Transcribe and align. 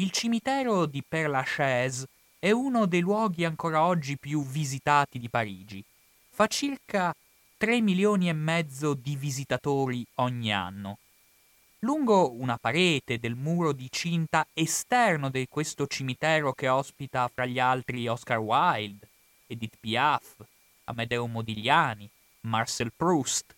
il 0.00 0.12
cimitero 0.12 0.86
di 0.86 1.02
Père 1.06 1.28
Lachaise 1.28 2.06
è 2.38 2.52
uno 2.52 2.86
dei 2.86 3.00
luoghi 3.00 3.44
ancora 3.44 3.84
oggi 3.84 4.16
più 4.16 4.44
visitati 4.44 5.18
di 5.18 5.28
Parigi. 5.28 5.82
Fa 6.30 6.46
circa 6.46 7.12
3 7.56 7.80
milioni 7.80 8.28
e 8.28 8.32
mezzo 8.32 8.94
di 8.94 9.16
visitatori 9.16 10.06
ogni 10.16 10.52
anno. 10.52 10.98
Lungo 11.80 12.30
una 12.30 12.56
parete 12.58 13.18
del 13.18 13.34
muro 13.34 13.72
di 13.72 13.88
cinta 13.90 14.46
esterno 14.54 15.30
di 15.30 15.48
questo 15.48 15.88
cimitero 15.88 16.52
che 16.52 16.68
ospita 16.68 17.28
fra 17.32 17.44
gli 17.44 17.58
altri 17.58 18.06
Oscar 18.06 18.38
Wilde, 18.38 19.08
Edith 19.48 19.76
Piaf, 19.80 20.36
Amedeo 20.84 21.26
Modigliani, 21.26 22.08
Marcel 22.42 22.92
Proust. 22.96 23.52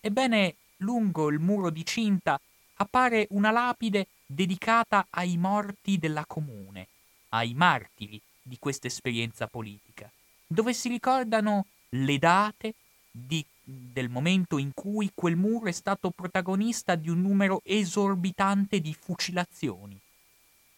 Ebbene, 0.00 0.54
lungo 0.78 1.28
il 1.28 1.40
muro 1.40 1.70
di 1.70 1.84
cinta 1.84 2.40
appare 2.76 3.26
una 3.30 3.50
lapide 3.50 4.06
dedicata 4.26 5.06
ai 5.10 5.36
morti 5.36 5.98
della 5.98 6.24
comune, 6.26 6.88
ai 7.30 7.54
martiri 7.54 8.20
di 8.42 8.58
questa 8.58 8.88
esperienza 8.88 9.46
politica, 9.46 10.10
dove 10.46 10.74
si 10.74 10.88
ricordano 10.88 11.66
le 11.90 12.18
date 12.18 12.74
di 13.10 13.44
del 13.68 14.08
momento 14.08 14.58
in 14.58 14.70
cui 14.72 15.10
quel 15.12 15.34
muro 15.34 15.66
è 15.66 15.72
stato 15.72 16.10
protagonista 16.10 16.94
di 16.94 17.10
un 17.10 17.20
numero 17.20 17.62
esorbitante 17.64 18.80
di 18.80 18.94
fucilazioni. 18.94 19.98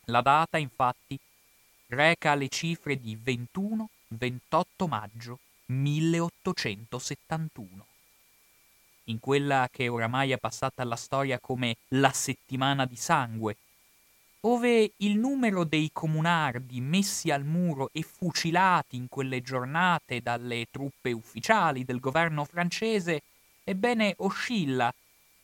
La 0.06 0.23
data, 0.23 0.56
infatti, 0.56 1.19
reca 1.89 2.34
le 2.34 2.48
cifre 2.48 2.98
di 2.98 3.15
21-28 3.23 4.89
maggio 4.89 5.39
1871. 5.67 7.87
In 9.09 9.21
quella 9.21 9.69
che 9.71 9.89
oramai 9.89 10.33
è 10.33 10.39
passata 10.39 10.83
alla 10.83 10.97
storia 10.97 11.39
come 11.39 11.77
la 11.89 12.12
settimana 12.12 12.85
di 12.85 12.97
sangue 12.97 13.57
ove 14.41 14.93
il 14.98 15.19
numero 15.19 15.65
dei 15.65 15.91
comunardi 15.93 16.81
messi 16.81 17.31
al 17.31 17.45
muro 17.45 17.91
e 17.92 18.03
fucilati 18.03 18.97
in 18.97 19.09
quelle 19.09 19.42
giornate 19.42 20.20
dalle 20.20 20.67
truppe 20.70 21.11
ufficiali 21.11 21.84
del 21.84 21.98
governo 21.98 22.45
francese, 22.45 23.23
ebbene 23.65 24.15
oscilla 24.19 24.95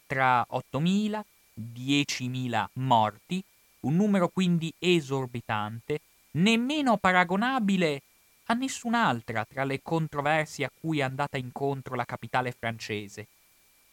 tra 0.06 0.47
8.000 0.49 1.21
10.000 1.55 2.67
morti, 2.75 3.43
un 3.81 3.95
numero 3.95 4.28
quindi 4.28 4.73
esorbitante, 4.78 6.01
nemmeno 6.33 6.97
paragonabile 6.97 8.03
a 8.47 8.55
nessun'altra 8.55 9.45
tra 9.45 9.65
le 9.65 9.81
controversie 9.83 10.65
a 10.65 10.71
cui 10.81 10.99
è 10.99 11.03
andata 11.03 11.37
incontro 11.37 11.95
la 11.95 12.05
capitale 12.05 12.53
francese, 12.53 13.27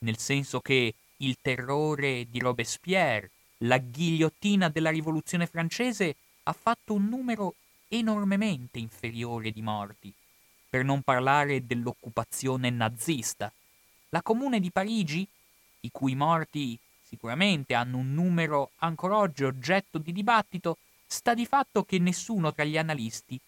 nel 0.02 0.18
senso 0.18 0.60
che 0.60 0.94
il 1.18 1.38
terrore 1.42 2.28
di 2.30 2.40
Robespierre, 2.40 3.30
la 3.60 3.78
ghigliottina 3.78 4.70
della 4.70 4.90
rivoluzione 4.90 5.46
francese 5.46 6.16
ha 6.44 6.54
fatto 6.54 6.94
un 6.94 7.08
numero 7.08 7.56
enormemente 7.88 8.80
inferiore 8.80 9.52
di 9.52 9.62
morti, 9.62 10.12
per 10.70 10.84
non 10.84 11.02
parlare 11.02 11.66
dell'occupazione 11.66 12.70
nazista. 12.70 13.52
La 14.10 14.22
Comune 14.22 14.60
di 14.60 14.72
Parigi, 14.72 15.28
i 15.82 15.92
cui 15.92 16.16
morti 16.16 16.78
sicuramente 17.04 17.74
hanno 17.74 17.98
un 17.98 18.14
numero 18.14 18.72
ancora 18.78 19.18
oggi 19.18 19.44
oggetto 19.44 19.98
di 19.98 20.14
dibattito, 20.14 20.78
sta 21.06 21.34
di 21.34 21.46
fatto 21.46 21.84
che 21.84 22.00
nessuno 22.00 22.54
tra 22.54 22.64
gli 22.64 22.78
analisti 22.78 23.40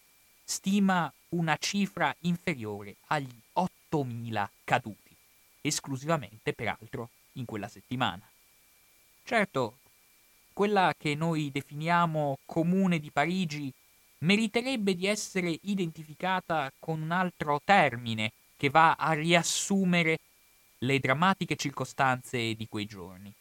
stima 0.44 1.12
una 1.30 1.56
cifra 1.58 2.14
inferiore 2.22 2.98
agli 3.08 3.34
8.000 3.54 4.48
caduti, 4.66 5.03
esclusivamente 5.64 6.54
peraltro 6.54 7.10
in 7.34 7.46
quella 7.46 7.68
settimana. 7.68 8.22
Certo, 9.24 9.78
quella 10.52 10.94
che 10.98 11.16
noi 11.16 11.50
definiamo 11.52 12.38
comune 12.46 13.00
di 13.00 13.10
Parigi, 13.10 13.74
meriterebbe 14.20 14.96
di 14.96 15.08
essere 15.08 15.58
identificata 15.64 16.72
con 16.80 17.02
un 17.02 17.12
altro 17.12 17.62
termine 17.64 18.32
che 18.58 18.70
va 18.70 18.94
a 18.94 19.14
riassumere 19.14 20.20
le 20.80 21.00
drammatiche 21.00 21.56
circostanze 21.56 22.54
di 22.56 22.68
quei 22.68 22.86
giorni. 22.86 23.32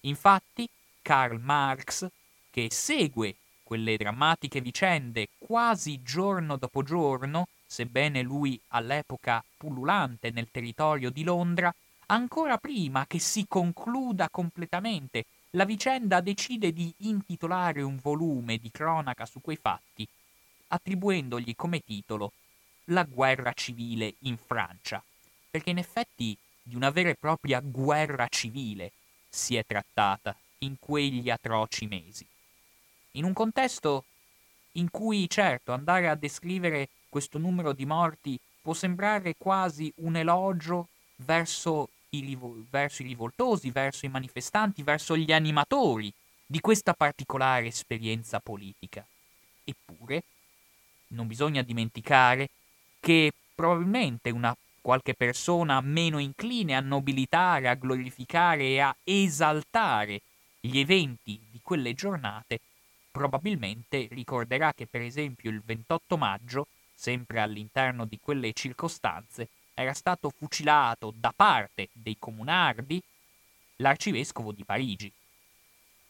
Infatti, 0.00 0.68
Karl 1.02 1.40
Marx, 1.40 2.08
che 2.50 2.68
segue 2.70 3.34
quelle 3.62 3.96
drammatiche 3.96 4.60
vicende 4.60 5.28
quasi 5.38 6.02
giorno 6.02 6.56
dopo 6.56 6.82
giorno, 6.82 7.48
sebbene 7.72 8.20
lui 8.20 8.60
all'epoca 8.68 9.42
pullulante 9.56 10.30
nel 10.30 10.50
territorio 10.50 11.08
di 11.08 11.22
Londra, 11.24 11.74
ancora 12.06 12.58
prima 12.58 13.06
che 13.06 13.18
si 13.18 13.46
concluda 13.48 14.28
completamente 14.28 15.24
la 15.52 15.64
vicenda 15.64 16.20
decide 16.20 16.74
di 16.74 16.92
intitolare 16.98 17.80
un 17.80 17.96
volume 17.96 18.58
di 18.58 18.70
cronaca 18.70 19.24
su 19.24 19.40
quei 19.40 19.56
fatti, 19.56 20.06
attribuendogli 20.68 21.56
come 21.56 21.80
titolo 21.80 22.32
La 22.86 23.04
guerra 23.04 23.54
civile 23.54 24.16
in 24.20 24.36
Francia, 24.36 25.02
perché 25.50 25.70
in 25.70 25.78
effetti 25.78 26.36
di 26.62 26.74
una 26.74 26.90
vera 26.90 27.08
e 27.08 27.16
propria 27.18 27.60
guerra 27.60 28.28
civile 28.28 28.92
si 29.30 29.56
è 29.56 29.64
trattata 29.64 30.36
in 30.58 30.76
quegli 30.78 31.30
atroci 31.30 31.86
mesi. 31.86 32.26
In 33.12 33.24
un 33.24 33.32
contesto 33.32 34.04
in 34.72 34.90
cui, 34.90 35.26
certo, 35.30 35.72
andare 35.72 36.10
a 36.10 36.14
descrivere 36.14 36.88
questo 37.12 37.36
numero 37.36 37.74
di 37.74 37.84
morti 37.84 38.40
può 38.62 38.72
sembrare 38.72 39.34
quasi 39.36 39.92
un 39.96 40.16
elogio 40.16 40.88
verso 41.16 41.90
i 42.08 42.38
verso 42.70 43.02
i 43.02 43.06
rivoltosi, 43.06 43.70
verso 43.70 44.06
i 44.06 44.08
manifestanti, 44.08 44.82
verso 44.82 45.14
gli 45.14 45.30
animatori 45.30 46.10
di 46.46 46.58
questa 46.60 46.94
particolare 46.94 47.66
esperienza 47.66 48.40
politica. 48.40 49.06
Eppure, 49.62 50.22
non 51.08 51.26
bisogna 51.26 51.60
dimenticare 51.60 52.48
che 52.98 53.30
probabilmente 53.54 54.30
una 54.30 54.56
qualche 54.80 55.12
persona 55.12 55.82
meno 55.82 56.18
incline 56.18 56.74
a 56.74 56.80
nobilitare, 56.80 57.68
a 57.68 57.74
glorificare 57.74 58.62
e 58.64 58.80
a 58.80 58.96
esaltare 59.04 60.22
gli 60.60 60.78
eventi 60.78 61.38
di 61.50 61.60
quelle 61.62 61.92
giornate, 61.92 62.60
probabilmente 63.10 64.08
ricorderà 64.10 64.72
che 64.72 64.86
per 64.86 65.02
esempio 65.02 65.50
il 65.50 65.60
28 65.62 66.16
maggio, 66.16 66.66
sempre 67.02 67.40
all'interno 67.40 68.04
di 68.04 68.20
quelle 68.22 68.52
circostanze, 68.52 69.48
era 69.74 69.92
stato 69.92 70.30
fucilato 70.30 71.12
da 71.16 71.32
parte 71.34 71.88
dei 71.92 72.14
comunardi 72.16 73.02
l'arcivescovo 73.76 74.52
di 74.52 74.62
Parigi. 74.62 75.10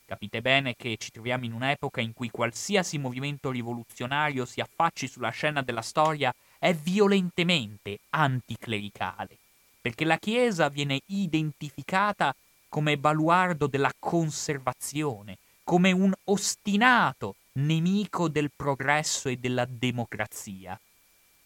Capite 0.05 0.43
bene 0.43 0.77
che 0.77 0.99
ci 0.99 1.11
troviamo 1.11 1.47
in 1.47 1.55
un'epoca 1.55 2.03
in 2.03 2.13
cui 2.13 2.29
qualsiasi 2.29 2.99
movimento 2.99 3.51
rivoluzionario 3.51 4.45
si 4.45 4.61
affacci 4.61 5.09
sulla 5.09 5.31
scena 5.31 5.63
della 5.63 5.81
storia 5.81 6.31
è 6.59 6.75
violentemente 6.75 8.01
anticlericale, 8.11 9.39
perché 9.81 10.05
la 10.05 10.19
Chiesa 10.19 10.69
viene 10.69 11.01
identificata 11.07 12.35
come 12.69 12.99
baluardo 12.99 13.67
della 13.67 13.93
conservazione, 13.99 15.39
come 15.65 15.91
un 15.91 16.13
ostinato 16.25 17.37
nemico 17.55 18.29
del 18.29 18.51
progresso 18.55 19.29
e 19.29 19.37
della 19.37 19.65
democrazia. 19.65 20.79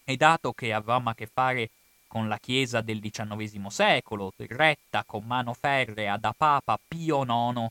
E 0.03 0.15
dato 0.15 0.53
che 0.53 0.73
avevamo 0.73 1.09
a 1.09 1.15
che 1.15 1.27
fare 1.27 1.69
con 2.07 2.27
la 2.27 2.39
Chiesa 2.39 2.81
del 2.81 3.01
XIX 3.01 3.67
secolo, 3.67 4.33
retta 4.37 5.03
con 5.05 5.25
mano 5.25 5.53
ferrea 5.53 6.17
da 6.17 6.33
Papa 6.35 6.79
Pio 6.87 7.23
IX, 7.23 7.67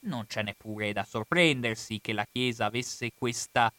non 0.00 0.26
c'è 0.26 0.42
neppure 0.42 0.92
da 0.92 1.04
sorprendersi 1.04 2.00
che 2.00 2.12
la 2.12 2.26
Chiesa 2.30 2.66
avesse 2.66 3.12
questa, 3.16 3.72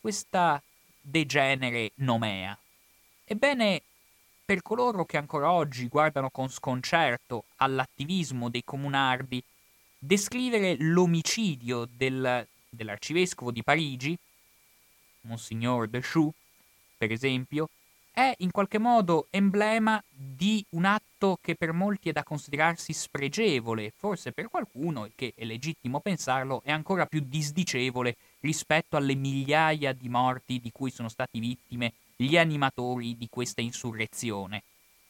questa 0.00 0.62
degenere 1.00 1.90
nomea. 1.96 2.56
Ebbene, 3.24 3.82
per 4.44 4.62
coloro 4.62 5.04
che 5.04 5.16
ancora 5.16 5.50
oggi 5.52 5.88
guardano 5.88 6.30
con 6.30 6.48
sconcerto 6.48 7.44
all'attivismo 7.56 8.48
dei 8.48 8.64
comunardi, 8.64 9.42
descrivere 9.98 10.76
l'omicidio 10.78 11.88
del, 11.88 12.46
dell'arcivescovo 12.70 13.50
di 13.50 13.62
Parigi, 13.62 14.16
Monsignor 15.22 15.88
de 15.88 16.00
Choux, 16.00 16.32
per 16.96 17.10
esempio, 17.12 17.68
è 18.12 18.34
in 18.38 18.50
qualche 18.50 18.78
modo 18.78 19.26
emblema 19.30 20.02
di 20.08 20.64
un 20.70 20.84
atto 20.84 21.38
che 21.40 21.54
per 21.54 21.72
molti 21.72 22.08
è 22.08 22.12
da 22.12 22.22
considerarsi 22.22 22.92
spregevole, 22.92 23.92
forse 23.96 24.32
per 24.32 24.48
qualcuno, 24.48 25.04
e 25.04 25.12
che 25.14 25.32
è 25.36 25.44
legittimo 25.44 26.00
pensarlo, 26.00 26.62
è 26.64 26.72
ancora 26.72 27.06
più 27.06 27.20
disdicevole 27.24 28.16
rispetto 28.40 28.96
alle 28.96 29.14
migliaia 29.14 29.92
di 29.92 30.08
morti 30.08 30.60
di 30.60 30.70
cui 30.72 30.90
sono 30.90 31.08
stati 31.08 31.38
vittime 31.38 31.92
gli 32.16 32.36
animatori 32.36 33.16
di 33.16 33.28
questa 33.30 33.60
insurrezione. 33.60 34.62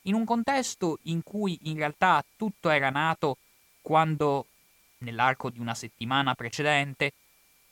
In 0.03 0.15
un 0.15 0.25
contesto 0.25 0.99
in 1.05 1.23
cui 1.23 1.59
in 1.63 1.77
realtà 1.77 2.25
tutto 2.37 2.71
era 2.71 2.91
nato 2.91 3.39
quando, 3.81 4.47
nell'arco 4.99 5.51
di 5.51 5.59
una 5.59 5.75
settimana 5.75 6.35
precedente, 6.35 7.13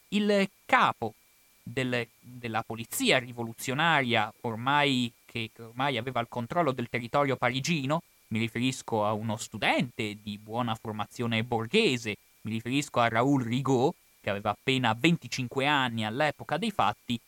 il 0.08 0.48
capo 0.64 1.14
del, 1.62 2.06
della 2.18 2.62
polizia 2.62 3.18
rivoluzionaria 3.18 4.32
ormai 4.42 5.12
che 5.24 5.50
ormai 5.58 5.98
aveva 5.98 6.20
il 6.20 6.28
controllo 6.28 6.72
del 6.72 6.88
territorio 6.88 7.36
parigino, 7.36 8.02
mi 8.28 8.38
riferisco 8.38 9.04
a 9.04 9.12
uno 9.12 9.36
studente 9.36 10.16
di 10.22 10.38
buona 10.38 10.74
formazione 10.74 11.42
borghese, 11.42 12.16
mi 12.42 12.52
riferisco 12.52 13.00
a 13.00 13.08
Raoul 13.08 13.42
Rigaud, 13.42 13.92
che 14.20 14.28
che 14.28 14.30
aveva 14.30 14.50
appena 14.50 14.94
25 14.98 15.66
anni 15.66 16.04
all'epoca 16.04 16.58
dei 16.58 16.70
fatti, 16.70 17.18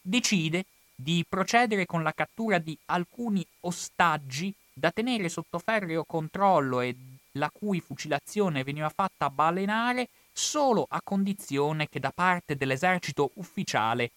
decide 0.00 0.64
di 0.94 1.24
procedere 1.26 1.86
con 1.86 2.02
la 2.02 2.12
cattura 2.12 2.58
di 2.58 2.76
alcuni 2.86 3.44
ostaggi 3.60 4.52
da 4.72 4.90
tenere 4.90 5.28
sotto 5.28 5.58
ferreo 5.58 6.04
controllo 6.04 6.80
e 6.80 6.94
la 7.32 7.50
cui 7.50 7.80
fucilazione 7.80 8.64
veniva 8.64 8.88
fatta 8.90 9.30
balenare 9.30 10.08
solo 10.38 10.86
a 10.88 11.00
condizione 11.02 11.88
che 11.88 11.98
da 11.98 12.12
parte 12.14 12.56
dell'esercito 12.56 13.32
ufficiale 13.34 14.12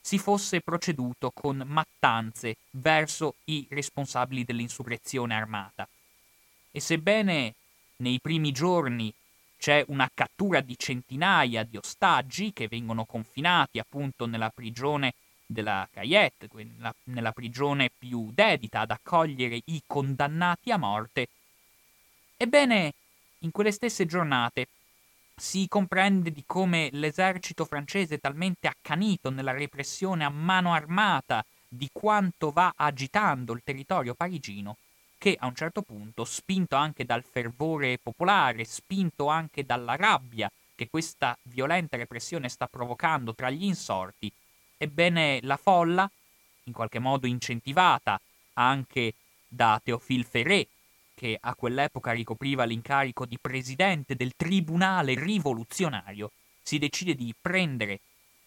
si 0.00 0.18
fosse 0.18 0.62
proceduto 0.62 1.30
con 1.32 1.62
mattanze 1.66 2.56
verso 2.70 3.34
i 3.44 3.66
responsabili 3.68 4.44
dell'insurrezione 4.44 5.34
armata. 5.34 5.86
E 6.70 6.80
sebbene 6.80 7.54
nei 7.96 8.18
primi 8.20 8.52
giorni 8.52 9.12
c'è 9.58 9.84
una 9.88 10.10
cattura 10.12 10.60
di 10.60 10.78
centinaia 10.78 11.62
di 11.62 11.76
ostaggi 11.76 12.52
che 12.54 12.68
vengono 12.68 13.04
confinati 13.04 13.78
appunto 13.78 14.24
nella 14.26 14.50
prigione 14.50 15.12
della 15.44 15.86
Cayette, 15.92 16.48
nella, 16.52 16.94
nella 17.04 17.32
prigione 17.32 17.90
più 17.96 18.30
dedita 18.32 18.80
ad 18.80 18.92
accogliere 18.92 19.60
i 19.66 19.82
condannati 19.86 20.70
a 20.70 20.78
morte, 20.78 21.28
ebbene, 22.36 22.94
in 23.40 23.50
quelle 23.50 23.70
stesse 23.72 24.06
giornate 24.06 24.68
si 25.38 25.68
comprende 25.68 26.32
di 26.32 26.44
come 26.46 26.88
l'esercito 26.92 27.66
francese 27.66 28.18
talmente 28.18 28.68
accanito 28.68 29.30
nella 29.30 29.52
repressione 29.52 30.24
a 30.24 30.30
mano 30.30 30.72
armata 30.72 31.44
di 31.68 31.90
quanto 31.92 32.50
va 32.50 32.72
agitando 32.74 33.52
il 33.52 33.60
territorio 33.62 34.14
parigino, 34.14 34.78
che 35.18 35.36
a 35.38 35.46
un 35.46 35.54
certo 35.54 35.82
punto, 35.82 36.24
spinto 36.24 36.76
anche 36.76 37.04
dal 37.04 37.22
fervore 37.22 37.98
popolare, 37.98 38.64
spinto 38.64 39.26
anche 39.28 39.64
dalla 39.64 39.94
rabbia 39.94 40.50
che 40.74 40.88
questa 40.88 41.36
violenta 41.42 41.96
repressione 41.96 42.48
sta 42.48 42.66
provocando 42.66 43.34
tra 43.34 43.50
gli 43.50 43.64
insorti, 43.64 44.32
ebbene 44.78 45.40
la 45.42 45.56
folla, 45.56 46.10
in 46.64 46.72
qualche 46.72 46.98
modo 46.98 47.26
incentivata 47.26 48.20
anche 48.54 49.14
da 49.46 49.80
Théophile 49.82 50.24
Ferré, 50.24 50.66
che 51.16 51.38
a 51.40 51.54
quell'epoca 51.54 52.12
ricopriva 52.12 52.64
l'incarico 52.64 53.24
di 53.24 53.38
presidente 53.38 54.14
del 54.14 54.34
tribunale 54.36 55.14
rivoluzionario, 55.18 56.30
si 56.62 56.78
decide 56.78 57.14
di 57.14 57.34
prendere 57.40 58.00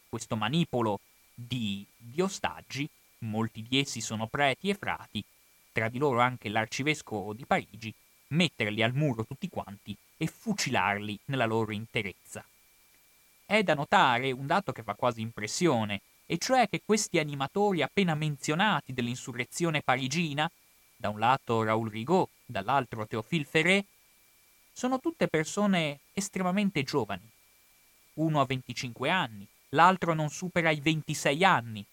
questo 0.07 0.35
manipolo 0.35 0.99
di, 1.33 1.83
di 1.97 2.21
ostaggi, 2.21 2.87
molti 3.19 3.65
di 3.67 3.79
essi 3.79 4.01
sono 4.01 4.27
preti 4.27 4.69
e 4.69 4.75
frati, 4.75 5.23
tra 5.71 5.89
di 5.89 5.97
loro 5.97 6.19
anche 6.19 6.49
l'arcivescovo 6.49 7.33
di 7.33 7.45
Parigi, 7.45 7.91
metterli 8.27 8.83
al 8.83 8.93
muro 8.93 9.25
tutti 9.25 9.49
quanti 9.49 9.97
e 10.15 10.27
fucilarli 10.27 11.17
nella 11.25 11.45
loro 11.45 11.71
interezza. 11.71 12.45
È 13.45 13.63
da 13.63 13.73
notare 13.73 14.31
un 14.31 14.45
dato 14.45 14.71
che 14.71 14.83
fa 14.83 14.93
quasi 14.93 15.21
impressione, 15.21 16.01
e 16.27 16.37
cioè 16.37 16.69
che 16.69 16.83
questi 16.85 17.17
animatori 17.17 17.81
appena 17.81 18.13
menzionati 18.13 18.93
dell'insurrezione 18.93 19.81
parigina 19.81 20.47
da 20.95 21.09
un 21.09 21.17
lato 21.17 21.63
Raoul 21.63 21.89
Rigaud, 21.89 22.27
dall'altro 22.49 23.05
Théophile 23.05 23.45
Ferré, 23.45 23.85
sono 24.73 24.99
tutte 24.99 25.27
persone 25.27 25.99
estremamente 26.13 26.83
giovani. 26.83 27.29
Uno 28.13 28.41
ha 28.41 28.45
25 28.45 29.09
anni, 29.09 29.47
l'altro 29.69 30.13
non 30.13 30.29
supera 30.29 30.71
i 30.71 30.79
26 30.79 31.43
anni. 31.43 31.85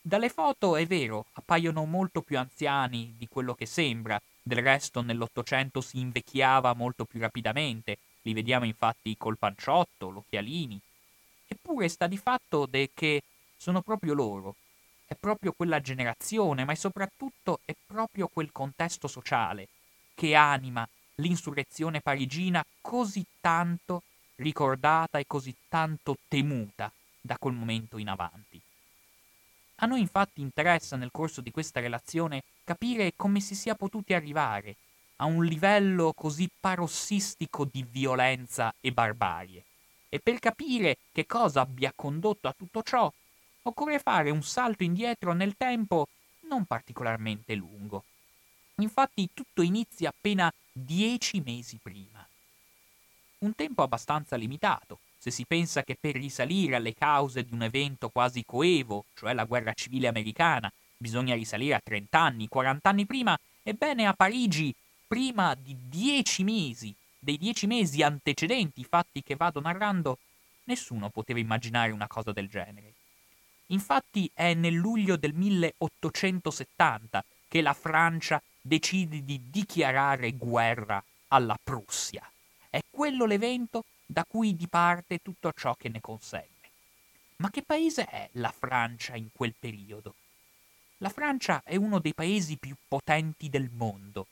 Dalle 0.00 0.28
foto, 0.28 0.76
è 0.76 0.86
vero, 0.86 1.26
appaiono 1.34 1.84
molto 1.84 2.22
più 2.22 2.38
anziani 2.38 3.14
di 3.16 3.28
quello 3.28 3.54
che 3.54 3.66
sembra, 3.66 4.20
del 4.42 4.62
resto 4.62 5.00
nell'Ottocento 5.00 5.80
si 5.80 5.98
invecchiava 5.98 6.74
molto 6.74 7.04
più 7.04 7.20
rapidamente, 7.20 7.98
li 8.22 8.34
vediamo 8.34 8.64
infatti 8.64 9.16
col 9.16 9.38
panciotto, 9.38 10.10
l'occhialini. 10.10 10.78
Eppure 11.46 11.88
sta 11.88 12.06
di 12.06 12.18
fatto 12.18 12.68
che 12.92 13.22
sono 13.56 13.80
proprio 13.80 14.12
loro, 14.12 14.56
è 15.06 15.14
proprio 15.14 15.52
quella 15.52 15.80
generazione, 15.80 16.64
ma 16.64 16.74
soprattutto 16.74 17.60
è 17.64 17.74
proprio 17.86 18.28
quel 18.28 18.50
contesto 18.50 19.08
sociale 19.08 19.68
che 20.14 20.34
anima 20.34 20.88
l'insurrezione 21.16 22.00
parigina 22.00 22.64
così 22.80 23.24
tanto 23.40 24.02
ricordata 24.36 25.18
e 25.18 25.26
così 25.26 25.54
tanto 25.68 26.16
temuta 26.28 26.90
da 27.20 27.36
quel 27.38 27.54
momento 27.54 27.98
in 27.98 28.08
avanti. 28.08 28.60
A 29.76 29.86
noi 29.86 30.00
infatti 30.00 30.40
interessa 30.40 30.96
nel 30.96 31.10
corso 31.10 31.40
di 31.40 31.50
questa 31.50 31.80
relazione 31.80 32.42
capire 32.64 33.12
come 33.16 33.40
si 33.40 33.54
sia 33.54 33.74
potuti 33.74 34.14
arrivare 34.14 34.76
a 35.16 35.26
un 35.26 35.44
livello 35.44 36.12
così 36.12 36.48
parossistico 36.58 37.64
di 37.64 37.84
violenza 37.88 38.74
e 38.80 38.92
barbarie. 38.92 39.64
E 40.08 40.20
per 40.20 40.38
capire 40.38 40.98
che 41.12 41.26
cosa 41.26 41.60
abbia 41.60 41.92
condotto 41.94 42.48
a 42.48 42.54
tutto 42.56 42.82
ciò, 42.82 43.12
occorre 43.62 43.98
fare 43.98 44.30
un 44.30 44.42
salto 44.42 44.82
indietro 44.82 45.32
nel 45.32 45.56
tempo 45.56 46.08
non 46.48 46.64
particolarmente 46.66 47.54
lungo. 47.54 48.04
Infatti 48.76 49.28
tutto 49.32 49.62
inizia 49.62 50.08
appena 50.08 50.52
dieci 50.72 51.40
mesi 51.40 51.78
prima. 51.80 52.26
Un 53.38 53.54
tempo 53.54 53.82
abbastanza 53.82 54.34
limitato, 54.36 54.98
se 55.16 55.30
si 55.30 55.44
pensa 55.44 55.84
che 55.84 55.96
per 55.98 56.16
risalire 56.16 56.74
alle 56.76 56.94
cause 56.94 57.44
di 57.44 57.54
un 57.54 57.62
evento 57.62 58.08
quasi 58.08 58.44
coevo, 58.44 59.04
cioè 59.14 59.32
la 59.32 59.44
guerra 59.44 59.72
civile 59.74 60.08
americana, 60.08 60.72
bisogna 60.96 61.34
risalire 61.34 61.74
a 61.74 61.80
30 61.82 62.18
anni, 62.18 62.48
40 62.48 62.88
anni 62.88 63.06
prima, 63.06 63.38
ebbene 63.62 64.06
a 64.06 64.12
Parigi, 64.12 64.74
prima 65.06 65.54
di 65.54 65.76
dieci 65.88 66.42
mesi, 66.42 66.92
dei 67.18 67.38
dieci 67.38 67.66
mesi 67.66 68.02
antecedenti 68.02 68.80
i 68.80 68.86
fatti 68.88 69.22
che 69.22 69.36
vado 69.36 69.60
narrando, 69.60 70.18
nessuno 70.64 71.10
poteva 71.10 71.38
immaginare 71.38 71.92
una 71.92 72.08
cosa 72.08 72.32
del 72.32 72.48
genere. 72.48 72.92
Infatti 73.68 74.28
è 74.34 74.52
nel 74.54 74.74
luglio 74.74 75.16
del 75.16 75.32
1870 75.32 77.24
che 77.48 77.62
la 77.62 77.72
Francia 77.72 78.42
decide 78.66 79.24
di 79.24 79.50
dichiarare 79.50 80.32
guerra 80.32 81.02
alla 81.28 81.58
Prussia. 81.62 82.28
È 82.70 82.80
quello 82.90 83.26
l'evento 83.26 83.84
da 84.06 84.24
cui 84.24 84.56
diparte 84.56 85.18
tutto 85.18 85.52
ciò 85.52 85.74
che 85.74 85.88
ne 85.88 86.00
consegue. 86.00 86.48
Ma 87.36 87.50
che 87.50 87.62
paese 87.62 88.06
è 88.06 88.28
la 88.32 88.52
Francia 88.56 89.16
in 89.16 89.28
quel 89.32 89.54
periodo? 89.58 90.14
La 90.98 91.10
Francia 91.10 91.62
è 91.64 91.76
uno 91.76 91.98
dei 91.98 92.14
paesi 92.14 92.56
più 92.56 92.74
potenti 92.88 93.48
del 93.48 93.70
mondo. 93.72 94.26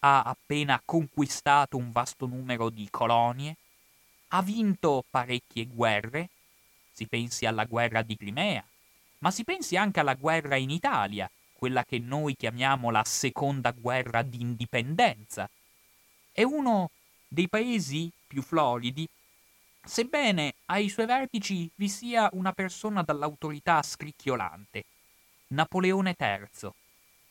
Ha 0.00 0.22
appena 0.22 0.80
conquistato 0.84 1.76
un 1.76 1.92
vasto 1.92 2.26
numero 2.26 2.70
di 2.70 2.88
colonie, 2.90 3.56
ha 4.28 4.40
vinto 4.42 5.04
parecchie 5.10 5.66
guerre 5.66 6.30
si 7.00 7.06
pensi 7.06 7.46
alla 7.46 7.64
guerra 7.64 8.02
di 8.02 8.14
Crimea, 8.14 8.62
ma 9.20 9.30
si 9.30 9.42
pensi 9.42 9.74
anche 9.74 10.00
alla 10.00 10.12
guerra 10.12 10.56
in 10.56 10.68
Italia, 10.68 11.30
quella 11.60 11.84
che 11.84 11.98
noi 11.98 12.34
chiamiamo 12.34 12.90
la 12.90 13.04
seconda 13.04 13.72
guerra 13.72 14.22
d'indipendenza. 14.22 15.46
È 16.32 16.42
uno 16.42 16.88
dei 17.28 17.50
paesi 17.50 18.10
più 18.26 18.40
floridi, 18.40 19.06
sebbene 19.84 20.54
ai 20.66 20.88
suoi 20.88 21.04
vertici 21.04 21.70
vi 21.74 21.90
sia 21.90 22.30
una 22.32 22.52
persona 22.52 23.02
dall'autorità 23.02 23.82
scricchiolante, 23.82 24.84
Napoleone 25.48 26.16
III, 26.18 26.70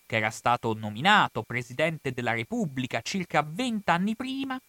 che 0.06 0.16
era 0.16 0.30
stato 0.30 0.76
nominato 0.76 1.42
presidente 1.42 2.12
della 2.12 2.34
Repubblica 2.34 3.02
circa 3.02 3.42
vent'anni 3.42 4.16
prima 4.16 4.62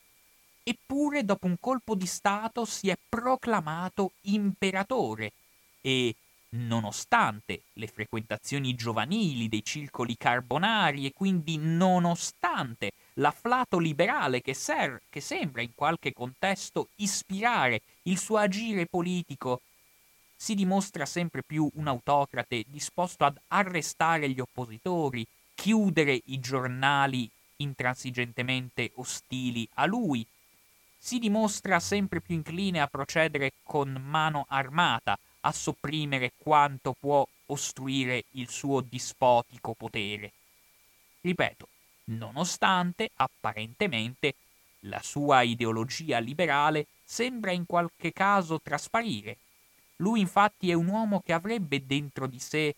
Eppure 0.62 1.24
dopo 1.24 1.46
un 1.46 1.56
colpo 1.58 1.94
di 1.96 2.06
Stato 2.06 2.64
si 2.64 2.90
è 2.90 2.98
proclamato 3.08 4.12
imperatore 4.22 5.32
e, 5.80 6.14
nonostante 6.50 7.62
le 7.74 7.86
frequentazioni 7.86 8.74
giovanili 8.74 9.48
dei 9.48 9.64
circoli 9.64 10.16
carbonari 10.16 11.06
e 11.06 11.12
quindi 11.12 11.56
nonostante 11.58 12.90
l'afflato 13.14 13.78
liberale 13.78 14.40
che, 14.40 14.54
ser- 14.54 15.02
che 15.08 15.20
sembra 15.20 15.62
in 15.62 15.74
qualche 15.74 16.12
contesto 16.12 16.88
ispirare 16.96 17.82
il 18.04 18.18
suo 18.18 18.38
agire 18.38 18.86
politico, 18.86 19.60
si 20.36 20.54
dimostra 20.54 21.04
sempre 21.04 21.42
più 21.42 21.70
un 21.74 21.86
autocrate 21.86 22.64
disposto 22.66 23.24
ad 23.24 23.38
arrestare 23.48 24.30
gli 24.30 24.40
oppositori, 24.40 25.26
chiudere 25.54 26.18
i 26.24 26.40
giornali 26.40 27.28
intransigentemente 27.56 28.90
ostili 28.94 29.68
a 29.74 29.84
lui. 29.84 30.26
Si 30.98 31.18
dimostra 31.18 31.78
sempre 31.78 32.20
più 32.20 32.34
incline 32.34 32.80
a 32.80 32.86
procedere 32.86 33.52
con 33.62 34.02
mano 34.02 34.46
armata, 34.48 35.18
a 35.40 35.52
sopprimere 35.52 36.32
quanto 36.36 36.94
può 36.98 37.26
ostruire 37.46 38.24
il 38.32 38.48
suo 38.48 38.80
dispotico 38.80 39.74
potere. 39.74 40.32
Ripeto, 41.20 41.68
nonostante 42.04 43.10
apparentemente 43.14 44.34
la 44.80 45.00
sua 45.02 45.42
ideologia 45.42 46.18
liberale 46.18 46.86
sembra 47.04 47.52
in 47.52 47.66
qualche 47.66 48.12
caso 48.12 48.60
trasparire. 48.60 49.36
Lui 49.96 50.20
infatti 50.20 50.70
è 50.70 50.74
un 50.74 50.86
uomo 50.86 51.20
che 51.20 51.32
avrebbe 51.32 51.84
dentro 51.84 52.26
di 52.26 52.38
sé 52.38 52.74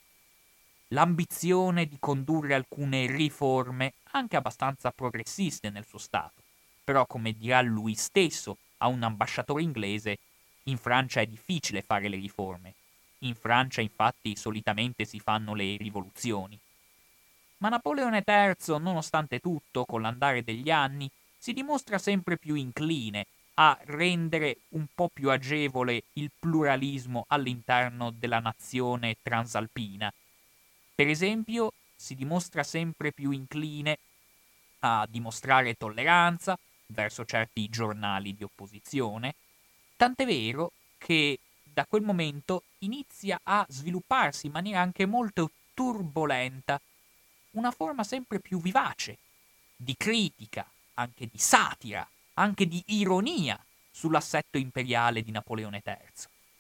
l'ambizione 0.89 1.87
di 1.87 1.97
condurre 1.99 2.55
alcune 2.55 3.07
riforme 3.07 3.95
anche 4.13 4.37
abbastanza 4.37 4.91
progressiste 4.91 5.71
nel 5.71 5.87
suo 5.87 5.99
Stato 5.99 6.43
però 6.85 7.07
come 7.07 7.33
dirà 7.33 7.61
lui 7.63 7.95
stesso 7.95 8.57
a 8.79 8.89
un 8.89 9.03
ambasciatore 9.03 9.63
inglese, 9.63 10.19
In 10.65 10.79
Francia 10.79 11.21
è 11.21 11.27
difficile 11.27 11.83
fare 11.83 12.09
le 12.09 12.17
riforme. 12.17 12.75
In 13.21 13.35
Francia 13.35 13.81
infatti 13.81 14.37
solitamente 14.37 15.05
si 15.05 15.19
fanno 15.19 15.55
le 15.55 15.77
rivoluzioni. 15.77 16.59
Ma 17.59 17.69
Napoleone 17.69 18.25
III, 18.27 18.79
nonostante 18.81 19.39
tutto, 19.39 19.85
con 19.85 20.03
l'andare 20.03 20.43
degli 20.43 20.71
anni, 20.71 21.11
si 21.39 21.53
dimostra 21.53 21.99
sempre 21.99 22.37
più 22.37 22.55
incline 22.55 23.27
a 23.55 23.79
rendere 23.85 24.59
un 24.71 24.87
po' 24.95 25.11
più 25.13 25.31
agevole 25.31 26.05
il 26.15 26.31
pluralismo 26.37 27.25
all'interno 27.29 28.11
della 28.11 28.39
nazione 28.39 29.17
transalpina. 29.23 30.13
Per 30.95 31.09
esempio, 31.09 31.73
si 31.95 32.15
dimostra 32.15 32.63
sempre 32.63 33.13
più 33.13 33.31
incline 33.31 33.99
a 34.81 35.07
dimostrare 35.09 35.75
tolleranza 35.75 36.59
verso 36.87 37.25
certi 37.25 37.69
giornali 37.69 38.35
di 38.35 38.43
opposizione, 38.43 39.35
tant'è 39.97 40.25
vero 40.25 40.73
che 40.99 41.39
da 41.63 41.87
quel 41.87 42.03
momento 42.03 42.65
inizia 42.79 43.41
a 43.43 43.65
svilupparsi 43.69 44.47
in 44.47 44.53
maniera 44.53 44.81
anche 44.81 45.07
molto 45.07 45.51
turbolenta 45.75 46.81
una 47.53 47.71
forma 47.71 48.05
sempre 48.05 48.41
più 48.41 48.61
vivace 48.61 49.19
di 49.77 49.95
critica, 49.97 50.69
anche 50.95 51.29
di 51.31 51.39
satira, 51.39 52.07
anche 52.35 52.67
di 52.67 52.83
ironia 52.87 53.59
sull'assetto 53.91 54.59
imperiale 54.59 55.23
di 55.23 55.31
Napoleone 55.31 55.83
III, 55.85 55.97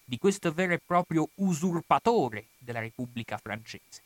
di 0.05 0.19
questo 0.19 0.53
vero 0.53 0.75
e 0.75 0.81
proprio 0.85 1.29
usurpatore 1.37 2.49
della 2.59 2.81
Repubblica 2.81 3.39
francese. 3.39 4.03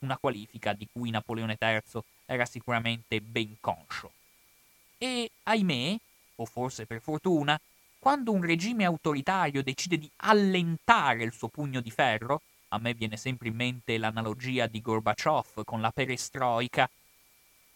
Una 0.00 0.18
qualifica 0.18 0.72
di 0.72 0.88
cui 0.90 1.10
Napoleone 1.10 1.56
III 1.58 2.02
era 2.26 2.44
sicuramente 2.44 3.20
ben 3.20 3.56
conscio. 3.60 4.12
E, 4.98 5.30
ahimè, 5.44 5.96
o 6.36 6.44
forse 6.44 6.86
per 6.86 7.00
fortuna, 7.00 7.58
quando 8.02 8.32
un 8.32 8.44
regime 8.44 8.84
autoritario 8.84 9.62
decide 9.62 9.96
di 9.96 10.10
allentare 10.16 11.22
il 11.22 11.32
suo 11.32 11.46
pugno 11.46 11.80
di 11.80 11.92
ferro, 11.92 12.42
a 12.70 12.78
me 12.78 12.94
viene 12.94 13.16
sempre 13.16 13.46
in 13.46 13.54
mente 13.54 13.96
l'analogia 13.96 14.66
di 14.66 14.80
Gorbaciov 14.80 15.62
con 15.64 15.80
la 15.80 15.92
perestroica, 15.92 16.90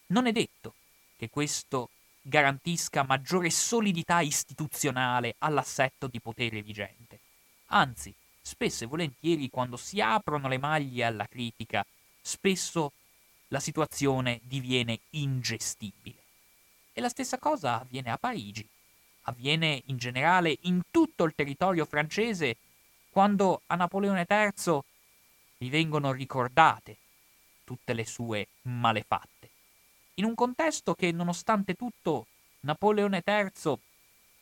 non 0.09 0.27
è 0.27 0.33
detto 0.33 0.75
che 1.17 1.31
questo 1.31 1.91
garantisca 2.21 3.05
maggiore 3.05 3.51
solidità 3.51 4.19
istituzionale 4.19 5.37
all'assetto 5.39 6.09
di 6.09 6.19
potere 6.19 6.61
vigente. 6.61 7.21
Anzi, 7.67 8.13
spesso 8.43 8.83
e 8.83 8.89
volentieri 8.89 9.49
quando 9.49 9.77
si 9.77 10.01
aprono 10.01 10.49
le 10.49 10.59
maglie 10.59 11.05
alla 11.05 11.29
critica, 11.29 11.87
spesso 12.21 12.91
la 13.47 13.61
situazione 13.61 14.41
diviene 14.43 14.99
ingestibile. 15.11 16.19
E 16.93 17.01
la 17.01 17.09
stessa 17.09 17.39
cosa 17.39 17.81
avviene 17.81 18.11
a 18.11 18.19
Parigi, 18.19 18.67
avviene 19.27 19.83
in 19.87 19.97
generale 19.97 20.59
in 20.63 20.81
tutto 20.91 21.25
il 21.25 21.35
territorio 21.35 21.85
francese 21.85 22.57
quando 23.11 23.63
a 23.67 23.77
Napoleone 23.77 24.27
III 24.29 24.81
gli 25.59 25.71
vengono 25.71 26.11
ricordate 26.11 26.97
tutte 27.65 27.93
le 27.93 28.05
sue 28.05 28.49
malefatte 28.63 29.37
in 30.19 30.25
un 30.25 30.35
contesto 30.35 30.95
che, 30.95 31.13
nonostante 31.13 31.75
tutto, 31.75 32.27
Napoleone 32.61 33.23
III 33.25 33.79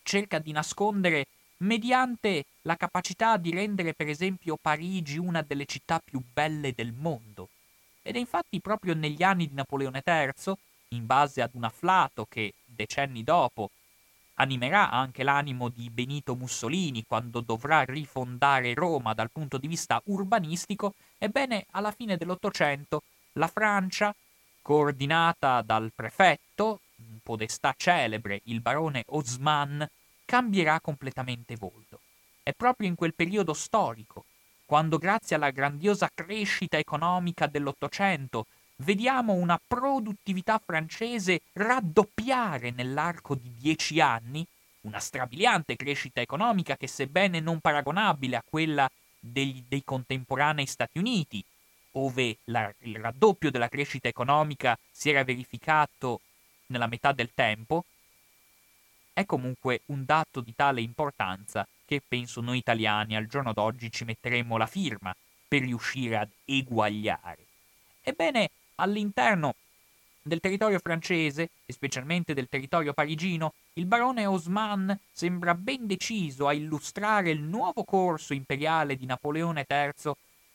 cerca 0.05 0.39
di 0.39 0.53
nascondere 0.53 1.27
mediante 1.59 2.45
la 2.63 2.77
capacità 2.77 3.37
di 3.37 3.51
rendere, 3.51 3.93
per 3.93 4.09
esempio, 4.09 4.57
Parigi 4.61 5.19
una 5.19 5.43
delle 5.43 5.67
città 5.67 6.01
più 6.05 6.23
belle 6.33 6.75
del 6.75 6.93
mondo. 6.93 7.49
Ed 8.03 8.15
è 8.15 8.19
infatti 8.19 8.61
proprio 8.61 8.95
negli 8.95 9.25
anni 9.25 9.49
di 9.49 9.55
Napoleone 9.55 10.03
III, 10.05 10.55
in 10.91 11.07
base 11.07 11.43
ad 11.43 11.51
un 11.55 11.65
afflato 11.65 12.27
che 12.29 12.55
decenni 12.65 13.25
dopo 13.25 13.71
animerà 14.35 14.91
anche 14.91 15.23
l'animo 15.23 15.69
di 15.69 15.91
Benito 15.91 16.35
Mussolini 16.35 17.05
quando 17.07 17.41
dovrà 17.41 17.83
rifondare 17.83 18.75
Roma 18.75 19.15
dal 19.15 19.31
punto 19.31 19.59
di 19.59 19.69
vista 19.69 20.01
urbanistico, 20.07 20.95
ebbene 21.19 21.67
alla 21.71 21.93
fine 21.93 22.17
dell'Ottocento 22.17 23.03
la 23.33 23.49
Francia 23.49 24.15
coordinata 24.63 25.61
dal 25.63 25.93
prefetto, 25.95 26.81
un 26.97 27.19
podestà 27.23 27.75
celebre, 27.77 28.41
il 28.45 28.61
barone 28.61 29.05
Osman, 29.09 29.87
cambierà 30.25 30.81
completamente 30.81 31.55
volto. 31.57 32.01
È 32.43 32.53
proprio 32.53 32.89
in 32.89 32.95
quel 32.95 33.15
periodo 33.15 33.53
storico, 33.53 34.25
quando 34.65 34.97
grazie 34.97 35.37
alla 35.37 35.51
grandiosa 35.51 36.11
crescita 36.13 36.79
economica 36.79 37.47
dell'Ottocento 37.47 38.47
vediamo 38.85 39.33
una 39.33 39.61
produttività 39.67 40.61
francese 40.65 41.41
raddoppiare 41.55 42.71
nell'arco 42.71 43.35
di 43.35 43.51
dieci 43.59 44.01
anni, 44.01 44.47
una 44.83 45.01
strabiliante 45.01 45.77
crescita 45.77 46.21
economica 46.21 46.77
che 46.77 46.87
sebbene 46.87 47.41
non 47.41 47.61
paragonabile 47.61 48.37
a 48.37 48.45
quella 48.49 48.89
degli, 49.19 49.65
dei 49.67 49.83
contemporanei 49.85 50.67
Stati 50.67 50.99
Uniti, 50.99 51.43
ove 51.93 52.39
la, 52.45 52.73
il 52.81 52.97
raddoppio 52.97 53.51
della 53.51 53.69
crescita 53.69 54.09
economica 54.09 54.79
si 54.91 55.11
era 55.11 55.25
verificato 55.25 56.21
nella 56.67 56.87
metà 56.87 57.13
del 57.13 57.31
tempo, 57.35 57.85
è 59.13 59.25
comunque 59.25 59.83
un 59.87 60.05
dato 60.05 60.41
di 60.41 60.55
tale 60.55 60.81
importanza 60.81 61.67
che 61.87 62.03
penso 62.07 62.41
noi 62.41 62.59
italiani 62.59 63.17
al 63.17 63.27
giorno 63.27 63.53
d'oggi 63.53 63.91
ci 63.91 64.05
metteremo 64.05 64.57
la 64.57 64.67
firma 64.67 65.15
per 65.47 65.61
riuscire 65.61 66.17
ad 66.17 66.29
eguagliare. 66.45 67.47
Ebbene, 68.03 68.51
all'interno 68.77 69.55
del 70.23 70.41
territorio 70.41 70.79
francese, 70.79 71.51
e 71.67 71.73
specialmente 71.73 72.33
del 72.33 72.49
territorio 72.49 72.95
parigino, 72.95 73.53
il 73.75 73.85
barone 73.85 74.25
Osman 74.25 74.99
sembra 75.13 75.55
ben 75.55 75.87
deciso 75.87 76.49
a 76.49 76.55
illustrare 76.55 77.31
il 77.31 77.41
nuovo 77.41 77.85
corso 77.85 78.33
imperiale 78.33 78.97
di 78.97 79.05
Napoleone 79.05 79.67
III 79.69 80.13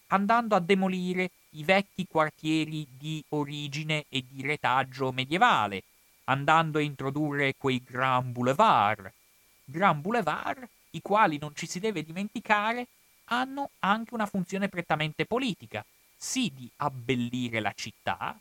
andando 0.07 0.55
a 0.55 0.59
demolire 0.59 1.29
i 1.51 1.63
vecchi 1.63 2.07
quartieri 2.07 2.87
di 2.89 3.23
origine 3.29 4.05
e 4.09 4.23
di 4.27 4.41
retaggio 4.41 5.11
medievale, 5.11 5.83
andando 6.25 6.77
a 6.77 6.81
introdurre 6.81 7.55
quei 7.57 7.83
Grand 7.83 8.31
Boulevard. 8.31 9.11
Grand 9.65 10.01
Boulevard, 10.01 10.67
i 10.91 11.01
quali 11.01 11.37
non 11.37 11.55
ci 11.55 11.67
si 11.67 11.79
deve 11.79 12.03
dimenticare, 12.03 12.87
hanno 13.25 13.69
anche 13.79 14.13
una 14.13 14.25
funzione 14.25 14.69
prettamente 14.69 15.25
politica, 15.25 15.85
sì 16.21 16.51
di 16.53 16.69
abbellire 16.77 17.61
la 17.61 17.71
città, 17.73 18.37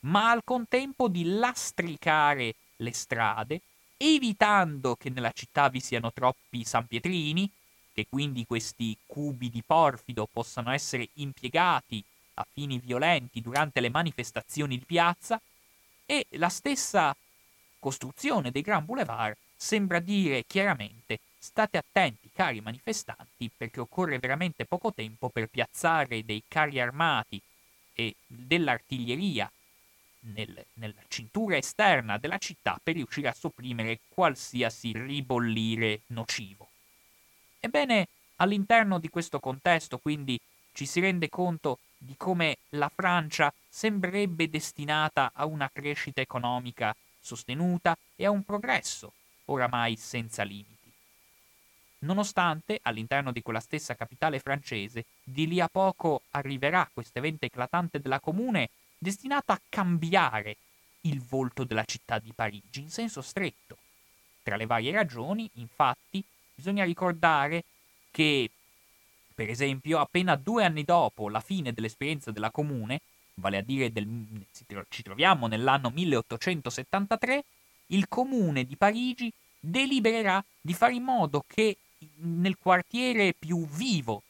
ma 0.00 0.30
al 0.30 0.42
contempo 0.44 1.08
di 1.08 1.24
lastricare 1.24 2.54
le 2.76 2.92
strade, 2.94 3.60
evitando 3.98 4.96
che 4.96 5.10
nella 5.10 5.32
città 5.32 5.68
vi 5.68 5.80
siano 5.80 6.10
troppi 6.12 6.64
sanpietrini, 6.64 7.50
che 7.92 8.06
quindi 8.08 8.46
questi 8.46 8.96
cubi 9.06 9.50
di 9.50 9.62
porfido 9.64 10.26
possano 10.30 10.70
essere 10.70 11.10
impiegati 11.14 12.02
a 12.34 12.46
fini 12.50 12.78
violenti 12.78 13.42
durante 13.42 13.80
le 13.80 13.90
manifestazioni 13.90 14.78
di 14.78 14.84
piazza. 14.84 15.40
E 16.06 16.26
la 16.30 16.48
stessa 16.48 17.14
costruzione 17.78 18.50
dei 18.50 18.62
Grand 18.62 18.86
Boulevard 18.86 19.36
sembra 19.54 19.98
dire 19.98 20.44
chiaramente 20.46 21.18
state 21.38 21.78
attenti 21.78 22.30
cari 22.32 22.60
manifestanti 22.60 23.50
perché 23.56 23.80
occorre 23.80 24.18
veramente 24.18 24.64
poco 24.64 24.92
tempo 24.92 25.28
per 25.28 25.48
piazzare 25.48 26.24
dei 26.24 26.42
carri 26.48 26.80
armati 26.80 27.40
e 27.94 28.14
dell'artiglieria 28.26 29.50
nel, 30.20 30.64
nella 30.74 31.02
cintura 31.08 31.56
esterna 31.56 32.18
della 32.18 32.38
città 32.38 32.78
per 32.82 32.94
riuscire 32.94 33.28
a 33.28 33.34
sopprimere 33.34 34.00
qualsiasi 34.08 34.92
ribollire 34.92 36.00
nocivo. 36.08 36.68
Ebbene, 37.60 38.08
all'interno 38.36 38.98
di 38.98 39.08
questo 39.08 39.40
contesto, 39.40 39.98
quindi, 39.98 40.38
ci 40.72 40.86
si 40.86 41.00
rende 41.00 41.28
conto 41.28 41.78
di 41.96 42.14
come 42.16 42.58
la 42.70 42.88
Francia 42.88 43.52
sembrerebbe 43.68 44.48
destinata 44.48 45.32
a 45.34 45.44
una 45.44 45.68
crescita 45.72 46.20
economica 46.20 46.94
sostenuta 47.20 47.96
e 48.14 48.26
a 48.26 48.30
un 48.30 48.44
progresso 48.44 49.12
oramai 49.46 49.96
senza 49.96 50.44
limiti. 50.44 50.77
Nonostante, 52.00 52.78
all'interno 52.82 53.32
di 53.32 53.42
quella 53.42 53.60
stessa 53.60 53.96
capitale 53.96 54.38
francese, 54.38 55.04
di 55.22 55.48
lì 55.48 55.60
a 55.60 55.68
poco 55.68 56.22
arriverà 56.30 56.88
questo 56.92 57.18
evento 57.18 57.44
eclatante 57.44 58.00
della 58.00 58.20
comune 58.20 58.70
destinato 58.96 59.52
a 59.52 59.60
cambiare 59.68 60.56
il 61.02 61.20
volto 61.22 61.64
della 61.64 61.84
città 61.84 62.18
di 62.18 62.32
Parigi 62.32 62.80
in 62.80 62.90
senso 62.90 63.20
stretto. 63.20 63.78
Tra 64.42 64.56
le 64.56 64.66
varie 64.66 64.92
ragioni, 64.92 65.50
infatti, 65.54 66.22
bisogna 66.54 66.84
ricordare 66.84 67.64
che, 68.10 68.48
per 69.34 69.50
esempio, 69.50 69.98
appena 69.98 70.36
due 70.36 70.64
anni 70.64 70.84
dopo 70.84 71.28
la 71.28 71.40
fine 71.40 71.72
dell'esperienza 71.72 72.30
della 72.30 72.50
comune, 72.50 73.00
vale 73.34 73.58
a 73.58 73.62
dire 73.62 73.92
del, 73.92 74.06
ci 74.88 75.02
troviamo 75.02 75.48
nell'anno 75.48 75.90
1873, 75.90 77.44
il 77.86 78.08
comune 78.08 78.64
di 78.64 78.76
Parigi 78.76 79.32
delibererà 79.58 80.44
di 80.60 80.74
fare 80.74 80.94
in 80.94 81.02
modo 81.02 81.44
che 81.46 81.76
nel 82.20 82.56
quartiere 82.58 83.34
più 83.38 83.66
vivo 83.66 84.22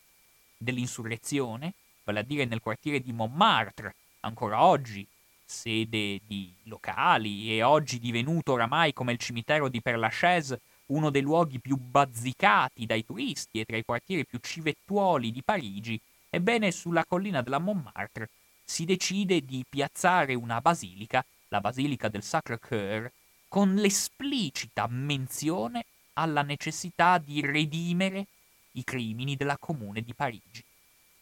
dell'insurrezione, 0.56 1.74
vale 2.04 2.20
a 2.20 2.22
dire 2.22 2.44
nel 2.44 2.60
quartiere 2.60 3.00
di 3.00 3.12
Montmartre, 3.12 3.94
ancora 4.20 4.64
oggi 4.64 5.06
sede 5.44 6.20
di 6.26 6.52
locali 6.64 7.50
e 7.50 7.62
oggi 7.62 7.98
divenuto 7.98 8.52
oramai 8.52 8.92
come 8.92 9.12
il 9.12 9.18
cimitero 9.18 9.68
di 9.68 9.80
Père 9.80 9.96
Lachaise 9.96 10.60
uno 10.86 11.10
dei 11.10 11.22
luoghi 11.22 11.58
più 11.58 11.76
bazzicati 11.76 12.86
dai 12.86 13.04
turisti 13.04 13.60
e 13.60 13.64
tra 13.64 13.76
i 13.76 13.84
quartieri 13.84 14.24
più 14.24 14.38
civettuoli 14.40 15.30
di 15.30 15.42
Parigi, 15.42 16.00
ebbene 16.30 16.70
sulla 16.70 17.04
collina 17.04 17.42
della 17.42 17.58
Montmartre 17.58 18.28
si 18.64 18.84
decide 18.84 19.42
di 19.44 19.64
piazzare 19.66 20.34
una 20.34 20.60
basilica, 20.60 21.24
la 21.48 21.60
Basilica 21.60 22.08
del 22.08 22.22
Sacré-Cœur, 22.22 23.10
con 23.48 23.74
l'esplicita 23.74 24.86
menzione 24.88 25.86
alla 26.18 26.42
necessità 26.42 27.18
di 27.18 27.40
redimere 27.40 28.26
i 28.72 28.84
crimini 28.84 29.36
della 29.36 29.56
comune 29.56 30.02
di 30.02 30.14
Parigi. 30.14 30.62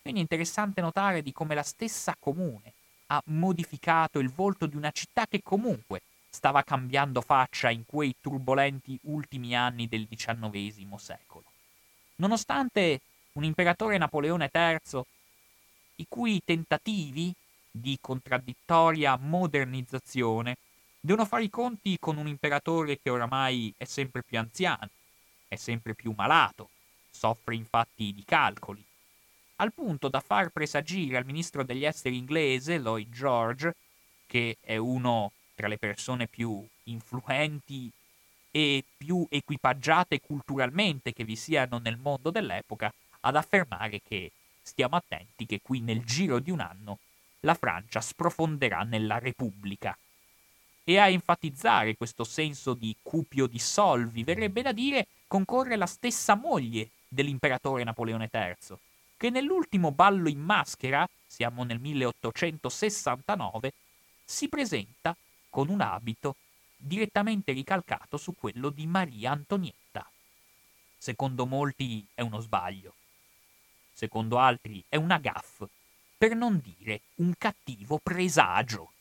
Quindi 0.00 0.20
è 0.20 0.22
interessante 0.22 0.80
notare 0.80 1.22
di 1.22 1.32
come 1.32 1.54
la 1.54 1.62
stessa 1.62 2.16
comune 2.18 2.72
ha 3.08 3.22
modificato 3.26 4.18
il 4.18 4.30
volto 4.30 4.66
di 4.66 4.76
una 4.76 4.90
città 4.90 5.26
che 5.26 5.42
comunque 5.42 6.02
stava 6.28 6.62
cambiando 6.62 7.20
faccia 7.20 7.70
in 7.70 7.84
quei 7.86 8.14
turbolenti 8.20 8.98
ultimi 9.02 9.54
anni 9.54 9.86
del 9.86 10.08
XIX 10.08 10.94
secolo. 10.96 11.44
Nonostante 12.16 13.00
un 13.32 13.44
imperatore 13.44 13.98
Napoleone 13.98 14.50
III, 14.52 15.02
i 15.96 16.06
cui 16.08 16.40
tentativi 16.44 17.32
di 17.70 17.98
contraddittoria 18.00 19.16
modernizzazione 19.16 20.56
devono 21.06 21.24
fare 21.24 21.44
i 21.44 21.50
conti 21.50 21.98
con 22.00 22.16
un 22.16 22.26
imperatore 22.26 22.98
che 23.00 23.10
oramai 23.10 23.72
è 23.76 23.84
sempre 23.84 24.24
più 24.24 24.38
anziano, 24.38 24.90
è 25.46 25.54
sempre 25.54 25.94
più 25.94 26.12
malato, 26.16 26.70
soffre 27.08 27.54
infatti 27.54 28.12
di 28.12 28.24
calcoli, 28.24 28.84
al 29.56 29.72
punto 29.72 30.08
da 30.08 30.18
far 30.18 30.48
presagire 30.48 31.16
al 31.16 31.24
ministro 31.24 31.62
degli 31.62 31.84
esteri 31.84 32.16
inglese, 32.16 32.78
Lloyd 32.78 33.08
George, 33.12 33.72
che 34.26 34.56
è 34.60 34.76
uno 34.76 35.30
tra 35.54 35.68
le 35.68 35.78
persone 35.78 36.26
più 36.26 36.66
influenti 36.84 37.88
e 38.50 38.84
più 38.96 39.24
equipaggiate 39.30 40.20
culturalmente 40.20 41.12
che 41.12 41.22
vi 41.22 41.36
siano 41.36 41.78
nel 41.78 41.98
mondo 41.98 42.30
dell'epoca, 42.30 42.92
ad 43.20 43.36
affermare 43.36 44.02
che 44.02 44.32
stiamo 44.60 44.96
attenti 44.96 45.46
che 45.46 45.60
qui 45.62 45.80
nel 45.80 46.04
giro 46.04 46.40
di 46.40 46.50
un 46.50 46.58
anno 46.58 46.98
la 47.40 47.54
Francia 47.54 48.00
sprofonderà 48.00 48.82
nella 48.82 49.20
Repubblica. 49.20 49.96
E 50.88 50.98
a 50.98 51.08
enfatizzare 51.08 51.96
questo 51.96 52.22
senso 52.22 52.72
di 52.72 52.94
cupio 53.02 53.48
di 53.48 53.58
solvi, 53.58 54.22
verrebbe 54.22 54.62
da 54.62 54.70
dire, 54.70 55.08
concorre 55.26 55.74
la 55.74 55.86
stessa 55.86 56.36
moglie 56.36 56.90
dell'imperatore 57.08 57.82
Napoleone 57.82 58.30
III, 58.32 58.76
che 59.16 59.30
nell'ultimo 59.30 59.90
ballo 59.90 60.28
in 60.28 60.38
maschera, 60.38 61.04
siamo 61.26 61.64
nel 61.64 61.80
1869, 61.80 63.72
si 64.24 64.48
presenta 64.48 65.16
con 65.50 65.70
un 65.70 65.80
abito 65.80 66.36
direttamente 66.76 67.50
ricalcato 67.50 68.16
su 68.16 68.36
quello 68.38 68.70
di 68.70 68.86
Maria 68.86 69.32
Antonietta. 69.32 70.08
Secondo 70.96 71.46
molti 71.46 72.06
è 72.14 72.20
uno 72.20 72.38
sbaglio, 72.38 72.94
secondo 73.92 74.38
altri 74.38 74.84
è 74.88 74.94
una 74.94 75.18
gaffe, 75.18 75.68
per 76.16 76.36
non 76.36 76.62
dire 76.62 77.00
un 77.16 77.34
cattivo 77.36 77.98
presagio. 77.98 78.92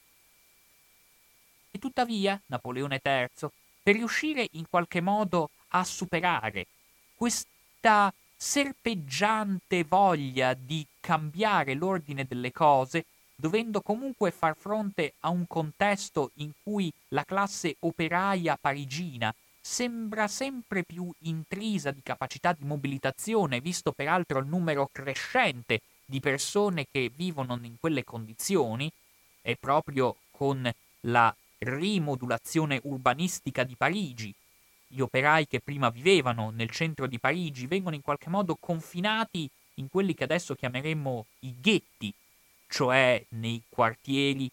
E 1.75 1.77
tuttavia 1.77 2.41
Napoleone 2.45 3.01
III, 3.03 3.49
per 3.83 3.95
riuscire 3.95 4.47
in 4.51 4.63
qualche 4.69 5.01
modo 5.01 5.49
a 5.71 5.83
superare 5.83 6.67
questa 7.15 8.13
serpeggiante 8.33 9.83
voglia 9.83 10.53
di 10.53 10.87
cambiare 11.01 11.73
l'ordine 11.73 12.23
delle 12.23 12.53
cose, 12.53 13.03
dovendo 13.35 13.81
comunque 13.81 14.31
far 14.31 14.55
fronte 14.55 15.15
a 15.19 15.29
un 15.31 15.45
contesto 15.47 16.31
in 16.35 16.51
cui 16.63 16.89
la 17.09 17.25
classe 17.25 17.75
operaia 17.79 18.55
parigina 18.55 19.35
sembra 19.59 20.29
sempre 20.29 20.83
più 20.83 21.11
intrisa 21.23 21.91
di 21.91 22.01
capacità 22.01 22.53
di 22.53 22.63
mobilitazione, 22.63 23.59
visto 23.59 23.91
peraltro 23.91 24.39
il 24.39 24.47
numero 24.47 24.87
crescente 24.93 25.81
di 26.05 26.21
persone 26.21 26.87
che 26.89 27.11
vivono 27.13 27.59
in 27.63 27.75
quelle 27.77 28.05
condizioni, 28.05 28.89
e 29.41 29.57
proprio 29.57 30.15
con 30.31 30.73
la 31.01 31.35
rimodulazione 31.59 32.79
urbanistica 32.83 33.63
di 33.63 33.75
Parigi, 33.75 34.33
gli 34.87 34.99
operai 34.99 35.47
che 35.47 35.59
prima 35.59 35.89
vivevano 35.89 36.51
nel 36.51 36.69
centro 36.69 37.07
di 37.07 37.19
Parigi 37.19 37.67
vengono 37.67 37.95
in 37.95 38.01
qualche 38.01 38.29
modo 38.29 38.55
confinati 38.59 39.49
in 39.75 39.89
quelli 39.89 40.13
che 40.13 40.23
adesso 40.23 40.55
chiameremmo 40.55 41.25
i 41.39 41.55
ghetti, 41.59 42.13
cioè 42.67 43.23
nei 43.29 43.61
quartieri 43.67 44.49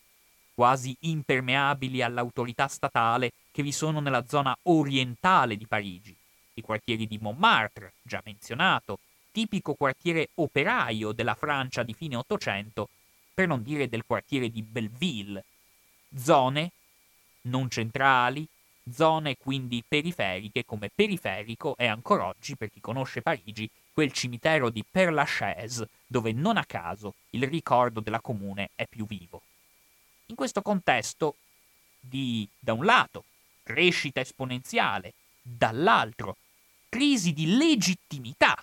quasi 0.54 0.96
impermeabili 1.00 2.02
all'autorità 2.02 2.66
statale 2.66 3.32
che 3.50 3.62
vi 3.62 3.72
sono 3.72 4.00
nella 4.00 4.26
zona 4.26 4.56
orientale 4.64 5.56
di 5.56 5.66
Parigi, 5.66 6.14
i 6.54 6.60
quartieri 6.60 7.06
di 7.06 7.18
Montmartre, 7.20 7.94
già 8.02 8.20
menzionato, 8.24 8.98
tipico 9.30 9.74
quartiere 9.74 10.28
operaio 10.34 11.12
della 11.12 11.34
Francia 11.34 11.82
di 11.82 11.94
fine 11.94 12.16
Ottocento, 12.16 12.88
per 13.32 13.46
non 13.46 13.62
dire 13.62 13.88
del 13.88 14.04
quartiere 14.06 14.50
di 14.50 14.62
Belleville, 14.62 15.44
zone 16.14 16.72
non 17.42 17.68
centrali, 17.70 18.46
zone 18.90 19.36
quindi 19.36 19.82
periferiche 19.86 20.64
come 20.64 20.90
periferico 20.94 21.76
è 21.76 21.86
ancora 21.86 22.26
oggi, 22.26 22.56
per 22.56 22.70
chi 22.70 22.80
conosce 22.80 23.22
Parigi, 23.22 23.68
quel 23.92 24.12
cimitero 24.12 24.70
di 24.70 24.84
Père 24.88 25.12
Lachaise, 25.12 25.88
dove 26.06 26.32
non 26.32 26.56
a 26.56 26.64
caso 26.64 27.14
il 27.30 27.46
ricordo 27.46 28.00
della 28.00 28.20
comune 28.20 28.70
è 28.74 28.86
più 28.86 29.06
vivo. 29.06 29.42
In 30.26 30.34
questo 30.34 30.62
contesto 30.62 31.36
di, 32.00 32.48
da 32.58 32.72
un 32.72 32.84
lato, 32.84 33.24
crescita 33.62 34.20
esponenziale, 34.20 35.12
dall'altro, 35.42 36.36
crisi 36.88 37.32
di 37.32 37.56
legittimità 37.56 38.56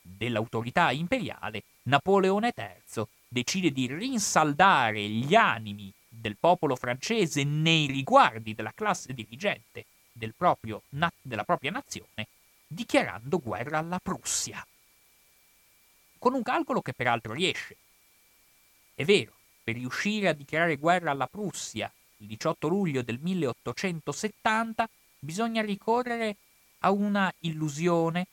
dell'autorità 0.00 0.90
imperiale, 0.90 1.62
Napoleone 1.82 2.52
III 2.56 3.04
decide 3.28 3.70
di 3.72 3.86
rinsaldare 3.86 5.00
gli 5.08 5.34
animi 5.34 5.92
del 6.18 6.36
popolo 6.36 6.76
francese 6.76 7.44
nei 7.44 7.86
riguardi 7.86 8.54
della 8.54 8.72
classe 8.74 9.12
dirigente 9.12 9.84
del 10.12 10.34
proprio, 10.36 10.82
della 10.88 11.44
propria 11.44 11.70
nazione, 11.70 12.26
dichiarando 12.66 13.38
guerra 13.38 13.78
alla 13.78 14.00
Prussia. 14.00 14.66
Con 16.18 16.34
un 16.34 16.42
calcolo 16.42 16.82
che 16.82 16.92
peraltro 16.92 17.32
riesce. 17.32 17.76
È 18.94 19.04
vero, 19.04 19.32
per 19.62 19.74
riuscire 19.76 20.28
a 20.28 20.32
dichiarare 20.32 20.76
guerra 20.76 21.12
alla 21.12 21.28
Prussia 21.28 21.90
il 22.20 22.26
18 22.26 22.68
luglio 22.68 23.02
del 23.02 23.18
1870 23.20 24.88
bisogna 25.20 25.62
ricorrere 25.62 26.36
a 26.80 26.90
una 26.90 27.32
illusione 27.40 28.26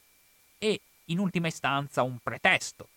e, 0.57 0.79
in 1.05 1.19
ultima 1.19 1.47
istanza, 1.47 2.01
un 2.01 2.17
pretesto. 2.21 2.89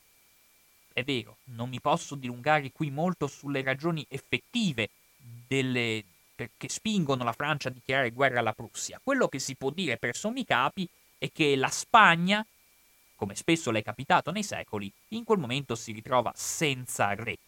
È 0.92 1.04
vero, 1.04 1.38
non 1.44 1.68
mi 1.68 1.80
posso 1.80 2.14
dilungare 2.14 2.72
qui 2.72 2.90
molto 2.90 3.26
sulle 3.26 3.62
ragioni 3.62 4.04
effettive 4.08 4.90
delle, 5.46 6.04
che 6.34 6.68
spingono 6.68 7.24
la 7.24 7.32
Francia 7.32 7.68
a 7.68 7.72
dichiarare 7.72 8.10
guerra 8.10 8.40
alla 8.40 8.52
Prussia. 8.52 9.00
Quello 9.02 9.28
che 9.28 9.38
si 9.38 9.54
può 9.54 9.70
dire 9.70 9.96
per 9.96 10.16
sommi 10.16 10.44
capi 10.44 10.88
è 11.18 11.30
che 11.32 11.56
la 11.56 11.68
Spagna, 11.68 12.44
come 13.16 13.34
spesso 13.34 13.70
le 13.70 13.80
è 13.80 13.82
capitato 13.82 14.30
nei 14.30 14.42
secoli, 14.42 14.90
in 15.08 15.24
quel 15.24 15.38
momento 15.38 15.74
si 15.74 15.92
ritrova 15.92 16.32
senza 16.34 17.14
re. 17.14 17.38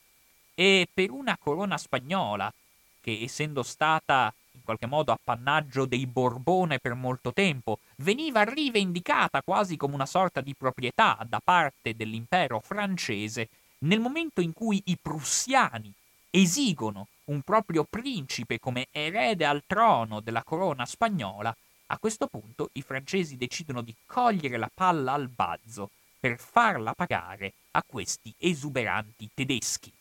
E 0.55 0.89
per 0.93 1.11
una 1.11 1.39
corona 1.39 1.79
spagnola, 1.79 2.53
che 3.01 3.21
essendo 3.23 3.63
stata 3.63 4.33
in 4.53 4.63
qualche 4.63 4.87
modo 4.87 5.13
appannaggio 5.13 5.85
dei 5.85 6.07
Borbone 6.07 6.79
per 6.79 6.95
molto 6.95 7.33
tempo, 7.33 7.79
veniva 7.97 8.43
rivendicata 8.43 9.43
quasi 9.43 9.77
come 9.77 9.95
una 9.95 10.07
sorta 10.07 10.41
di 10.41 10.55
proprietà 10.55 11.25
da 11.29 11.41
parte 11.43 11.95
dell'impero 11.95 12.61
francese, 12.61 13.49
nel 13.81 14.01
momento 14.01 14.41
in 14.41 14.53
cui 14.53 14.83
i 14.87 14.99
prussiani 15.01 15.93
esigono 16.31 17.09
un 17.25 17.43
proprio 17.43 17.85
principe 17.89 18.59
come 18.59 18.89
erede 18.91 19.45
al 19.45 19.63
trono 19.67 20.21
della 20.21 20.43
corona 20.43 20.85
spagnola, 20.85 21.55
a 21.87 21.99
questo 21.99 22.27
punto 22.27 22.71
i 22.73 22.83
francesi 22.83 23.37
decidono 23.37 23.83
di 23.83 23.95
cogliere 24.07 24.57
la 24.57 24.71
palla 24.73 25.13
al 25.13 25.29
bazzo 25.29 25.91
per 26.19 26.39
farla 26.39 26.93
pagare 26.93 27.55
a 27.73 27.83
questi 27.85 28.33
esuberanti 28.39 29.31
tedeschi. 29.33 29.93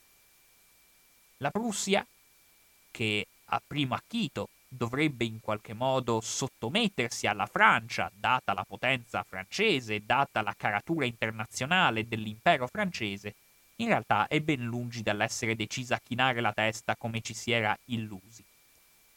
La 1.37 1.51
Prussia, 1.51 2.05
che 2.91 3.25
a 3.49 3.61
primo 3.65 3.95
acchito 3.95 4.49
dovrebbe 4.67 5.25
in 5.25 5.39
qualche 5.41 5.73
modo 5.73 6.21
sottomettersi 6.21 7.27
alla 7.27 7.47
Francia, 7.47 8.11
data 8.13 8.53
la 8.53 8.63
potenza 8.63 9.23
francese, 9.23 10.05
data 10.05 10.41
la 10.41 10.53
caratura 10.55 11.05
internazionale 11.05 12.07
dell'impero 12.07 12.67
francese, 12.67 13.33
in 13.77 13.87
realtà 13.87 14.27
è 14.27 14.39
ben 14.41 14.63
lungi 14.63 15.01
dall'essere 15.01 15.55
decisa 15.55 15.95
a 15.95 16.01
chinare 16.03 16.41
la 16.41 16.53
testa 16.53 16.95
come 16.95 17.21
ci 17.21 17.33
si 17.33 17.51
era 17.51 17.77
illusi. 17.85 18.43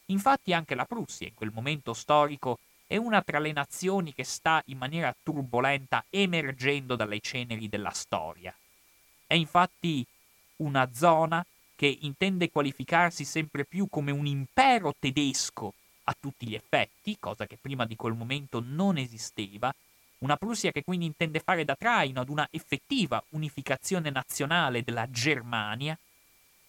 Infatti 0.07 0.53
anche 0.53 0.75
la 0.75 0.85
Prussia 0.85 1.27
in 1.27 1.33
quel 1.35 1.51
momento 1.53 1.93
storico 1.93 2.59
è 2.87 2.97
una 2.97 3.21
tra 3.21 3.39
le 3.39 3.51
nazioni 3.51 4.13
che 4.13 4.23
sta 4.23 4.61
in 4.65 4.77
maniera 4.77 5.15
turbolenta 5.21 6.05
emergendo 6.09 6.95
dalle 6.95 7.19
ceneri 7.19 7.69
della 7.69 7.91
storia. 7.91 8.53
È 9.25 9.33
infatti 9.33 10.05
una 10.57 10.89
zona 10.93 11.45
che 11.83 11.97
intende 11.99 12.49
qualificarsi 12.49 13.25
sempre 13.25 13.65
più 13.65 13.89
come 13.89 14.11
un 14.11 14.25
impero 14.25 14.95
tedesco 14.97 15.73
a 16.03 16.15
tutti 16.17 16.47
gli 16.47 16.55
effetti, 16.55 17.17
cosa 17.19 17.45
che 17.45 17.57
prima 17.59 17.85
di 17.85 17.97
quel 17.97 18.13
momento 18.13 18.63
non 18.65 18.97
esisteva, 18.97 19.69
una 20.19 20.37
Prussia 20.37 20.71
che 20.71 20.85
quindi 20.85 21.05
intende 21.05 21.41
fare 21.41 21.65
da 21.65 21.75
traino 21.75 22.21
ad 22.21 22.29
una 22.29 22.47
effettiva 22.51 23.21
unificazione 23.31 24.11
nazionale 24.11 24.81
della 24.81 25.11
Germania 25.11 25.97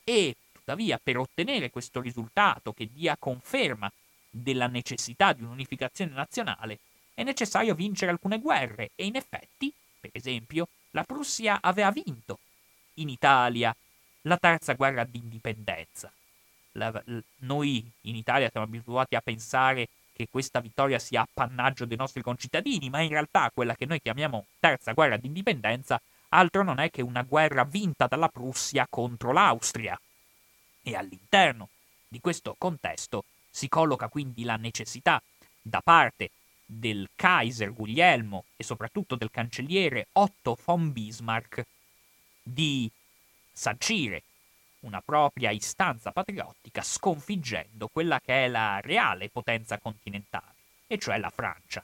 e 0.02 0.34
tuttavia 0.50 0.98
per 1.00 1.18
ottenere 1.18 1.70
questo 1.70 2.00
risultato 2.00 2.72
che 2.72 2.88
dia 2.92 3.16
conferma 3.16 3.88
della 4.28 4.66
necessità 4.66 5.32
di 5.32 5.44
un'unificazione 5.44 6.10
nazionale 6.10 6.80
è 7.14 7.22
necessario 7.22 7.76
vincere 7.76 8.10
alcune 8.10 8.40
guerre 8.40 8.90
e 8.96 9.04
in 9.04 9.14
effetti, 9.14 9.72
per 10.00 10.10
esempio, 10.12 10.66
la 10.90 11.04
Prussia 11.04 11.60
aveva 11.60 11.92
vinto 11.92 12.40
in 12.94 13.08
Italia 13.08 13.72
la 14.24 14.36
terza 14.36 14.74
guerra 14.74 15.04
d'indipendenza. 15.04 16.12
La, 16.72 16.90
l- 17.06 17.18
noi 17.38 17.88
in 18.02 18.16
Italia 18.16 18.50
siamo 18.50 18.66
abituati 18.66 19.14
a 19.14 19.20
pensare 19.20 19.88
che 20.12 20.28
questa 20.30 20.60
vittoria 20.60 20.98
sia 20.98 21.22
appannaggio 21.22 21.84
dei 21.84 21.96
nostri 21.96 22.22
concittadini, 22.22 22.88
ma 22.88 23.00
in 23.00 23.08
realtà 23.08 23.50
quella 23.52 23.74
che 23.74 23.86
noi 23.86 24.00
chiamiamo 24.00 24.46
terza 24.60 24.92
guerra 24.92 25.16
d'indipendenza 25.16 26.00
altro 26.28 26.62
non 26.62 26.78
è 26.78 26.90
che 26.90 27.02
una 27.02 27.22
guerra 27.22 27.64
vinta 27.64 28.06
dalla 28.06 28.28
Prussia 28.28 28.86
contro 28.88 29.32
l'Austria. 29.32 29.98
E 30.82 30.94
all'interno 30.94 31.68
di 32.08 32.20
questo 32.20 32.54
contesto 32.58 33.24
si 33.50 33.68
colloca 33.68 34.08
quindi 34.08 34.44
la 34.44 34.56
necessità 34.56 35.22
da 35.60 35.80
parte 35.82 36.30
del 36.64 37.08
Kaiser 37.14 37.72
Guglielmo 37.72 38.44
e 38.56 38.64
soprattutto 38.64 39.14
del 39.16 39.30
cancelliere 39.30 40.08
Otto 40.12 40.58
von 40.64 40.92
Bismarck 40.92 41.64
di 42.42 42.90
sancire 43.54 44.24
una 44.80 45.00
propria 45.00 45.50
istanza 45.50 46.10
patriottica 46.10 46.82
sconfiggendo 46.82 47.88
quella 47.88 48.20
che 48.20 48.44
è 48.44 48.48
la 48.48 48.80
reale 48.80 49.30
potenza 49.30 49.78
continentale, 49.78 50.54
e 50.86 50.98
cioè 50.98 51.18
la 51.18 51.30
Francia. 51.30 51.82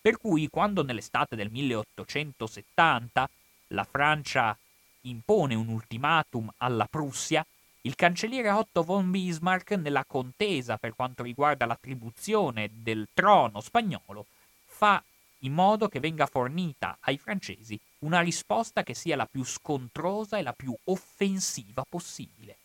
Per 0.00 0.16
cui 0.16 0.48
quando 0.48 0.82
nell'estate 0.82 1.36
del 1.36 1.50
1870 1.50 3.30
la 3.68 3.84
Francia 3.84 4.56
impone 5.02 5.54
un 5.54 5.68
ultimatum 5.68 6.50
alla 6.56 6.86
Prussia, 6.86 7.46
il 7.82 7.94
cancelliere 7.94 8.50
Otto 8.50 8.82
von 8.82 9.10
Bismarck, 9.10 9.72
nella 9.72 10.04
contesa 10.04 10.76
per 10.76 10.94
quanto 10.94 11.22
riguarda 11.22 11.66
l'attribuzione 11.66 12.70
del 12.72 13.08
trono 13.14 13.60
spagnolo, 13.60 14.26
fa 14.66 15.02
in 15.40 15.52
modo 15.52 15.88
che 15.88 16.00
venga 16.00 16.26
fornita 16.26 16.98
ai 17.00 17.16
francesi 17.16 17.78
una 18.00 18.20
risposta 18.20 18.82
che 18.82 18.94
sia 18.94 19.16
la 19.16 19.26
più 19.26 19.44
scontrosa 19.44 20.38
e 20.38 20.42
la 20.42 20.52
più 20.52 20.76
offensiva 20.84 21.84
possibile. 21.88 22.56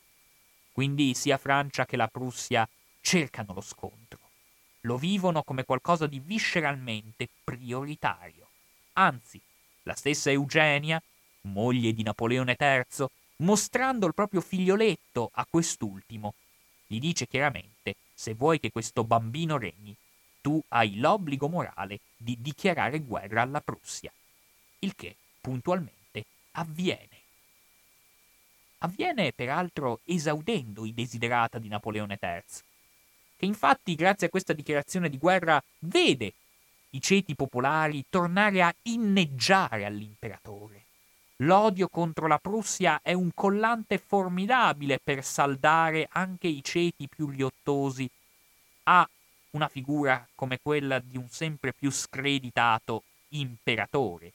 Quindi 0.71 1.13
sia 1.13 1.37
Francia 1.37 1.85
che 1.85 1.97
la 1.97 2.07
Prussia 2.07 2.67
cercano 3.01 3.53
lo 3.53 3.61
scontro, 3.61 4.19
lo 4.81 4.97
vivono 4.97 5.43
come 5.43 5.63
qualcosa 5.63 6.07
di 6.07 6.19
visceralmente 6.19 7.29
prioritario. 7.43 8.47
Anzi, 8.93 9.39
la 9.83 9.93
stessa 9.95 10.31
Eugenia, 10.31 11.01
moglie 11.41 11.93
di 11.93 12.03
Napoleone 12.03 12.55
III, 12.59 13.07
mostrando 13.37 14.07
il 14.07 14.13
proprio 14.13 14.41
figlioletto 14.41 15.29
a 15.33 15.45
quest'ultimo, 15.49 16.33
gli 16.87 16.99
dice 16.99 17.27
chiaramente, 17.27 17.95
se 18.13 18.33
vuoi 18.33 18.59
che 18.59 18.71
questo 18.71 19.03
bambino 19.03 19.57
regni, 19.57 19.95
tu 20.41 20.61
hai 20.69 20.97
l'obbligo 20.99 21.47
morale 21.47 21.99
di 22.15 22.37
dichiarare 22.39 22.99
guerra 22.99 23.41
alla 23.41 23.61
Prussia. 23.61 24.11
Il 24.79 24.95
che, 24.95 25.15
puntualmente, 25.45 26.25
avviene. 26.53 27.21
Avviene 28.79 29.31
peraltro 29.31 29.99
esaudendo 30.05 30.85
i 30.85 30.93
desiderata 30.93 31.59
di 31.59 31.67
Napoleone 31.67 32.17
III, 32.19 32.41
che 33.37 33.45
infatti 33.45 33.93
grazie 33.93 34.25
a 34.27 34.29
questa 34.31 34.53
dichiarazione 34.53 35.07
di 35.07 35.19
guerra 35.19 35.63
vede 35.79 36.33
i 36.89 37.01
ceti 37.01 37.35
popolari 37.35 38.05
tornare 38.09 38.63
a 38.63 38.73
inneggiare 38.83 39.85
all'imperatore. 39.85 40.83
L'odio 41.39 41.89
contro 41.89 42.25
la 42.25 42.39
Prussia 42.39 43.01
è 43.03 43.13
un 43.13 43.29
collante 43.35 43.99
formidabile 43.99 44.99
per 45.03 45.23
saldare 45.23 46.07
anche 46.09 46.47
i 46.47 46.63
ceti 46.63 47.07
più 47.07 47.29
liottosi 47.29 48.09
a 48.83 49.07
una 49.51 49.67
figura 49.67 50.27
come 50.33 50.59
quella 50.59 50.97
di 50.97 51.17
un 51.17 51.29
sempre 51.29 51.71
più 51.71 51.91
screditato 51.91 53.03
imperatore, 53.29 54.31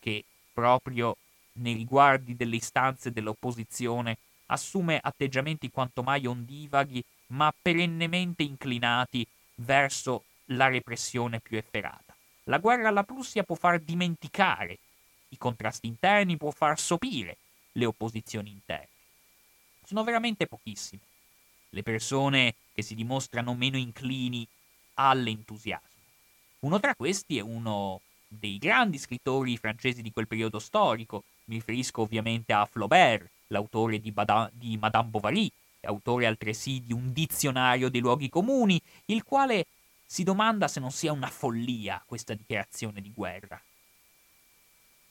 che 0.00 0.24
proprio 0.52 1.16
nei 1.54 1.74
riguardi 1.74 2.36
delle 2.36 2.56
istanze 2.56 3.12
dell'opposizione 3.12 4.16
assume 4.46 4.98
atteggiamenti 5.02 5.70
quanto 5.70 6.02
mai 6.02 6.26
ondivaghi, 6.26 7.02
ma 7.28 7.52
perennemente 7.60 8.42
inclinati 8.42 9.26
verso 9.56 10.24
la 10.46 10.68
repressione 10.68 11.40
più 11.40 11.56
efferata. 11.56 12.14
La 12.44 12.58
guerra 12.58 12.88
alla 12.88 13.04
Prussia 13.04 13.44
può 13.44 13.54
far 13.54 13.80
dimenticare 13.80 14.78
i 15.28 15.38
contrasti 15.38 15.86
interni, 15.86 16.36
può 16.36 16.50
far 16.50 16.78
sopire 16.78 17.36
le 17.72 17.86
opposizioni 17.86 18.50
interne. 18.50 18.88
Sono 19.84 20.04
veramente 20.04 20.46
pochissime 20.46 21.00
le 21.70 21.82
persone 21.82 22.54
che 22.74 22.82
si 22.82 22.94
dimostrano 22.94 23.54
meno 23.54 23.78
inclini 23.78 24.46
all'entusiasmo. 24.94 25.88
Uno 26.60 26.78
tra 26.80 26.94
questi 26.94 27.38
è 27.38 27.40
uno 27.40 28.00
dei 28.38 28.58
grandi 28.58 28.98
scrittori 28.98 29.56
francesi 29.56 30.02
di 30.02 30.12
quel 30.12 30.26
periodo 30.26 30.58
storico, 30.58 31.24
mi 31.44 31.56
riferisco 31.56 32.02
ovviamente 32.02 32.52
a 32.52 32.64
Flaubert, 32.64 33.28
l'autore 33.48 34.00
di, 34.00 34.10
Bada- 34.10 34.50
di 34.52 34.76
Madame 34.78 35.08
Bovary, 35.08 35.50
autore 35.82 36.26
altresì 36.26 36.80
di 36.80 36.92
un 36.92 37.12
dizionario 37.12 37.90
dei 37.90 38.00
luoghi 38.00 38.28
comuni, 38.28 38.80
il 39.06 39.22
quale 39.24 39.66
si 40.06 40.22
domanda 40.22 40.68
se 40.68 40.80
non 40.80 40.92
sia 40.92 41.12
una 41.12 41.28
follia 41.28 42.02
questa 42.06 42.34
dichiarazione 42.34 43.00
di 43.00 43.12
guerra. 43.14 43.60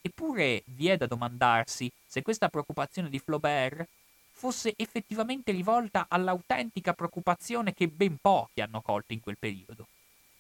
Eppure 0.01 0.63
vi 0.65 0.88
è 0.88 0.97
da 0.97 1.05
domandarsi 1.05 1.91
se 2.05 2.21
questa 2.21 2.49
preoccupazione 2.49 3.10
di 3.10 3.19
Flaubert 3.19 3.88
fosse 4.31 4.73
effettivamente 4.77 5.51
rivolta 5.51 6.07
all'autentica 6.07 6.93
preoccupazione 6.93 7.73
che 7.73 7.88
ben 7.88 8.17
pochi 8.19 8.62
hanno 8.62 8.81
colto 8.81 9.13
in 9.13 9.19
quel 9.19 9.38
periodo, 9.38 9.88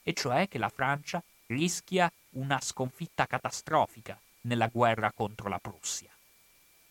e 0.01 0.13
cioè 0.13 0.47
che 0.47 0.57
la 0.57 0.69
Francia 0.69 1.21
rischia 1.51 2.11
una 2.31 2.59
sconfitta 2.61 3.25
catastrofica 3.25 4.17
nella 4.41 4.67
guerra 4.67 5.11
contro 5.11 5.49
la 5.49 5.59
Prussia. 5.59 6.09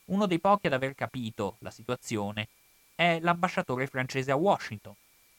Uno 0.07 0.27
dei 0.27 0.39
pochi 0.39 0.67
ad 0.67 0.75
aver 0.75 0.95
capito 0.95 1.57
la 1.61 1.71
situazione 1.71 2.49
è 2.95 3.19
l'ambasciatore 3.21 3.87
francese 3.87 4.31
a 4.31 4.37
Washington, 4.37 4.95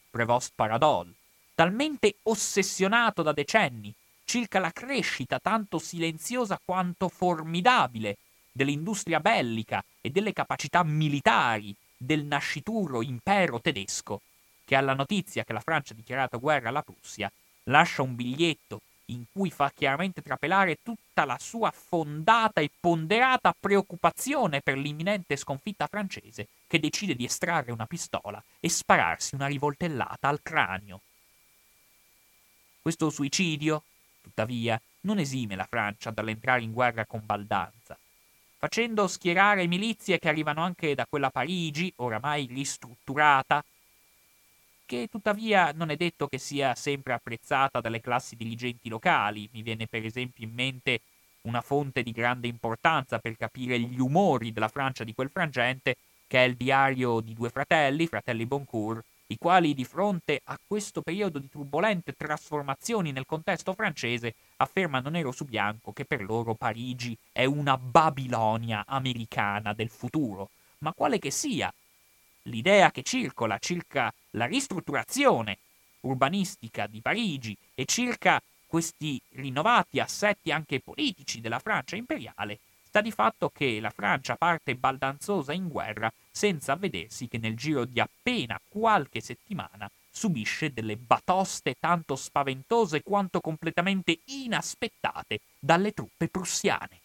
Prevost 0.09 0.53
Paradol, 0.55 1.13
talmente 1.53 2.15
ossessionato 2.23 3.21
da 3.21 3.31
decenni 3.31 3.93
circa 4.25 4.59
la 4.59 4.71
crescita 4.71 5.39
tanto 5.39 5.77
silenziosa 5.77 6.59
quanto 6.63 7.07
formidabile 7.09 8.17
dell'industria 8.51 9.19
bellica 9.19 9.83
e 10.01 10.09
delle 10.09 10.33
capacità 10.33 10.83
militari 10.83 11.75
del 11.95 12.23
nascituro 12.25 13.01
impero 13.01 13.61
tedesco, 13.61 14.21
che 14.65 14.75
alla 14.75 14.93
notizia 14.93 15.43
che 15.43 15.53
la 15.53 15.59
Francia 15.59 15.93
ha 15.93 15.95
dichiarato 15.95 16.39
guerra 16.39 16.69
alla 16.69 16.81
Prussia 16.81 17.31
lascia 17.65 18.01
un 18.01 18.15
biglietto 18.15 18.81
in 19.11 19.25
cui 19.31 19.49
fa 19.51 19.71
chiaramente 19.73 20.21
trapelare 20.21 20.79
tutta 20.83 21.25
la 21.25 21.37
sua 21.39 21.71
fondata 21.71 22.61
e 22.61 22.69
ponderata 22.79 23.55
preoccupazione 23.57 24.61
per 24.61 24.77
l'imminente 24.77 25.35
sconfitta 25.35 25.87
francese, 25.87 26.47
che 26.67 26.79
decide 26.79 27.15
di 27.15 27.25
estrarre 27.25 27.71
una 27.71 27.85
pistola 27.85 28.41
e 28.59 28.69
spararsi 28.69 29.35
una 29.35 29.47
rivoltellata 29.47 30.27
al 30.27 30.41
cranio. 30.41 31.01
Questo 32.81 33.09
suicidio, 33.09 33.83
tuttavia, 34.21 34.81
non 35.01 35.19
esime 35.19 35.55
la 35.55 35.67
Francia 35.69 36.11
dall'entrare 36.11 36.61
in 36.61 36.71
guerra 36.71 37.05
con 37.05 37.21
baldanza 37.23 37.97
facendo 38.61 39.07
schierare 39.07 39.65
milizie 39.65 40.19
che 40.19 40.29
arrivano 40.29 40.61
anche 40.61 40.93
da 40.93 41.07
quella 41.09 41.31
Parigi, 41.31 41.91
oramai 41.95 42.45
ristrutturata, 42.45 43.65
che 44.91 45.07
tuttavia 45.09 45.71
non 45.73 45.89
è 45.89 45.95
detto 45.95 46.27
che 46.27 46.37
sia 46.37 46.75
sempre 46.75 47.13
apprezzata 47.13 47.79
dalle 47.79 48.01
classi 48.01 48.35
dirigenti 48.35 48.89
locali. 48.89 49.47
Mi 49.53 49.61
viene 49.61 49.87
per 49.87 50.03
esempio 50.03 50.43
in 50.43 50.51
mente 50.53 50.99
una 51.43 51.61
fonte 51.61 52.03
di 52.03 52.11
grande 52.11 52.47
importanza 52.47 53.17
per 53.19 53.37
capire 53.37 53.79
gli 53.79 54.01
umori 54.01 54.51
della 54.51 54.67
Francia 54.67 55.05
di 55.05 55.13
quel 55.13 55.29
frangente, 55.29 55.95
che 56.27 56.39
è 56.39 56.45
il 56.45 56.57
diario 56.57 57.21
di 57.21 57.33
due 57.33 57.47
fratelli, 57.47 58.05
fratelli 58.05 58.45
Boncourt, 58.45 59.01
i 59.27 59.37
quali 59.37 59.73
di 59.73 59.85
fronte 59.85 60.41
a 60.43 60.59
questo 60.67 61.01
periodo 61.01 61.39
di 61.39 61.47
turbolente 61.47 62.11
trasformazioni 62.11 63.13
nel 63.13 63.25
contesto 63.25 63.71
francese 63.71 64.35
affermano 64.57 65.07
nero 65.07 65.31
su 65.31 65.45
bianco 65.45 65.93
che 65.93 66.03
per 66.03 66.21
loro 66.21 66.53
Parigi 66.53 67.17
è 67.31 67.45
una 67.45 67.77
Babilonia 67.77 68.83
americana 68.85 69.71
del 69.71 69.89
futuro. 69.89 70.49
Ma 70.79 70.91
quale 70.91 71.17
che 71.17 71.31
sia 71.31 71.73
l'idea 72.43 72.91
che 72.91 73.03
circola 73.03 73.57
circa 73.59 74.13
la 74.31 74.45
ristrutturazione 74.45 75.57
urbanistica 76.01 76.87
di 76.87 77.01
Parigi 77.01 77.55
e 77.75 77.85
circa 77.85 78.41
questi 78.65 79.21
rinnovati 79.33 79.99
assetti 79.99 80.51
anche 80.51 80.79
politici 80.79 81.41
della 81.41 81.59
Francia 81.59 81.95
imperiale, 81.95 82.59
sta 82.83 83.01
di 83.01 83.11
fatto 83.11 83.49
che 83.49 83.79
la 83.79 83.89
Francia 83.89 84.35
parte 84.35 84.75
baldanzosa 84.75 85.53
in 85.53 85.67
guerra 85.67 86.11
senza 86.31 86.73
avvedersi 86.73 87.27
che 87.27 87.37
nel 87.37 87.55
giro 87.55 87.85
di 87.85 87.99
appena 87.99 88.59
qualche 88.67 89.19
settimana 89.19 89.89
subisce 90.09 90.73
delle 90.73 90.97
batoste 90.97 91.75
tanto 91.79 92.15
spaventose 92.15 93.01
quanto 93.01 93.39
completamente 93.39 94.19
inaspettate 94.25 95.39
dalle 95.59 95.93
truppe 95.93 96.27
prussiane. 96.27 96.99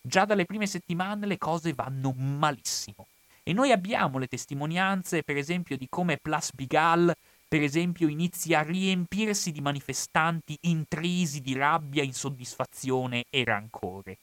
Già 0.00 0.24
dalle 0.24 0.44
prime 0.44 0.66
settimane 0.66 1.26
le 1.26 1.38
cose 1.38 1.72
vanno 1.72 2.12
malissimo. 2.12 3.06
E 3.44 3.52
noi 3.52 3.72
abbiamo 3.72 4.18
le 4.18 4.28
testimonianze, 4.28 5.22
per 5.22 5.36
esempio, 5.36 5.76
di 5.76 5.88
come 5.88 6.16
Place 6.16 6.52
Bigal, 6.54 7.12
per 7.48 7.62
esempio, 7.62 8.08
inizia 8.08 8.60
a 8.60 8.62
riempirsi 8.62 9.52
di 9.52 9.60
manifestanti 9.60 10.56
intrisi 10.62 11.40
di 11.40 11.54
rabbia, 11.54 12.02
insoddisfazione 12.02 13.24
e 13.28 13.44
rancore. 13.44 14.16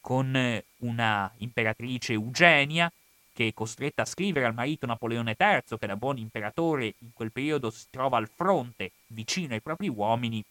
Con 0.00 0.62
una 0.78 1.32
imperatrice 1.36 2.14
Eugenia 2.14 2.90
che 3.32 3.48
è 3.48 3.54
costretta 3.54 4.02
a 4.02 4.06
scrivere 4.06 4.46
al 4.46 4.54
marito 4.54 4.86
Napoleone 4.86 5.36
III, 5.38 5.78
che 5.78 5.86
da 5.86 5.96
buon 5.96 6.18
imperatore 6.18 6.94
in 6.98 7.10
quel 7.12 7.30
periodo 7.30 7.70
si 7.70 7.86
trova 7.88 8.16
al 8.16 8.28
fronte, 8.28 8.90
vicino 9.08 9.54
ai 9.54 9.60
propri 9.60 9.88
uomini, 9.88 10.42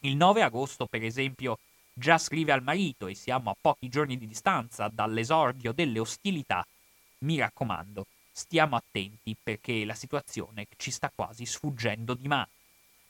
il 0.00 0.16
9 0.16 0.42
agosto, 0.42 0.86
per 0.86 1.04
esempio, 1.04 1.58
già 1.92 2.18
scrive 2.18 2.52
al 2.52 2.62
marito, 2.62 3.06
e 3.06 3.14
siamo 3.14 3.50
a 3.50 3.56
pochi 3.58 3.88
giorni 3.88 4.18
di 4.18 4.26
distanza 4.26 4.88
dall'esordio 4.88 5.72
delle 5.72 5.98
ostilità, 5.98 6.66
mi 7.20 7.38
raccomando, 7.38 8.06
stiamo 8.30 8.76
attenti 8.76 9.36
perché 9.40 9.84
la 9.84 9.94
situazione 9.94 10.66
ci 10.76 10.90
sta 10.90 11.10
quasi 11.14 11.44
sfuggendo 11.44 12.14
di 12.14 12.28
mano. 12.28 12.48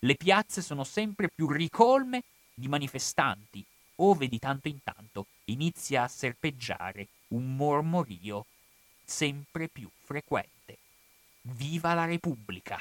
Le 0.01 0.15
piazze 0.15 0.63
sono 0.63 0.85
sempre 0.85 1.29
più 1.29 1.49
ricolme 1.49 2.23
di 2.55 2.69
manifestanti, 2.69 3.65
ove 3.97 4.29
di 4.29 4.39
tanto 4.39 4.69
in 4.69 4.83
tanto 4.83 5.27
inizia 5.47 6.05
a 6.05 6.09
serpeggiare 6.09 7.09
un 7.29 7.57
mormorio 7.57 8.47
sempre 9.05 9.69
più 9.69 9.89
frequente. 10.05 10.79
Viva 11.43 11.95
la 11.95 12.05
Repubblica! 12.05 12.79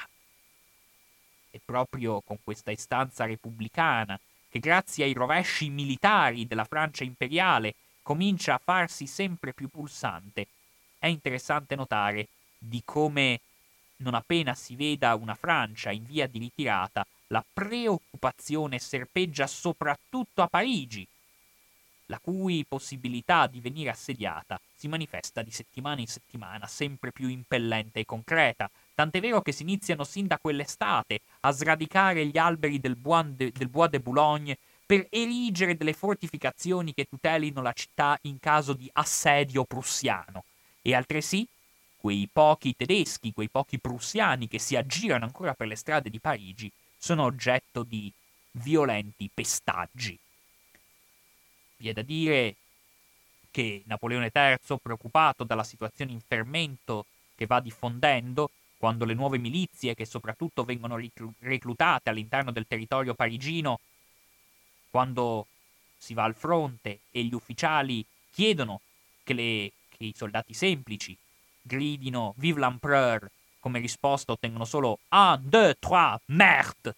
È 1.50 1.58
proprio 1.64 2.20
con 2.20 2.38
questa 2.44 2.70
istanza 2.70 3.24
repubblicana 3.24 4.18
che 4.48 4.58
grazie 4.58 5.04
ai 5.04 5.12
rovesci 5.12 5.68
militari 5.70 6.46
della 6.46 6.64
Francia 6.64 7.04
imperiale 7.04 7.74
comincia 8.02 8.54
a 8.54 8.60
farsi 8.62 9.06
sempre 9.06 9.52
più 9.52 9.68
pulsante. 9.68 10.46
È 10.98 11.06
interessante 11.06 11.76
notare 11.76 12.28
di 12.58 12.82
come 12.84 13.40
non 13.98 14.14
appena 14.14 14.54
si 14.54 14.74
veda 14.74 15.14
una 15.14 15.34
Francia 15.34 15.90
in 15.90 16.04
via 16.04 16.26
di 16.26 16.38
ritirata, 16.38 17.06
la 17.28 17.44
preoccupazione 17.52 18.78
serpeggia 18.78 19.46
soprattutto 19.46 20.42
a 20.42 20.48
Parigi, 20.48 21.06
la 22.06 22.18
cui 22.18 22.64
possibilità 22.66 23.46
di 23.46 23.60
venire 23.60 23.90
assediata 23.90 24.60
si 24.74 24.88
manifesta 24.88 25.42
di 25.42 25.50
settimana 25.50 26.00
in 26.00 26.06
settimana 26.06 26.66
sempre 26.66 27.12
più 27.12 27.28
impellente 27.28 28.00
e 28.00 28.04
concreta, 28.04 28.70
tant'è 28.94 29.20
vero 29.20 29.42
che 29.42 29.52
si 29.52 29.62
iniziano 29.62 30.04
sin 30.04 30.26
da 30.26 30.38
quell'estate 30.38 31.20
a 31.40 31.52
sradicare 31.52 32.26
gli 32.26 32.38
alberi 32.38 32.80
del 32.80 32.96
de, 32.96 33.52
del 33.52 33.68
Bois 33.68 33.90
de 33.90 34.00
Boulogne 34.00 34.58
per 34.86 35.06
erigere 35.10 35.76
delle 35.76 35.92
fortificazioni 35.92 36.94
che 36.94 37.04
tutelino 37.04 37.60
la 37.60 37.72
città 37.72 38.18
in 38.22 38.40
caso 38.40 38.72
di 38.72 38.88
assedio 38.94 39.64
prussiano, 39.64 40.44
e 40.88 40.94
altresì 40.94 41.46
quei 41.96 42.26
pochi 42.32 42.74
tedeschi, 42.74 43.34
quei 43.34 43.50
pochi 43.50 43.78
prussiani 43.78 44.48
che 44.48 44.58
si 44.58 44.74
aggirano 44.74 45.26
ancora 45.26 45.52
per 45.52 45.66
le 45.66 45.76
strade 45.76 46.08
di 46.08 46.18
Parigi, 46.18 46.72
sono 46.96 47.24
oggetto 47.24 47.82
di 47.82 48.10
violenti 48.52 49.28
pestaggi. 49.32 50.18
Vi 51.76 51.88
è 51.88 51.92
da 51.92 52.00
dire 52.00 52.54
che 53.50 53.82
Napoleone 53.84 54.30
III, 54.32 54.78
preoccupato 54.80 55.44
dalla 55.44 55.62
situazione 55.62 56.12
in 56.12 56.20
fermento 56.20 57.04
che 57.34 57.44
va 57.44 57.60
diffondendo, 57.60 58.50
quando 58.78 59.04
le 59.04 59.14
nuove 59.14 59.36
milizie, 59.36 59.94
che 59.94 60.06
soprattutto 60.06 60.64
vengono 60.64 60.98
reclutate 61.40 62.08
all'interno 62.08 62.50
del 62.50 62.66
territorio 62.66 63.12
parigino, 63.12 63.80
quando 64.88 65.48
si 65.98 66.14
va 66.14 66.24
al 66.24 66.34
fronte 66.34 67.00
e 67.10 67.24
gli 67.24 67.34
ufficiali 67.34 68.02
chiedono 68.30 68.80
che, 69.22 69.34
le, 69.34 69.72
che 69.98 70.04
i 70.04 70.14
soldati 70.16 70.54
semplici 70.54 71.16
gridino 71.60 72.32
Vive 72.36 72.60
l'Empereur, 72.60 73.28
come 73.58 73.80
risposta 73.80 74.32
ottengono 74.32 74.64
solo 74.64 75.00
Un, 75.08 75.40
deux, 75.42 75.74
trois, 75.80 76.18
merde! 76.26 76.94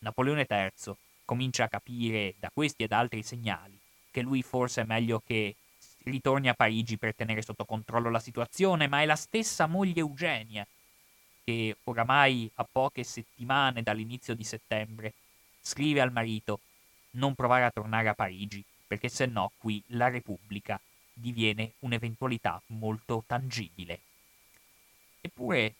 Napoleone 0.00 0.46
III 0.48 0.94
comincia 1.24 1.64
a 1.64 1.68
capire 1.68 2.34
da 2.38 2.50
questi 2.52 2.82
ed 2.82 2.92
altri 2.92 3.22
segnali 3.22 3.78
che 4.10 4.20
lui 4.20 4.42
forse 4.42 4.82
è 4.82 4.84
meglio 4.84 5.22
che 5.24 5.56
ritorni 6.04 6.48
a 6.48 6.54
Parigi 6.54 6.98
per 6.98 7.14
tenere 7.14 7.42
sotto 7.42 7.64
controllo 7.64 8.10
la 8.10 8.18
situazione, 8.18 8.88
ma 8.88 9.02
è 9.02 9.06
la 9.06 9.16
stessa 9.16 9.66
moglie 9.66 10.00
Eugenia 10.00 10.66
che 11.44 11.76
oramai 11.84 12.50
a 12.54 12.66
poche 12.70 13.04
settimane 13.04 13.82
dall'inizio 13.82 14.34
di 14.34 14.44
settembre 14.44 15.14
scrive 15.60 16.00
al 16.00 16.12
marito 16.12 16.60
non 17.12 17.34
provare 17.34 17.64
a 17.64 17.70
tornare 17.70 18.08
a 18.08 18.14
Parigi 18.14 18.62
perché 18.86 19.08
se 19.08 19.26
no 19.26 19.52
qui 19.58 19.82
la 19.88 20.08
Repubblica 20.08 20.80
diviene 21.20 21.72
un'eventualità 21.80 22.60
molto 22.68 23.22
tangibile. 23.26 24.00
Eppure, 25.20 25.74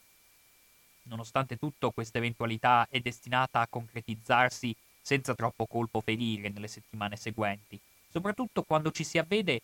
nonostante 1.05 1.57
tutto, 1.57 1.91
questa 1.91 2.19
eventualità 2.19 2.87
è 2.91 3.01
destinata 3.01 3.61
a 3.61 3.67
concretizzarsi 3.67 4.75
senza 5.01 5.35
troppo 5.35 5.67
colpo 5.67 6.01
ferire 6.01 6.51
nelle 6.51 6.69
settimane 6.69 7.17
seguenti, 7.17 7.81
soprattutto 8.11 8.63
quando 8.63 8.91
ci 8.91 9.03
si 9.03 9.19
avvede 9.19 9.63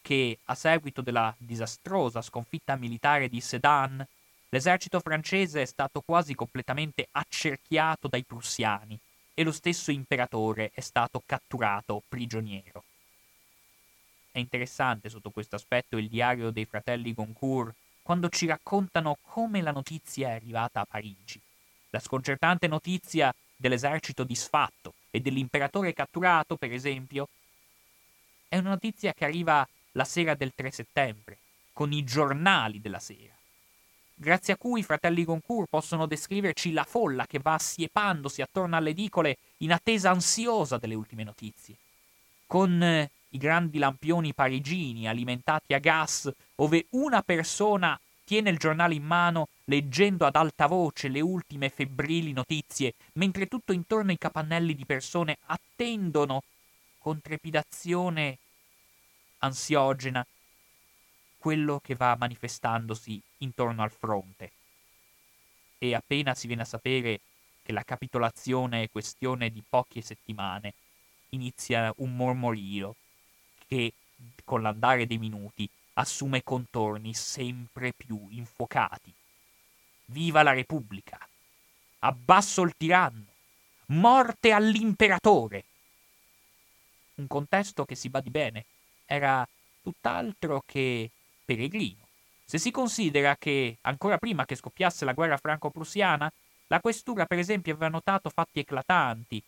che, 0.00 0.38
a 0.44 0.54
seguito 0.54 1.02
della 1.02 1.34
disastrosa 1.36 2.22
sconfitta 2.22 2.76
militare 2.76 3.28
di 3.28 3.40
Sedan, 3.40 4.04
l'esercito 4.48 5.00
francese 5.00 5.62
è 5.62 5.66
stato 5.66 6.00
quasi 6.00 6.34
completamente 6.34 7.08
accerchiato 7.12 8.08
dai 8.08 8.24
prussiani 8.24 8.98
e 9.34 9.44
lo 9.44 9.52
stesso 9.52 9.90
imperatore 9.90 10.70
è 10.72 10.80
stato 10.80 11.22
catturato 11.24 12.02
prigioniero. 12.08 12.82
È 14.30 14.38
interessante 14.38 15.08
sotto 15.08 15.30
questo 15.30 15.56
aspetto 15.56 15.96
il 15.96 16.08
diario 16.08 16.50
dei 16.50 16.64
fratelli 16.64 17.14
Goncourt 17.14 17.74
quando 18.02 18.28
ci 18.28 18.46
raccontano 18.46 19.18
come 19.22 19.60
la 19.60 19.70
notizia 19.70 20.28
è 20.28 20.32
arrivata 20.32 20.80
a 20.80 20.86
Parigi. 20.86 21.40
La 21.90 21.98
sconcertante 21.98 22.66
notizia 22.66 23.34
dell'esercito 23.56 24.24
disfatto 24.24 24.94
e 25.10 25.20
dell'imperatore 25.20 25.92
catturato, 25.92 26.56
per 26.56 26.72
esempio, 26.72 27.28
è 28.48 28.56
una 28.56 28.70
notizia 28.70 29.12
che 29.12 29.24
arriva 29.24 29.66
la 29.92 30.04
sera 30.04 30.34
del 30.34 30.52
3 30.54 30.70
settembre, 30.70 31.38
con 31.72 31.92
i 31.92 32.04
giornali 32.04 32.80
della 32.80 32.98
sera, 32.98 33.36
grazie 34.18 34.54
a 34.54 34.56
cui 34.56 34.80
i 34.80 34.84
fratelli 34.84 35.24
Goncourt 35.24 35.68
possono 35.68 36.06
descriverci 36.06 36.72
la 36.72 36.84
folla 36.84 37.26
che 37.26 37.38
va 37.38 37.54
assiepandosi 37.54 38.42
attorno 38.42 38.76
alle 38.76 38.90
edicole 38.90 39.38
in 39.58 39.72
attesa 39.72 40.10
ansiosa 40.10 40.76
delle 40.76 40.94
ultime 40.94 41.22
notizie, 41.22 41.76
con 42.46 42.82
eh, 42.82 43.10
i 43.30 43.38
grandi 43.38 43.78
lampioni 43.78 44.32
parigini 44.32 45.08
alimentati 45.08 45.74
a 45.74 45.78
gas, 45.78 46.30
dove 46.54 46.86
una 46.90 47.22
persona 47.22 47.98
tiene 48.24 48.50
il 48.50 48.58
giornale 48.58 48.94
in 48.94 49.04
mano 49.04 49.48
leggendo 49.64 50.26
ad 50.26 50.36
alta 50.36 50.66
voce 50.66 51.08
le 51.08 51.20
ultime 51.20 51.70
febbrili 51.70 52.32
notizie, 52.32 52.94
mentre 53.14 53.46
tutto 53.46 53.72
intorno 53.72 54.12
i 54.12 54.18
capannelli 54.18 54.74
di 54.74 54.84
persone 54.84 55.38
attendono 55.46 56.42
con 56.98 57.20
trepidazione 57.22 58.38
ansiogena 59.38 60.26
quello 61.38 61.80
che 61.82 61.94
va 61.94 62.16
manifestandosi 62.18 63.20
intorno 63.38 63.82
al 63.82 63.92
fronte. 63.92 64.52
E 65.78 65.94
appena 65.94 66.34
si 66.34 66.46
viene 66.46 66.62
a 66.62 66.66
sapere 66.66 67.20
che 67.62 67.72
la 67.72 67.84
capitolazione 67.84 68.82
è 68.82 68.90
questione 68.90 69.50
di 69.50 69.62
poche 69.66 70.02
settimane, 70.02 70.74
inizia 71.30 71.92
un 71.98 72.16
mormorio 72.16 72.94
che, 73.68 73.92
con 74.44 74.62
l'andare 74.62 75.06
dei 75.06 75.18
minuti, 75.18 75.68
assume 75.94 76.42
contorni 76.42 77.14
sempre 77.14 77.92
più 77.92 78.28
infuocati. 78.30 79.12
Viva 80.06 80.42
la 80.42 80.52
Repubblica! 80.52 81.18
Abbasso 82.00 82.62
il 82.62 82.74
tiranno! 82.76 83.26
Morte 83.86 84.52
all'imperatore! 84.52 85.64
Un 87.16 87.26
contesto 87.26 87.84
che 87.84 87.94
si 87.94 88.08
badi 88.08 88.30
bene 88.30 88.64
era 89.04 89.46
tutt'altro 89.82 90.62
che 90.64 91.10
peregrino. 91.44 92.06
Se 92.44 92.58
si 92.58 92.70
considera 92.70 93.36
che, 93.36 93.76
ancora 93.82 94.16
prima 94.16 94.46
che 94.46 94.54
scoppiasse 94.54 95.04
la 95.04 95.12
guerra 95.12 95.36
franco-prussiana, 95.36 96.32
la 96.68 96.80
questura, 96.80 97.26
per 97.26 97.38
esempio, 97.38 97.72
aveva 97.74 97.88
notato 97.88 98.30
fatti 98.30 98.60
eclatanti, 98.60 99.42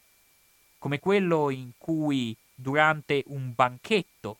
come 0.78 0.98
quello 0.98 1.50
in 1.50 1.70
cui, 1.78 2.36
durante 2.60 3.22
un 3.26 3.52
banchetto 3.54 4.38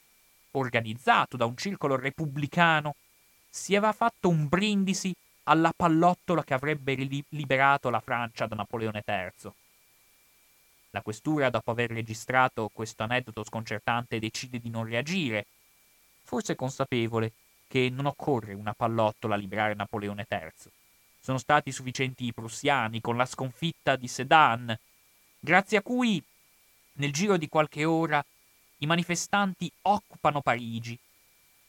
organizzato 0.53 1.37
da 1.37 1.45
un 1.45 1.57
circolo 1.57 1.97
repubblicano, 1.97 2.95
si 3.49 3.75
aveva 3.75 3.93
fatto 3.93 4.29
un 4.29 4.49
brindisi 4.49 5.15
alla 5.45 5.73
pallottola 5.75 6.45
che 6.45 6.55
avrebbe 6.55 6.95
liberato 6.95 7.91
la 7.91 8.01
Francia 8.01 8.47
da 8.47 8.55
Napoleone 8.55 9.03
III. 9.07 9.53
La 10.91 11.03
questura, 11.03 11.51
dopo 11.51 11.71
aver 11.71 11.91
registrato 11.91 12.71
questo 12.73 13.03
aneddoto 13.03 13.45
sconcertante, 13.45 14.19
decide 14.19 14.59
di 14.59 14.71
non 14.71 14.85
reagire, 14.85 15.47
forse 16.25 16.57
consapevole 16.57 17.33
che 17.69 17.89
non 17.91 18.07
occorre 18.07 18.53
una 18.53 18.73
pallottola 18.73 19.35
a 19.35 19.39
liberare 19.39 19.75
Napoleone 19.75 20.27
III. 20.29 20.51
sono 21.21 21.39
stati 21.39 21.71
sufficienti 21.71 22.25
i 22.25 22.33
prussiani 22.33 23.01
con 23.01 23.17
la 23.17 23.27
sconfitta 23.27 23.95
di 23.95 24.09
Sedan, 24.09 24.77
grazie 25.39 25.79
a 25.79 25.83
cui 25.83 26.23
nel 27.01 27.13
giro 27.13 27.37
di 27.37 27.49
qualche 27.49 27.85
ora 27.85 28.25
i 28.79 28.87
manifestanti 28.87 29.71
occupano 29.83 30.43
Parigi 30.43 30.97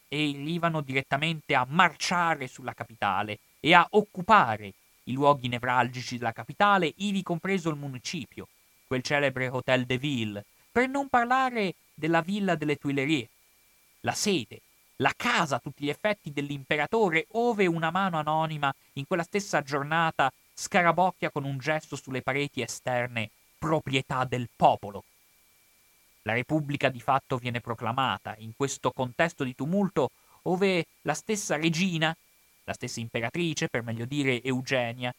e 0.08 0.30
arrivano 0.30 0.82
direttamente 0.82 1.56
a 1.56 1.66
marciare 1.68 2.48
sulla 2.48 2.74
capitale 2.74 3.40
e 3.62 3.74
a 3.74 3.88
occupare 3.92 4.74
i 5.06 5.14
luoghi 5.14 5.48
nevralgici 5.48 6.18
della 6.18 6.34
capitale, 6.34 6.94
ivi 6.98 7.24
compreso 7.24 7.70
il 7.70 7.78
municipio, 7.78 8.48
quel 8.86 9.02
celebre 9.02 9.48
Hotel 9.48 9.86
de 9.86 9.98
Ville, 9.98 10.46
per 10.70 10.88
non 10.90 11.08
parlare 11.08 11.76
della 11.94 12.22
villa 12.22 12.56
delle 12.56 12.76
Tuileries, 12.76 13.28
la 14.02 14.14
sede, 14.14 14.62
la 14.98 15.14
casa 15.16 15.56
a 15.56 15.60
tutti 15.60 15.86
gli 15.86 15.90
effetti 15.90 16.32
dell'imperatore, 16.32 17.26
ove 17.32 17.66
una 17.66 17.90
mano 17.90 18.20
anonima 18.20 18.74
in 18.94 19.08
quella 19.08 19.24
stessa 19.24 19.62
giornata 19.62 20.32
scarabocchia 20.54 21.32
con 21.32 21.46
un 21.46 21.58
gesto 21.58 21.96
sulle 21.96 22.22
pareti 22.22 22.62
esterne 22.62 23.30
proprietà 23.58 24.26
del 24.26 24.50
popolo. 24.56 25.04
La 26.24 26.34
Repubblica 26.34 26.90
di 26.90 27.00
fatto 27.00 27.38
viene 27.38 27.62
proclamata 27.62 28.36
in 28.38 28.52
questo 28.56 28.92
contesto 28.92 29.44
di 29.44 29.56
tumulto 29.56 30.12
ove 30.44 30.86
la 31.02 31.14
stessa 31.14 31.56
regina, 31.56 32.16
la 32.64 32.74
stessa 32.74 33.00
imperatrice, 33.00 33.70
per 33.70 33.84
meglio 33.84 34.06
dire 34.06 34.44
Eugenia, 34.44 35.14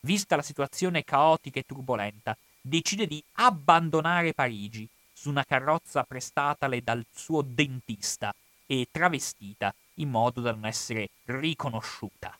vista 0.00 0.36
la 0.36 0.42
situazione 0.42 1.04
caotica 1.04 1.58
e 1.58 1.64
turbolenta, 1.66 2.36
decide 2.60 3.06
di 3.06 3.22
abbandonare 3.34 4.34
Parigi 4.34 4.88
su 5.12 5.30
una 5.30 5.44
carrozza 5.44 6.02
prestatale 6.04 6.82
dal 6.82 7.04
suo 7.14 7.42
dentista 7.42 8.34
e 8.66 8.88
travestita 8.90 9.74
in 9.94 10.10
modo 10.10 10.40
da 10.40 10.52
non 10.52 10.66
essere 10.66 11.08
riconosciuta. 11.24 12.36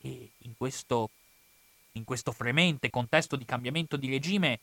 E 0.00 0.30
in 0.38 0.56
questo, 0.56 1.10
in 1.92 2.04
questo 2.04 2.30
fremente 2.30 2.90
contesto 2.90 3.34
di 3.34 3.44
cambiamento 3.44 3.96
di 3.96 4.10
regime, 4.10 4.60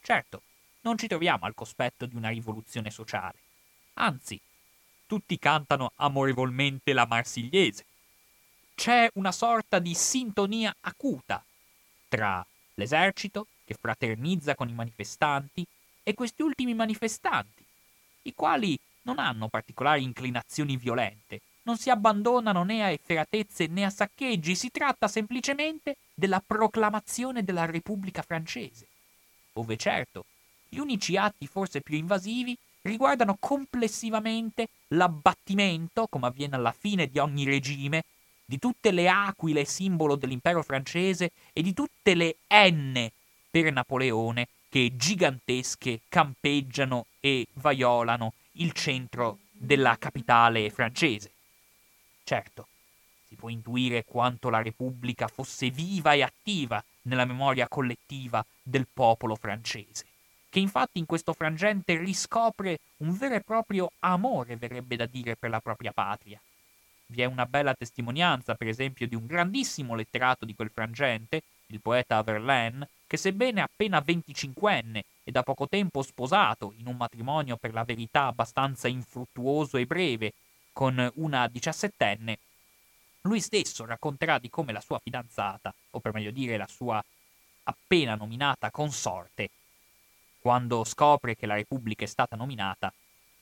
certo, 0.00 0.42
non 0.82 0.98
ci 0.98 1.06
troviamo 1.06 1.46
al 1.46 1.54
cospetto 1.54 2.06
di 2.06 2.16
una 2.16 2.28
rivoluzione 2.28 2.90
sociale. 2.90 3.38
Anzi, 3.94 4.40
tutti 5.06 5.38
cantano 5.38 5.92
amorevolmente 5.96 6.92
la 6.92 7.06
marsigliese. 7.06 7.84
C'è 8.74 9.10
una 9.14 9.32
sorta 9.32 9.78
di 9.78 9.94
sintonia 9.94 10.74
acuta 10.80 11.44
tra 12.08 12.44
l'esercito, 12.74 13.46
che 13.64 13.74
fraternizza 13.74 14.54
con 14.54 14.68
i 14.68 14.72
manifestanti, 14.72 15.66
e 16.02 16.14
questi 16.14 16.42
ultimi 16.42 16.74
manifestanti, 16.74 17.64
i 18.22 18.34
quali 18.34 18.78
non 19.02 19.18
hanno 19.18 19.48
particolari 19.48 20.02
inclinazioni 20.02 20.76
violente, 20.76 21.40
non 21.62 21.76
si 21.76 21.90
abbandonano 21.90 22.64
né 22.64 22.82
a 22.82 22.90
efferatezze 22.90 23.66
né 23.66 23.84
a 23.84 23.90
saccheggi, 23.90 24.56
si 24.56 24.70
tratta 24.70 25.06
semplicemente 25.06 25.96
della 26.12 26.42
proclamazione 26.44 27.44
della 27.44 27.66
Repubblica 27.66 28.22
francese, 28.22 28.86
ove 29.52 29.76
certo 29.76 30.24
gli 30.74 30.78
unici 30.78 31.18
atti 31.18 31.46
forse 31.46 31.82
più 31.82 31.98
invasivi 31.98 32.56
riguardano 32.80 33.36
complessivamente 33.38 34.70
l'abbattimento, 34.88 36.06
come 36.06 36.28
avviene 36.28 36.56
alla 36.56 36.72
fine 36.72 37.08
di 37.08 37.18
ogni 37.18 37.44
regime, 37.44 38.04
di 38.42 38.58
tutte 38.58 38.90
le 38.90 39.06
aquile 39.06 39.66
simbolo 39.66 40.16
dell'impero 40.16 40.62
francese 40.62 41.32
e 41.52 41.60
di 41.60 41.74
tutte 41.74 42.14
le 42.14 42.36
N 42.48 43.06
per 43.50 43.70
Napoleone 43.70 44.48
che 44.70 44.92
gigantesche 44.96 46.00
campeggiano 46.08 47.04
e 47.20 47.46
vaiolano 47.52 48.32
il 48.52 48.72
centro 48.72 49.40
della 49.52 49.98
capitale 49.98 50.70
francese. 50.70 51.30
Certo, 52.24 52.66
si 53.28 53.34
può 53.34 53.50
intuire 53.50 54.06
quanto 54.06 54.48
la 54.48 54.62
Repubblica 54.62 55.28
fosse 55.28 55.68
viva 55.68 56.14
e 56.14 56.22
attiva 56.22 56.82
nella 57.02 57.26
memoria 57.26 57.68
collettiva 57.68 58.42
del 58.62 58.86
popolo 58.90 59.36
francese 59.36 60.06
che 60.52 60.58
infatti 60.58 60.98
in 60.98 61.06
questo 61.06 61.32
frangente 61.32 61.96
riscopre 61.96 62.80
un 62.98 63.16
vero 63.16 63.36
e 63.36 63.40
proprio 63.40 63.90
amore, 64.00 64.58
verrebbe 64.58 64.96
da 64.96 65.06
dire, 65.06 65.34
per 65.34 65.48
la 65.48 65.60
propria 65.60 65.92
patria. 65.92 66.38
Vi 67.06 67.22
è 67.22 67.24
una 67.24 67.46
bella 67.46 67.72
testimonianza, 67.72 68.54
per 68.54 68.68
esempio, 68.68 69.08
di 69.08 69.14
un 69.14 69.24
grandissimo 69.24 69.94
letterato 69.94 70.44
di 70.44 70.54
quel 70.54 70.68
frangente, 70.68 71.42
il 71.68 71.80
poeta 71.80 72.22
Verlaine, 72.22 72.86
che 73.06 73.16
sebbene 73.16 73.62
appena 73.62 74.04
25enne 74.06 75.00
e 75.24 75.30
da 75.30 75.42
poco 75.42 75.66
tempo 75.66 76.02
sposato 76.02 76.74
in 76.76 76.86
un 76.86 76.96
matrimonio 76.98 77.56
per 77.56 77.72
la 77.72 77.84
verità 77.84 78.26
abbastanza 78.26 78.88
infruttuoso 78.88 79.78
e 79.78 79.86
breve 79.86 80.34
con 80.74 81.10
una 81.14 81.48
diciassettenne, 81.48 82.38
lui 83.22 83.40
stesso 83.40 83.86
racconterà 83.86 84.38
di 84.38 84.50
come 84.50 84.72
la 84.72 84.82
sua 84.82 84.98
fidanzata, 84.98 85.72
o 85.92 86.00
per 86.00 86.12
meglio 86.12 86.30
dire 86.30 86.58
la 86.58 86.68
sua 86.68 87.02
appena 87.62 88.16
nominata 88.16 88.70
consorte, 88.70 89.48
quando 90.42 90.82
scopre 90.82 91.36
che 91.36 91.46
la 91.46 91.54
Repubblica 91.54 92.04
è 92.04 92.08
stata 92.08 92.34
nominata, 92.34 92.92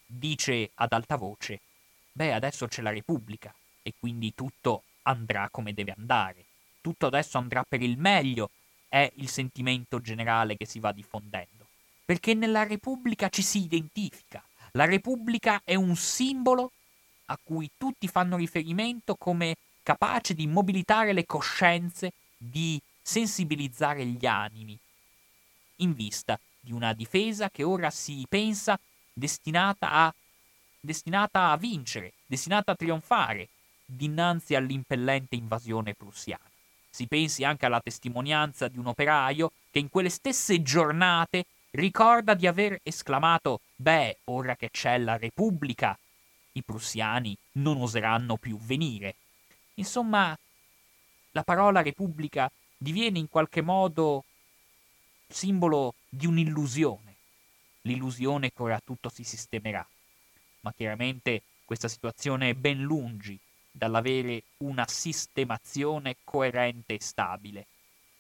dice 0.04 0.70
ad 0.74 0.92
alta 0.92 1.16
voce, 1.16 1.60
beh 2.12 2.34
adesso 2.34 2.66
c'è 2.66 2.82
la 2.82 2.90
Repubblica 2.90 3.52
e 3.82 3.94
quindi 3.98 4.34
tutto 4.34 4.82
andrà 5.02 5.48
come 5.50 5.72
deve 5.72 5.94
andare, 5.96 6.44
tutto 6.82 7.06
adesso 7.06 7.38
andrà 7.38 7.64
per 7.66 7.80
il 7.80 7.96
meglio, 7.96 8.50
è 8.86 9.10
il 9.14 9.30
sentimento 9.30 10.02
generale 10.02 10.58
che 10.58 10.66
si 10.66 10.78
va 10.78 10.92
diffondendo, 10.92 11.66
perché 12.04 12.34
nella 12.34 12.64
Repubblica 12.64 13.30
ci 13.30 13.42
si 13.42 13.62
identifica, 13.62 14.44
la 14.72 14.84
Repubblica 14.84 15.62
è 15.64 15.74
un 15.76 15.96
simbolo 15.96 16.70
a 17.26 17.38
cui 17.42 17.70
tutti 17.78 18.08
fanno 18.08 18.36
riferimento 18.36 19.14
come 19.14 19.56
capace 19.82 20.34
di 20.34 20.46
mobilitare 20.46 21.14
le 21.14 21.24
coscienze, 21.24 22.12
di 22.36 22.78
sensibilizzare 23.00 24.04
gli 24.04 24.26
animi, 24.26 24.78
in 25.76 25.94
vista 25.94 26.38
di 26.61 26.73
una 26.73 26.92
difesa 26.92 27.51
che 27.51 27.62
ora 27.62 27.90
si 27.90 28.25
pensa 28.29 28.79
destinata 29.12 29.90
a, 29.90 30.14
destinata 30.79 31.51
a 31.51 31.57
vincere, 31.57 32.12
destinata 32.27 32.73
a 32.73 32.77
trionfare 32.77 33.49
dinanzi 33.85 34.55
all'impellente 34.55 35.35
invasione 35.35 35.94
prussiana. 35.94 36.44
Si 36.88 37.07
pensi 37.07 37.44
anche 37.44 37.66
alla 37.66 37.81
testimonianza 37.81 38.68
di 38.68 38.79
un 38.79 38.87
operaio 38.87 39.53
che 39.70 39.79
in 39.79 39.88
quelle 39.88 40.11
stesse 40.11 40.62
giornate 40.62 41.46
ricorda 41.70 42.35
di 42.35 42.46
aver 42.46 42.81
esclamato 42.83 43.61
Beh, 43.77 44.18
ora 44.25 44.57
che 44.57 44.70
c'è 44.70 44.99
la 44.99 45.16
Repubblica, 45.16 45.99
i 46.53 46.62
prussiani 46.62 47.35
non 47.53 47.81
oseranno 47.81 48.37
più 48.37 48.59
venire. 48.59 49.14
Insomma, 49.75 50.37
la 51.31 51.42
parola 51.42 51.81
Repubblica 51.81 52.51
diviene 52.77 53.18
in 53.18 53.29
qualche 53.29 53.62
modo 53.62 54.25
simbolo 55.29 55.94
di 56.12 56.27
un'illusione, 56.27 57.14
l'illusione 57.83 58.53
che 58.53 58.62
ora 58.62 58.81
tutto 58.85 59.09
si 59.09 59.23
sistemerà. 59.23 59.87
Ma 60.61 60.73
chiaramente 60.77 61.42
questa 61.64 61.88
situazione 61.88 62.51
è 62.51 62.55
ben 62.55 62.83
lungi 62.83 63.38
dall'avere 63.70 64.42
una 64.59 64.87
sistemazione 64.88 66.16
coerente 66.25 66.94
e 66.94 67.01
stabile. 67.01 67.66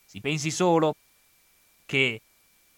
Si 0.06 0.20
pensi 0.20 0.50
solo 0.50 0.94
che 1.84 2.22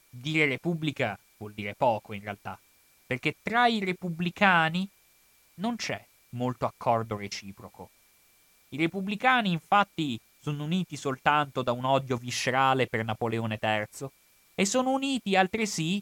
dire 0.08 0.46
repubblica 0.46 1.18
vuol 1.36 1.52
dire 1.52 1.74
poco 1.74 2.14
in 2.14 2.22
realtà, 2.22 2.58
perché 3.06 3.36
tra 3.42 3.66
i 3.66 3.84
repubblicani 3.84 4.88
non 5.56 5.76
c'è 5.76 6.02
molto 6.30 6.64
accordo 6.64 7.16
reciproco. 7.16 7.90
I 8.70 8.78
repubblicani 8.78 9.52
infatti 9.52 10.18
sono 10.40 10.64
uniti 10.64 10.96
soltanto 10.96 11.62
da 11.62 11.72
un 11.72 11.84
odio 11.84 12.16
viscerale 12.16 12.86
per 12.86 13.04
Napoleone 13.04 13.58
III 13.60 14.08
e 14.62 14.64
sono 14.64 14.92
uniti 14.92 15.34
altresì 15.34 16.00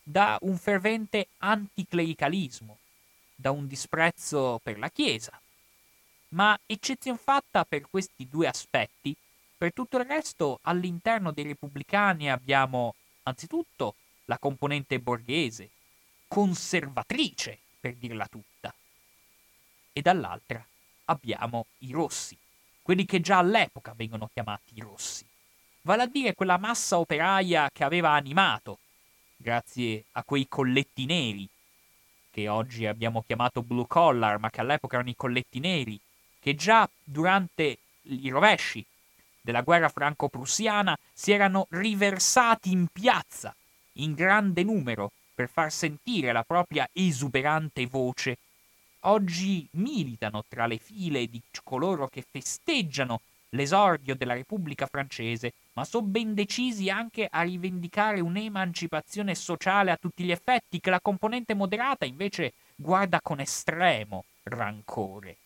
da 0.00 0.38
un 0.42 0.56
fervente 0.58 1.26
anticlericalismo, 1.38 2.78
da 3.34 3.50
un 3.50 3.66
disprezzo 3.66 4.60
per 4.62 4.78
la 4.78 4.88
Chiesa. 4.90 5.36
Ma 6.28 6.56
eccezion 6.66 7.18
fatta 7.18 7.64
per 7.64 7.90
questi 7.90 8.28
due 8.28 8.46
aspetti, 8.46 9.12
per 9.58 9.72
tutto 9.72 9.98
il 9.98 10.04
resto 10.04 10.60
all'interno 10.62 11.32
dei 11.32 11.42
repubblicani 11.42 12.30
abbiamo 12.30 12.94
anzitutto 13.24 13.96
la 14.26 14.38
componente 14.38 15.00
borghese, 15.00 15.70
conservatrice 16.28 17.58
per 17.80 17.94
dirla 17.94 18.28
tutta, 18.28 18.72
e 19.92 20.00
dall'altra 20.00 20.64
abbiamo 21.06 21.66
i 21.78 21.90
rossi, 21.90 22.38
quelli 22.82 23.04
che 23.04 23.20
già 23.20 23.38
all'epoca 23.38 23.94
vengono 23.96 24.30
chiamati 24.32 24.74
i 24.76 24.80
rossi 24.80 25.25
vale 25.86 26.02
a 26.02 26.06
dire 26.06 26.34
quella 26.34 26.58
massa 26.58 26.98
operaia 26.98 27.70
che 27.72 27.84
aveva 27.84 28.10
animato, 28.10 28.80
grazie 29.36 30.06
a 30.12 30.24
quei 30.24 30.46
colletti 30.48 31.06
neri, 31.06 31.48
che 32.28 32.48
oggi 32.48 32.86
abbiamo 32.86 33.22
chiamato 33.24 33.62
blue 33.62 33.86
collar, 33.86 34.40
ma 34.40 34.50
che 34.50 34.60
all'epoca 34.60 34.96
erano 34.96 35.10
i 35.10 35.16
colletti 35.16 35.60
neri, 35.60 35.98
che 36.40 36.56
già 36.56 36.90
durante 37.04 37.78
i 38.02 38.28
rovesci 38.30 38.84
della 39.40 39.62
guerra 39.62 39.88
franco-prussiana 39.88 40.98
si 41.12 41.30
erano 41.30 41.68
riversati 41.70 42.72
in 42.72 42.88
piazza 42.88 43.54
in 43.98 44.14
grande 44.14 44.64
numero 44.64 45.12
per 45.32 45.48
far 45.48 45.70
sentire 45.70 46.32
la 46.32 46.42
propria 46.42 46.88
esuberante 46.92 47.86
voce, 47.86 48.38
oggi 49.00 49.64
militano 49.72 50.42
tra 50.48 50.66
le 50.66 50.78
file 50.78 51.28
di 51.28 51.40
coloro 51.62 52.08
che 52.08 52.24
festeggiano 52.28 53.20
l'esordio 53.50 54.16
della 54.16 54.34
Repubblica 54.34 54.86
francese, 54.86 55.52
ma 55.76 55.84
sono 55.84 56.06
ben 56.06 56.32
decisi 56.32 56.88
anche 56.88 57.28
a 57.30 57.42
rivendicare 57.42 58.20
un'emancipazione 58.20 59.34
sociale 59.34 59.90
a 59.90 59.96
tutti 59.96 60.24
gli 60.24 60.30
effetti 60.30 60.80
che 60.80 60.88
la 60.88 61.00
componente 61.00 61.54
moderata 61.54 62.06
invece 62.06 62.54
guarda 62.74 63.20
con 63.20 63.40
estremo 63.40 64.24
rancore. 64.44 65.36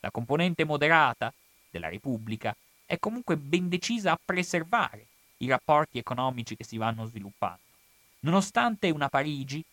La 0.00 0.10
componente 0.10 0.64
moderata 0.64 1.32
della 1.70 1.88
Repubblica 1.88 2.54
è 2.84 2.98
comunque 2.98 3.36
ben 3.36 3.68
decisa 3.68 4.10
a 4.10 4.18
preservare 4.22 5.06
i 5.38 5.48
rapporti 5.48 5.98
economici 5.98 6.56
che 6.56 6.64
si 6.64 6.76
vanno 6.76 7.06
sviluppando, 7.06 7.62
nonostante 8.20 8.90
una 8.90 9.08
Parigi 9.08 9.64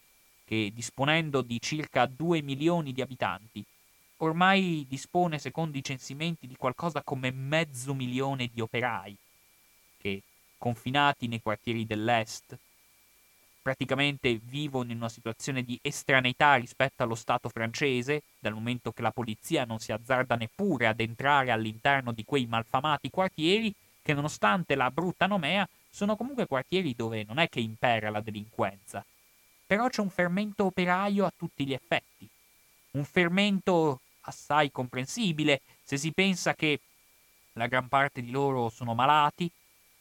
che, 0.46 0.72
disponendo 0.72 1.42
di 1.42 1.60
circa 1.60 2.06
2 2.06 2.44
milioni 2.44 2.94
di 2.94 3.02
abitanti, 3.02 3.64
ormai 4.18 4.86
dispone, 4.88 5.40
secondo 5.40 5.78
i 5.78 5.84
censimenti, 5.84 6.46
di 6.46 6.56
qualcosa 6.56 7.02
come 7.02 7.32
mezzo 7.32 7.96
milione 7.96 8.50
di 8.54 8.62
operai, 8.62 9.18
che, 10.00 10.22
confinati 10.58 11.28
nei 11.28 11.42
quartieri 11.42 11.86
dell'Est, 11.86 12.58
praticamente 13.62 14.40
vivono 14.42 14.92
in 14.92 14.98
una 14.98 15.10
situazione 15.10 15.64
di 15.64 15.78
estraneità 15.82 16.56
rispetto 16.56 17.04
allo 17.04 17.16
Stato 17.16 17.50
francese, 17.50 18.24
dal 18.40 18.54
momento 18.54 18.92
che 18.92 19.02
la 19.02 19.12
polizia 19.12 19.66
non 19.66 19.80
si 19.80 19.92
azzarda 19.92 20.36
neppure 20.36 20.88
ad 20.88 21.00
entrare 21.00 21.52
all'interno 21.52 22.12
di 22.12 22.24
quei 22.26 22.46
malfamati 22.46 23.10
quartieri 23.10 23.74
che, 24.02 24.14
nonostante 24.14 24.76
la 24.76 24.90
brutta 24.90 25.28
nomea, 25.28 25.68
sono 25.90 26.16
comunque 26.16 26.48
quartieri 26.48 26.96
dove 26.96 27.24
non 27.28 27.38
è 27.38 27.50
che 27.50 27.60
impera 27.60 28.10
la 28.10 28.22
delinquenza, 28.22 29.06
però 29.66 29.88
c'è 29.88 30.02
un 30.02 30.10
fermento 30.10 30.66
operaio 30.66 31.26
a 31.26 31.34
tutti 31.36 31.66
gli 31.66 31.74
effetti, 31.74 32.28
un 32.92 33.04
fermento 33.04 34.00
assai 34.22 34.72
comprensibile 34.72 35.62
se 35.84 35.98
si 35.98 36.12
pensa 36.12 36.54
che 36.54 36.80
la 37.54 37.68
gran 37.68 37.88
parte 37.88 38.22
di 38.22 38.32
loro 38.32 38.70
sono 38.70 38.94
malati, 38.94 39.52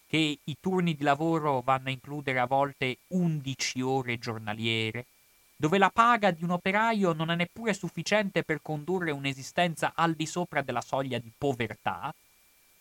che 0.08 0.38
i 0.42 0.56
turni 0.58 0.94
di 0.94 1.02
lavoro 1.04 1.60
vanno 1.60 1.88
a 1.88 1.92
includere 1.92 2.38
a 2.38 2.46
volte 2.46 2.96
11 3.08 3.82
ore 3.82 4.18
giornaliere, 4.18 5.04
dove 5.54 5.76
la 5.76 5.90
paga 5.90 6.30
di 6.30 6.44
un 6.44 6.50
operaio 6.50 7.12
non 7.12 7.30
è 7.30 7.34
neppure 7.34 7.74
sufficiente 7.74 8.42
per 8.42 8.62
condurre 8.62 9.10
un'esistenza 9.10 9.92
al 9.94 10.14
di 10.14 10.24
sopra 10.24 10.62
della 10.62 10.80
soglia 10.80 11.18
di 11.18 11.30
povertà, 11.36 12.14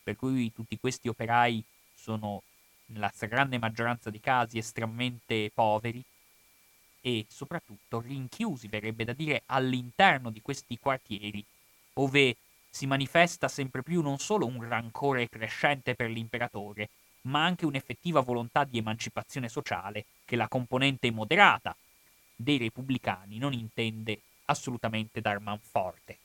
per 0.02 0.16
cui 0.16 0.50
tutti 0.54 0.78
questi 0.80 1.08
operai 1.08 1.62
sono 1.94 2.42
nella 2.86 3.12
grande 3.18 3.58
maggioranza 3.58 4.08
dei 4.08 4.20
casi 4.20 4.56
estremamente 4.56 5.50
poveri, 5.52 6.02
e 7.02 7.26
soprattutto 7.28 8.00
rinchiusi, 8.00 8.68
verrebbe 8.68 9.04
da 9.04 9.12
dire, 9.12 9.42
all'interno 9.46 10.30
di 10.30 10.40
questi 10.40 10.78
quartieri, 10.78 11.44
dove 11.92 12.36
si 12.70 12.86
manifesta 12.86 13.48
sempre 13.48 13.82
più 13.82 14.00
non 14.00 14.18
solo 14.18 14.46
un 14.46 14.66
rancore 14.66 15.28
crescente 15.28 15.94
per 15.94 16.08
l'imperatore, 16.08 16.88
ma 17.28 17.44
anche 17.44 17.66
un'effettiva 17.66 18.20
volontà 18.20 18.64
di 18.64 18.78
emancipazione 18.78 19.48
sociale 19.48 20.06
che 20.24 20.36
la 20.36 20.48
componente 20.48 21.10
moderata 21.10 21.76
dei 22.34 22.58
repubblicani 22.58 23.38
non 23.38 23.52
intende 23.52 24.20
assolutamente 24.46 25.20
dar 25.20 25.38
manforte. 25.40 26.18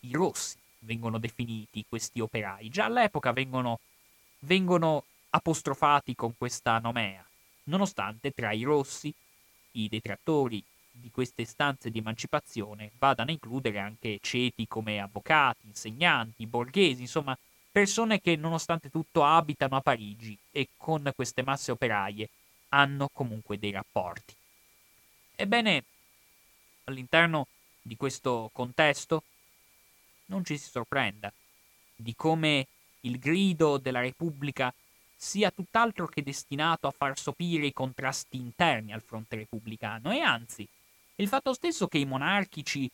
I 0.00 0.12
rossi 0.12 0.56
vengono 0.80 1.18
definiti 1.18 1.84
questi 1.88 2.20
operai, 2.20 2.68
già 2.68 2.84
all'epoca 2.84 3.32
vengono, 3.32 3.80
vengono 4.40 5.04
apostrofati 5.30 6.14
con 6.14 6.34
questa 6.36 6.78
nomea, 6.78 7.26
nonostante 7.64 8.30
tra 8.30 8.52
i 8.52 8.62
rossi 8.62 9.12
i 9.72 9.88
detrattori 9.88 10.62
di 10.90 11.10
queste 11.10 11.42
istanze 11.42 11.90
di 11.90 11.98
emancipazione 11.98 12.92
vadano 12.98 13.30
a 13.30 13.32
includere 13.32 13.78
anche 13.78 14.18
ceti 14.22 14.66
come 14.66 15.00
avvocati, 15.00 15.66
insegnanti, 15.66 16.46
borghesi, 16.46 17.02
insomma 17.02 17.36
persone 17.76 18.22
che 18.22 18.36
nonostante 18.36 18.88
tutto 18.88 19.22
abitano 19.22 19.76
a 19.76 19.82
Parigi 19.82 20.34
e 20.50 20.70
con 20.78 21.12
queste 21.14 21.42
masse 21.42 21.72
operaie 21.72 22.30
hanno 22.70 23.10
comunque 23.12 23.58
dei 23.58 23.70
rapporti. 23.70 24.34
Ebbene, 25.34 25.84
all'interno 26.84 27.48
di 27.82 27.94
questo 27.96 28.48
contesto 28.54 29.24
non 30.26 30.42
ci 30.42 30.56
si 30.56 30.70
sorprenda 30.70 31.30
di 31.94 32.14
come 32.16 32.66
il 33.00 33.18
grido 33.18 33.76
della 33.76 34.00
Repubblica 34.00 34.72
sia 35.14 35.50
tutt'altro 35.50 36.06
che 36.06 36.22
destinato 36.22 36.86
a 36.86 36.94
far 36.96 37.18
sopire 37.18 37.66
i 37.66 37.74
contrasti 37.74 38.38
interni 38.38 38.94
al 38.94 39.02
fronte 39.02 39.36
repubblicano 39.36 40.12
e 40.12 40.20
anzi, 40.20 40.66
il 41.16 41.28
fatto 41.28 41.52
stesso 41.52 41.88
che 41.88 41.98
i 41.98 42.06
monarchici, 42.06 42.90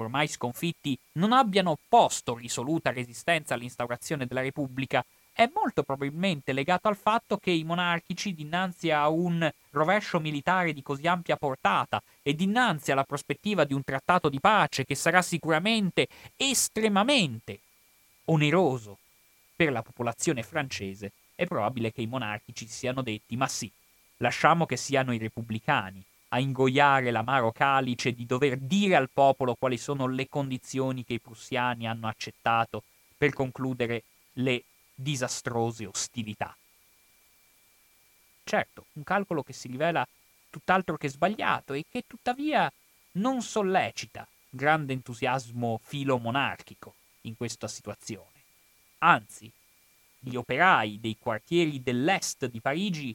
ormai 0.00 0.28
sconfitti, 0.28 0.96
non 1.12 1.32
abbiano 1.32 1.72
opposto 1.72 2.34
risoluta 2.34 2.90
resistenza 2.90 3.54
all'instaurazione 3.54 4.26
della 4.26 4.40
Repubblica. 4.40 5.04
È 5.34 5.48
molto 5.54 5.82
probabilmente 5.82 6.52
legato 6.52 6.88
al 6.88 6.96
fatto 6.96 7.38
che 7.38 7.50
i 7.50 7.64
monarchici, 7.64 8.34
dinanzi 8.34 8.90
a 8.90 9.08
un 9.08 9.50
rovescio 9.70 10.20
militare 10.20 10.72
di 10.72 10.82
così 10.82 11.06
ampia 11.06 11.36
portata 11.36 12.02
e 12.22 12.34
dinanzi 12.34 12.92
alla 12.92 13.04
prospettiva 13.04 13.64
di 13.64 13.72
un 13.72 13.82
trattato 13.82 14.28
di 14.28 14.40
pace 14.40 14.84
che 14.84 14.94
sarà 14.94 15.22
sicuramente 15.22 16.06
estremamente 16.36 17.60
oneroso 18.26 18.98
per 19.56 19.72
la 19.72 19.82
popolazione 19.82 20.42
francese, 20.42 21.12
è 21.34 21.46
probabile 21.46 21.92
che 21.92 22.02
i 22.02 22.06
monarchici 22.06 22.66
si 22.66 22.72
siano 22.72 23.00
detti 23.00 23.36
ma 23.36 23.48
sì, 23.48 23.70
lasciamo 24.18 24.66
che 24.66 24.76
siano 24.76 25.12
i 25.12 25.18
repubblicani 25.18 26.04
a 26.34 26.38
ingoiare 26.38 27.10
l'amaro 27.10 27.52
calice 27.52 28.12
di 28.12 28.24
dover 28.24 28.56
dire 28.58 28.96
al 28.96 29.10
popolo 29.10 29.54
quali 29.54 29.76
sono 29.76 30.06
le 30.06 30.28
condizioni 30.28 31.04
che 31.04 31.14
i 31.14 31.20
prussiani 31.20 31.86
hanno 31.86 32.08
accettato 32.08 32.82
per 33.16 33.34
concludere 33.34 34.04
le 34.34 34.64
disastrose 34.94 35.86
ostilità. 35.86 36.56
Certo, 38.44 38.86
un 38.92 39.04
calcolo 39.04 39.42
che 39.42 39.52
si 39.52 39.68
rivela 39.68 40.06
tutt'altro 40.48 40.96
che 40.96 41.08
sbagliato 41.08 41.74
e 41.74 41.84
che 41.88 42.04
tuttavia 42.06 42.70
non 43.12 43.42
sollecita 43.42 44.26
grande 44.48 44.94
entusiasmo 44.94 45.80
filomonarchico 45.82 46.94
in 47.22 47.36
questa 47.36 47.68
situazione. 47.68 48.40
Anzi, 48.98 49.50
gli 50.18 50.34
operai 50.34 50.98
dei 50.98 51.16
quartieri 51.18 51.82
dell'est 51.82 52.46
di 52.46 52.60
Parigi 52.60 53.14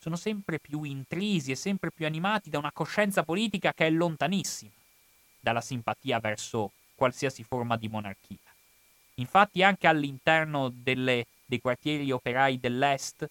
sono 0.00 0.16
sempre 0.16 0.58
più 0.58 0.82
intrisi 0.82 1.50
e 1.50 1.56
sempre 1.56 1.90
più 1.90 2.06
animati 2.06 2.48
da 2.48 2.56
una 2.56 2.72
coscienza 2.72 3.22
politica 3.22 3.74
che 3.74 3.86
è 3.86 3.90
lontanissima 3.90 4.72
dalla 5.38 5.60
simpatia 5.60 6.18
verso 6.20 6.72
qualsiasi 6.94 7.44
forma 7.44 7.76
di 7.76 7.88
monarchia. 7.88 8.38
Infatti 9.14 9.62
anche 9.62 9.86
all'interno 9.86 10.70
delle, 10.72 11.26
dei 11.44 11.60
quartieri 11.60 12.10
operai 12.10 12.58
dell'est, 12.58 13.28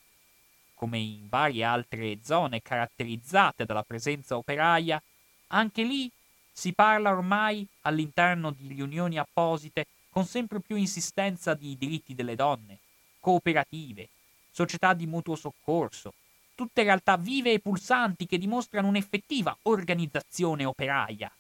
come 0.76 1.00
in 1.00 1.28
varie 1.28 1.64
altre 1.64 2.20
zone 2.24 2.62
caratterizzate 2.62 3.66
dalla 3.66 3.84
presenza 3.84 4.38
operaia, 4.38 5.02
anche 5.48 5.84
lì 5.84 6.10
si 6.52 6.74
parla 6.74 7.10
ormai 7.10 7.66
all'interno 7.82 8.52
di 8.52 8.68
riunioni 8.68 9.18
apposite 9.18 9.88
con 10.10 10.26
sempre 10.26 10.60
più 10.60 10.76
insistenza 10.76 11.56
di 11.56 11.76
diritti 11.78 12.14
delle 12.14 12.36
donne, 12.36 12.78
cooperative, 13.20 14.10
società 14.52 14.94
di 14.94 15.08
mutuo 15.08 15.36
soccorso, 15.36 16.14
tutte 16.60 16.84
realtà 16.84 17.16
vive 17.16 17.54
e 17.54 17.60
pulsanti 17.60 18.26
che 18.26 18.38
dimostrano 18.38 18.90
un'effettiva 18.90 19.60
organizzazione 19.62 20.66
operaia, 20.66 21.32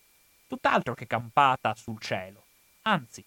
tutt'altro 0.47 0.93
che 0.93 1.07
campata 1.07 1.75
sul 1.75 1.99
cielo. 1.99 2.45
Anzi, 2.83 3.21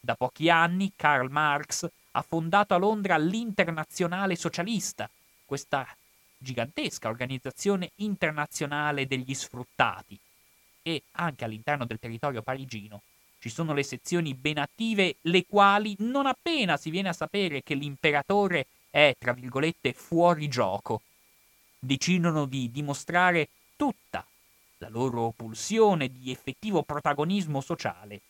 da 0.00 0.16
pochi 0.16 0.50
anni 0.50 0.92
Karl 0.96 1.30
Marx 1.30 1.88
ha 2.10 2.22
fondato 2.22 2.74
a 2.74 2.78
Londra 2.78 3.16
l'Internazionale 3.16 4.34
Socialista, 4.34 5.08
questa 5.44 5.86
gigantesca 6.36 7.08
organizzazione 7.08 7.92
internazionale 7.96 9.06
degli 9.06 9.32
sfruttati, 9.32 10.18
e 10.82 11.04
anche 11.12 11.44
all'interno 11.44 11.84
del 11.84 12.00
territorio 12.00 12.42
parigino 12.42 13.02
ci 13.38 13.50
sono 13.50 13.72
le 13.72 13.84
sezioni 13.84 14.34
ben 14.34 14.58
attive, 14.58 15.18
le 15.20 15.46
quali, 15.46 15.94
non 16.00 16.26
appena 16.26 16.76
si 16.76 16.90
viene 16.90 17.10
a 17.10 17.12
sapere 17.12 17.62
che 17.62 17.74
l'imperatore 17.74 18.66
è, 18.90 19.14
tra 19.16 19.32
virgolette, 19.32 19.92
fuori 19.92 20.48
gioco, 20.48 21.02
decidono 21.86 22.44
di 22.44 22.70
dimostrare 22.70 23.48
tutta 23.76 24.26
la 24.78 24.88
loro 24.88 25.32
pulsione 25.34 26.08
di 26.08 26.30
effettivo 26.30 26.82
protagonismo 26.82 27.60
sociale, 27.60 28.20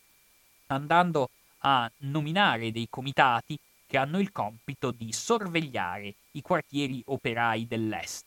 andando 0.67 1.31
a 1.61 1.91
nominare 1.99 2.71
dei 2.71 2.87
comitati 2.89 3.59
che 3.87 3.97
hanno 3.97 4.21
il 4.21 4.31
compito 4.31 4.91
di 4.91 5.13
sorvegliare 5.13 6.15
i 6.33 6.43
quartieri 6.43 7.03
operai 7.07 7.67
dell'Est, 7.67 8.27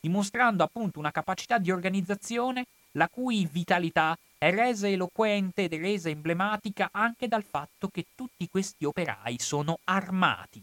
dimostrando 0.00 0.64
appunto 0.64 0.98
una 0.98 1.12
capacità 1.12 1.58
di 1.58 1.70
organizzazione 1.70 2.66
la 2.92 3.08
cui 3.08 3.48
vitalità 3.50 4.16
è 4.36 4.50
resa 4.50 4.88
eloquente 4.88 5.64
ed 5.64 5.72
è 5.72 5.78
resa 5.78 6.08
emblematica 6.08 6.88
anche 6.92 7.28
dal 7.28 7.44
fatto 7.44 7.88
che 7.88 8.06
tutti 8.14 8.48
questi 8.48 8.84
operai 8.84 9.38
sono 9.38 9.78
armati, 9.84 10.62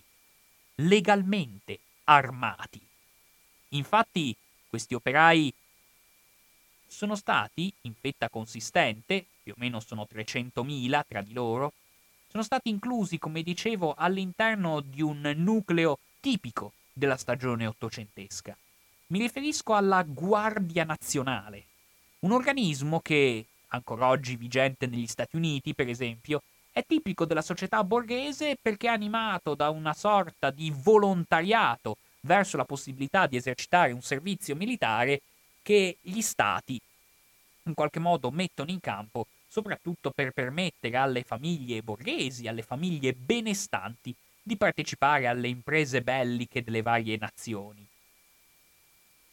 legalmente 0.76 1.80
armati. 2.06 2.89
Infatti 3.70 4.36
questi 4.68 4.94
operai 4.94 5.54
sono 6.88 7.16
stati, 7.16 7.72
in 7.82 7.94
fetta 8.00 8.30
consistente, 8.30 9.26
più 9.44 9.54
o 9.54 9.56
meno 9.60 9.80
sono 9.80 10.08
300.000 10.12 11.02
tra 11.08 11.22
di 11.22 11.34
loro, 11.34 11.74
sono 12.30 12.44
stati 12.44 12.70
inclusi, 12.70 13.18
come 13.18 13.42
dicevo, 13.42 13.94
all'interno 13.96 14.82
di 14.82 15.02
un 15.02 15.34
nucleo 15.38 16.00
tipico 16.20 16.74
della 16.94 17.18
stagione 17.18 17.66
ottocentesca. 17.66 18.56
Mi 19.08 19.20
riferisco 19.20 19.74
alla 19.74 20.04
Guardia 20.04 20.84
Nazionale, 20.84 21.66
un 22.20 22.32
organismo 22.32 23.00
che, 23.00 23.46
ancora 23.70 24.08
oggi 24.08 24.36
vigente 24.36 24.86
negli 24.86 25.08
Stati 25.08 25.36
Uniti, 25.36 25.74
per 25.74 25.88
esempio, 25.88 26.44
è 26.72 26.86
tipico 26.86 27.26
della 27.26 27.42
società 27.42 27.84
borghese 27.84 28.58
perché 28.62 28.88
è 28.88 28.92
animato 28.92 29.56
da 29.56 29.70
una 29.70 29.94
sorta 29.94 30.52
di 30.52 30.72
volontariato 30.76 31.98
verso 32.22 32.58
la 32.58 32.66
possibilità 32.66 33.28
di 33.28 33.38
esercitare 33.38 33.92
un 33.92 34.02
servizio 34.02 34.56
militare 34.56 35.22
che 35.62 35.98
gli 36.02 36.22
stati 36.22 36.80
in 37.64 37.74
qualche 37.74 38.00
modo 38.00 38.32
mettono 38.32 38.72
in 38.72 38.80
campo 38.80 39.28
soprattutto 39.48 40.12
per 40.12 40.32
permettere 40.32 40.96
alle 40.96 41.24
famiglie 41.24 41.82
borghesi, 41.82 42.48
alle 42.48 42.62
famiglie 42.62 43.14
benestanti, 43.14 44.16
di 44.42 44.56
partecipare 44.56 45.28
alle 45.28 45.48
imprese 45.48 46.02
belliche 46.02 46.64
delle 46.64 46.82
varie 46.82 47.18
nazioni. 47.18 47.86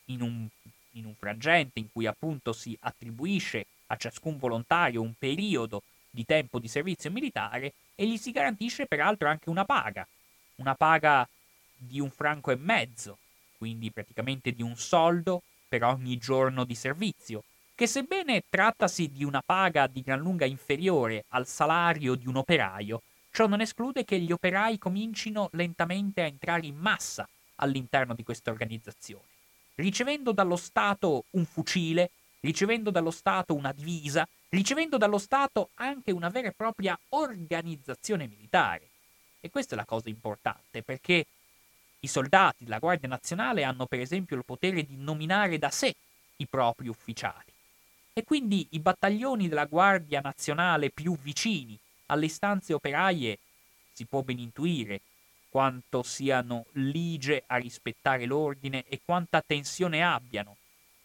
In 0.07 0.23
un, 0.23 0.47
in 0.93 1.05
un 1.05 1.15
frangente 1.15 1.79
in 1.79 1.91
cui 1.93 2.07
appunto 2.07 2.53
si 2.53 2.77
attribuisce 2.81 3.67
a 3.89 3.97
ciascun 3.97 4.39
volontario 4.39 5.03
un 5.03 5.13
periodo 5.19 5.83
di 6.11 6.25
tempo 6.25 6.59
di 6.59 6.69
servizio 6.69 7.11
militare 7.11 7.75
e 7.95 8.07
gli 8.07 8.17
si 8.17 8.33
garantisce 8.33 8.87
peraltro 8.87 9.29
anche 9.29 9.51
una 9.51 9.65
paga, 9.65 10.07
una 10.57 10.75
paga 10.75 11.29
di 11.77 12.01
un 12.01 12.11
franco 12.11 12.51
e 12.51 12.57
mezzo, 12.57 13.19
quindi 13.59 13.91
praticamente 13.91 14.53
di 14.53 14.63
un 14.63 14.77
soldo 14.77 15.43
per 15.69 15.85
ogni 15.85 16.17
giorno 16.19 16.65
di 16.65 16.75
servizio, 16.75 17.45
che 17.75 17.87
sebbene 17.87 18.45
trattasi 18.49 19.11
di 19.11 19.23
una 19.23 19.43
paga 19.45 19.87
di 19.87 20.01
gran 20.01 20.21
lunga 20.21 20.47
inferiore 20.47 21.25
al 21.29 21.47
salario 21.47 22.15
di 22.15 22.27
un 22.27 22.37
operaio, 22.37 23.03
ciò 23.31 23.47
non 23.47 23.61
esclude 23.61 24.05
che 24.05 24.19
gli 24.19 24.33
operai 24.33 24.79
comincino 24.79 25.51
lentamente 25.53 26.23
a 26.23 26.27
entrare 26.27 26.67
in 26.67 26.77
massa 26.77 27.29
all'interno 27.57 28.15
di 28.15 28.23
questa 28.23 28.51
organizzazione, 28.51 29.25
ricevendo 29.75 30.33
dallo 30.33 30.57
Stato 30.57 31.25
un 31.33 31.45
fucile, 31.45 32.11
ricevendo 32.41 32.91
dallo 32.91 33.11
Stato 33.11 33.55
una 33.55 33.73
divisa, 33.73 34.27
ricevendo 34.49 34.97
dallo 34.97 35.19
Stato 35.19 35.71
anche 35.75 36.13
una 36.13 36.31
vera 36.31 36.49
e 36.49 36.53
propria 36.53 36.99
organizzazione 37.11 38.27
militare. 38.27 38.89
E 39.41 39.51
questa 39.51 39.75
è 39.75 39.77
la 39.77 39.85
cosa 39.85 40.09
importante, 40.09 40.83
perché 40.83 41.27
i 42.01 42.09
soldati 42.09 42.65
della 42.65 42.79
Guardia 42.79 43.09
Nazionale 43.09 43.65
hanno 43.65 43.87
per 43.87 44.01
esempio 44.01 44.37
il 44.37 44.45
potere 44.45 44.85
di 44.85 44.97
nominare 44.97 45.59
da 45.59 45.71
sé 45.71 45.95
i 46.37 46.47
propri 46.47 46.89
ufficiali 46.89 47.53
e 48.13 48.25
quindi 48.25 48.67
i 48.71 48.79
battaglioni 48.79 49.49
della 49.49 49.67
Guardia 49.67 50.21
Nazionale 50.21 50.91
più 50.91 51.17
vicini 51.19 51.79
alle 52.07 52.27
istanze 52.27 52.73
operaie 52.73 53.39
si 53.93 54.05
può 54.05 54.23
ben 54.23 54.39
intuire 54.39 55.01
quanto 55.49 56.03
siano 56.03 56.67
ligie 56.73 57.43
a 57.47 57.57
rispettare 57.57 58.27
l'ordine 58.27 58.85
e 58.89 59.01
quanta 59.05 59.43
tensione 59.43 60.03
abbiano 60.05 60.57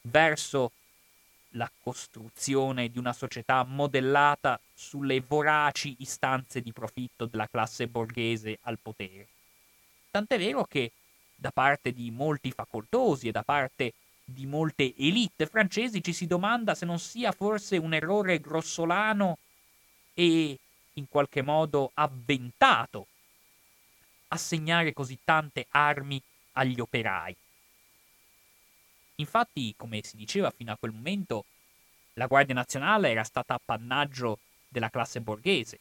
verso 0.02 0.72
la 1.56 1.70
costruzione 1.82 2.90
di 2.90 2.98
una 2.98 3.14
società 3.14 3.64
modellata 3.64 4.60
sulle 4.74 5.22
voraci 5.22 5.96
istanze 6.00 6.62
di 6.62 6.72
profitto 6.72 7.26
della 7.26 7.48
classe 7.48 7.88
borghese 7.88 8.60
al 8.64 8.78
potere. 8.82 9.28
Tant'è 10.12 10.38
vero 10.38 10.66
che 10.66 10.92
da 11.34 11.52
parte 11.52 11.94
di 11.94 12.12
molti 12.12 12.52
facoltosi 12.52 13.30
e 13.30 13.32
da 13.32 13.44
parte 13.44 13.94
di 14.24 14.46
molte 14.46 14.94
elite 14.98 15.48
francesi 15.48 16.04
ci 16.04 16.14
si 16.14 16.28
domanda 16.28 16.76
se 16.76 16.86
non 16.86 17.00
sia 17.00 17.32
forse 17.32 17.78
un 17.78 17.94
errore 17.94 18.40
grossolano 18.40 19.38
e 20.14 20.60
in 20.94 21.08
qualche 21.08 21.42
modo 21.42 21.92
avventato 21.94 23.08
assegnare 24.28 24.94
così 24.94 25.18
tante 25.24 25.66
armi 25.70 26.22
agli 26.54 26.80
operai. 26.80 27.36
Infatti, 29.16 29.74
come 29.78 30.02
si 30.04 30.18
diceva 30.18 30.52
fino 30.52 30.72
a 30.72 30.78
quel 30.78 30.92
momento, 30.92 31.46
la 32.14 32.28
Guardia 32.28 32.56
Nazionale 32.56 33.10
era 33.10 33.24
stata 33.24 33.54
appannaggio 33.54 34.40
della 34.68 34.90
classe 34.90 35.22
borghese. 35.22 35.80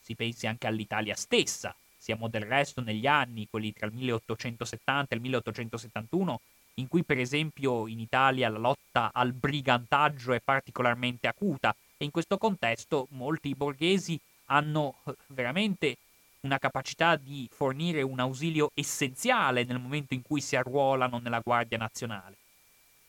Si 0.00 0.14
pensi 0.14 0.46
anche 0.46 0.66
all'Italia 0.66 1.14
stessa. 1.14 1.74
Siamo 2.06 2.28
del 2.28 2.42
resto 2.42 2.80
negli 2.82 3.08
anni, 3.08 3.48
quelli 3.50 3.72
tra 3.72 3.88
il 3.88 3.92
1870 3.92 5.12
e 5.12 5.16
il 5.16 5.22
1871, 5.22 6.40
in 6.74 6.86
cui 6.86 7.02
per 7.02 7.18
esempio 7.18 7.88
in 7.88 7.98
Italia 7.98 8.48
la 8.48 8.58
lotta 8.58 9.10
al 9.12 9.32
brigantaggio 9.32 10.32
è 10.32 10.38
particolarmente 10.38 11.26
acuta 11.26 11.74
e 11.96 12.04
in 12.04 12.12
questo 12.12 12.38
contesto 12.38 13.08
molti 13.10 13.56
borghesi 13.56 14.16
hanno 14.44 14.98
eh, 15.04 15.16
veramente 15.26 15.96
una 16.42 16.60
capacità 16.60 17.16
di 17.16 17.48
fornire 17.52 18.02
un 18.02 18.20
ausilio 18.20 18.70
essenziale 18.74 19.64
nel 19.64 19.80
momento 19.80 20.14
in 20.14 20.22
cui 20.22 20.40
si 20.40 20.54
arruolano 20.54 21.18
nella 21.18 21.40
Guardia 21.42 21.76
Nazionale. 21.76 22.36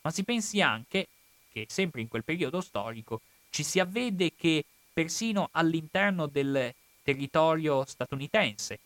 Ma 0.02 0.10
si 0.10 0.24
pensi 0.24 0.60
anche 0.60 1.08
che 1.52 1.68
sempre 1.70 2.02
in 2.02 2.08
quel 2.08 2.24
periodo 2.24 2.62
storico 2.62 3.22
ci 3.52 3.62
si 3.62 3.80
avvede 3.80 4.34
che 4.36 4.66
persino 4.92 5.50
all'interno 5.52 6.26
del 6.26 6.74
territorio 7.04 7.86
statunitense 7.86 8.80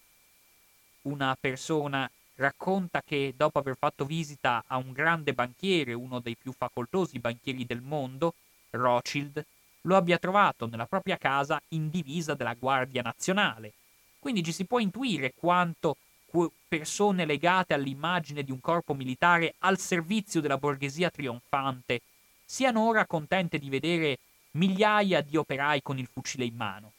una 1.04 1.38
persona 1.39 2.10
racconta 2.36 3.02
che 3.06 3.34
dopo 3.36 3.60
aver 3.60 3.76
fatto 3.78 4.06
visita 4.06 4.64
a 4.68 4.78
un 4.78 4.91
grande 4.91 5.34
banchiere, 5.34 5.93
uno 5.93 6.20
dei 6.20 6.36
più 6.36 6.54
facoltosi 6.54 7.20
banchieri 7.20 7.66
del 7.66 7.82
mondo, 7.82 8.34
Rothschild, 8.72 9.45
lo 9.82 9.95
abbia 9.95 10.18
trovato 10.18 10.68
nella 10.68 10.86
propria 10.86 11.18
casa 11.18 11.62
in 11.70 11.89
divisa 11.89 12.34
della 12.34 12.54
Guardia 12.54 13.02
Nazionale. 13.02 13.74
Quindi 14.20 14.43
ci 14.43 14.52
si 14.52 14.66
può 14.66 14.80
intuire 14.80 15.34
quanto 15.36 15.97
persone 16.68 17.26
legate 17.26 17.74
all'immagine 17.74 18.43
di 18.43 18.52
un 18.52 18.62
corpo 18.62 18.93
militare 18.93 19.56
al 19.60 19.78
servizio 19.78 20.39
della 20.39 20.58
borghesia 20.58 21.10
trionfante 21.10 22.02
siano 22.45 22.88
ora 22.88 23.06
contente 23.06 23.58
di 23.58 23.70
vedere 23.70 24.20
migliaia 24.52 25.22
di 25.22 25.36
operai 25.38 25.82
con 25.82 25.97
il 25.97 26.08
fucile 26.12 26.45
in 26.45 26.56
mano, 26.56 26.91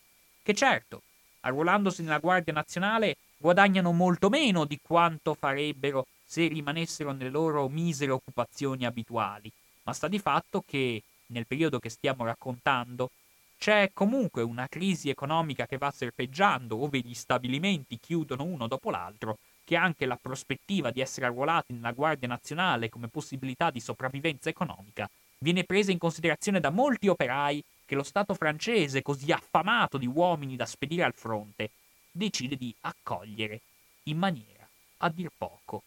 che 0.42 0.54
certo, 0.54 1.02
arruolandosi 1.40 2.02
nella 2.02 2.18
Guardia 2.18 2.52
Nazionale, 2.52 3.16
guadagnano 3.42 3.90
molto 3.90 4.28
meno 4.28 4.64
di 4.64 4.78
quanto 4.80 5.34
farebbero 5.34 6.06
se 6.24 6.46
rimanessero 6.46 7.10
nelle 7.10 7.28
loro 7.28 7.68
misere 7.68 8.12
occupazioni 8.12 8.86
abituali, 8.86 9.50
ma 9.82 9.92
sta 9.92 10.06
di 10.06 10.20
fatto 10.20 10.62
che 10.64 11.02
nel 11.26 11.46
periodo 11.46 11.80
che 11.80 11.90
stiamo 11.90 12.24
raccontando 12.24 13.10
c'è 13.58 13.90
comunque 13.92 14.42
una 14.42 14.68
crisi 14.68 15.08
economica 15.08 15.66
che 15.66 15.76
va 15.76 15.90
serpeggiando, 15.90 16.80
ove 16.80 17.00
gli 17.00 17.14
stabilimenti 17.14 17.98
chiudono 18.00 18.44
uno 18.44 18.68
dopo 18.68 18.90
l'altro, 18.90 19.38
che 19.64 19.74
anche 19.74 20.06
la 20.06 20.18
prospettiva 20.20 20.92
di 20.92 21.00
essere 21.00 21.26
arruolati 21.26 21.72
nella 21.72 21.90
Guardia 21.90 22.28
Nazionale 22.28 22.88
come 22.88 23.08
possibilità 23.08 23.70
di 23.70 23.80
sopravvivenza 23.80 24.48
economica 24.48 25.10
viene 25.38 25.64
presa 25.64 25.90
in 25.90 25.98
considerazione 25.98 26.60
da 26.60 26.70
molti 26.70 27.08
operai 27.08 27.62
che 27.84 27.96
lo 27.96 28.04
Stato 28.04 28.34
francese, 28.34 29.02
così 29.02 29.32
affamato 29.32 29.98
di 29.98 30.06
uomini 30.06 30.54
da 30.54 30.64
spedire 30.64 31.02
al 31.02 31.14
fronte, 31.14 31.70
decide 32.12 32.56
di 32.56 32.74
accogliere 32.80 33.60
in 34.04 34.18
maniera 34.18 34.68
a 34.98 35.08
dir 35.08 35.30
poco 35.36 35.82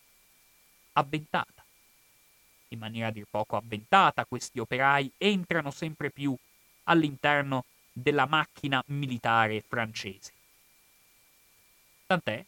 avventata. 0.94 1.64
In 2.70 2.80
maniera 2.80 3.08
a 3.08 3.12
dir 3.12 3.28
poco 3.30 3.56
avventata 3.56 4.26
questi 4.26 4.60
operai 4.60 5.12
entrano 5.18 5.72
sempre 5.72 6.10
più 6.10 6.36
all'interno 6.84 7.66
della 7.94 8.26
macchina 8.26 8.84
militare 8.88 9.62
francese. 9.62 10.34
Tant'è 12.08 12.44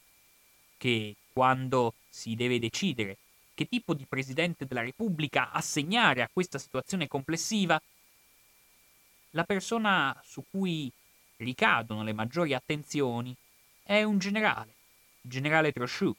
che 0.76 1.16
quando 1.32 1.94
si 2.08 2.34
deve 2.34 2.58
decidere 2.58 3.16
che 3.54 3.66
tipo 3.66 3.94
di 3.94 4.04
presidente 4.06 4.66
della 4.66 4.82
Repubblica 4.82 5.50
assegnare 5.50 6.22
a 6.22 6.28
questa 6.32 6.58
situazione 6.58 7.08
complessiva, 7.08 7.80
la 9.30 9.44
persona 9.44 10.20
su 10.24 10.44
cui 10.48 10.90
ricadono 11.36 12.02
le 12.02 12.12
maggiori 12.12 12.54
attenzioni 12.54 13.34
è 13.88 14.02
un 14.02 14.18
generale, 14.18 14.74
il 15.22 15.30
generale 15.30 15.72
Trochu, 15.72 16.14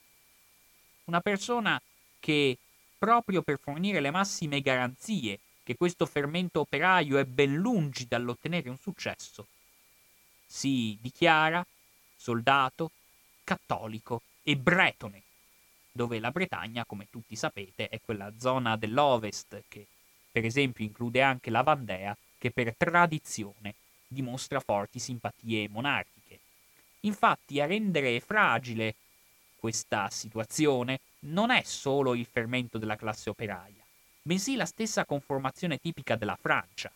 una 1.04 1.22
persona 1.22 1.80
che, 2.20 2.58
proprio 2.98 3.44
per 3.44 3.60
fornire 3.62 4.00
le 4.00 4.10
massime 4.10 4.60
garanzie 4.60 5.40
che 5.62 5.76
questo 5.76 6.08
fermento 6.08 6.62
operaio 6.62 7.20
è 7.20 7.26
ben 7.26 7.54
lungi 7.54 8.08
dall'ottenere 8.08 8.70
un 8.70 8.78
successo, 8.80 9.46
si 10.48 10.98
dichiara 11.00 11.64
soldato, 12.16 12.90
cattolico 13.44 14.24
e 14.42 14.58
bretone, 14.58 15.22
dove 15.92 16.18
la 16.18 16.32
Bretagna, 16.32 16.86
come 16.86 17.06
tutti 17.12 17.36
sapete, 17.36 17.88
è 17.88 18.02
quella 18.04 18.34
zona 18.40 18.78
dell'Ovest 18.78 19.66
che, 19.68 19.86
per 20.32 20.44
esempio, 20.44 20.84
include 20.84 21.22
anche 21.22 21.52
la 21.52 21.62
Vandea, 21.62 22.18
che 22.36 22.50
per 22.50 22.76
tradizione 22.76 23.76
dimostra 24.08 24.60
forti 24.60 24.98
simpatie 24.98 25.70
monarchiche. 25.70 26.19
Infatti 27.02 27.62
a 27.62 27.66
rendere 27.66 28.20
fragile 28.20 28.96
questa 29.56 30.10
situazione 30.10 31.00
non 31.22 31.50
è 31.50 31.62
solo 31.64 32.14
il 32.14 32.26
fermento 32.26 32.78
della 32.78 32.96
classe 32.96 33.30
operaia, 33.30 33.84
bensì 34.22 34.56
la 34.56 34.66
stessa 34.66 35.06
conformazione 35.06 35.80
tipica 35.80 36.16
della 36.16 36.38
Francia, 36.40 36.92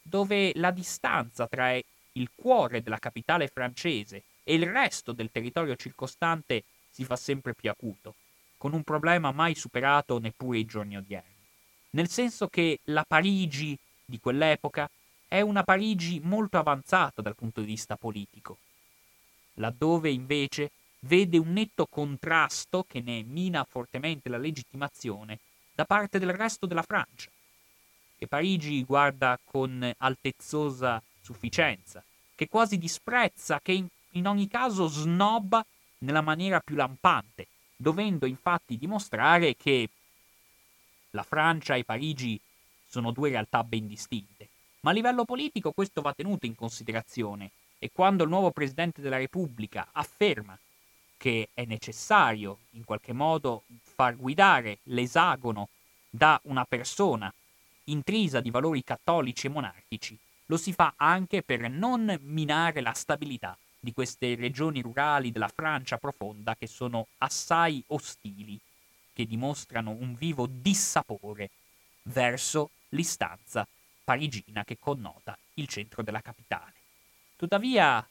dove 0.00 0.52
la 0.56 0.70
distanza 0.70 1.46
tra 1.46 1.72
il 1.74 2.30
cuore 2.34 2.82
della 2.82 2.98
capitale 2.98 3.48
francese 3.48 4.22
e 4.44 4.54
il 4.54 4.66
resto 4.66 5.12
del 5.12 5.30
territorio 5.30 5.76
circostante 5.76 6.64
si 6.90 7.04
fa 7.04 7.16
sempre 7.16 7.54
più 7.54 7.70
acuto, 7.70 8.14
con 8.58 8.74
un 8.74 8.82
problema 8.82 9.32
mai 9.32 9.54
superato 9.54 10.18
neppure 10.18 10.58
ai 10.58 10.66
giorni 10.66 10.96
odierni. 10.96 11.30
Nel 11.90 12.08
senso 12.08 12.48
che 12.48 12.80
la 12.84 13.04
Parigi 13.06 13.76
di 14.04 14.18
quell'epoca 14.20 14.88
è 15.26 15.40
una 15.40 15.62
Parigi 15.62 16.20
molto 16.22 16.58
avanzata 16.58 17.22
dal 17.22 17.34
punto 17.34 17.60
di 17.60 17.66
vista 17.66 17.96
politico, 17.96 18.58
laddove 19.54 20.10
invece 20.10 20.70
vede 21.00 21.38
un 21.38 21.52
netto 21.52 21.86
contrasto 21.86 22.84
che 22.88 23.00
ne 23.00 23.22
mina 23.22 23.64
fortemente 23.64 24.28
la 24.28 24.38
legittimazione 24.38 25.38
da 25.74 25.84
parte 25.84 26.18
del 26.18 26.32
resto 26.32 26.66
della 26.66 26.82
Francia, 26.82 27.30
che 28.16 28.26
Parigi 28.26 28.84
guarda 28.84 29.38
con 29.42 29.92
altezzosa 29.98 31.02
sufficienza, 31.20 32.02
che 32.34 32.48
quasi 32.48 32.78
disprezza, 32.78 33.60
che 33.60 33.72
in, 33.72 33.86
in 34.12 34.26
ogni 34.26 34.48
caso 34.48 34.86
snobba 34.86 35.64
nella 35.98 36.20
maniera 36.20 36.60
più 36.60 36.76
lampante, 36.76 37.46
dovendo 37.76 38.26
infatti 38.26 38.78
dimostrare 38.78 39.56
che 39.56 39.88
la 41.10 41.22
Francia 41.22 41.74
e 41.74 41.84
Parigi 41.84 42.38
sono 42.86 43.10
due 43.10 43.30
realtà 43.30 43.64
ben 43.64 43.86
distinte. 43.86 44.48
Ma 44.80 44.90
a 44.90 44.94
livello 44.94 45.24
politico 45.24 45.72
questo 45.72 46.00
va 46.00 46.12
tenuto 46.12 46.46
in 46.46 46.54
considerazione 46.54 47.50
e 47.82 47.90
quando 47.92 48.22
il 48.22 48.28
nuovo 48.28 48.52
Presidente 48.52 49.00
della 49.00 49.16
Repubblica 49.16 49.88
afferma 49.90 50.56
che 51.16 51.48
è 51.52 51.64
necessario 51.64 52.58
in 52.74 52.84
qualche 52.84 53.12
modo 53.12 53.64
far 53.82 54.16
guidare 54.16 54.78
l'esagono 54.84 55.68
da 56.08 56.40
una 56.44 56.64
persona 56.64 57.32
intrisa 57.86 58.38
di 58.38 58.50
valori 58.50 58.84
cattolici 58.84 59.48
e 59.48 59.50
monarchici, 59.50 60.16
lo 60.46 60.56
si 60.58 60.72
fa 60.72 60.92
anche 60.94 61.42
per 61.42 61.68
non 61.68 62.16
minare 62.22 62.82
la 62.82 62.92
stabilità 62.92 63.58
di 63.80 63.92
queste 63.92 64.36
regioni 64.36 64.80
rurali 64.80 65.32
della 65.32 65.50
Francia 65.52 65.96
profonda 65.96 66.54
che 66.54 66.68
sono 66.68 67.08
assai 67.18 67.82
ostili, 67.88 68.56
che 69.12 69.26
dimostrano 69.26 69.90
un 69.90 70.14
vivo 70.14 70.46
dissapore 70.46 71.50
verso 72.04 72.70
l'istanza 72.90 73.66
parigina 74.04 74.62
che 74.62 74.78
connota 74.78 75.36
il 75.54 75.66
centro 75.66 76.04
della 76.04 76.20
capitale. 76.20 76.81
Tuttavia, 77.42 78.08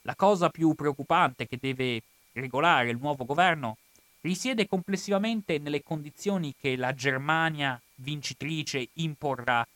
la 0.00 0.16
cosa 0.16 0.48
più 0.48 0.74
preoccupante 0.74 1.46
che 1.46 1.58
deve 1.60 2.02
regolare 2.32 2.88
il 2.88 2.96
nuovo 2.96 3.26
governo 3.26 3.76
risiede 4.22 4.66
complessivamente 4.66 5.58
nelle 5.58 5.82
condizioni 5.82 6.54
che 6.58 6.76
la 6.76 6.94
Germania 6.94 7.78
vincitrice 7.96 8.88
imporrà 8.94 9.68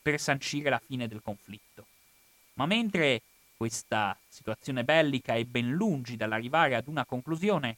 per 0.00 0.18
sancire 0.18 0.70
la 0.70 0.78
fine 0.78 1.06
del 1.06 1.20
conflitto. 1.22 1.84
Ma 2.54 2.64
mentre 2.64 3.20
questa 3.58 4.18
situazione 4.26 4.84
bellica 4.84 5.34
è 5.34 5.44
ben 5.44 5.72
lungi 5.72 6.16
dall'arrivare 6.16 6.76
ad 6.76 6.88
una 6.88 7.04
conclusione, 7.04 7.76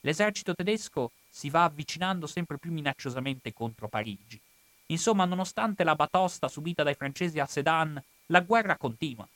l'esercito 0.00 0.54
tedesco 0.54 1.10
si 1.28 1.50
va 1.50 1.64
avvicinando 1.64 2.26
sempre 2.26 2.56
più 2.56 2.72
minacciosamente 2.72 3.52
contro 3.52 3.88
Parigi. 3.88 4.40
Insomma, 4.86 5.26
nonostante 5.26 5.84
la 5.84 5.96
batosta 5.96 6.48
subita 6.48 6.82
dai 6.82 6.94
francesi 6.94 7.38
a 7.38 7.44
Sedan, 7.44 8.02
la 8.28 8.40
guerra 8.40 8.78
continua. 8.78 9.28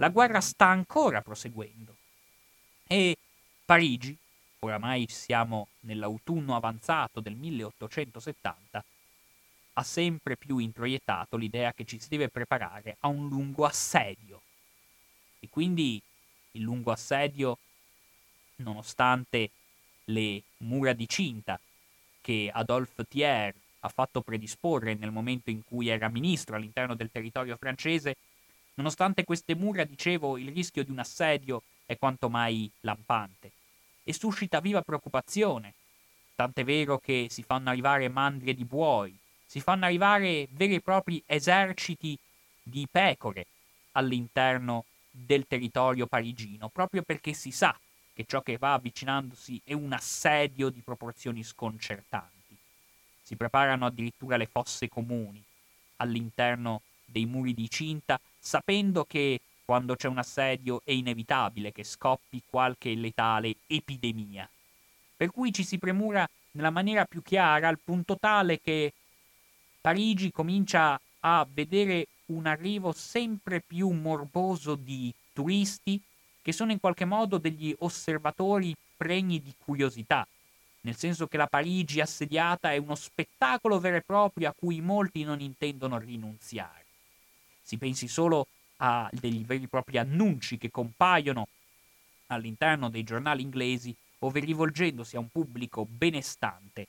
La 0.00 0.10
guerra 0.10 0.40
sta 0.40 0.66
ancora 0.66 1.22
proseguendo. 1.22 1.96
E 2.86 3.16
Parigi, 3.64 4.16
oramai 4.60 5.06
siamo 5.08 5.68
nell'autunno 5.80 6.54
avanzato 6.54 7.18
del 7.18 7.34
1870, 7.34 8.84
ha 9.72 9.82
sempre 9.82 10.36
più 10.36 10.58
introiettato 10.58 11.36
l'idea 11.36 11.72
che 11.72 11.84
ci 11.84 11.98
si 11.98 12.08
deve 12.08 12.28
preparare 12.28 12.96
a 13.00 13.08
un 13.08 13.28
lungo 13.28 13.64
assedio. 13.64 14.40
E 15.40 15.48
quindi 15.50 16.00
il 16.52 16.62
lungo 16.62 16.92
assedio, 16.92 17.58
nonostante 18.56 19.50
le 20.04 20.42
mura 20.58 20.92
di 20.92 21.08
cinta 21.08 21.58
che 22.20 22.50
Adolphe 22.52 23.04
Thiers 23.04 23.56
ha 23.80 23.88
fatto 23.88 24.20
predisporre 24.20 24.94
nel 24.94 25.10
momento 25.10 25.50
in 25.50 25.64
cui 25.64 25.88
era 25.88 26.08
ministro 26.08 26.54
all'interno 26.54 26.94
del 26.94 27.10
territorio 27.10 27.56
francese, 27.56 28.16
nonostante 28.78 29.24
queste 29.24 29.56
mura, 29.56 29.84
dicevo, 29.84 30.38
il 30.38 30.52
rischio 30.52 30.84
di 30.84 30.90
un 30.92 31.00
assedio 31.00 31.62
è 31.84 31.98
quanto 31.98 32.30
mai 32.30 32.70
lampante 32.80 33.50
e 34.04 34.12
suscita 34.12 34.60
viva 34.60 34.82
preoccupazione, 34.82 35.74
tant'è 36.34 36.64
vero 36.64 36.98
che 36.98 37.26
si 37.28 37.42
fanno 37.42 37.70
arrivare 37.70 38.08
mandrie 38.08 38.54
di 38.54 38.64
buoi, 38.64 39.14
si 39.44 39.60
fanno 39.60 39.84
arrivare 39.84 40.46
veri 40.52 40.76
e 40.76 40.80
propri 40.80 41.22
eserciti 41.26 42.16
di 42.62 42.86
pecore 42.90 43.46
all'interno 43.92 44.84
del 45.10 45.46
territorio 45.46 46.06
parigino, 46.06 46.68
proprio 46.68 47.02
perché 47.02 47.32
si 47.32 47.50
sa 47.50 47.76
che 48.14 48.24
ciò 48.26 48.42
che 48.42 48.58
va 48.58 48.74
avvicinandosi 48.74 49.60
è 49.64 49.72
un 49.72 49.92
assedio 49.92 50.68
di 50.68 50.80
proporzioni 50.80 51.42
sconcertanti. 51.42 52.56
Si 53.22 53.34
preparano 53.34 53.86
addirittura 53.86 54.36
le 54.36 54.46
fosse 54.46 54.88
comuni 54.88 55.42
all'interno 55.96 56.82
dei 57.04 57.26
muri 57.26 57.54
di 57.54 57.68
cinta, 57.68 58.20
sapendo 58.38 59.04
che 59.04 59.40
quando 59.64 59.96
c'è 59.96 60.08
un 60.08 60.18
assedio 60.18 60.82
è 60.84 60.92
inevitabile 60.92 61.72
che 61.72 61.84
scoppi 61.84 62.42
qualche 62.48 62.94
letale 62.94 63.56
epidemia. 63.66 64.48
Per 65.16 65.30
cui 65.30 65.52
ci 65.52 65.64
si 65.64 65.78
premura 65.78 66.28
nella 66.52 66.70
maniera 66.70 67.04
più 67.04 67.22
chiara 67.22 67.68
al 67.68 67.78
punto 67.78 68.16
tale 68.18 68.60
che 68.60 68.92
Parigi 69.80 70.30
comincia 70.30 70.98
a 71.20 71.46
vedere 71.50 72.06
un 72.26 72.46
arrivo 72.46 72.92
sempre 72.92 73.60
più 73.60 73.90
morboso 73.90 74.74
di 74.74 75.12
turisti 75.32 76.00
che 76.40 76.52
sono 76.52 76.72
in 76.72 76.80
qualche 76.80 77.04
modo 77.04 77.38
degli 77.38 77.74
osservatori 77.78 78.74
pregni 78.96 79.42
di 79.42 79.54
curiosità 79.58 80.26
nel 80.88 80.96
senso 80.96 81.26
che 81.26 81.36
la 81.36 81.46
Parigi 81.46 82.00
assediata 82.00 82.72
è 82.72 82.76
uno 82.76 82.94
spettacolo 82.94 83.78
vero 83.78 83.96
e 83.96 84.02
proprio 84.02 84.48
a 84.48 84.54
cui 84.56 84.80
molti 84.80 85.24
non 85.24 85.40
intendono 85.40 85.98
rinunziare. 85.98 86.77
Si 87.68 87.76
pensi 87.76 88.08
solo 88.08 88.46
a 88.76 89.10
degli 89.12 89.44
veri 89.44 89.64
e 89.64 89.68
propri 89.68 89.98
annunci 89.98 90.56
che 90.56 90.70
compaiono 90.70 91.48
all'interno 92.28 92.88
dei 92.88 93.04
giornali 93.04 93.42
inglesi, 93.42 93.94
ove 94.20 94.40
rivolgendosi 94.40 95.16
a 95.16 95.18
un 95.18 95.28
pubblico 95.28 95.84
benestante 95.84 96.86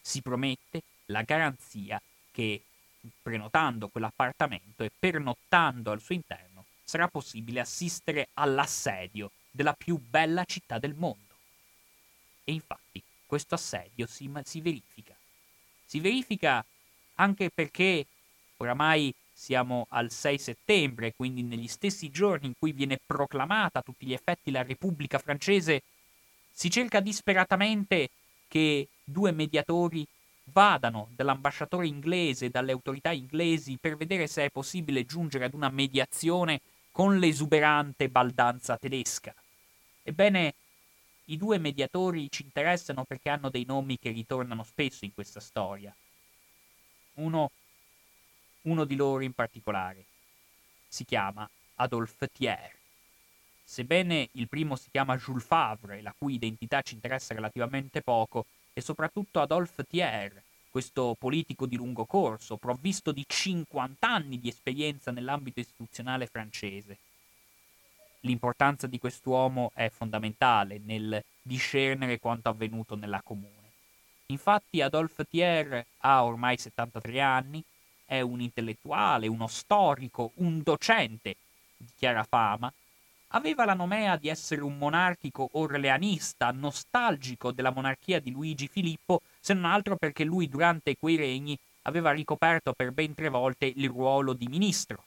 si 0.00 0.22
promette 0.22 0.82
la 1.06 1.22
garanzia 1.22 2.00
che 2.30 2.62
prenotando 3.20 3.88
quell'appartamento 3.88 4.84
e 4.84 4.92
pernottando 4.96 5.90
al 5.90 6.00
suo 6.00 6.14
interno 6.14 6.66
sarà 6.84 7.08
possibile 7.08 7.58
assistere 7.58 8.28
all'assedio 8.34 9.32
della 9.50 9.72
più 9.72 9.98
bella 9.98 10.44
città 10.44 10.78
del 10.78 10.94
mondo. 10.94 11.34
E 12.44 12.52
infatti 12.52 13.02
questo 13.26 13.56
assedio 13.56 14.06
si, 14.06 14.30
si 14.44 14.60
verifica. 14.60 15.16
Si 15.84 15.98
verifica 15.98 16.64
anche 17.14 17.50
perché 17.50 18.06
oramai 18.58 19.12
siamo 19.40 19.86
al 19.88 20.10
6 20.10 20.36
settembre, 20.36 21.14
quindi 21.16 21.42
negli 21.42 21.66
stessi 21.66 22.10
giorni 22.10 22.48
in 22.48 22.52
cui 22.58 22.72
viene 22.72 22.98
proclamata 23.04 23.78
a 23.78 23.82
tutti 23.82 24.04
gli 24.04 24.12
effetti 24.12 24.50
la 24.50 24.62
Repubblica 24.62 25.18
francese, 25.18 25.80
si 26.52 26.68
cerca 26.68 27.00
disperatamente 27.00 28.10
che 28.48 28.88
due 29.02 29.32
mediatori 29.32 30.06
vadano 30.44 31.08
dall'ambasciatore 31.16 31.86
inglese 31.86 32.46
e 32.46 32.50
dalle 32.50 32.72
autorità 32.72 33.12
inglesi 33.12 33.78
per 33.80 33.96
vedere 33.96 34.26
se 34.26 34.44
è 34.44 34.50
possibile 34.50 35.06
giungere 35.06 35.46
ad 35.46 35.54
una 35.54 35.70
mediazione 35.70 36.60
con 36.90 37.18
l'esuberante 37.18 38.10
baldanza 38.10 38.76
tedesca. 38.76 39.34
Ebbene, 40.02 40.54
i 41.26 41.38
due 41.38 41.56
mediatori 41.56 42.30
ci 42.30 42.42
interessano 42.42 43.04
perché 43.04 43.30
hanno 43.30 43.48
dei 43.48 43.64
nomi 43.64 43.98
che 43.98 44.10
ritornano 44.10 44.64
spesso 44.64 45.06
in 45.06 45.14
questa 45.14 45.40
storia. 45.40 45.96
Uno, 47.14 47.50
uno 48.62 48.84
di 48.84 48.96
loro 48.96 49.22
in 49.22 49.32
particolare 49.32 50.04
si 50.86 51.04
chiama 51.04 51.48
Adolphe 51.76 52.28
Thiers. 52.28 52.78
Sebbene 53.64 54.28
il 54.32 54.48
primo 54.48 54.74
si 54.74 54.90
chiama 54.90 55.16
Jules 55.16 55.44
Favre, 55.44 56.02
la 56.02 56.14
cui 56.16 56.34
identità 56.34 56.82
ci 56.82 56.94
interessa 56.94 57.34
relativamente 57.34 58.02
poco, 58.02 58.46
e 58.72 58.80
soprattutto 58.80 59.40
Adolphe 59.40 59.84
Thiers, 59.84 60.34
questo 60.70 61.16
politico 61.18 61.66
di 61.66 61.76
lungo 61.76 62.04
corso, 62.04 62.56
provvisto 62.56 63.12
di 63.12 63.24
50 63.26 64.08
anni 64.08 64.40
di 64.40 64.48
esperienza 64.48 65.10
nell'ambito 65.10 65.60
istituzionale 65.60 66.26
francese, 66.26 66.98
l'importanza 68.20 68.86
di 68.86 68.98
quest'uomo 68.98 69.70
è 69.74 69.88
fondamentale 69.88 70.78
nel 70.78 71.22
discernere 71.40 72.18
quanto 72.18 72.48
avvenuto 72.48 72.94
nella 72.94 73.22
comune. 73.22 73.58
Infatti 74.26 74.80
Adolphe 74.80 75.24
Thiers 75.24 75.84
ha 75.98 76.24
ormai 76.24 76.56
73 76.56 77.20
anni, 77.20 77.64
è 78.10 78.20
un 78.22 78.40
intellettuale, 78.40 79.28
uno 79.28 79.46
storico, 79.46 80.32
un 80.38 80.62
docente 80.64 81.36
di 81.76 81.86
chiara 81.96 82.24
fama, 82.24 82.72
aveva 83.28 83.64
la 83.64 83.74
nomea 83.74 84.16
di 84.16 84.26
essere 84.26 84.62
un 84.62 84.76
monarchico 84.76 85.48
orleanista, 85.52 86.50
nostalgico 86.50 87.52
della 87.52 87.70
monarchia 87.70 88.18
di 88.18 88.32
Luigi 88.32 88.66
Filippo, 88.66 89.22
se 89.38 89.54
non 89.54 89.64
altro 89.64 89.94
perché 89.94 90.24
lui 90.24 90.48
durante 90.48 90.96
quei 90.96 91.14
regni 91.14 91.56
aveva 91.82 92.10
ricoperto 92.10 92.72
per 92.72 92.90
ben 92.90 93.14
tre 93.14 93.28
volte 93.28 93.66
il 93.66 93.88
ruolo 93.88 94.32
di 94.32 94.48
ministro. 94.48 95.04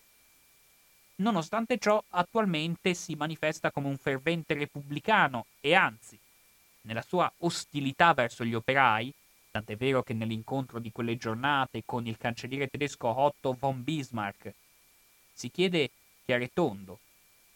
Nonostante 1.15 1.77
ciò 1.79 2.01
attualmente 2.11 2.93
si 2.93 3.15
manifesta 3.15 3.69
come 3.69 3.89
un 3.89 3.97
fervente 3.97 4.53
repubblicano 4.53 5.47
e 5.59 5.75
anzi, 5.75 6.17
nella 6.83 7.03
sua 7.05 7.29
ostilità 7.39 8.13
verso 8.13 8.45
gli 8.45 8.53
operai, 8.53 9.13
tant'è 9.53 9.75
vero 9.75 10.01
che 10.01 10.13
nell'incontro 10.13 10.79
di 10.79 10.91
quelle 10.91 11.15
giornate 11.15 11.83
con 11.85 12.07
il 12.07 12.17
cancelliere 12.17 12.69
tedesco 12.69 13.07
Otto 13.07 13.55
von 13.59 13.83
Bismarck 13.83 14.51
si 15.31 15.51
chiede 15.51 15.91
chiaro 16.25 16.43
e 16.43 16.49
tondo 16.51 16.99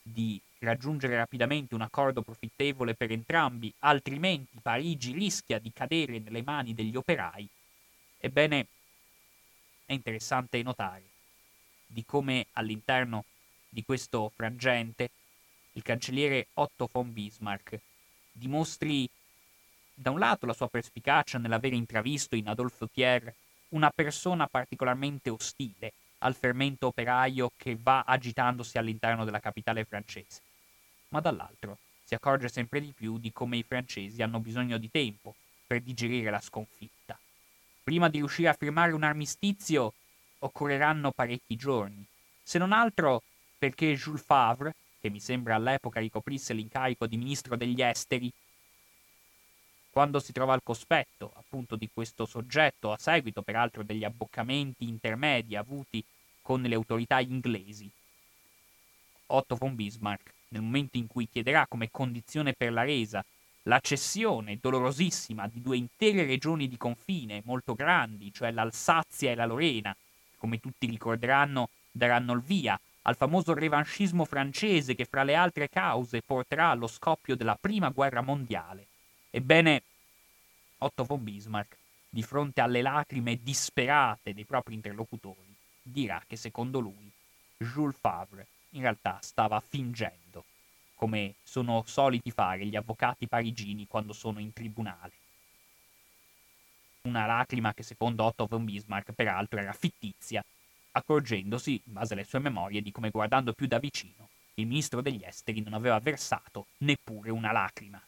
di 0.04 0.40
raggiungere 0.60 1.16
rapidamente 1.16 1.74
un 1.74 1.82
accordo 1.82 2.22
profittevole 2.22 2.94
per 2.94 3.12
entrambi, 3.12 3.74
altrimenti 3.80 4.60
Parigi 4.62 5.12
rischia 5.12 5.58
di 5.58 5.74
cadere 5.74 6.20
nelle 6.20 6.44
mani 6.44 6.76
degli 6.76 6.96
operai, 6.96 7.50
ebbene 8.20 8.68
è 9.88 9.94
interessante 9.94 10.62
notare 10.62 11.04
di 11.88 12.06
come 12.06 12.46
all'interno 12.52 13.26
di 13.68 13.84
questo 13.84 14.32
frangente 14.36 15.10
il 15.72 15.82
cancelliere 15.82 16.50
Otto 16.54 16.88
von 16.92 17.12
Bismarck 17.12 17.80
dimostri 18.32 19.10
da 20.00 20.12
un 20.12 20.20
lato 20.20 20.46
la 20.46 20.54
sua 20.54 20.70
perspicacia 20.70 21.40
nell'aver 21.40 21.74
intravisto 21.74 22.36
in 22.36 22.48
Adolphe 22.48 22.88
Thiers 22.94 23.34
una 23.70 23.90
persona 23.90 24.46
particolarmente 24.46 25.32
ostile 25.32 25.92
al 26.20 26.36
fermento 26.36 26.88
operaio 26.88 27.52
che 27.58 27.76
va 27.82 28.04
agitandosi 28.06 28.78
all'interno 28.78 29.26
della 29.26 29.40
capitale 29.40 29.86
francese, 29.86 30.42
ma 31.10 31.20
dall'altro 31.20 31.80
si 32.04 32.14
accorge 32.14 32.48
sempre 32.48 32.80
di 32.80 32.94
più 32.96 33.18
di 33.18 33.34
come 33.34 33.58
i 33.58 33.64
francesi 33.64 34.22
hanno 34.22 34.40
bisogno 34.40 34.78
di 34.78 34.92
tempo 34.92 35.34
per 35.66 35.82
digerire 35.82 36.30
la 36.30 36.42
sconfitta. 36.42 37.18
Prima 37.84 38.08
di 38.08 38.20
riuscire 38.20 38.50
a 38.50 38.54
firmare 38.58 38.92
un 38.92 39.04
armistizio 39.04 39.94
occorreranno 40.40 41.12
parecchi 41.12 41.56
giorni, 41.56 42.06
se 42.44 42.60
non 42.60 42.72
altro 42.72 43.24
perché 43.58 43.96
Jules 43.96 44.24
Favre, 44.24 44.76
che 45.02 45.10
mi 45.10 45.20
sembra 45.20 45.56
all'epoca 45.56 46.00
ricoprisse 46.00 46.54
l'incarico 46.54 47.08
di 47.08 47.18
ministro 47.18 47.56
degli 47.56 47.82
esteri, 47.82 48.32
quando 49.98 50.20
si 50.20 50.32
trova 50.32 50.54
al 50.54 50.62
cospetto 50.62 51.34
appunto 51.38 51.76
di 51.76 51.90
questo 51.92 52.28
soggetto, 52.28 52.92
a 52.92 53.00
seguito 53.00 53.42
peraltro 53.42 53.82
degli 53.82 54.04
abboccamenti 54.04 54.88
intermedi 54.88 55.56
avuti 55.56 56.06
con 56.44 56.62
le 56.62 56.76
autorità 56.76 57.20
inglesi, 57.20 57.90
Otto 59.26 59.56
von 59.56 59.74
Bismarck, 59.74 60.34
nel 60.50 60.62
momento 60.62 60.98
in 60.98 61.08
cui 61.08 61.28
chiederà 61.28 61.66
come 61.66 61.90
condizione 61.90 62.54
per 62.54 62.74
la 62.74 62.84
resa 62.84 63.26
la 63.64 63.80
cessione 63.80 64.60
dolorosissima 64.62 65.48
di 65.48 65.64
due 65.64 65.78
intere 65.78 66.26
regioni 66.26 66.68
di 66.68 66.78
confine 66.78 67.42
molto 67.46 67.74
grandi, 67.74 68.32
cioè 68.32 68.52
l'Alsazia 68.52 69.32
e 69.32 69.36
la 69.36 69.48
Lorena, 69.48 69.98
come 70.38 70.60
tutti 70.60 70.86
ricorderanno, 70.86 71.70
daranno 71.90 72.34
il 72.34 72.42
via 72.42 72.80
al 73.02 73.18
famoso 73.18 73.56
revanchismo 73.56 74.26
francese 74.26 74.94
che 74.94 75.06
fra 75.06 75.24
le 75.24 75.34
altre 75.34 75.70
cause 75.70 76.22
porterà 76.22 76.70
allo 76.70 76.86
scoppio 76.86 77.36
della 77.36 77.58
prima 77.60 77.90
guerra 77.90 78.22
mondiale. 78.22 78.86
Ebbene, 79.38 79.84
Otto 80.80 81.04
von 81.04 81.24
Bismarck, 81.24 81.78
di 82.10 82.24
fronte 82.24 82.60
alle 82.60 82.82
lacrime 82.82 83.38
disperate 83.40 84.34
dei 84.34 84.46
propri 84.46 84.74
interlocutori, 84.74 85.56
dirà 85.80 86.24
che 86.26 86.36
secondo 86.36 86.80
lui 86.80 87.12
Jules 87.56 87.96
Favre 88.00 88.48
in 88.72 88.82
realtà 88.82 89.20
stava 89.22 89.60
fingendo, 89.60 90.44
come 90.96 91.36
sono 91.44 91.84
soliti 91.86 92.32
fare 92.32 92.66
gli 92.66 92.76
avvocati 92.76 93.28
parigini 93.28 93.86
quando 93.86 94.12
sono 94.12 94.40
in 94.40 94.52
tribunale. 94.54 95.14
Una 97.02 97.28
lacrima 97.28 97.76
che 97.76 97.84
secondo 97.84 98.24
Otto 98.24 98.48
von 98.48 98.66
Bismarck 98.66 99.12
peraltro 99.12 99.60
era 99.60 99.72
fittizia, 99.72 100.44
accorgendosi, 100.94 101.80
in 101.86 101.94
base 101.94 102.14
alle 102.14 102.24
sue 102.24 102.40
memorie, 102.40 102.82
di 102.82 102.92
come 102.92 103.12
guardando 103.12 103.54
più 103.54 103.68
da 103.68 103.78
vicino, 103.78 104.30
il 104.56 104.66
ministro 104.66 105.02
degli 105.02 105.22
esteri 105.24 105.62
non 105.62 105.74
aveva 105.74 106.00
versato 106.00 106.70
neppure 106.78 107.30
una 107.30 107.52
lacrima. 107.52 108.02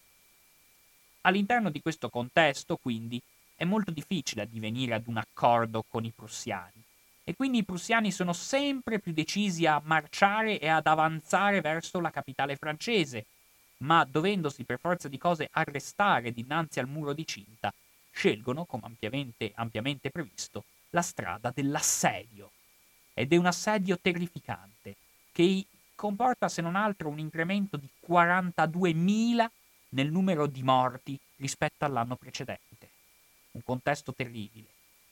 All'interno 1.22 1.70
di 1.70 1.82
questo 1.82 2.10
contesto, 2.10 2.78
quindi, 2.78 3.22
è 3.56 3.66
molto 3.66 3.92
difficile 3.92 4.44
addivenire 4.44 4.94
ad 4.94 5.08
un 5.08 5.18
accordo 5.18 5.84
con 5.88 6.06
i 6.06 6.14
prussiani 6.16 6.82
e 7.30 7.36
quindi 7.36 7.60
i 7.60 7.64
prussiani 7.64 8.12
sono 8.12 8.34
sempre 8.34 9.00
più 9.00 9.12
decisi 9.12 9.68
a 9.68 9.80
marciare 9.84 10.60
e 10.60 10.68
ad 10.68 10.88
avanzare 10.88 11.62
verso 11.62 12.00
la 12.00 12.10
capitale 12.10 12.56
francese, 12.56 13.26
ma 13.80 14.04
dovendosi 14.04 14.64
per 14.64 14.80
forza 14.80 15.08
di 15.08 15.20
cose 15.20 15.48
arrestare 15.52 16.32
dinanzi 16.32 16.80
al 16.80 16.88
muro 16.88 17.14
di 17.14 17.28
cinta, 17.28 17.72
scelgono, 18.12 18.66
come 18.66 18.86
ampiamente, 18.86 19.52
ampiamente 19.54 20.10
previsto, 20.10 20.64
la 20.90 21.04
strada 21.04 21.52
dell'assedio. 21.54 22.50
Ed 23.14 23.32
è 23.32 23.36
un 23.36 23.46
assedio 23.46 24.00
terrificante, 24.02 24.96
che 25.32 25.66
comporta 25.94 26.48
se 26.48 26.62
non 26.62 26.76
altro 26.76 27.10
un 27.10 27.20
incremento 27.20 27.78
di 27.78 27.88
42.000 28.08 29.48
nel 29.90 30.12
numero 30.12 30.48
di 30.48 30.64
morti 30.64 31.20
rispetto 31.38 31.86
all'anno 31.86 32.16
precedente. 32.16 32.90
Un 33.52 33.62
contesto 33.64 34.14
terribile, 34.14 34.68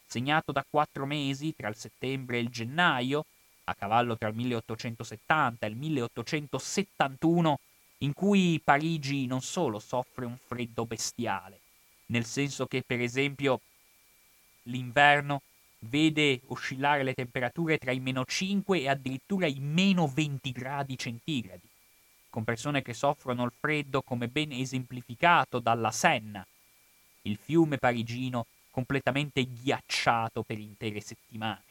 segnato 0.06 0.52
da 0.52 0.66
quattro 0.70 1.06
mesi 1.06 1.56
tra 1.56 1.68
il 1.68 1.76
settembre 1.76 2.38
e 2.38 2.42
il 2.42 2.50
gennaio, 2.50 3.26
a 3.66 3.76
cavallo 3.76 4.18
tra 4.18 4.30
il 4.30 4.36
1870 4.36 5.66
e 5.66 5.70
il 5.70 5.76
1871, 5.76 7.60
in 8.00 8.14
cui 8.14 8.62
Parigi 8.64 9.26
non 9.26 9.42
solo 9.42 9.80
soffre 9.80 10.26
un 10.26 10.38
freddo 10.38 10.86
bestiale, 10.86 11.60
nel 12.08 12.26
senso 12.26 12.68
che 12.68 12.84
per 12.86 13.02
esempio 13.02 13.60
l'inverno 14.64 15.42
vede 15.80 16.42
oscillare 16.48 17.04
le 17.04 17.14
temperature 17.14 17.78
tra 17.78 17.92
i 17.92 18.00
meno 18.00 18.24
5 18.26 18.80
e 18.80 18.88
addirittura 18.88 19.48
i 19.48 19.60
meno 19.60 20.08
20 20.08 20.52
gradi 20.52 20.98
centigradi, 20.98 21.67
con 22.38 22.46
persone 22.46 22.84
che 22.84 22.94
soffrono 22.94 23.46
il 23.46 23.52
freddo 23.60 24.04
come 24.04 24.28
ben 24.28 24.52
esemplificato 24.52 25.58
dalla 25.58 25.90
Senna, 25.90 26.46
il 27.24 27.36
fiume 27.36 27.80
parigino 27.80 28.46
completamente 28.70 29.44
ghiacciato 29.44 30.44
per 30.44 30.60
intere 30.60 31.02
settimane. 31.02 31.64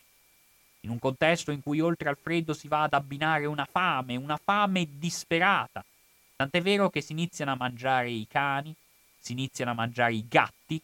In 0.81 0.91
un 0.91 0.99
contesto 0.99 1.53
in 1.53 1.62
cui 1.62 1.79
oltre 1.79 2.09
al 2.09 2.19
freddo 2.21 2.53
si 2.53 2.67
va 2.67 2.83
ad 2.83 2.95
abbinare 2.95 3.47
una 3.47 3.64
fame, 3.64 4.17
una 4.17 4.37
fame 4.37 4.89
disperata, 4.99 5.85
tant'è 6.35 6.61
vero 6.61 6.91
che 6.91 7.01
si 7.01 7.12
iniziano 7.12 7.53
a 7.53 7.57
mangiare 7.57 8.11
i 8.11 8.27
cani, 8.29 8.75
si 9.21 9.31
iniziano 9.31 9.71
a 9.71 9.75
mangiare 9.75 10.14
i 10.14 10.27
gatti, 10.27 10.83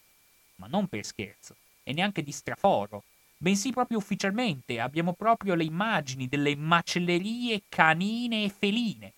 ma 0.56 0.68
non 0.68 0.86
per 0.86 1.04
scherzo, 1.04 1.56
e 1.82 1.92
neanche 1.92 2.22
di 2.22 2.30
straforo, 2.30 3.02
bensì 3.36 3.72
proprio 3.72 3.98
ufficialmente 3.98 4.78
abbiamo 4.78 5.12
proprio 5.12 5.56
le 5.56 5.64
immagini 5.64 6.28
delle 6.28 6.54
macellerie 6.54 7.62
canine 7.68 8.44
e 8.44 8.48
feline, 8.48 9.12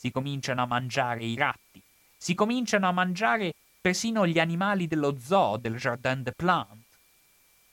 si 0.00 0.10
cominciano 0.10 0.62
a 0.62 0.66
mangiare 0.66 1.24
i 1.24 1.34
ratti, 1.34 1.82
si 2.16 2.34
cominciano 2.34 2.88
a 2.88 2.90
mangiare 2.90 3.52
persino 3.82 4.26
gli 4.26 4.38
animali 4.38 4.86
dello 4.86 5.18
zoo 5.20 5.58
del 5.58 5.76
Jardin 5.76 6.22
des 6.22 6.32
Plantes. 6.34 6.86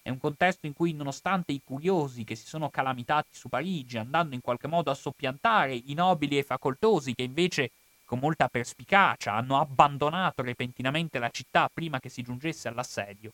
È 0.01 0.09
un 0.09 0.17
contesto 0.17 0.65
in 0.65 0.73
cui, 0.73 0.91
nonostante 0.91 1.53
i 1.53 1.61
curiosi 1.63 2.25
che 2.25 2.35
si 2.35 2.45
sono 2.45 2.69
calamitati 2.69 3.29
su 3.31 3.47
Parigi, 3.47 3.97
andando 3.97 4.35
in 4.35 4.41
qualche 4.41 4.67
modo 4.67 4.91
a 4.91 4.93
soppiantare 4.93 5.73
i 5.73 5.93
nobili 5.93 6.37
e 6.37 6.43
facoltosi 6.43 7.15
che 7.15 7.23
invece, 7.23 7.71
con 8.03 8.19
molta 8.19 8.49
perspicacia, 8.49 9.33
hanno 9.33 9.57
abbandonato 9.57 10.41
repentinamente 10.41 11.19
la 11.19 11.29
città 11.29 11.69
prima 11.73 12.01
che 12.01 12.09
si 12.09 12.23
giungesse 12.23 12.67
all'assedio, 12.67 13.31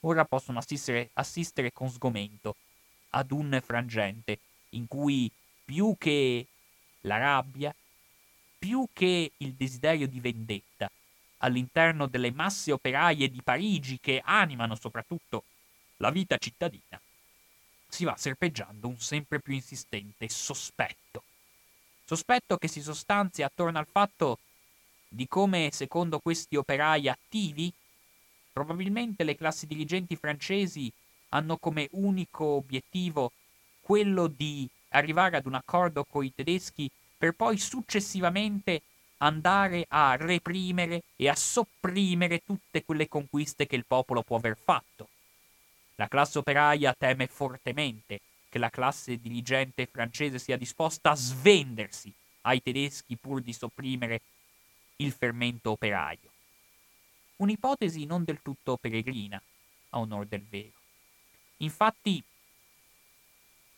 ora 0.00 0.24
possono 0.24 0.58
assistere, 0.58 1.10
assistere 1.12 1.72
con 1.72 1.88
sgomento 1.88 2.56
ad 3.10 3.30
un 3.30 3.62
frangente 3.64 4.40
in 4.70 4.88
cui 4.88 5.30
più 5.64 5.94
che 5.96 6.44
la 7.02 7.18
rabbia, 7.18 7.72
più 8.62 8.86
che 8.92 9.32
il 9.38 9.54
desiderio 9.54 10.06
di 10.06 10.20
vendetta 10.20 10.88
all'interno 11.38 12.06
delle 12.06 12.30
masse 12.30 12.70
operaie 12.70 13.28
di 13.28 13.42
Parigi 13.42 13.98
che 14.00 14.22
animano 14.24 14.76
soprattutto 14.76 15.42
la 15.96 16.10
vita 16.10 16.36
cittadina, 16.36 17.00
si 17.88 18.04
va 18.04 18.16
serpeggiando 18.16 18.86
un 18.86 19.00
sempre 19.00 19.40
più 19.40 19.52
insistente 19.52 20.28
sospetto. 20.28 21.24
Sospetto 22.04 22.56
che 22.56 22.68
si 22.68 22.80
sostanzia 22.82 23.46
attorno 23.46 23.80
al 23.80 23.88
fatto 23.90 24.38
di 25.08 25.26
come, 25.26 25.70
secondo 25.72 26.20
questi 26.20 26.54
operai 26.54 27.08
attivi, 27.08 27.72
probabilmente 28.52 29.24
le 29.24 29.34
classi 29.34 29.66
dirigenti 29.66 30.14
francesi 30.14 30.88
hanno 31.30 31.56
come 31.56 31.88
unico 31.92 32.44
obiettivo 32.44 33.32
quello 33.80 34.28
di 34.28 34.68
arrivare 34.90 35.36
ad 35.36 35.46
un 35.46 35.54
accordo 35.54 36.04
con 36.04 36.24
i 36.24 36.32
tedeschi 36.32 36.88
per 37.22 37.34
poi 37.34 37.56
successivamente 37.56 38.82
andare 39.18 39.86
a 39.90 40.16
reprimere 40.16 41.04
e 41.14 41.28
a 41.28 41.36
sopprimere 41.36 42.42
tutte 42.44 42.84
quelle 42.84 43.06
conquiste 43.06 43.68
che 43.68 43.76
il 43.76 43.84
popolo 43.86 44.22
può 44.22 44.38
aver 44.38 44.58
fatto. 44.60 45.08
La 45.94 46.08
classe 46.08 46.38
operaia 46.38 46.92
teme 46.98 47.28
fortemente 47.28 48.18
che 48.48 48.58
la 48.58 48.70
classe 48.70 49.20
dirigente 49.20 49.86
francese 49.86 50.40
sia 50.40 50.56
disposta 50.56 51.12
a 51.12 51.14
svendersi 51.14 52.12
ai 52.40 52.60
tedeschi 52.60 53.14
pur 53.14 53.40
di 53.40 53.52
sopprimere 53.52 54.20
il 54.96 55.12
fermento 55.12 55.70
operaio. 55.70 56.28
Un'ipotesi 57.36 58.04
non 58.04 58.24
del 58.24 58.42
tutto 58.42 58.78
peregrina, 58.78 59.40
a 59.90 59.98
onor 60.00 60.26
del 60.26 60.42
vero. 60.42 60.72
Infatti, 61.58 62.20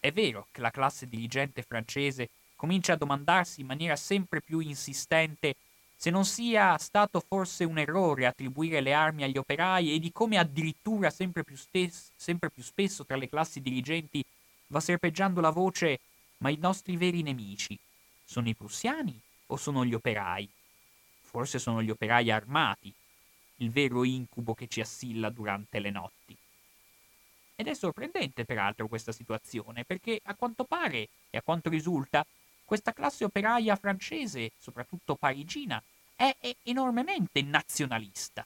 è 0.01 0.11
vero 0.13 0.47
che 0.51 0.63
la 0.63 0.71
classe 0.71 1.07
dirigente 1.07 1.61
francese 1.61 2.31
comincia 2.65 2.95
a 2.95 2.97
domandarsi 2.97 3.61
in 3.61 3.67
maniera 3.67 3.95
sempre 3.95 4.41
più 4.41 4.61
insistente 4.61 5.55
se 5.95 6.09
non 6.09 6.25
sia 6.25 6.79
stato 6.79 7.21
forse 7.21 7.65
un 7.65 7.77
errore 7.77 8.25
attribuire 8.25 8.81
le 8.81 8.95
armi 8.95 9.23
agli 9.23 9.37
operai 9.37 9.93
e 9.93 9.99
di 9.99 10.11
come 10.11 10.39
addirittura 10.39 11.11
sempre 11.11 11.45
più, 11.45 11.57
stes- 11.57 12.13
sempre 12.17 12.49
più 12.49 12.63
spesso 12.63 13.05
tra 13.05 13.17
le 13.17 13.29
classi 13.29 13.61
dirigenti 13.61 14.25
va 14.69 14.81
serpeggiando 14.81 15.43
la 15.43 15.51
voce 15.51 16.01
ma 16.39 16.49
i 16.49 16.57
nostri 16.57 16.97
veri 16.97 17.21
nemici 17.21 17.79
sono 18.25 18.49
i 18.49 18.55
prussiani 18.55 19.21
o 19.49 19.57
sono 19.59 19.85
gli 19.85 19.93
operai? 19.93 20.49
Forse 21.21 21.59
sono 21.59 21.83
gli 21.83 21.91
operai 21.91 22.31
armati, 22.31 22.91
il 23.57 23.71
vero 23.71 24.05
incubo 24.05 24.55
che 24.55 24.69
ci 24.69 24.81
assilla 24.81 25.29
durante 25.29 25.81
le 25.81 25.91
notti. 25.91 26.35
Ed 27.57 27.69
è 27.69 27.75
sorprendente 27.75 28.45
peraltro 28.45 28.89
questa 28.89 29.13
situazione, 29.13 29.85
perché 29.85 30.19
a 30.25 30.35
quanto 30.35 30.65
pare 30.65 31.09
e 31.29 31.37
a 31.37 31.43
quanto 31.43 31.69
risulta, 31.69 32.25
questa 32.75 32.93
classe 32.93 33.25
operaia 33.25 33.77
francese, 33.77 34.51
soprattutto 34.59 35.15
parigina, 35.15 35.81
è, 36.17 36.35
è 36.41 36.57
enormemente 36.65 37.41
nazionalista. 37.41 38.45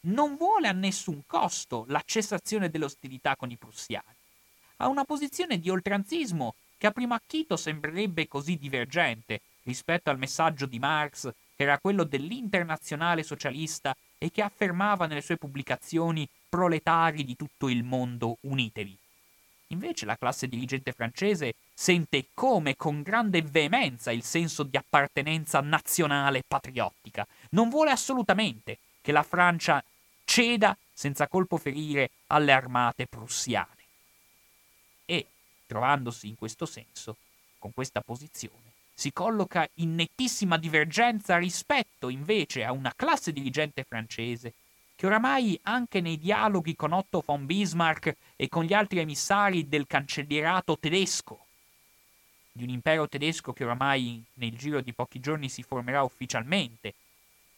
Non 0.00 0.36
vuole 0.36 0.68
a 0.68 0.72
nessun 0.72 1.22
costo 1.26 1.86
la 1.88 2.02
cessazione 2.04 2.68
dell'ostilità 2.68 3.36
con 3.36 3.50
i 3.50 3.56
prussiani. 3.56 4.14
Ha 4.76 4.88
una 4.88 5.04
posizione 5.04 5.58
di 5.58 5.70
oltranzismo 5.70 6.54
che 6.76 6.88
a 6.88 6.90
primo 6.90 7.14
acchito 7.14 7.56
sembrerebbe 7.56 8.28
così 8.28 8.58
divergente 8.58 9.40
rispetto 9.62 10.10
al 10.10 10.18
messaggio 10.18 10.66
di 10.66 10.78
Marx, 10.78 11.32
che 11.56 11.62
era 11.62 11.78
quello 11.78 12.04
dell'internazionale 12.04 13.22
socialista 13.22 13.96
e 14.18 14.30
che 14.30 14.42
affermava 14.42 15.06
nelle 15.06 15.22
sue 15.22 15.38
pubblicazioni 15.38 16.28
proletari 16.50 17.24
di 17.24 17.34
tutto 17.34 17.70
il 17.70 17.82
mondo 17.82 18.36
unitevi. 18.40 18.98
Invece 19.72 20.04
la 20.04 20.16
classe 20.16 20.48
dirigente 20.48 20.92
francese 20.92 21.54
sente 21.72 22.26
come 22.34 22.76
con 22.76 23.02
grande 23.02 23.40
veemenza 23.42 24.10
il 24.10 24.24
senso 24.24 24.64
di 24.64 24.76
appartenenza 24.76 25.60
nazionale 25.60 26.42
patriottica. 26.46 27.26
Non 27.50 27.68
vuole 27.68 27.90
assolutamente 27.90 28.78
che 29.00 29.12
la 29.12 29.22
Francia 29.22 29.82
ceda 30.24 30.76
senza 30.92 31.28
colpo 31.28 31.56
ferire 31.56 32.10
alle 32.28 32.52
armate 32.52 33.06
prussiane. 33.06 33.78
E, 35.04 35.26
trovandosi 35.66 36.28
in 36.28 36.36
questo 36.36 36.66
senso, 36.66 37.16
con 37.58 37.72
questa 37.72 38.00
posizione, 38.00 38.72
si 38.92 39.12
colloca 39.12 39.66
in 39.74 39.94
nettissima 39.94 40.58
divergenza 40.58 41.38
rispetto 41.38 42.08
invece 42.08 42.64
a 42.64 42.72
una 42.72 42.92
classe 42.94 43.32
dirigente 43.32 43.84
francese 43.84 44.52
che 45.00 45.06
oramai 45.06 45.58
anche 45.62 46.02
nei 46.02 46.18
dialoghi 46.18 46.76
con 46.76 46.92
Otto 46.92 47.22
von 47.24 47.46
Bismarck 47.46 48.16
e 48.36 48.50
con 48.50 48.64
gli 48.64 48.74
altri 48.74 48.98
emissari 48.98 49.66
del 49.66 49.86
cancellierato 49.86 50.78
tedesco, 50.78 51.46
di 52.52 52.64
un 52.64 52.68
impero 52.68 53.08
tedesco 53.08 53.54
che 53.54 53.64
oramai 53.64 54.22
nel 54.34 54.54
giro 54.58 54.82
di 54.82 54.92
pochi 54.92 55.18
giorni 55.18 55.48
si 55.48 55.62
formerà 55.62 56.02
ufficialmente, 56.02 56.92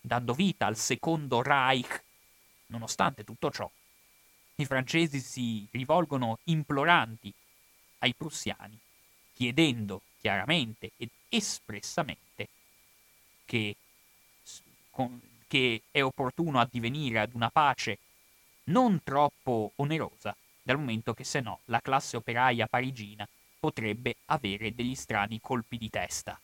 dando 0.01 0.35
vita 0.35 0.67
al 0.67 0.77
secondo 0.77 1.43
Reich, 1.43 2.05
nonostante 2.67 3.25
tutto 3.25 3.51
ciò, 3.51 3.69
i 4.55 4.65
francesi 4.65 5.19
si 5.19 5.67
rivolgono 5.73 6.39
imploranti 6.45 7.35
ai 7.99 8.15
prussiani, 8.15 8.79
chiedendo 9.35 10.03
chiaramente 10.21 10.93
ed 10.97 11.09
espressamente 11.29 12.49
che 13.45 13.75
con, 14.93 15.21
che 15.53 15.83
è 15.91 16.03
opportuno 16.03 16.61
addivenire 16.61 17.19
ad 17.19 17.35
una 17.35 17.51
pace 17.51 17.99
non 18.69 19.03
troppo 19.05 19.73
onerosa, 19.77 20.35
dal 20.63 20.79
momento 20.79 21.13
che 21.13 21.25
se 21.25 21.41
no 21.41 21.59
la 21.67 21.83
classe 21.83 22.17
operaia 22.17 22.67
parigina 22.67 23.29
potrebbe 23.61 24.15
avere 24.27 24.75
degli 24.75 24.95
strani 24.95 25.41
colpi 25.43 25.77
di 25.77 25.91
testa. 25.91 26.41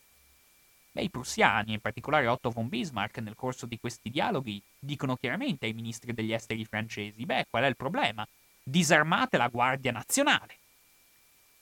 Beh, 0.92 1.00
i 1.00 1.08
prussiani, 1.08 1.72
in 1.72 1.80
particolare 1.80 2.26
Otto 2.26 2.50
von 2.50 2.68
Bismarck, 2.68 3.20
nel 3.20 3.34
corso 3.34 3.64
di 3.64 3.78
questi 3.80 4.10
dialoghi, 4.10 4.60
dicono 4.78 5.16
chiaramente 5.16 5.64
ai 5.64 5.72
ministri 5.72 6.12
degli 6.12 6.34
esteri 6.34 6.66
francesi, 6.66 7.24
beh, 7.24 7.46
qual 7.48 7.64
è 7.64 7.66
il 7.66 7.76
problema? 7.76 8.28
Disarmate 8.62 9.38
la 9.38 9.48
Guardia 9.48 9.90
Nazionale. 9.90 10.58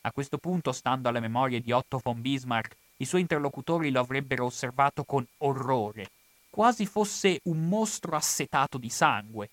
A 0.01 0.11
questo 0.11 0.39
punto, 0.39 0.73
stando 0.73 1.09
alle 1.09 1.21
memorie 1.21 1.61
di 1.61 1.71
Otto 1.71 2.01
von 2.03 2.21
Bismarck, 2.21 2.77
i 2.97 3.05
suoi 3.05 3.21
interlocutori 3.21 3.93
lo 3.93 4.01
avrebbero 4.01 4.47
osservato 4.47 5.05
con 5.05 5.25
orrore 5.39 6.11
quasi 6.57 6.87
fosse 6.87 7.41
un 7.43 7.69
mostro 7.69 8.17
assetato 8.17 8.79
di 8.79 8.89
sangue. 8.89 9.51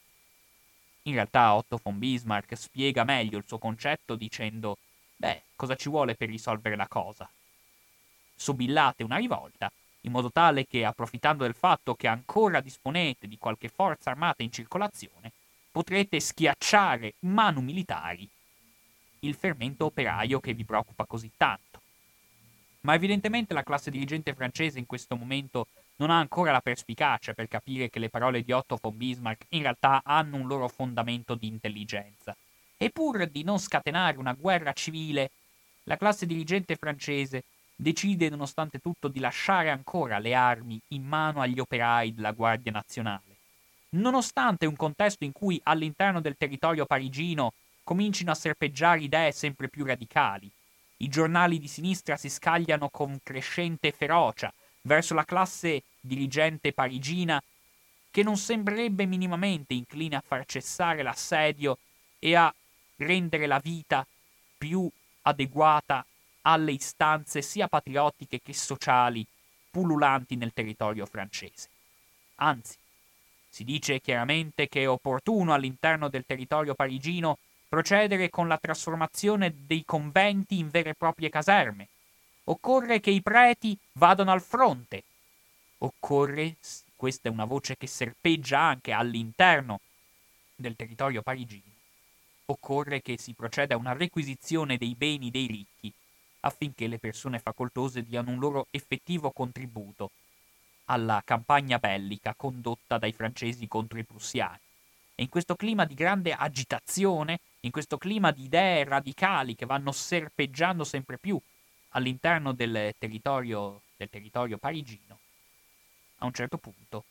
In 1.01 1.15
realtà 1.15 1.53
Otto 1.53 1.77
von 1.83 1.99
Bismarck 1.99 2.55
spiega 2.55 3.03
meglio 3.03 3.37
il 3.37 3.43
suo 3.45 3.57
concetto 3.57 4.15
dicendo 4.15 4.77
Beh, 5.17 5.41
cosa 5.57 5.75
ci 5.75 5.89
vuole 5.89 6.15
per 6.15 6.29
risolvere 6.29 6.77
la 6.77 6.87
cosa? 6.87 7.29
Sobillate 8.33 9.03
una 9.03 9.17
rivolta, 9.17 9.69
in 10.03 10.13
modo 10.13 10.31
tale 10.31 10.65
che, 10.65 10.85
approfittando 10.85 11.43
del 11.43 11.55
fatto 11.55 11.93
che 11.93 12.07
ancora 12.07 12.61
disponete 12.61 13.27
di 13.27 13.37
qualche 13.37 13.67
forza 13.67 14.09
armata 14.09 14.41
in 14.41 14.53
circolazione, 14.53 15.33
potrete 15.73 16.21
schiacciare 16.21 17.15
manu 17.19 17.59
militari 17.59 18.25
il 19.19 19.35
fermento 19.35 19.83
operaio 19.83 20.39
che 20.39 20.53
vi 20.53 20.63
preoccupa 20.63 21.05
così 21.05 21.29
tanto. 21.35 21.81
Ma 22.81 22.93
evidentemente 22.93 23.53
la 23.53 23.63
classe 23.63 23.91
dirigente 23.91 24.33
francese 24.33 24.79
in 24.79 24.85
questo 24.85 25.17
momento 25.17 25.67
non 25.97 26.09
ha 26.09 26.19
ancora 26.19 26.51
la 26.51 26.61
perspicacia 26.61 27.33
per 27.33 27.47
capire 27.47 27.89
che 27.89 27.99
le 27.99 28.09
parole 28.09 28.43
di 28.43 28.51
Otto 28.51 28.77
von 28.81 28.97
Bismarck 28.97 29.45
in 29.49 29.61
realtà 29.61 30.01
hanno 30.03 30.37
un 30.37 30.47
loro 30.47 30.67
fondamento 30.67 31.35
di 31.35 31.47
intelligenza. 31.47 32.35
E 32.77 32.89
pur 32.89 33.27
di 33.27 33.43
non 33.43 33.59
scatenare 33.59 34.17
una 34.17 34.33
guerra 34.33 34.73
civile, 34.73 35.31
la 35.83 35.97
classe 35.97 36.25
dirigente 36.25 36.75
francese 36.75 37.43
decide 37.75 38.29
nonostante 38.29 38.79
tutto 38.79 39.07
di 39.07 39.19
lasciare 39.19 39.69
ancora 39.69 40.19
le 40.19 40.33
armi 40.33 40.79
in 40.89 41.03
mano 41.03 41.41
agli 41.41 41.59
operai 41.59 42.13
della 42.13 42.31
Guardia 42.31 42.71
Nazionale. 42.71 43.21
Nonostante 43.89 44.65
un 44.65 44.75
contesto 44.75 45.23
in 45.23 45.31
cui 45.31 45.59
all'interno 45.63 46.19
del 46.19 46.35
territorio 46.37 46.85
parigino 46.85 47.53
comincino 47.83 48.31
a 48.31 48.35
serpeggiare 48.35 49.01
idee 49.01 49.31
sempre 49.31 49.67
più 49.67 49.85
radicali, 49.85 50.49
i 50.97 51.09
giornali 51.09 51.59
di 51.59 51.67
sinistra 51.67 52.15
si 52.15 52.29
scagliano 52.29 52.89
con 52.89 53.19
crescente 53.21 53.91
ferocia 53.91 54.51
verso 54.83 55.13
la 55.13 55.25
classe 55.25 55.83
dirigente 55.99 56.73
parigina 56.73 57.41
che 58.11 58.23
non 58.23 58.37
sembrerebbe 58.37 59.05
minimamente 59.05 59.73
incline 59.73 60.15
a 60.15 60.23
far 60.25 60.45
cessare 60.45 61.01
l'assedio 61.01 61.77
e 62.19 62.35
a 62.35 62.53
rendere 62.97 63.47
la 63.47 63.59
vita 63.59 64.05
più 64.57 64.89
adeguata 65.23 66.05
alle 66.41 66.73
istanze 66.73 67.41
sia 67.41 67.67
patriottiche 67.67 68.41
che 68.41 68.53
sociali 68.53 69.25
pullulanti 69.71 70.35
nel 70.35 70.53
territorio 70.53 71.05
francese. 71.05 71.69
Anzi, 72.35 72.77
si 73.49 73.63
dice 73.63 74.01
chiaramente 74.01 74.67
che 74.67 74.81
è 74.81 74.89
opportuno 74.89 75.53
all'interno 75.53 76.09
del 76.09 76.25
territorio 76.25 76.75
parigino 76.75 77.37
procedere 77.67 78.29
con 78.29 78.47
la 78.47 78.57
trasformazione 78.57 79.53
dei 79.65 79.83
conventi 79.85 80.59
in 80.59 80.69
vere 80.69 80.91
e 80.91 80.95
proprie 80.95 81.29
caserme, 81.29 81.87
Occorre 82.45 82.99
che 82.99 83.09
i 83.09 83.21
preti 83.21 83.77
vadano 83.93 84.31
al 84.31 84.41
fronte. 84.41 85.03
Occorre, 85.77 86.57
questa 86.97 87.29
è 87.29 87.31
una 87.31 87.45
voce 87.45 87.77
che 87.77 87.87
serpeggia 87.87 88.59
anche 88.59 88.91
all'interno 88.91 89.79
del 90.53 90.75
territorio 90.75 91.21
parigino, 91.21 91.71
occorre 92.47 93.01
che 93.01 93.17
si 93.17 93.31
proceda 93.31 93.75
a 93.75 93.77
una 93.77 93.93
requisizione 93.93 94.77
dei 94.77 94.93
beni 94.93 95.31
dei 95.31 95.47
ricchi 95.47 95.91
affinché 96.41 96.87
le 96.87 96.99
persone 96.99 97.39
facoltose 97.39 98.03
diano 98.03 98.31
un 98.31 98.39
loro 98.39 98.67
effettivo 98.71 99.31
contributo 99.31 100.11
alla 100.85 101.21
campagna 101.23 101.79
bellica 101.79 102.33
condotta 102.35 102.97
dai 102.97 103.13
francesi 103.13 103.69
contro 103.69 103.99
i 103.99 104.03
prussiani. 104.03 104.59
E 105.15 105.23
in 105.23 105.29
questo 105.29 105.55
clima 105.55 105.85
di 105.85 105.93
grande 105.93 106.33
agitazione, 106.33 107.39
in 107.61 107.71
questo 107.71 107.97
clima 107.97 108.31
di 108.31 108.43
idee 108.43 108.83
radicali 108.83 109.55
che 109.55 109.65
vanno 109.65 109.93
serpeggiando 109.93 110.83
sempre 110.83 111.17
più 111.17 111.39
all'interno 111.93 112.53
del 112.53 112.93
territorio, 112.97 113.81
del 113.95 114.09
territorio 114.09 114.57
parigino, 114.57 115.19
a 116.19 116.25
un 116.25 116.33
certo 116.33 116.57
punto 116.57 117.05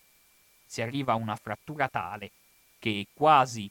si 0.64 0.80
arriva 0.80 1.12
a 1.12 1.16
una 1.16 1.37
frattura 1.37 1.89
tale 1.89 2.30
che 2.78 3.07
quasi 3.12 3.70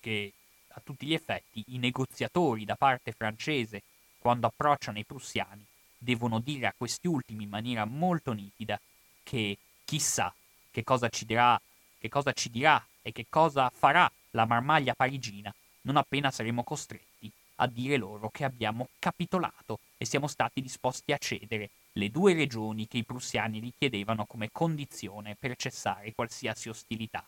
che 0.00 0.32
a 0.68 0.80
tutti 0.84 1.06
gli 1.06 1.14
effetti 1.14 1.64
i 1.68 1.78
negoziatori 1.78 2.64
da 2.64 2.76
parte 2.76 3.12
francese, 3.12 3.82
quando 4.18 4.46
approcciano 4.46 4.98
i 4.98 5.04
prussiani, 5.04 5.64
devono 5.96 6.40
dire 6.40 6.66
a 6.66 6.74
questi 6.76 7.06
ultimi 7.06 7.44
in 7.44 7.48
maniera 7.48 7.84
molto 7.84 8.32
nitida 8.32 8.78
che 9.22 9.56
chissà 9.84 10.32
che 10.70 10.84
cosa 10.84 11.08
ci 11.08 11.24
dirà, 11.24 11.60
che 11.98 12.08
cosa 12.08 12.32
ci 12.32 12.50
dirà 12.50 12.84
e 13.00 13.12
che 13.12 13.26
cosa 13.28 13.70
farà 13.70 14.10
la 14.30 14.44
marmaglia 14.44 14.94
parigina 14.94 15.54
non 15.82 15.96
appena 15.96 16.30
saremo 16.30 16.64
costretti 16.64 17.30
a 17.56 17.66
dire 17.66 17.96
loro 17.96 18.30
che 18.30 18.44
abbiamo 18.44 18.88
capitolato 18.98 19.78
e 19.96 20.04
siamo 20.04 20.26
stati 20.26 20.60
disposti 20.60 21.12
a 21.12 21.18
cedere 21.18 21.70
le 21.92 22.10
due 22.10 22.34
regioni 22.34 22.88
che 22.88 22.98
i 22.98 23.04
prussiani 23.04 23.60
richiedevano 23.60 24.26
come 24.26 24.50
condizione 24.50 25.36
per 25.38 25.56
cessare 25.56 26.12
qualsiasi 26.12 26.68
ostilità. 26.68 27.24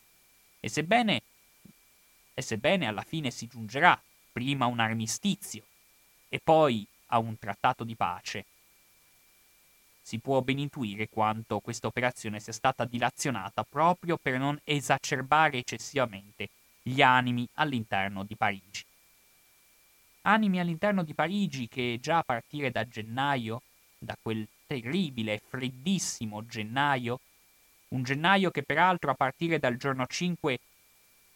E 0.58 0.68
sebbene, 0.68 1.22
e 2.34 2.42
sebbene 2.42 2.86
alla 2.86 3.02
fine 3.02 3.30
si 3.30 3.46
giungerà 3.46 4.00
prima 4.32 4.64
a 4.64 4.68
un 4.68 4.80
armistizio 4.80 5.64
e 6.28 6.40
poi 6.42 6.86
a 7.06 7.18
un 7.18 7.38
trattato 7.38 7.84
di 7.84 7.94
pace, 7.94 8.44
si 10.02 10.18
può 10.18 10.40
ben 10.40 10.58
intuire 10.58 11.08
quanto 11.08 11.58
questa 11.58 11.88
operazione 11.88 12.38
sia 12.38 12.52
stata 12.52 12.84
dilazionata 12.84 13.64
proprio 13.64 14.16
per 14.16 14.38
non 14.38 14.56
esacerbare 14.62 15.58
eccessivamente 15.58 16.48
gli 16.80 17.02
animi 17.02 17.48
all'interno 17.54 18.22
di 18.22 18.36
Parigi. 18.36 18.84
Animi 20.26 20.58
all'interno 20.58 21.04
di 21.04 21.14
Parigi 21.14 21.68
che 21.68 21.98
già 22.00 22.18
a 22.18 22.22
partire 22.24 22.72
da 22.72 22.86
gennaio, 22.86 23.62
da 23.96 24.16
quel 24.20 24.46
terribile 24.66 25.34
e 25.34 25.42
freddissimo 25.46 26.44
gennaio, 26.44 27.20
un 27.88 28.02
gennaio 28.02 28.50
che 28.50 28.64
peraltro 28.64 29.12
a 29.12 29.14
partire 29.14 29.60
dal 29.60 29.76
giorno 29.76 30.04
5 30.04 30.58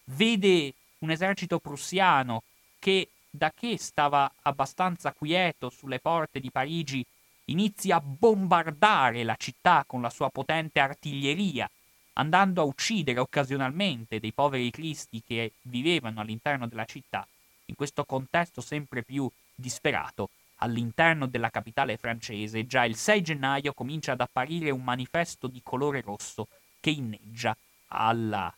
vede 0.05 0.73
un 0.99 1.09
esercito 1.09 1.59
prussiano 1.59 2.43
che 2.79 3.07
da 3.29 3.53
che 3.55 3.77
stava 3.77 4.29
abbastanza 4.41 5.13
quieto 5.13 5.69
sulle 5.69 5.99
porte 5.99 6.41
di 6.41 6.51
Parigi 6.51 7.05
inizia 7.45 7.95
a 7.95 8.01
bombardare 8.01 9.23
la 9.23 9.35
città 9.37 9.85
con 9.87 10.01
la 10.01 10.09
sua 10.09 10.29
potente 10.29 10.81
artiglieria, 10.81 11.69
andando 12.13 12.61
a 12.61 12.65
uccidere 12.65 13.21
occasionalmente 13.21 14.19
dei 14.19 14.33
poveri 14.33 14.69
cristi 14.69 15.23
che 15.25 15.53
vivevano 15.61 16.19
all'interno 16.19 16.67
della 16.67 16.85
città, 16.85 17.25
in 17.71 17.75
questo 17.75 18.05
contesto 18.05 18.61
sempre 18.61 19.03
più 19.03 19.29
disperato, 19.55 20.29
all'interno 20.57 21.25
della 21.25 21.49
capitale 21.49 21.97
francese, 21.97 22.67
già 22.67 22.85
il 22.85 22.95
6 22.95 23.21
gennaio 23.21 23.73
comincia 23.73 24.11
ad 24.11 24.21
apparire 24.21 24.69
un 24.69 24.83
manifesto 24.83 25.47
di 25.47 25.61
colore 25.63 26.01
rosso 26.01 26.47
che 26.79 26.91
inneggia 26.91 27.55
alla 27.87 28.53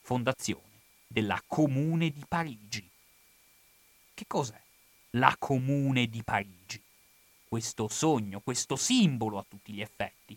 fondazione 0.00 0.62
della 1.06 1.40
Comune 1.46 2.10
di 2.10 2.24
Parigi. 2.26 2.88
Che 4.14 4.24
cos'è 4.26 4.60
la 5.10 5.36
Comune 5.38 6.06
di 6.08 6.22
Parigi? 6.22 6.82
questo 7.48 7.88
sogno, 7.88 8.40
questo 8.40 8.76
simbolo 8.76 9.38
a 9.38 9.44
tutti 9.48 9.72
gli 9.72 9.80
effetti. 9.80 10.36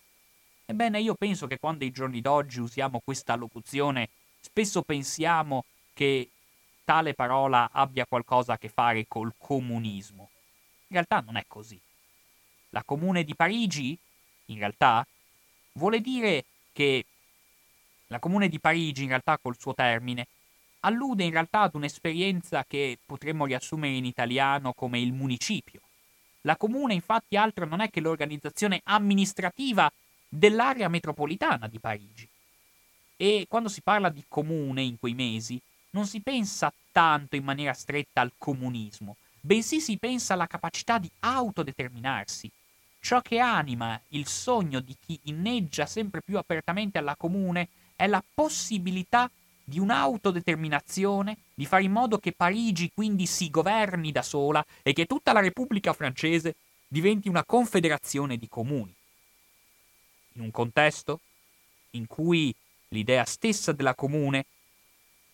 Ebbene, 0.66 1.02
io 1.02 1.16
penso 1.16 1.48
che 1.48 1.60
quando 1.60 1.84
ai 1.84 1.92
giorni 1.92 2.22
d'oggi 2.22 2.60
usiamo 2.60 3.02
questa 3.04 3.36
locuzione, 3.36 4.10
spesso 4.40 4.84
pensiamo 4.84 5.66
che 5.94 6.30
tale 6.90 7.14
parola 7.14 7.70
abbia 7.72 8.08
qualcosa 8.08 8.54
a 8.54 8.58
che 8.58 8.68
fare 8.68 9.06
col 9.08 9.36
comunismo. 9.38 10.32
In 10.88 10.96
realtà 10.96 11.20
non 11.20 11.38
è 11.38 11.44
così. 11.48 11.80
La 12.70 12.82
Comune 12.84 13.24
di 13.24 13.36
Parigi, 13.36 13.96
in 14.46 14.58
realtà, 14.58 15.06
vuole 15.74 16.02
dire 16.02 16.46
che 16.74 17.06
la 18.08 18.18
Comune 18.18 18.50
di 18.50 18.60
Parigi, 18.60 19.04
in 19.04 19.10
realtà 19.10 19.38
col 19.38 19.56
suo 19.60 19.76
termine, 19.76 20.26
allude 20.80 21.24
in 21.24 21.30
realtà 21.30 21.62
ad 21.62 21.76
un'esperienza 21.76 22.66
che 22.68 22.98
potremmo 23.06 23.46
riassumere 23.46 23.94
in 23.94 24.06
italiano 24.06 24.74
come 24.74 25.00
il 25.00 25.14
municipio. 25.14 25.82
La 26.42 26.58
comune 26.58 26.96
infatti 26.96 27.38
altro 27.38 27.68
non 27.68 27.82
è 27.82 27.92
che 27.92 28.00
l'organizzazione 28.02 28.82
amministrativa 28.86 29.92
dell'area 30.28 30.88
metropolitana 30.88 31.68
di 31.68 31.78
Parigi. 31.78 32.28
E 33.16 33.46
quando 33.48 33.70
si 33.70 33.82
parla 33.82 34.10
di 34.10 34.24
comune 34.28 34.82
in 34.82 34.98
quei 34.98 35.14
mesi, 35.14 35.62
non 35.92 36.06
si 36.06 36.22
pensa 36.22 36.72
tanto 36.92 37.36
in 37.36 37.44
maniera 37.44 37.74
stretta 37.74 38.22
al 38.22 38.34
comunismo, 38.38 39.18
bensì 39.40 39.80
si 39.80 39.98
pensa 39.98 40.34
alla 40.34 40.48
capacità 40.48 40.98
di 40.98 41.10
autodeterminarsi. 41.20 42.50
Ciò 43.02 43.22
che 43.22 43.40
anima 43.40 44.00
il 44.10 44.28
sogno 44.28 44.82
di 44.82 44.96
chi 45.00 45.20
inneggia 45.24 45.86
sempre 45.86 46.22
più 46.22 46.38
apertamente 46.38 46.98
alla 46.98 47.16
comune 47.16 47.70
è 47.96 48.08
la 48.08 48.24
possibilità 48.34 49.30
di 49.64 49.80
un'autodeterminazione, 49.80 51.38
di 51.54 51.66
fare 51.66 51.84
in 51.84 51.92
modo 51.92 52.18
che 52.18 52.34
Parigi 52.34 52.92
quindi 52.94 53.26
si 53.26 53.50
governi 53.50 54.12
da 54.12 54.22
sola 54.22 54.66
e 54.82 54.94
che 54.94 55.06
tutta 55.06 55.32
la 55.32 55.40
Repubblica 55.40 55.94
francese 55.94 56.56
diventi 56.88 57.30
una 57.30 57.46
confederazione 57.46 58.38
di 58.38 58.48
comuni. 58.50 58.94
In 60.34 60.42
un 60.42 60.52
contesto 60.52 61.20
in 61.92 62.08
cui 62.08 62.54
l'idea 62.90 63.24
stessa 63.26 63.72
della 63.72 63.94
comune, 63.94 64.46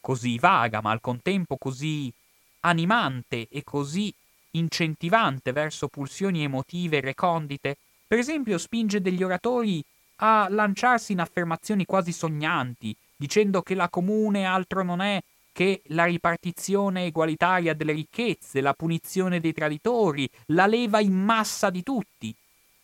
così 0.05 0.37
vaga 0.37 0.81
ma 0.81 0.91
al 0.91 1.01
contempo 1.01 1.57
così 1.57 2.13
animante 2.59 3.47
e 3.49 3.63
così 3.63 4.13
incentivante 4.51 5.51
verso 5.51 5.87
pulsioni 5.87 6.43
emotive 6.43 7.01
recondite, 7.01 7.77
per 8.05 8.19
esempio 8.19 8.59
spinge 8.59 9.01
degli 9.01 9.23
oratori 9.23 9.83
a 10.17 10.45
lanciarsi 10.47 11.13
in 11.13 11.21
affermazioni 11.21 11.85
quasi 11.85 12.11
sognanti, 12.11 12.95
dicendo 13.15 13.63
che 13.63 13.73
la 13.73 13.89
comune 13.89 14.45
altro 14.45 14.83
non 14.83 15.01
è 15.01 15.19
che 15.51 15.81
la 15.87 16.05
ripartizione 16.05 17.05
egualitaria 17.05 17.73
delle 17.73 17.93
ricchezze, 17.93 18.61
la 18.61 18.73
punizione 18.73 19.39
dei 19.39 19.53
traditori, 19.53 20.29
la 20.47 20.67
leva 20.67 20.99
in 20.99 21.13
massa 21.13 21.71
di 21.71 21.81
tutti. 21.81 22.33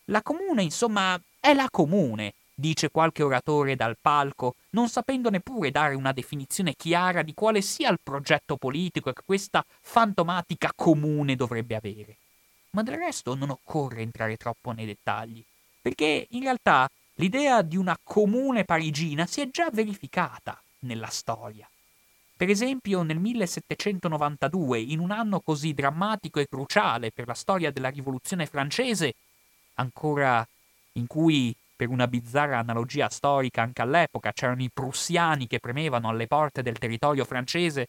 La 0.05 0.23
comune, 0.23 0.63
insomma, 0.63 1.21
è 1.39 1.53
la 1.53 1.67
comune, 1.69 2.33
dice 2.53 2.89
qualche 2.89 3.23
oratore 3.23 3.75
dal 3.75 3.97
palco, 3.99 4.55
non 4.71 4.89
sapendo 4.89 5.29
neppure 5.29 5.71
dare 5.71 5.95
una 5.95 6.11
definizione 6.11 6.75
chiara 6.75 7.21
di 7.21 7.33
quale 7.33 7.61
sia 7.61 7.89
il 7.89 7.99
progetto 8.01 8.57
politico 8.57 9.11
che 9.11 9.21
questa 9.25 9.65
fantomatica 9.81 10.71
comune 10.75 11.35
dovrebbe 11.35 11.75
avere. 11.75 12.17
Ma 12.71 12.83
del 12.83 12.97
resto 12.97 13.35
non 13.35 13.49
occorre 13.49 14.01
entrare 14.01 14.37
troppo 14.37 14.71
nei 14.71 14.85
dettagli, 14.85 15.43
perché 15.81 16.27
in 16.29 16.41
realtà 16.41 16.89
L'idea 17.21 17.61
di 17.61 17.77
una 17.77 17.95
comune 18.01 18.63
parigina 18.65 19.27
si 19.27 19.41
è 19.41 19.49
già 19.51 19.69
verificata 19.71 20.59
nella 20.79 21.09
storia. 21.09 21.69
Per 22.35 22.49
esempio 22.49 23.03
nel 23.03 23.19
1792, 23.19 24.79
in 24.79 24.97
un 24.97 25.11
anno 25.11 25.39
così 25.39 25.73
drammatico 25.75 26.39
e 26.39 26.47
cruciale 26.47 27.11
per 27.11 27.27
la 27.27 27.35
storia 27.35 27.71
della 27.71 27.89
rivoluzione 27.89 28.47
francese, 28.47 29.13
ancora 29.75 30.43
in 30.93 31.05
cui 31.05 31.55
per 31.81 31.89
una 31.89 32.07
bizzarra 32.07 32.59
analogia 32.59 33.09
storica 33.09 33.63
anche 33.63 33.81
all'epoca 33.81 34.31
c'erano 34.33 34.61
i 34.61 34.69
prussiani 34.71 35.47
che 35.47 35.59
premevano 35.59 36.09
alle 36.09 36.27
porte 36.27 36.61
del 36.61 36.77
territorio 36.77 37.25
francese, 37.25 37.87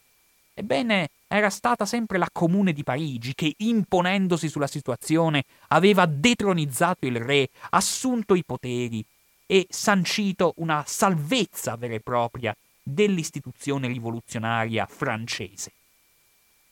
ebbene 0.55 1.11
era 1.29 1.51
stata 1.51 1.85
sempre 1.85 2.17
la 2.17 2.31
Comune 2.33 2.73
di 2.73 2.85
Parigi 2.85 3.35
che, 3.35 3.53
imponendosi 3.55 4.49
sulla 4.49 4.67
situazione, 4.67 5.45
aveva 5.69 6.07
detronizzato 6.07 7.05
il 7.05 7.17
re, 7.17 7.51
assunto 7.69 8.35
i 8.35 8.43
poteri, 8.43 9.05
e 9.45 9.67
sancito 9.69 10.55
una 10.57 10.83
salvezza 10.87 11.77
vera 11.77 11.93
e 11.93 12.01
propria 12.01 12.57
dell'istituzione 12.83 13.89
rivoluzionaria 13.89 14.87
francese. 14.87 15.71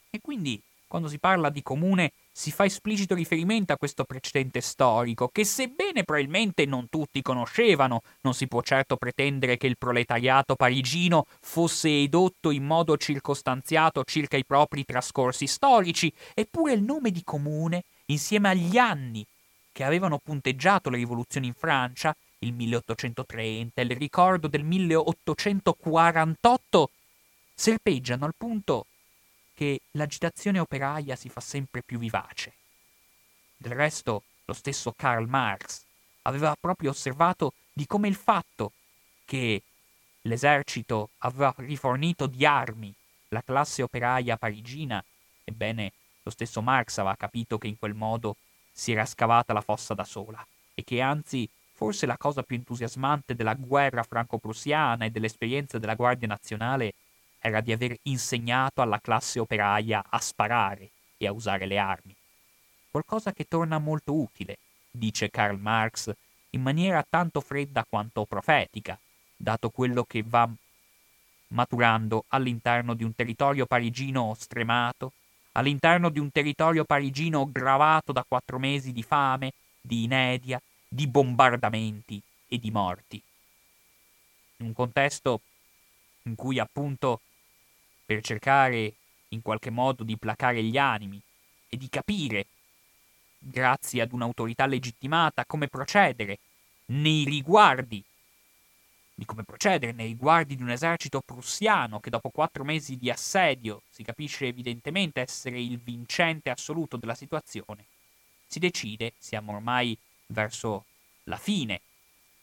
E 0.09 0.19
quindi, 0.19 0.59
quando 0.87 1.07
si 1.07 1.19
parla 1.19 1.51
di 1.51 1.61
comune, 1.61 2.13
si 2.31 2.51
fa 2.51 2.65
esplicito 2.65 3.13
riferimento 3.13 3.73
a 3.73 3.77
questo 3.77 4.05
precedente 4.05 4.61
storico, 4.61 5.27
che 5.27 5.43
sebbene 5.43 6.03
probabilmente 6.03 6.65
non 6.65 6.87
tutti 6.89 7.21
conoscevano, 7.21 8.01
non 8.21 8.33
si 8.33 8.47
può 8.47 8.61
certo 8.61 8.95
pretendere 8.95 9.57
che 9.57 9.67
il 9.67 9.77
proletariato 9.77 10.55
parigino 10.55 11.25
fosse 11.41 11.89
edotto 11.89 12.51
in 12.51 12.65
modo 12.65 12.95
circostanziato 12.97 14.03
circa 14.05 14.37
i 14.37 14.45
propri 14.45 14.85
trascorsi 14.85 15.45
storici, 15.45 16.11
eppure 16.33 16.73
il 16.73 16.83
nome 16.83 17.11
di 17.11 17.23
comune, 17.23 17.83
insieme 18.05 18.49
agli 18.49 18.77
anni 18.77 19.25
che 19.71 19.83
avevano 19.83 20.17
punteggiato 20.17 20.89
le 20.89 20.97
rivoluzioni 20.97 21.45
in 21.47 21.53
Francia, 21.53 22.15
il 22.39 22.53
1830 22.53 23.81
il 23.81 23.91
ricordo 23.91 24.47
del 24.47 24.63
1848 24.63 26.89
serpeggiano 27.53 28.25
al 28.25 28.33
punto 28.35 28.87
che 29.61 29.81
l'agitazione 29.91 30.57
operaia 30.57 31.15
si 31.15 31.29
fa 31.29 31.39
sempre 31.39 31.83
più 31.83 31.99
vivace. 31.99 32.51
Del 33.55 33.73
resto, 33.73 34.23
lo 34.45 34.53
stesso 34.53 34.91
Karl 34.91 35.27
Marx 35.27 35.83
aveva 36.23 36.57
proprio 36.59 36.89
osservato 36.89 37.53
di 37.71 37.85
come 37.85 38.07
il 38.07 38.15
fatto 38.15 38.71
che 39.23 39.61
l'esercito 40.21 41.11
aveva 41.19 41.53
rifornito 41.57 42.25
di 42.25 42.43
armi 42.43 42.91
la 43.27 43.43
classe 43.43 43.83
operaia 43.83 44.35
parigina, 44.35 45.03
ebbene, 45.43 45.91
lo 46.23 46.31
stesso 46.31 46.63
Marx 46.63 46.97
aveva 46.97 47.15
capito 47.15 47.59
che 47.59 47.67
in 47.67 47.77
quel 47.77 47.93
modo 47.93 48.37
si 48.71 48.93
era 48.93 49.05
scavata 49.05 49.53
la 49.53 49.61
fossa 49.61 49.93
da 49.93 50.05
sola 50.05 50.43
e 50.73 50.83
che 50.83 51.01
anzi 51.01 51.47
Forse 51.81 52.05
la 52.05 52.15
cosa 52.15 52.43
più 52.43 52.55
entusiasmante 52.57 53.33
della 53.33 53.55
guerra 53.55 54.03
franco-prussiana 54.03 55.05
e 55.05 55.09
dell'esperienza 55.09 55.79
della 55.79 55.95
Guardia 55.95 56.27
Nazionale 56.27 56.93
era 57.41 57.59
di 57.59 57.71
aver 57.71 57.97
insegnato 58.03 58.81
alla 58.81 58.99
classe 59.01 59.39
operaia 59.39 60.05
a 60.07 60.19
sparare 60.19 60.91
e 61.17 61.25
a 61.27 61.31
usare 61.31 61.65
le 61.65 61.77
armi. 61.77 62.15
Qualcosa 62.91 63.33
che 63.33 63.47
torna 63.47 63.79
molto 63.79 64.13
utile, 64.13 64.59
dice 64.91 65.29
Karl 65.29 65.59
Marx, 65.59 66.13
in 66.51 66.61
maniera 66.61 67.05
tanto 67.07 67.41
fredda 67.41 67.85
quanto 67.87 68.25
profetica, 68.25 68.97
dato 69.35 69.69
quello 69.69 70.03
che 70.03 70.23
va 70.23 70.47
maturando 71.47 72.25
all'interno 72.29 72.93
di 72.93 73.03
un 73.03 73.15
territorio 73.15 73.65
parigino 73.65 74.35
stremato, 74.37 75.13
all'interno 75.53 76.09
di 76.09 76.19
un 76.19 76.31
territorio 76.31 76.85
parigino 76.85 77.49
gravato 77.51 78.11
da 78.11 78.23
quattro 78.27 78.59
mesi 78.59 78.91
di 78.91 79.03
fame, 79.03 79.53
di 79.81 80.03
inedia, 80.03 80.61
di 80.87 81.07
bombardamenti 81.07 82.21
e 82.47 82.59
di 82.59 82.71
morti. 82.71 83.21
In 84.57 84.67
un 84.67 84.73
contesto 84.73 85.41
in 86.23 86.35
cui 86.35 86.59
appunto 86.59 87.21
per 88.11 88.21
cercare 88.21 88.93
in 89.29 89.41
qualche 89.41 89.69
modo 89.69 90.03
di 90.03 90.17
placare 90.17 90.61
gli 90.61 90.77
animi 90.77 91.21
e 91.69 91.77
di 91.77 91.87
capire 91.87 92.45
grazie 93.39 94.01
ad 94.01 94.11
un'autorità 94.11 94.65
legittimata, 94.65 95.45
come 95.45 95.69
procedere 95.69 96.39
nei 96.87 97.23
riguardi 97.23 98.03
di 99.13 99.25
come 99.25 99.43
procedere 99.43 99.91
nei 99.93 100.07
riguardi 100.07 100.55
di 100.55 100.63
un 100.63 100.71
esercito 100.71 101.21
prussiano 101.21 101.99
che 101.99 102.09
dopo 102.09 102.29
quattro 102.29 102.63
mesi 102.63 102.97
di 102.97 103.09
assedio 103.09 103.83
si 103.89 104.03
capisce 104.03 104.47
evidentemente 104.47 105.21
essere 105.21 105.61
il 105.61 105.77
vincente 105.77 106.49
assoluto 106.49 106.97
della 106.97 107.13
situazione, 107.15 107.85
si 108.47 108.59
decide, 108.59 109.13
siamo 109.19 109.53
ormai 109.53 109.97
verso 110.27 110.85
la 111.25 111.37
fine 111.37 111.81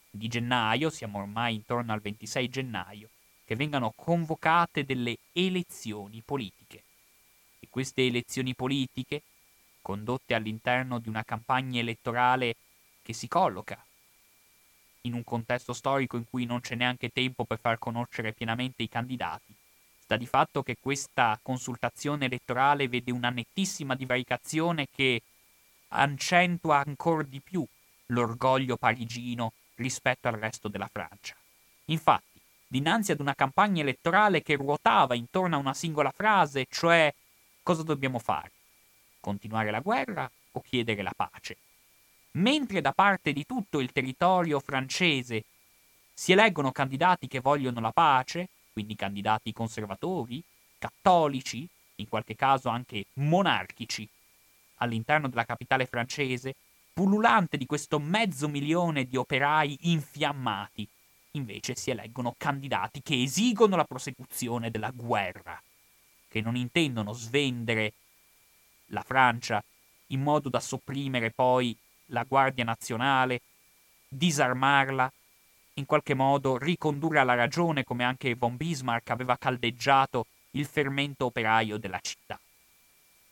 di 0.09 0.27
gennaio, 0.27 0.89
siamo 0.89 1.19
ormai 1.19 1.55
intorno 1.55 1.91
al 1.91 2.01
26 2.01 2.49
gennaio, 2.49 3.09
che 3.49 3.55
vengano 3.55 3.93
convocate 3.95 4.85
delle 4.85 5.17
elezioni 5.33 6.21
politiche. 6.23 6.83
E 7.59 7.65
queste 7.67 8.05
elezioni 8.05 8.53
politiche, 8.53 9.23
condotte 9.81 10.35
all'interno 10.35 10.99
di 10.99 11.09
una 11.09 11.23
campagna 11.23 11.79
elettorale 11.79 12.55
che 13.01 13.11
si 13.13 13.27
colloca 13.27 13.83
in 15.01 15.13
un 15.13 15.23
contesto 15.23 15.73
storico 15.73 16.15
in 16.15 16.25
cui 16.29 16.45
non 16.45 16.61
c'è 16.61 16.75
neanche 16.75 17.09
tempo 17.09 17.43
per 17.43 17.57
far 17.59 17.79
conoscere 17.79 18.33
pienamente 18.33 18.83
i 18.83 18.87
candidati. 18.87 19.51
Sta 19.99 20.15
di 20.15 20.27
fatto 20.27 20.61
che 20.61 20.77
questa 20.79 21.39
consultazione 21.41 22.25
elettorale 22.25 22.87
vede 22.87 23.09
una 23.09 23.31
nettissima 23.31 23.95
divaricazione 23.95 24.85
che 24.93 25.23
accentua 25.87 26.83
ancora 26.85 27.23
di 27.23 27.41
più 27.41 27.65
l'orgoglio 28.09 28.77
parigino 28.77 29.53
rispetto 29.77 30.27
al 30.27 30.35
resto 30.35 30.67
della 30.67 30.87
Francia. 30.87 31.35
Infatti, 31.85 32.28
dinanzi 32.69 33.11
ad 33.11 33.19
una 33.19 33.35
campagna 33.35 33.81
elettorale 33.81 34.41
che 34.41 34.55
ruotava 34.55 35.15
intorno 35.15 35.57
a 35.57 35.59
una 35.59 35.73
singola 35.73 36.11
frase, 36.11 36.67
cioè 36.69 37.13
cosa 37.61 37.83
dobbiamo 37.83 38.19
fare? 38.19 38.51
Continuare 39.19 39.71
la 39.71 39.81
guerra 39.81 40.29
o 40.51 40.61
chiedere 40.61 41.01
la 41.01 41.13
pace? 41.13 41.57
mentre 42.31 42.81
da 42.81 42.91
parte 42.91 43.33
di 43.33 43.45
tutto 43.45 43.79
il 43.79 43.91
territorio 43.91 44.59
francese 44.59 45.43
si 46.13 46.31
eleggono 46.31 46.71
candidati 46.71 47.27
che 47.27 47.39
vogliono 47.39 47.79
la 47.79 47.91
pace, 47.91 48.49
quindi 48.73 48.95
candidati 48.95 49.53
conservatori, 49.53 50.43
cattolici, 50.77 51.67
in 51.95 52.09
qualche 52.09 52.35
caso 52.35 52.69
anche 52.69 53.05
monarchici, 53.13 54.07
all'interno 54.75 55.29
della 55.29 55.45
capitale 55.45 55.85
francese, 55.85 56.55
pullulante 56.93 57.55
di 57.55 57.65
questo 57.65 57.99
mezzo 57.99 58.49
milione 58.49 59.05
di 59.05 59.15
operai 59.15 59.77
infiammati, 59.83 60.87
invece 61.31 61.75
si 61.75 61.91
eleggono 61.91 62.35
candidati 62.37 63.01
che 63.01 63.21
esigono 63.21 63.75
la 63.75 63.83
prosecuzione 63.83 64.71
della 64.71 64.91
guerra, 64.91 65.61
che 66.27 66.41
non 66.41 66.55
intendono 66.55 67.13
svendere 67.13 67.93
la 68.87 69.03
Francia 69.03 69.63
in 70.07 70.21
modo 70.21 70.49
da 70.49 70.59
sopprimere 70.59 71.31
poi 71.31 71.75
la 72.07 72.23
Guardia 72.23 72.63
Nazionale, 72.63 73.41
disarmarla, 74.07 75.11
in 75.73 75.85
qualche 75.85 76.13
modo 76.13 76.57
ricondurre 76.57 77.19
alla 77.19 77.35
ragione, 77.35 77.83
come 77.83 78.03
anche 78.03 78.35
von 78.35 78.57
Bismarck 78.57 79.09
aveva 79.11 79.37
caldeggiato 79.37 80.25
il 80.51 80.65
fermento 80.65 81.25
operaio 81.25 81.77
della 81.77 81.99
città. 82.01 82.39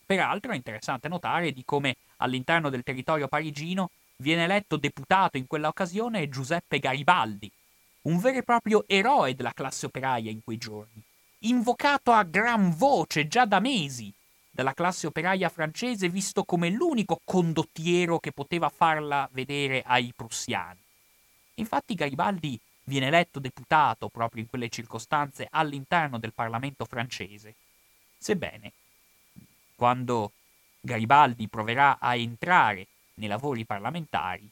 Peraltro 0.06 0.52
è 0.52 0.56
interessante 0.56 1.10
notare 1.10 1.52
di 1.52 1.66
come 1.66 1.98
all'interno 2.18 2.70
del 2.70 2.84
territorio 2.84 3.28
parigino 3.28 3.89
viene 4.18 4.45
eletto 4.45 4.78
deputato 4.78 5.38
in 5.38 5.48
quella 5.48 5.68
occasione 5.68 6.30
Giuseppe 6.30 6.80
Garibaldi, 6.80 7.52
un 8.08 8.20
vero 8.20 8.38
e 8.38 8.43
proprio 8.43 8.86
eroe 8.88 9.36
della 9.36 9.53
classe 9.53 9.86
operaia 9.86 10.32
in 10.32 10.41
quei 10.43 10.58
giorni, 10.58 11.01
invocato 11.39 12.12
a 12.12 12.24
gran 12.24 12.76
voce 12.76 13.28
già 13.28 13.45
da 13.45 13.60
mesi 13.60 14.14
dalla 14.49 14.74
classe 14.74 15.05
operaia 15.05 15.49
francese 15.49 16.10
visto 16.10 16.43
come 16.43 16.70
l'unico 16.70 17.22
condottiero 17.24 18.20
che 18.20 18.32
poteva 18.32 18.70
farla 18.70 19.30
vedere 19.32 19.84
ai 19.86 20.12
prussiani. 20.16 20.80
Infatti 21.55 21.93
Garibaldi 21.93 22.60
viene 22.86 23.08
eletto 23.08 23.39
deputato 23.39 24.08
proprio 24.10 24.41
in 24.41 24.49
quelle 24.49 24.70
circostanze 24.70 25.47
all'interno 25.51 26.18
del 26.18 26.34
Parlamento 26.34 26.86
francese. 26.86 27.53
Sebbene, 28.18 28.72
quando 29.76 30.32
Garibaldi 30.80 31.47
proverà 31.47 31.99
a 31.99 32.16
entrare 32.16 32.88
nei 33.16 33.28
lavori 33.28 33.64
parlamentari, 33.64 34.49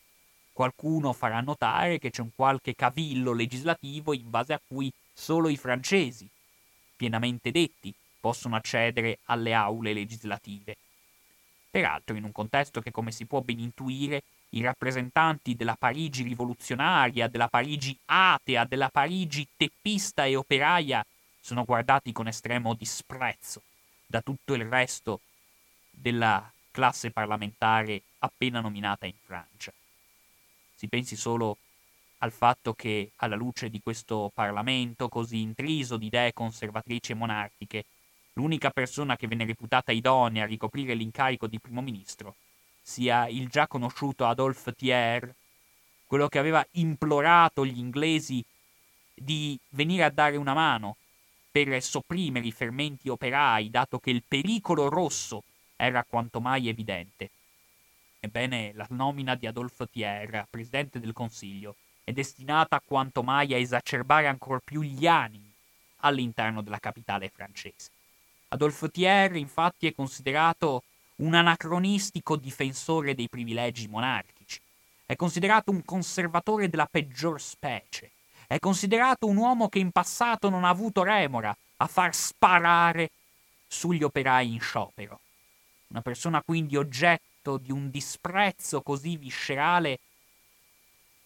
qualcuno 0.55 1.11
farà 1.11 1.41
notare 1.41 1.99
che 1.99 2.11
c'è 2.11 2.21
un 2.21 2.29
qualche 2.33 2.75
cavillo 2.75 3.33
legislativo 3.33 4.13
in 4.13 4.29
base 4.29 4.53
a 4.53 4.61
cui 4.65 4.89
solo 5.11 5.49
i 5.49 5.57
francesi, 5.57 6.29
pienamente 6.95 7.51
detti, 7.51 7.93
possono 8.21 8.55
accedere 8.55 9.19
alle 9.25 9.53
aule 9.53 9.91
legislative. 9.91 10.77
Peraltro 11.69 12.15
in 12.15 12.23
un 12.23 12.31
contesto 12.31 12.79
che, 12.79 12.91
come 12.91 13.11
si 13.11 13.25
può 13.25 13.41
ben 13.41 13.59
intuire, 13.59 14.23
i 14.51 14.61
rappresentanti 14.61 15.57
della 15.57 15.75
Parigi 15.75 16.23
rivoluzionaria, 16.23 17.27
della 17.27 17.49
Parigi 17.49 17.97
atea, 18.05 18.63
della 18.63 18.87
Parigi 18.87 19.45
teppista 19.57 20.23
e 20.23 20.37
operaia 20.37 21.05
sono 21.41 21.65
guardati 21.65 22.13
con 22.13 22.29
estremo 22.29 22.75
disprezzo 22.75 23.61
da 24.05 24.21
tutto 24.21 24.53
il 24.53 24.63
resto 24.63 25.19
della 25.91 26.49
classe 26.71 27.11
parlamentare 27.11 28.03
appena 28.19 28.61
nominata 28.61 29.05
in 29.05 29.15
Francia. 29.21 29.73
Si 30.75 30.87
pensi 30.87 31.15
solo 31.15 31.57
al 32.19 32.31
fatto 32.31 32.73
che, 32.73 33.11
alla 33.17 33.35
luce 33.35 33.69
di 33.69 33.81
questo 33.81 34.31
Parlamento 34.33 35.09
così 35.09 35.41
intriso 35.41 35.97
di 35.97 36.07
idee 36.07 36.33
conservatrici 36.33 37.11
e 37.11 37.15
monarchiche, 37.15 37.85
l'unica 38.33 38.69
persona 38.69 39.15
che 39.15 39.27
venne 39.27 39.45
reputata 39.45 39.91
idonea 39.91 40.43
a 40.43 40.47
ricoprire 40.47 40.93
l'incarico 40.93 41.47
di 41.47 41.59
primo 41.59 41.81
ministro 41.81 42.35
sia 42.81 43.27
il 43.27 43.47
già 43.47 43.67
conosciuto 43.67 44.27
Adolphe 44.27 44.73
Thiers, 44.73 45.33
quello 46.05 46.27
che 46.27 46.37
aveva 46.37 46.65
implorato 46.73 47.65
gli 47.65 47.79
inglesi 47.79 48.45
di 49.11 49.57
venire 49.69 50.03
a 50.03 50.11
dare 50.11 50.35
una 50.35 50.53
mano 50.53 50.97
per 51.49 51.81
sopprimere 51.81 52.45
i 52.45 52.51
fermenti 52.51 53.09
operai, 53.09 53.71
dato 53.71 53.97
che 53.97 54.11
il 54.11 54.21
pericolo 54.27 54.87
rosso 54.89 55.43
era 55.75 56.05
quanto 56.07 56.39
mai 56.39 56.67
evidente. 56.67 57.31
Ebbene, 58.25 58.71
la 58.73 58.87
nomina 58.89 59.35
di 59.35 59.45
Adolphe 59.45 59.87
Thiers, 59.87 60.47
presidente 60.49 60.99
del 60.99 61.13
Consiglio, 61.13 61.75
è 62.03 62.11
destinata 62.11 62.81
quanto 62.83 63.21
mai 63.21 63.53
a 63.53 63.57
esacerbare 63.57 64.25
ancor 64.25 64.61
più 64.63 64.81
gli 64.81 65.05
animi 65.05 65.53
all'interno 65.97 66.63
della 66.63 66.79
capitale 66.79 67.29
francese. 67.29 67.91
Adolphe 68.47 68.89
Thiers 68.89 69.37
infatti 69.37 69.85
è 69.85 69.93
considerato 69.93 70.81
un 71.17 71.35
anacronistico 71.35 72.35
difensore 72.35 73.13
dei 73.13 73.29
privilegi 73.29 73.87
monarchici, 73.87 74.59
è 75.05 75.15
considerato 75.15 75.69
un 75.69 75.85
conservatore 75.85 76.67
della 76.67 76.87
peggior 76.89 77.39
specie, 77.39 78.09
è 78.47 78.57
considerato 78.57 79.27
un 79.27 79.37
uomo 79.37 79.69
che 79.69 79.77
in 79.77 79.91
passato 79.91 80.49
non 80.49 80.63
ha 80.63 80.69
avuto 80.69 81.03
remora 81.03 81.55
a 81.77 81.85
far 81.85 82.15
sparare 82.15 83.11
sugli 83.67 84.01
operai 84.01 84.51
in 84.51 84.59
sciopero. 84.59 85.19
Una 85.89 86.01
persona 86.01 86.41
quindi 86.41 86.75
oggetto 86.75 87.33
di 87.57 87.71
un 87.71 87.89
disprezzo 87.89 88.81
così 88.81 89.17
viscerale 89.17 89.99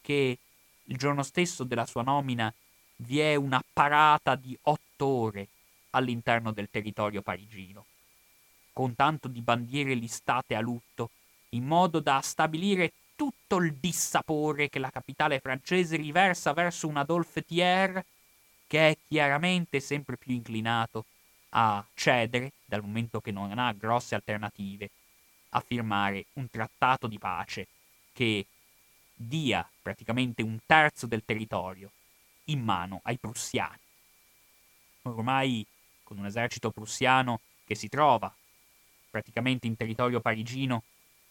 che 0.01 0.37
il 0.83 0.97
giorno 0.97 1.23
stesso 1.23 1.63
della 1.63 1.85
sua 1.85 2.03
nomina 2.03 2.53
vi 2.97 3.19
è 3.19 3.35
una 3.35 3.63
parata 3.73 4.35
di 4.35 4.57
otto 4.63 5.05
ore 5.05 5.47
all'interno 5.91 6.51
del 6.51 6.67
territorio 6.69 7.21
parigino, 7.21 7.85
con 8.73 8.95
tanto 8.95 9.27
di 9.27 9.41
bandiere 9.41 9.93
listate 9.93 10.55
a 10.55 10.59
lutto, 10.59 11.09
in 11.49 11.65
modo 11.65 11.99
da 11.99 12.21
stabilire 12.21 12.91
tutto 13.15 13.57
il 13.57 13.73
dissapore 13.73 14.69
che 14.69 14.79
la 14.79 14.91
capitale 14.91 15.39
francese 15.39 15.95
riversa 15.95 16.53
verso 16.53 16.87
un 16.87 16.97
Adolphe 16.97 17.43
Thiers 17.43 18.01
che 18.67 18.89
è 18.89 18.97
chiaramente 19.07 19.79
sempre 19.79 20.15
più 20.15 20.33
inclinato 20.33 21.05
a 21.49 21.83
cedere, 21.95 22.51
dal 22.65 22.81
momento 22.81 23.19
che 23.19 23.31
non 23.31 23.57
ha 23.57 23.73
grosse 23.73 24.13
alternative, 24.13 24.89
a 25.49 25.59
firmare 25.61 26.25
un 26.33 26.49
trattato 26.49 27.07
di 27.07 27.17
pace 27.17 27.67
che 28.13 28.45
dia 29.13 29.67
praticamente 29.81 30.41
un 30.41 30.59
terzo 30.65 31.05
del 31.05 31.23
territorio 31.25 31.91
in 32.45 32.61
mano 32.61 33.01
ai 33.03 33.17
prussiani. 33.17 33.79
Ormai 35.03 35.65
con 36.03 36.17
un 36.17 36.25
esercito 36.25 36.71
prussiano 36.71 37.41
che 37.65 37.75
si 37.75 37.89
trova 37.89 38.33
praticamente 39.09 39.67
in 39.67 39.75
territorio 39.75 40.19
parigino, 40.19 40.83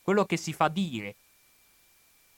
quello 0.03 0.25
che 0.25 0.37
si 0.37 0.53
fa 0.53 0.69
dire 0.69 1.15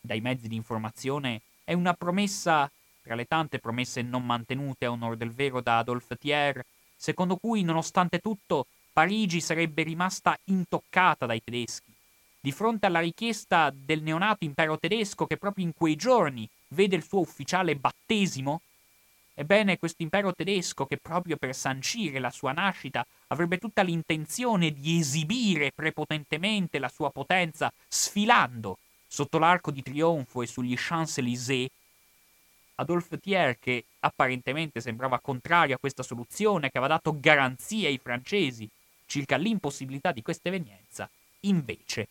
dai 0.01 0.21
mezzi 0.21 0.49
di 0.49 0.57
informazione 0.57 1.43
è 1.65 1.73
una 1.73 1.95
promessa, 1.95 2.71
tra 3.03 3.15
le 3.15 3.27
tante 3.27 3.59
promesse 3.59 4.03
non 4.03 4.25
mantenute 4.25 4.87
a 4.87 4.91
onor 4.91 5.17
del 5.17 5.33
vero 5.33 5.61
da 5.61 5.79
Adolphe 5.79 6.17
Thiers, 6.17 6.65
secondo 6.97 7.37
cui, 7.37 7.63
nonostante 7.63 8.19
tutto, 8.19 8.67
Parigi 9.01 9.41
sarebbe 9.41 9.83
rimasta 9.83 10.39
intoccata 10.45 11.25
dai 11.25 11.43
tedeschi. 11.43 11.91
Di 12.39 12.53
fronte 12.53 12.85
alla 12.85 13.01
richiesta 13.01 13.73
del 13.75 14.03
neonato 14.03 14.45
impero 14.45 14.79
tedesco 14.79 15.25
che 15.25 15.39
proprio 15.39 15.65
in 15.65 15.73
quei 15.73 15.97
giorni 15.97 16.47
vede 16.69 16.97
il 16.97 17.03
suo 17.03 17.21
ufficiale 17.21 17.77
battesimo, 17.77 18.61
Ebbene, 19.33 19.79
questo 19.79 20.03
impero 20.03 20.35
tedesco, 20.35 20.85
che 20.85 20.99
proprio 20.99 21.39
per 21.39 21.55
sancire 21.55 22.19
la 22.19 22.29
sua 22.29 22.53
nascita 22.53 23.07
avrebbe 23.29 23.57
tutta 23.57 23.81
l'intenzione 23.81 24.71
di 24.71 24.99
esibire 24.99 25.73
prepotentemente 25.75 26.79
la 26.79 26.91
sua 26.91 27.11
potenza, 27.11 27.73
sfilando 27.89 28.77
sotto 29.07 29.39
l'arco 29.39 29.71
di 29.71 29.83
trionfo 29.83 30.43
e 30.43 30.47
sugli 30.47 30.75
Champs-Élysées, 30.77 31.71
Adolphe 32.75 33.19
Thiers, 33.19 33.57
che 33.61 33.83
apparentemente 34.01 34.83
sembrava 34.83 35.19
contrario 35.21 35.77
a 35.77 35.79
questa 35.79 36.03
soluzione, 36.03 36.71
che 36.71 36.77
aveva 36.77 36.97
dato 36.97 37.19
garanzie 37.19 37.87
ai 37.87 37.97
francesi 37.97 38.69
circa 39.11 39.37
l'impossibilità 39.37 40.13
di 40.13 40.23
questa 40.23 40.49
evenienza, 40.49 41.11
invece 41.41 42.07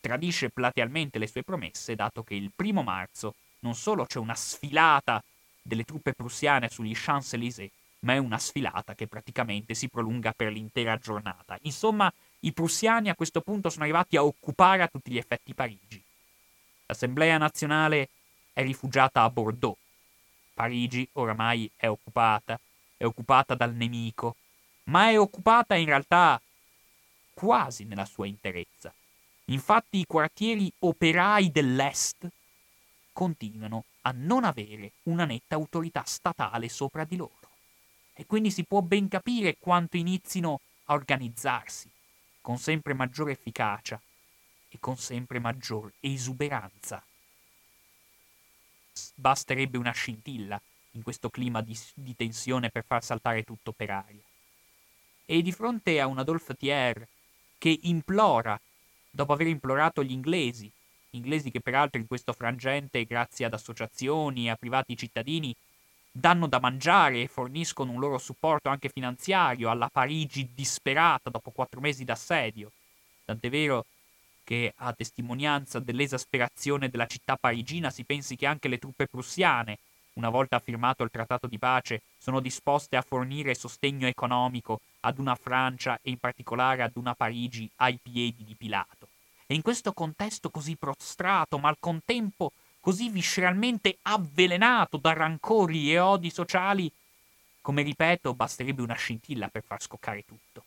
tradisce 0.00 0.50
platealmente 0.50 1.18
le 1.20 1.28
sue 1.28 1.44
promesse, 1.44 1.94
dato 1.94 2.24
che 2.24 2.34
il 2.34 2.50
primo 2.54 2.82
marzo 2.82 3.36
non 3.60 3.76
solo 3.76 4.04
c'è 4.04 4.18
una 4.18 4.34
sfilata 4.34 5.22
delle 5.62 5.84
truppe 5.84 6.14
prussiane 6.14 6.68
sugli 6.68 6.92
Champs-Élysées, 6.92 7.70
ma 8.00 8.14
è 8.14 8.18
una 8.18 8.38
sfilata 8.38 8.96
che 8.96 9.06
praticamente 9.06 9.74
si 9.74 9.88
prolunga 9.88 10.32
per 10.32 10.50
l'intera 10.50 10.96
giornata. 10.96 11.56
Insomma, 11.62 12.12
i 12.40 12.52
prussiani 12.52 13.10
a 13.10 13.14
questo 13.14 13.40
punto 13.40 13.70
sono 13.70 13.84
arrivati 13.84 14.16
a 14.16 14.24
occupare 14.24 14.82
a 14.82 14.88
tutti 14.88 15.12
gli 15.12 15.18
effetti 15.18 15.54
Parigi. 15.54 16.02
L'Assemblea 16.86 17.38
nazionale 17.38 18.08
è 18.52 18.62
rifugiata 18.62 19.22
a 19.22 19.30
Bordeaux. 19.30 19.76
Parigi 20.54 21.08
oramai 21.12 21.70
è 21.76 21.86
occupata, 21.86 22.58
è 22.96 23.04
occupata 23.04 23.54
dal 23.54 23.74
nemico, 23.74 24.34
ma 24.88 25.10
è 25.10 25.18
occupata 25.18 25.74
in 25.74 25.86
realtà 25.86 26.40
quasi 27.32 27.84
nella 27.84 28.04
sua 28.04 28.26
interezza. 28.26 28.92
Infatti 29.46 29.98
i 29.98 30.06
quartieri 30.06 30.70
operai 30.80 31.50
dell'Est 31.50 32.28
continuano 33.12 33.84
a 34.02 34.12
non 34.14 34.44
avere 34.44 34.92
una 35.04 35.24
netta 35.24 35.54
autorità 35.54 36.02
statale 36.04 36.68
sopra 36.68 37.04
di 37.04 37.16
loro. 37.16 37.32
E 38.14 38.26
quindi 38.26 38.50
si 38.50 38.64
può 38.64 38.80
ben 38.82 39.08
capire 39.08 39.56
quanto 39.58 39.96
inizino 39.96 40.60
a 40.84 40.94
organizzarsi 40.94 41.88
con 42.40 42.58
sempre 42.58 42.94
maggiore 42.94 43.32
efficacia 43.32 44.00
e 44.68 44.76
con 44.80 44.96
sempre 44.96 45.38
maggior 45.38 45.92
esuberanza. 46.00 47.02
Basterebbe 49.14 49.78
una 49.78 49.92
scintilla 49.92 50.60
in 50.92 51.02
questo 51.02 51.30
clima 51.30 51.62
di, 51.62 51.78
di 51.94 52.16
tensione 52.16 52.70
per 52.70 52.84
far 52.84 53.04
saltare 53.04 53.44
tutto 53.44 53.72
per 53.72 53.90
aria. 53.90 54.27
E 55.30 55.42
di 55.42 55.52
fronte 55.52 56.00
a 56.00 56.06
un 56.06 56.18
Adolphe 56.18 56.54
Thiers 56.54 57.04
che 57.58 57.78
implora, 57.82 58.58
dopo 59.10 59.34
aver 59.34 59.48
implorato 59.48 60.02
gli 60.02 60.12
inglesi, 60.12 60.72
inglesi 61.10 61.50
che 61.50 61.60
peraltro 61.60 62.00
in 62.00 62.06
questo 62.06 62.32
frangente, 62.32 63.04
grazie 63.04 63.44
ad 63.44 63.52
associazioni 63.52 64.46
e 64.46 64.50
a 64.50 64.56
privati 64.56 64.96
cittadini, 64.96 65.54
danno 66.10 66.46
da 66.46 66.60
mangiare 66.60 67.20
e 67.20 67.28
forniscono 67.28 67.92
un 67.92 68.00
loro 68.00 68.16
supporto 68.16 68.70
anche 68.70 68.88
finanziario 68.88 69.68
alla 69.68 69.90
Parigi 69.92 70.48
disperata 70.54 71.28
dopo 71.28 71.50
quattro 71.50 71.80
mesi 71.80 72.04
d'assedio. 72.04 72.72
Tant'è 73.26 73.50
vero 73.50 73.84
che 74.44 74.72
a 74.74 74.94
testimonianza 74.94 75.78
dell'esasperazione 75.78 76.88
della 76.88 77.06
città 77.06 77.36
parigina 77.36 77.90
si 77.90 78.02
pensi 78.04 78.34
che 78.34 78.46
anche 78.46 78.68
le 78.68 78.78
truppe 78.78 79.06
prussiane, 79.06 79.76
una 80.18 80.30
volta 80.30 80.58
firmato 80.58 81.04
il 81.04 81.10
trattato 81.10 81.46
di 81.46 81.58
pace, 81.58 82.02
sono 82.18 82.40
disposte 82.40 82.96
a 82.96 83.02
fornire 83.02 83.54
sostegno 83.54 84.06
economico 84.08 84.80
ad 85.00 85.18
una 85.18 85.36
Francia 85.36 85.98
e 86.02 86.10
in 86.10 86.18
particolare 86.18 86.82
ad 86.82 86.96
una 86.96 87.14
Parigi 87.14 87.70
ai 87.76 87.98
piedi 88.02 88.44
di 88.44 88.54
Pilato. 88.54 89.08
E 89.46 89.54
in 89.54 89.62
questo 89.62 89.92
contesto 89.92 90.50
così 90.50 90.76
prostrato, 90.76 91.58
ma 91.58 91.68
al 91.68 91.76
contempo 91.78 92.52
così 92.80 93.08
visceralmente 93.08 93.98
avvelenato 94.02 94.96
da 94.96 95.12
rancori 95.12 95.92
e 95.92 96.00
odi 96.00 96.30
sociali, 96.30 96.90
come 97.60 97.82
ripeto, 97.82 98.34
basterebbe 98.34 98.82
una 98.82 98.94
scintilla 98.94 99.48
per 99.48 99.62
far 99.62 99.80
scoccare 99.80 100.24
tutto. 100.24 100.64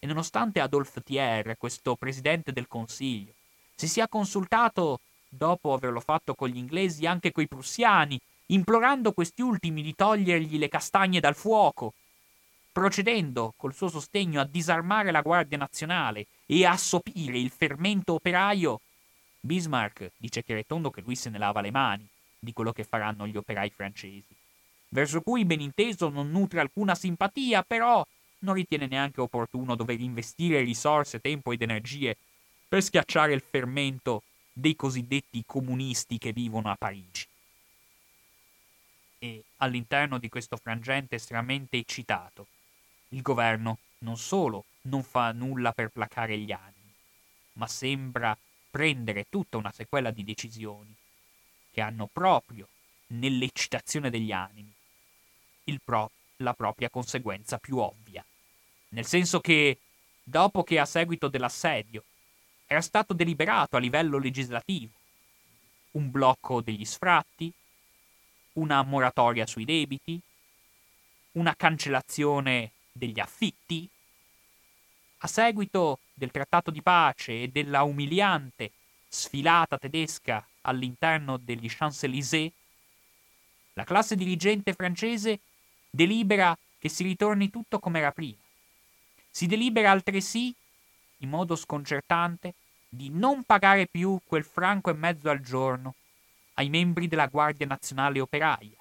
E 0.00 0.06
nonostante 0.06 0.60
Adolphe 0.60 1.02
Thiers, 1.02 1.56
questo 1.56 1.94
presidente 1.94 2.52
del 2.52 2.66
Consiglio, 2.66 3.32
si 3.74 3.86
sia 3.86 4.08
consultato, 4.08 5.00
dopo 5.28 5.72
averlo 5.72 6.00
fatto 6.00 6.34
con 6.34 6.48
gli 6.48 6.56
inglesi, 6.56 7.06
anche 7.06 7.32
coi 7.32 7.46
prussiani, 7.46 8.20
implorando 8.46 9.12
questi 9.12 9.42
ultimi 9.42 9.82
di 9.82 9.94
togliergli 9.94 10.58
le 10.58 10.68
castagne 10.68 11.20
dal 11.20 11.34
fuoco, 11.34 11.94
procedendo 12.70 13.54
col 13.56 13.74
suo 13.74 13.88
sostegno 13.88 14.40
a 14.40 14.44
disarmare 14.44 15.10
la 15.10 15.22
Guardia 15.22 15.56
Nazionale 15.56 16.26
e 16.46 16.64
a 16.64 16.76
sopire 16.76 17.38
il 17.38 17.50
fermento 17.50 18.14
operaio, 18.14 18.80
Bismarck 19.40 20.12
dice 20.16 20.42
che 20.42 20.58
è 20.58 20.66
tondo 20.66 20.90
che 20.90 21.00
lui 21.00 21.16
se 21.16 21.30
ne 21.30 21.38
lava 21.38 21.60
le 21.60 21.70
mani 21.70 22.06
di 22.38 22.52
quello 22.52 22.72
che 22.72 22.84
faranno 22.84 23.26
gli 23.26 23.36
operai 23.36 23.70
francesi, 23.70 24.34
verso 24.90 25.20
cui 25.20 25.44
ben 25.44 25.60
inteso 25.60 26.08
non 26.08 26.30
nutre 26.30 26.60
alcuna 26.60 26.94
simpatia, 26.94 27.62
però 27.62 28.06
non 28.40 28.54
ritiene 28.54 28.86
neanche 28.86 29.20
opportuno 29.20 29.74
dover 29.74 30.00
investire 30.00 30.60
risorse, 30.60 31.20
tempo 31.20 31.52
ed 31.52 31.62
energie 31.62 32.16
per 32.68 32.82
schiacciare 32.82 33.32
il 33.32 33.40
fermento 33.40 34.22
dei 34.52 34.76
cosiddetti 34.76 35.42
comunisti 35.46 36.18
che 36.18 36.32
vivono 36.32 36.70
a 36.70 36.76
Parigi. 36.76 37.26
E 39.18 39.44
all'interno 39.58 40.18
di 40.18 40.28
questo 40.28 40.56
frangente 40.56 41.16
estremamente 41.16 41.76
eccitato, 41.76 42.46
il 43.08 43.22
governo 43.22 43.78
non 43.98 44.16
solo 44.16 44.64
non 44.82 45.02
fa 45.02 45.32
nulla 45.32 45.72
per 45.72 45.88
placare 45.88 46.38
gli 46.38 46.52
animi, 46.52 46.92
ma 47.54 47.66
sembra 47.66 48.36
prendere 48.70 49.26
tutta 49.28 49.56
una 49.56 49.72
sequela 49.72 50.10
di 50.10 50.22
decisioni 50.22 50.94
che 51.70 51.80
hanno 51.80 52.08
proprio 52.12 52.68
nell'eccitazione 53.08 54.10
degli 54.10 54.32
animi 54.32 54.72
pro- 55.82 56.10
la 56.38 56.54
propria 56.54 56.90
conseguenza 56.90 57.58
più 57.58 57.78
ovvia. 57.78 58.24
Nel 58.90 59.06
senso 59.06 59.40
che, 59.40 59.78
dopo 60.22 60.62
che 60.62 60.78
a 60.78 60.84
seguito 60.84 61.28
dell'assedio 61.28 62.04
era 62.66 62.80
stato 62.80 63.14
deliberato 63.14 63.76
a 63.76 63.80
livello 63.80 64.18
legislativo 64.18 64.90
un 65.92 66.10
blocco 66.10 66.60
degli 66.60 66.84
sfratti, 66.84 67.50
una 68.56 68.82
moratoria 68.82 69.46
sui 69.46 69.64
debiti, 69.64 70.20
una 71.32 71.54
cancellazione 71.54 72.72
degli 72.92 73.20
affitti, 73.20 73.88
a 75.18 75.26
seguito 75.26 76.00
del 76.12 76.30
trattato 76.30 76.70
di 76.70 76.82
pace 76.82 77.42
e 77.42 77.48
della 77.48 77.82
umiliante 77.82 78.70
sfilata 79.08 79.78
tedesca 79.78 80.46
all'interno 80.62 81.36
degli 81.36 81.68
Champs-Élysées, 81.68 82.52
la 83.74 83.84
classe 83.84 84.16
dirigente 84.16 84.72
francese 84.72 85.40
delibera 85.90 86.56
che 86.78 86.88
si 86.88 87.02
ritorni 87.02 87.50
tutto 87.50 87.78
come 87.78 87.98
era 87.98 88.12
prima. 88.12 88.36
Si 89.30 89.46
delibera 89.46 89.90
altresì, 89.90 90.54
in 91.18 91.28
modo 91.28 91.56
sconcertante, 91.56 92.54
di 92.88 93.10
non 93.10 93.44
pagare 93.44 93.86
più 93.86 94.18
quel 94.24 94.44
franco 94.44 94.90
e 94.90 94.94
mezzo 94.94 95.28
al 95.28 95.40
giorno 95.40 95.94
ai 96.56 96.68
membri 96.68 97.08
della 97.08 97.26
Guardia 97.26 97.66
Nazionale 97.66 98.20
Operaia. 98.20 98.76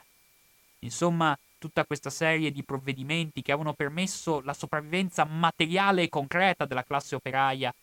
Insomma, 0.80 1.38
tutta 1.58 1.86
questa 1.86 2.10
serie 2.10 2.52
di 2.52 2.64
provvedimenti 2.64 3.42
che 3.42 3.52
avevano 3.52 3.74
permesso 3.74 4.42
la 4.42 4.54
sopravvivenza 4.54 5.24
materiale 5.24 6.04
e 6.04 6.10
concreta 6.10 6.66
della 6.66 6.84
classe 6.84 7.16
operaia 7.16 7.74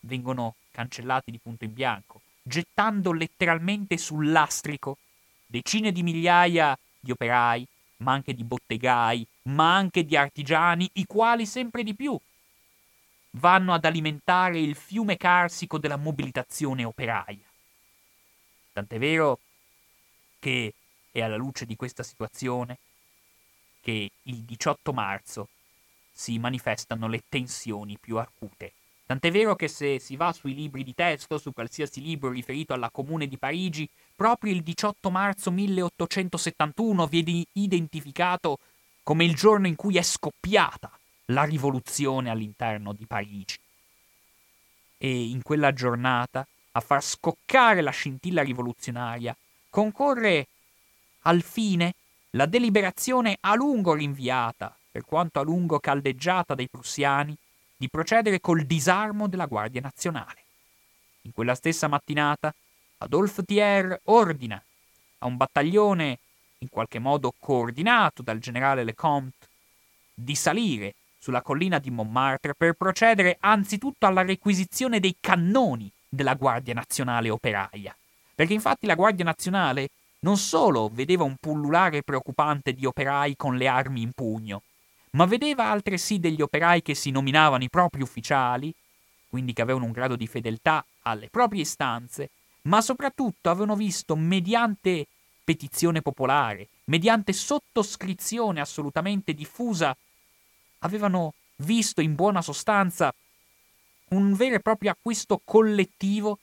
vengono 0.00 0.56
cancellati 0.70 1.30
di 1.30 1.38
punto 1.38 1.64
in 1.64 1.72
bianco, 1.72 2.20
gettando 2.42 3.12
letteralmente 3.12 3.96
sul 3.96 4.30
lastrico 4.30 4.98
decine 5.46 5.92
di 5.92 6.02
migliaia 6.02 6.76
di 6.98 7.12
operai, 7.12 7.66
ma 7.98 8.12
anche 8.12 8.34
di 8.34 8.42
bottegai, 8.42 9.26
ma 9.42 9.76
anche 9.76 10.04
di 10.04 10.16
artigiani, 10.16 10.90
i 10.94 11.06
quali 11.06 11.46
sempre 11.46 11.82
di 11.82 11.94
più 11.94 12.18
vanno 13.36 13.72
ad 13.72 13.84
alimentare 13.84 14.58
il 14.60 14.74
fiume 14.74 15.16
carsico 15.16 15.78
della 15.78 15.96
mobilitazione 15.96 16.84
operaia. 16.84 17.53
Tant'è 18.74 18.98
vero 18.98 19.38
che 20.40 20.74
è 21.12 21.22
alla 21.22 21.36
luce 21.36 21.64
di 21.64 21.76
questa 21.76 22.02
situazione 22.02 22.76
che 23.80 24.10
il 24.20 24.38
18 24.38 24.92
marzo 24.92 25.48
si 26.10 26.40
manifestano 26.40 27.06
le 27.06 27.22
tensioni 27.28 27.96
più 28.00 28.18
acute. 28.18 28.72
Tant'è 29.06 29.30
vero 29.30 29.54
che 29.54 29.68
se 29.68 30.00
si 30.00 30.16
va 30.16 30.32
sui 30.32 30.54
libri 30.54 30.82
di 30.82 30.92
testo, 30.92 31.38
su 31.38 31.52
qualsiasi 31.52 32.00
libro 32.00 32.30
riferito 32.30 32.72
alla 32.72 32.90
Comune 32.90 33.28
di 33.28 33.38
Parigi, 33.38 33.88
proprio 34.16 34.52
il 34.52 34.64
18 34.64 35.08
marzo 35.08 35.52
1871 35.52 37.06
viene 37.06 37.44
identificato 37.52 38.58
come 39.04 39.24
il 39.24 39.36
giorno 39.36 39.68
in 39.68 39.76
cui 39.76 39.98
è 39.98 40.02
scoppiata 40.02 40.90
la 41.26 41.44
rivoluzione 41.44 42.28
all'interno 42.28 42.92
di 42.92 43.06
Parigi. 43.06 43.56
E 44.98 45.28
in 45.28 45.42
quella 45.42 45.72
giornata, 45.72 46.44
a 46.76 46.80
far 46.80 47.02
scoccare 47.02 47.80
la 47.80 47.90
scintilla 47.90 48.42
rivoluzionaria, 48.42 49.36
concorre 49.70 50.48
al 51.22 51.42
fine 51.42 51.94
la 52.30 52.46
deliberazione 52.46 53.36
a 53.40 53.54
lungo 53.54 53.94
rinviata, 53.94 54.76
per 54.90 55.04
quanto 55.04 55.38
a 55.38 55.42
lungo 55.42 55.78
caldeggiata 55.78 56.54
dai 56.54 56.68
prussiani, 56.68 57.36
di 57.76 57.88
procedere 57.88 58.40
col 58.40 58.64
disarmo 58.64 59.28
della 59.28 59.46
Guardia 59.46 59.80
Nazionale. 59.80 60.42
In 61.22 61.32
quella 61.32 61.54
stessa 61.54 61.86
mattinata, 61.86 62.52
Adolphe 62.98 63.44
Thiers 63.44 64.00
ordina 64.04 64.62
a 65.18 65.26
un 65.26 65.36
battaglione 65.36 66.18
in 66.58 66.68
qualche 66.68 66.98
modo 66.98 67.34
coordinato 67.38 68.22
dal 68.22 68.38
generale 68.38 68.84
Lecomte, 68.84 69.46
di 70.12 70.34
salire 70.34 70.94
sulla 71.18 71.42
collina 71.42 71.78
di 71.78 71.90
Montmartre 71.90 72.54
per 72.54 72.74
procedere 72.74 73.36
anzitutto 73.40 74.06
alla 74.06 74.22
requisizione 74.22 75.00
dei 75.00 75.16
cannoni 75.20 75.90
della 76.14 76.34
Guardia 76.34 76.74
Nazionale 76.74 77.30
Operaia. 77.30 77.96
Perché 78.34 78.52
infatti 78.52 78.86
la 78.86 78.94
Guardia 78.94 79.24
Nazionale 79.24 79.88
non 80.20 80.36
solo 80.36 80.90
vedeva 80.92 81.24
un 81.24 81.36
pullulare 81.38 82.02
preoccupante 82.02 82.72
di 82.72 82.86
operai 82.86 83.36
con 83.36 83.56
le 83.56 83.68
armi 83.68 84.02
in 84.02 84.12
pugno, 84.12 84.62
ma 85.10 85.26
vedeva 85.26 85.70
altresì 85.70 86.18
degli 86.18 86.40
operai 86.40 86.82
che 86.82 86.94
si 86.94 87.10
nominavano 87.10 87.62
i 87.62 87.70
propri 87.70 88.02
ufficiali, 88.02 88.74
quindi 89.28 89.52
che 89.52 89.62
avevano 89.62 89.84
un 89.84 89.92
grado 89.92 90.16
di 90.16 90.26
fedeltà 90.26 90.84
alle 91.02 91.28
proprie 91.28 91.62
istanze, 91.62 92.30
ma 92.62 92.80
soprattutto 92.80 93.50
avevano 93.50 93.76
visto 93.76 94.16
mediante 94.16 95.06
petizione 95.44 96.00
popolare, 96.00 96.68
mediante 96.84 97.32
sottoscrizione 97.32 98.60
assolutamente 98.60 99.34
diffusa, 99.34 99.94
avevano 100.78 101.34
visto 101.56 102.00
in 102.00 102.14
buona 102.14 102.42
sostanza 102.42 103.14
un 104.10 104.34
vero 104.34 104.56
e 104.56 104.60
proprio 104.60 104.90
acquisto 104.90 105.40
collettivo 105.44 106.38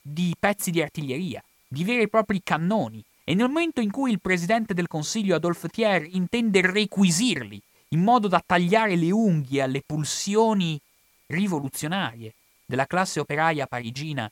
di 0.00 0.34
pezzi 0.38 0.70
di 0.70 0.82
artiglieria, 0.82 1.42
di 1.66 1.84
veri 1.84 2.02
e 2.02 2.08
propri 2.08 2.40
cannoni, 2.42 3.04
e 3.24 3.34
nel 3.34 3.46
momento 3.46 3.80
in 3.80 3.90
cui 3.90 4.10
il 4.10 4.20
presidente 4.20 4.74
del 4.74 4.88
Consiglio 4.88 5.36
Adolphe 5.36 5.68
Thiers 5.68 6.08
intende 6.14 6.60
requisirli 6.62 7.60
in 7.88 8.02
modo 8.02 8.28
da 8.28 8.42
tagliare 8.44 8.96
le 8.96 9.10
unghie 9.10 9.62
alle 9.62 9.82
pulsioni 9.84 10.80
rivoluzionarie 11.26 12.34
della 12.64 12.86
classe 12.86 13.20
operaia 13.20 13.66
parigina, 13.66 14.30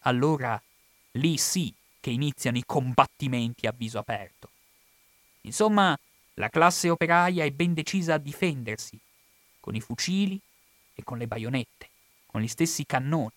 allora 0.00 0.60
lì 1.12 1.36
sì 1.36 1.72
che 2.00 2.10
iniziano 2.10 2.56
i 2.56 2.64
combattimenti 2.64 3.66
a 3.66 3.74
viso 3.76 3.98
aperto. 3.98 4.50
Insomma, 5.42 5.98
la 6.34 6.48
classe 6.48 6.88
operaia 6.88 7.44
è 7.44 7.50
ben 7.50 7.74
decisa 7.74 8.14
a 8.14 8.18
difendersi, 8.18 8.98
con 9.60 9.74
i 9.74 9.80
fucili 9.80 10.40
e 10.94 11.04
con 11.04 11.18
le 11.18 11.26
baionette, 11.26 11.89
con 12.30 12.40
gli 12.40 12.48
stessi 12.48 12.86
cannoni, 12.86 13.30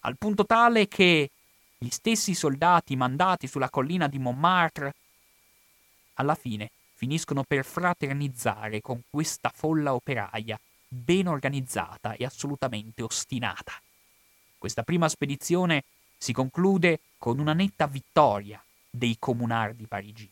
al 0.00 0.18
punto 0.18 0.44
tale 0.44 0.86
che 0.86 1.30
gli 1.78 1.88
stessi 1.88 2.34
soldati 2.34 2.94
mandati 2.94 3.46
sulla 3.46 3.70
collina 3.70 4.06
di 4.06 4.18
Montmartre 4.18 4.94
alla 6.14 6.34
fine 6.34 6.70
finiscono 6.94 7.44
per 7.44 7.64
fraternizzare 7.64 8.80
con 8.80 9.00
questa 9.08 9.50
folla 9.54 9.94
operaia 9.94 10.58
ben 10.86 11.28
organizzata 11.28 12.14
e 12.14 12.24
assolutamente 12.24 13.02
ostinata. 13.02 13.72
Questa 14.58 14.82
prima 14.82 15.08
spedizione 15.08 15.84
si 16.16 16.32
conclude 16.32 17.00
con 17.16 17.38
una 17.38 17.52
netta 17.52 17.86
vittoria 17.86 18.62
dei 18.90 19.16
comunardi 19.18 19.86
parigini. 19.86 20.30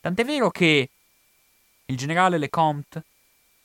Tant'è 0.00 0.24
vero 0.24 0.50
che 0.50 0.88
il 1.84 1.96
generale 1.96 2.38
Lecomte, 2.38 3.04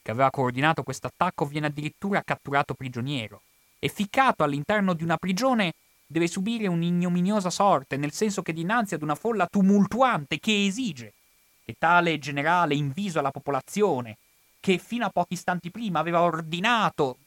che 0.02 0.12
aveva 0.12 0.30
coordinato 0.30 0.84
questo 0.84 1.08
attacco, 1.08 1.46
viene 1.46 1.68
addirittura 1.68 2.22
catturato 2.22 2.74
prigioniero 2.74 3.42
e 3.86 3.88
ficcato 3.88 4.44
all'interno 4.44 4.94
di 4.94 5.04
una 5.04 5.18
prigione 5.18 5.74
deve 6.08 6.28
subire 6.28 6.66
un'ignominiosa 6.66 7.52
sorte, 7.52 7.98
nel 7.98 8.14
senso 8.14 8.42
che 8.42 8.52
dinanzi 8.52 8.96
ad 8.96 9.04
una 9.04 9.14
folla 9.14 9.46
tumultuante 9.46 10.40
che 10.40 10.66
esige 10.66 11.14
che 11.64 11.76
tale 11.78 12.18
generale 12.18 12.74
inviso 12.74 13.20
alla 13.20 13.30
popolazione, 13.30 14.18
che 14.60 14.80
fino 14.80 15.06
a 15.06 15.12
pochi 15.12 15.34
istanti 15.34 15.70
prima 15.70 16.00
aveva 16.00 16.22
ordinato 16.22 17.18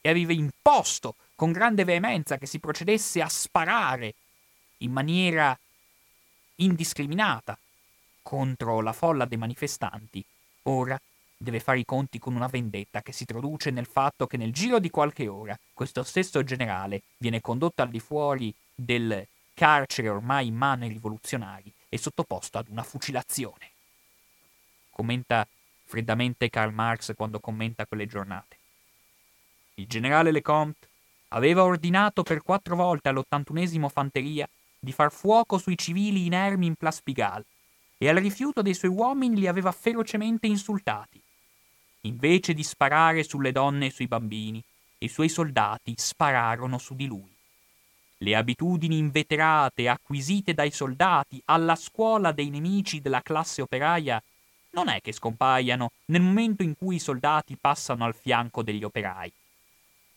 e 0.00 0.08
aveva 0.08 0.32
imposto 0.32 1.16
con 1.34 1.50
grande 1.50 1.82
veemenza 1.82 2.38
che 2.38 2.46
si 2.46 2.60
procedesse 2.60 3.20
a 3.20 3.28
sparare 3.28 4.14
in 4.78 4.92
maniera 4.92 5.58
indiscriminata 6.56 7.58
contro 8.22 8.80
la 8.82 8.92
folla 8.92 9.24
dei 9.24 9.38
manifestanti, 9.38 10.24
ora 10.64 10.96
deve 11.44 11.60
fare 11.60 11.78
i 11.78 11.84
conti 11.84 12.18
con 12.18 12.34
una 12.34 12.48
vendetta 12.48 13.02
che 13.02 13.12
si 13.12 13.24
traduce 13.24 13.70
nel 13.70 13.86
fatto 13.86 14.26
che 14.26 14.36
nel 14.36 14.52
giro 14.52 14.80
di 14.80 14.90
qualche 14.90 15.28
ora 15.28 15.56
questo 15.72 16.02
stesso 16.02 16.42
generale 16.42 17.02
viene 17.18 17.40
condotto 17.40 17.82
al 17.82 17.90
di 17.90 18.00
fuori 18.00 18.52
del 18.74 19.24
carcere 19.54 20.08
ormai 20.08 20.48
in 20.48 20.56
mano 20.56 20.82
ai 20.82 20.90
rivoluzionari 20.90 21.72
e 21.88 21.96
sottoposto 21.96 22.58
ad 22.58 22.66
una 22.68 22.82
fucilazione 22.82 23.70
commenta 24.94 25.46
freddamente 25.84 26.48
Karl 26.48 26.72
Marx 26.72 27.14
quando 27.16 27.40
commenta 27.40 27.84
quelle 27.84 28.06
giornate. 28.06 28.56
Il 29.74 29.86
generale 29.86 30.30
Lecomte 30.30 30.88
aveva 31.28 31.64
ordinato 31.64 32.22
per 32.22 32.42
quattro 32.42 32.76
volte 32.76 33.08
all'81 33.08 33.88
Fanteria 33.88 34.48
di 34.78 34.92
far 34.92 35.10
fuoco 35.10 35.58
sui 35.58 35.76
civili 35.76 36.26
inermi 36.26 36.66
in 36.66 36.76
Place 36.76 37.00
Pigalle 37.02 37.44
e 37.98 38.08
al 38.08 38.16
rifiuto 38.16 38.62
dei 38.62 38.74
suoi 38.74 38.92
uomini 38.92 39.40
li 39.40 39.46
aveva 39.48 39.72
ferocemente 39.72 40.46
insultati. 40.46 41.20
Invece 42.06 42.52
di 42.52 42.62
sparare 42.62 43.22
sulle 43.22 43.50
donne 43.50 43.86
e 43.86 43.90
sui 43.90 44.06
bambini, 44.06 44.62
i 44.98 45.08
suoi 45.08 45.30
soldati 45.30 45.94
spararono 45.96 46.76
su 46.76 46.94
di 46.94 47.06
lui. 47.06 47.32
Le 48.18 48.36
abitudini 48.36 48.98
inveterate 48.98 49.88
acquisite 49.88 50.52
dai 50.52 50.70
soldati 50.70 51.40
alla 51.46 51.76
scuola 51.76 52.32
dei 52.32 52.50
nemici 52.50 53.00
della 53.00 53.22
classe 53.22 53.62
operaia 53.62 54.22
non 54.70 54.88
è 54.88 55.00
che 55.00 55.12
scompaiano 55.12 55.92
nel 56.06 56.20
momento 56.20 56.62
in 56.62 56.76
cui 56.76 56.96
i 56.96 57.00
soldati 57.00 57.56
passano 57.56 58.04
al 58.04 58.14
fianco 58.14 58.62
degli 58.62 58.84
operai. 58.84 59.32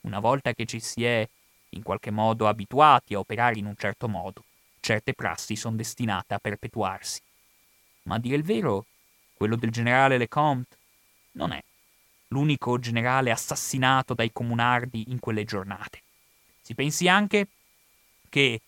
Una 0.01 0.19
volta 0.19 0.53
che 0.53 0.65
ci 0.65 0.79
si 0.79 1.05
è 1.05 1.27
in 1.69 1.83
qualche 1.83 2.11
modo 2.11 2.47
abituati 2.47 3.13
a 3.13 3.19
operare 3.19 3.59
in 3.59 3.65
un 3.65 3.75
certo 3.77 4.09
modo, 4.09 4.43
certe 4.81 5.13
prassi 5.13 5.55
sono 5.55 5.77
destinate 5.77 6.33
a 6.33 6.39
perpetuarsi. 6.39 7.21
Ma 8.03 8.15
a 8.15 8.19
dire 8.19 8.35
il 8.35 8.43
vero, 8.43 8.85
quello 9.33 9.55
del 9.55 9.71
generale 9.71 10.17
Lecomte 10.17 10.75
non 11.33 11.51
è 11.51 11.63
l'unico 12.29 12.79
generale 12.79 13.31
assassinato 13.31 14.13
dai 14.13 14.31
comunardi 14.31 15.05
in 15.09 15.19
quelle 15.19 15.43
giornate. 15.43 16.01
Si 16.61 16.75
pensi 16.75 17.07
anche 17.07 17.47
che 18.29 18.61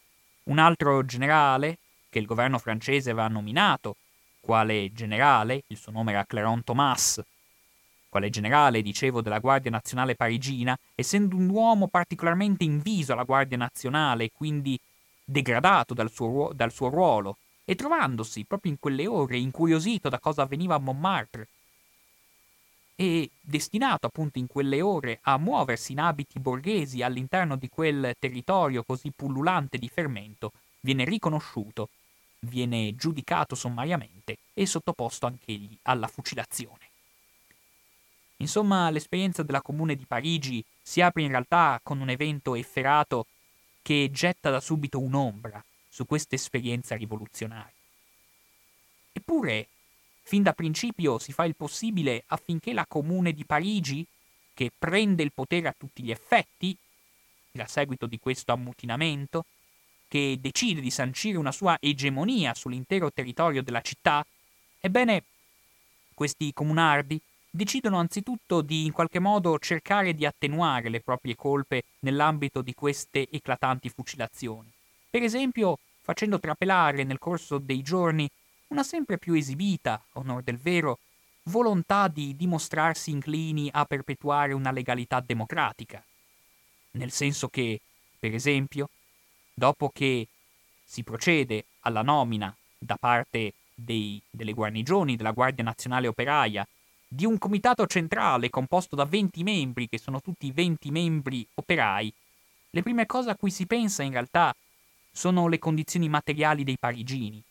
un 0.44 0.58
altro 0.58 1.06
generale 1.06 1.78
che 2.10 2.20
il 2.20 2.26
governo 2.26 2.58
francese 2.58 3.12
aveva 3.12 3.28
nominato 3.28 3.96
quale 4.40 4.92
generale, 4.94 5.64
il 5.68 5.78
suo 5.78 5.92
nome 5.92 6.12
era 6.12 6.26
Cléron 6.26 6.64
Thomas, 6.64 7.22
quale 8.10 8.30
generale, 8.32 8.82
dicevo, 8.82 9.22
della 9.22 9.40
Guardia 9.40 9.70
Nazionale 9.70 10.16
parigina, 10.16 10.78
essendo 10.96 11.36
un 11.36 11.50
uomo 11.50 11.88
particolarmente 11.88 12.64
inviso 12.64 13.14
alla 13.14 13.24
Guardia 13.24 13.58
Nazionale 13.58 14.26
e 14.26 14.32
quindi 14.34 14.80
degradato 15.24 15.94
dal 15.94 16.10
suo, 16.10 16.52
dal 16.54 16.72
suo 16.72 16.90
ruolo, 16.90 17.38
e 17.64 17.76
trovandosi 17.76 18.46
proprio 18.46 18.72
in 18.72 18.80
quelle 18.80 19.06
ore 19.06 19.38
incuriosito 19.38 20.10
da 20.10 20.18
cosa 20.18 20.42
avveniva 20.42 20.74
a 20.74 20.80
Montmartre, 20.80 21.48
e 23.00 23.30
destinato 23.40 24.08
appunto 24.08 24.40
in 24.40 24.48
quelle 24.48 24.82
ore 24.82 25.20
a 25.22 25.38
muoversi 25.38 25.94
in 25.94 26.02
abiti 26.02 26.38
borghesi 26.38 27.02
all'interno 27.02 27.56
di 27.56 27.70
quel 27.70 28.14
territorio 28.20 28.84
così 28.84 29.10
pullulante 29.16 29.78
di 29.78 29.88
fermento, 29.88 30.52
viene 30.82 31.06
riconosciuto 31.06 31.88
viene 32.42 32.96
giudicato 32.96 33.56
sommariamente 33.56 34.38
e 34.54 34.66
sottoposto 34.66 35.26
anch'egli 35.26 35.78
alla 35.84 36.08
fucilazione. 36.08 36.90
Insomma, 38.38 38.90
l'esperienza 38.90 39.44
della 39.44 39.62
Comune 39.62 39.96
di 39.96 40.06
Parigi 40.06 40.64
si 40.82 41.00
apre 41.00 41.22
in 41.22 41.30
realtà 41.30 41.80
con 41.82 42.02
un 42.02 42.10
evento 42.10 42.56
efferato 42.56 43.28
che 43.82 44.10
getta 44.12 44.50
da 44.50 44.60
subito 44.60 45.00
un'ombra 45.00 45.64
su 45.88 46.06
questa 46.06 46.36
esperienza 46.36 46.96
rivoluzionaria. 46.96 47.74
Eppure, 49.14 49.68
fin 50.30 50.44
da 50.44 50.54
principio 50.54 51.18
si 51.18 51.34
fa 51.34 51.46
il 51.46 51.56
possibile 51.56 52.24
affinché 52.28 52.72
la 52.72 52.86
Comune 52.88 53.34
di 53.34 53.46
Parigi, 53.46 54.06
che 54.54 54.70
prende 54.78 55.24
il 55.24 55.32
potere 55.34 55.68
a 55.68 55.76
tutti 55.76 56.04
gli 56.04 56.12
effetti, 56.12 56.78
a 57.58 57.66
seguito 57.66 58.06
di 58.06 58.20
questo 58.20 58.52
ammutinamento, 58.52 59.46
che 60.08 60.38
decide 60.40 60.82
di 60.82 60.92
sancire 60.92 61.40
una 61.40 61.52
sua 61.52 61.78
egemonia 61.82 62.54
sull'intero 62.54 63.12
territorio 63.12 63.64
della 63.64 63.82
città, 63.82 64.24
ebbene, 64.80 65.24
questi 66.14 66.54
comunardi 66.54 67.20
decidono 67.50 67.98
anzitutto 67.98 68.62
di 68.62 68.86
in 68.86 68.92
qualche 68.92 69.18
modo 69.18 69.58
cercare 69.58 70.14
di 70.14 70.28
attenuare 70.28 70.90
le 70.90 71.02
proprie 71.02 71.36
colpe 71.36 71.86
nell'ambito 72.02 72.62
di 72.62 72.76
queste 72.76 73.28
eclatanti 73.32 73.90
fucilazioni. 73.90 74.70
Per 75.10 75.24
esempio, 75.24 75.80
facendo 76.04 76.40
trapelare 76.40 77.04
nel 77.04 77.18
corso 77.18 77.58
dei 77.58 77.82
giorni 77.82 78.30
una 78.70 78.84
sempre 78.84 79.18
più 79.18 79.34
esibita, 79.34 80.02
onor 80.14 80.42
del 80.44 80.58
vero, 80.58 81.00
volontà 81.44 82.08
di 82.08 82.36
dimostrarsi 82.36 83.12
inclini 83.12 83.70
a 83.72 83.86
perpetuare 83.86 84.54
una 84.54 84.72
legalità 84.72 85.20
democratica. 85.20 86.04
Nel 86.92 87.12
senso 87.12 87.48
che, 87.50 87.80
per 88.20 88.34
esempio, 88.34 88.90
dopo 89.54 89.90
che 89.90 90.28
si 90.84 91.04
procede 91.04 91.66
alla 91.82 92.02
nomina 92.02 92.56
da 92.78 92.96
parte 92.96 93.54
dei, 93.74 94.22
delle 94.30 94.54
guarnigioni 94.54 95.16
della 95.16 95.32
Guardia 95.32 95.64
Nazionale 95.64 96.08
Operaia 96.08 96.68
di 97.08 97.26
un 97.26 97.38
comitato 97.38 97.88
centrale 97.88 98.50
composto 98.50 98.96
da 98.96 99.06
20 99.06 99.44
membri, 99.44 99.90
che 99.90 99.98
sono 99.98 100.22
tutti 100.22 100.52
20 100.52 100.92
membri 100.92 101.46
operai, 101.56 102.14
le 102.72 102.84
prime 102.84 103.08
cose 103.08 103.32
a 103.32 103.36
cui 103.36 103.50
si 103.50 103.66
pensa 103.66 104.04
in 104.04 104.12
realtà 104.12 104.56
sono 105.12 105.48
le 105.48 105.58
condizioni 105.58 106.08
materiali 106.08 106.64
dei 106.64 106.78
parigini. 106.78 107.44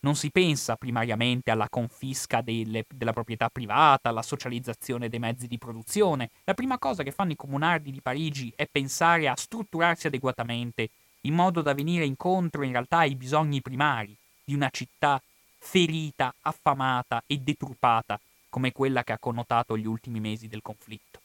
Non 0.00 0.16
si 0.16 0.30
pensa 0.30 0.76
primariamente 0.76 1.50
alla 1.50 1.68
confisca 1.68 2.40
delle, 2.40 2.84
della 2.88 3.12
proprietà 3.12 3.48
privata, 3.50 4.08
alla 4.08 4.22
socializzazione 4.22 5.08
dei 5.08 5.18
mezzi 5.18 5.46
di 5.46 5.58
produzione. 5.58 6.30
La 6.44 6.54
prima 6.54 6.78
cosa 6.78 7.02
che 7.02 7.12
fanno 7.12 7.32
i 7.32 7.36
comunardi 7.36 7.90
di 7.90 8.00
Parigi 8.00 8.52
è 8.56 8.66
pensare 8.66 9.28
a 9.28 9.36
strutturarsi 9.36 10.06
adeguatamente, 10.06 10.90
in 11.22 11.34
modo 11.34 11.60
da 11.60 11.74
venire 11.74 12.04
incontro 12.04 12.62
in 12.62 12.72
realtà 12.72 12.98
ai 12.98 13.14
bisogni 13.14 13.60
primari 13.60 14.16
di 14.42 14.54
una 14.54 14.70
città 14.70 15.22
ferita, 15.58 16.34
affamata 16.40 17.22
e 17.26 17.38
deturpata 17.38 18.18
come 18.48 18.72
quella 18.72 19.04
che 19.04 19.12
ha 19.12 19.18
connotato 19.18 19.76
gli 19.76 19.86
ultimi 19.86 20.18
mesi 20.18 20.48
del 20.48 20.62
conflitto. 20.62 21.20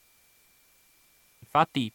Infatti 1.38 1.90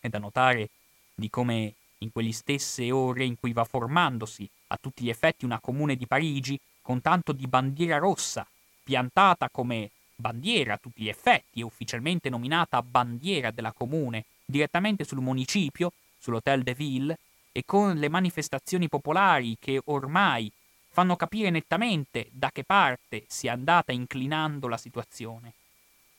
è 0.00 0.08
da 0.08 0.18
notare 0.18 0.68
di 1.14 1.30
come 1.30 1.74
in 1.98 2.10
quelle 2.10 2.32
stesse 2.32 2.90
ore 2.90 3.24
in 3.24 3.36
cui 3.36 3.52
va 3.52 3.64
formandosi 3.64 4.48
a 4.72 4.78
tutti 4.80 5.04
gli 5.04 5.10
effetti 5.10 5.44
una 5.44 5.60
comune 5.60 5.96
di 5.96 6.06
Parigi, 6.06 6.58
con 6.80 7.00
tanto 7.00 7.32
di 7.32 7.46
bandiera 7.46 7.98
rossa, 7.98 8.46
piantata 8.82 9.48
come 9.50 9.90
bandiera 10.14 10.74
a 10.74 10.78
tutti 10.78 11.02
gli 11.02 11.08
effetti 11.08 11.60
e 11.60 11.64
ufficialmente 11.64 12.28
nominata 12.28 12.82
bandiera 12.82 13.50
della 13.50 13.72
comune, 13.72 14.24
direttamente 14.44 15.04
sul 15.04 15.20
municipio, 15.20 15.92
sull'Hôtel 16.18 16.62
de 16.62 16.74
Ville, 16.74 17.18
e 17.52 17.64
con 17.66 17.96
le 17.96 18.08
manifestazioni 18.08 18.88
popolari 18.88 19.56
che 19.60 19.80
ormai 19.84 20.50
fanno 20.88 21.16
capire 21.16 21.50
nettamente 21.50 22.28
da 22.30 22.50
che 22.50 22.64
parte 22.64 23.24
si 23.28 23.46
è 23.46 23.50
andata 23.50 23.92
inclinando 23.92 24.68
la 24.68 24.76
situazione, 24.76 25.52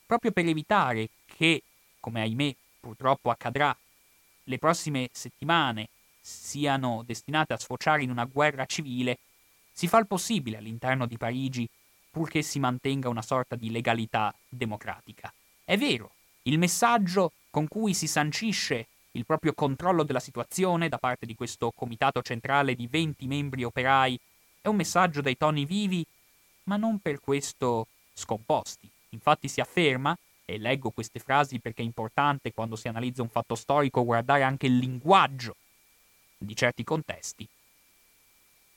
proprio 0.06 0.30
per 0.30 0.46
evitare 0.46 1.08
che, 1.26 1.62
come 2.00 2.22
ahimè 2.22 2.54
purtroppo 2.80 3.30
accadrà, 3.30 3.76
le 4.44 4.58
prossime 4.58 5.08
settimane 5.12 5.88
siano 6.26 7.02
destinate 7.04 7.52
a 7.52 7.58
sfociare 7.58 8.02
in 8.02 8.10
una 8.10 8.24
guerra 8.24 8.64
civile, 8.64 9.18
si 9.70 9.86
fa 9.88 9.98
il 9.98 10.06
possibile 10.06 10.56
all'interno 10.56 11.04
di 11.04 11.18
Parigi 11.18 11.68
purché 12.10 12.40
si 12.40 12.58
mantenga 12.58 13.10
una 13.10 13.20
sorta 13.20 13.56
di 13.56 13.70
legalità 13.70 14.34
democratica. 14.48 15.30
È 15.62 15.76
vero, 15.76 16.12
il 16.42 16.58
messaggio 16.58 17.32
con 17.50 17.68
cui 17.68 17.92
si 17.92 18.06
sancisce 18.06 18.86
il 19.12 19.26
proprio 19.26 19.52
controllo 19.52 20.02
della 20.02 20.20
situazione 20.20 20.88
da 20.88 20.98
parte 20.98 21.26
di 21.26 21.34
questo 21.34 21.72
comitato 21.74 22.22
centrale 22.22 22.74
di 22.74 22.86
20 22.86 23.26
membri 23.26 23.64
operai 23.64 24.18
è 24.62 24.68
un 24.68 24.76
messaggio 24.76 25.20
dai 25.20 25.36
toni 25.36 25.66
vivi, 25.66 26.04
ma 26.64 26.76
non 26.76 27.00
per 27.00 27.20
questo 27.20 27.86
scomposti. 28.14 28.88
Infatti 29.10 29.46
si 29.46 29.60
afferma, 29.60 30.16
e 30.46 30.56
leggo 30.58 30.90
queste 30.90 31.18
frasi 31.18 31.58
perché 31.58 31.82
è 31.82 31.84
importante 31.84 32.52
quando 32.52 32.76
si 32.76 32.88
analizza 32.88 33.22
un 33.22 33.28
fatto 33.28 33.54
storico 33.54 34.04
guardare 34.04 34.42
anche 34.42 34.66
il 34.66 34.78
linguaggio 34.78 35.56
di 36.36 36.54
certi 36.56 36.84
contesti. 36.84 37.48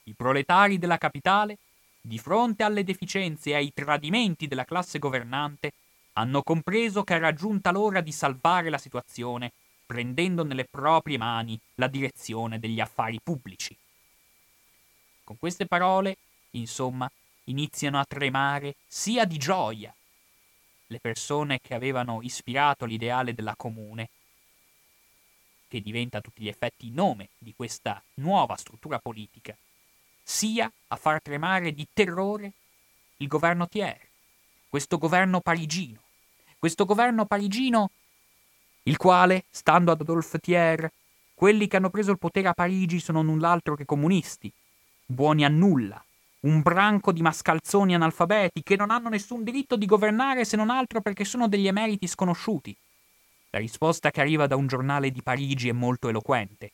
I 0.04 0.14
proletari 0.14 0.78
della 0.78 0.98
capitale, 0.98 1.58
di 2.00 2.18
fronte 2.18 2.62
alle 2.62 2.84
deficienze 2.84 3.50
e 3.50 3.54
ai 3.54 3.72
tradimenti 3.74 4.46
della 4.46 4.64
classe 4.64 4.98
governante, 4.98 5.72
hanno 6.14 6.42
compreso 6.42 7.04
che 7.04 7.14
era 7.14 7.32
giunta 7.32 7.70
l'ora 7.70 8.00
di 8.00 8.12
salvare 8.12 8.70
la 8.70 8.78
situazione, 8.78 9.52
prendendo 9.86 10.44
nelle 10.44 10.64
proprie 10.64 11.18
mani 11.18 11.58
la 11.74 11.86
direzione 11.86 12.58
degli 12.58 12.80
affari 12.80 13.20
pubblici. 13.22 13.76
Con 15.24 15.38
queste 15.38 15.66
parole, 15.66 16.16
insomma, 16.52 17.10
iniziano 17.44 17.98
a 17.98 18.04
tremare 18.04 18.76
sia 18.86 19.24
di 19.24 19.36
gioia 19.36 19.94
le 20.90 21.00
persone 21.00 21.60
che 21.60 21.74
avevano 21.74 22.20
ispirato 22.22 22.86
l'ideale 22.86 23.34
della 23.34 23.54
comune 23.56 24.08
che 25.68 25.80
diventa 25.80 26.18
a 26.18 26.20
tutti 26.20 26.42
gli 26.42 26.48
effetti 26.48 26.90
nome 26.90 27.28
di 27.38 27.54
questa 27.54 28.02
nuova 28.14 28.56
struttura 28.56 28.98
politica, 28.98 29.56
sia 30.22 30.70
a 30.88 30.96
far 30.96 31.22
tremare 31.22 31.72
di 31.72 31.86
terrore 31.92 32.52
il 33.18 33.28
governo 33.28 33.68
Thiers, 33.68 34.06
questo 34.68 34.98
governo 34.98 35.40
parigino, 35.40 36.00
questo 36.58 36.84
governo 36.84 37.24
parigino 37.26 37.90
il 38.84 38.96
quale, 38.96 39.44
stando 39.50 39.92
ad 39.92 40.00
Adolphe 40.00 40.38
Thiers, 40.38 40.88
quelli 41.34 41.68
che 41.68 41.76
hanno 41.76 41.90
preso 41.90 42.10
il 42.10 42.18
potere 42.18 42.48
a 42.48 42.54
Parigi 42.54 42.98
sono 42.98 43.22
null'altro 43.22 43.76
che 43.76 43.84
comunisti, 43.84 44.50
buoni 45.04 45.44
a 45.44 45.48
nulla, 45.48 46.02
un 46.40 46.62
branco 46.62 47.12
di 47.12 47.22
mascalzoni 47.22 47.94
analfabeti 47.94 48.62
che 48.62 48.76
non 48.76 48.90
hanno 48.90 49.08
nessun 49.08 49.44
diritto 49.44 49.76
di 49.76 49.86
governare 49.86 50.44
se 50.44 50.56
non 50.56 50.70
altro 50.70 51.00
perché 51.00 51.24
sono 51.24 51.48
degli 51.48 51.66
emeriti 51.66 52.06
sconosciuti. 52.06 52.76
La 53.50 53.58
risposta 53.58 54.10
che 54.10 54.20
arriva 54.20 54.46
da 54.46 54.56
un 54.56 54.66
giornale 54.66 55.10
di 55.10 55.22
Parigi 55.22 55.68
è 55.68 55.72
molto 55.72 56.08
eloquente. 56.08 56.70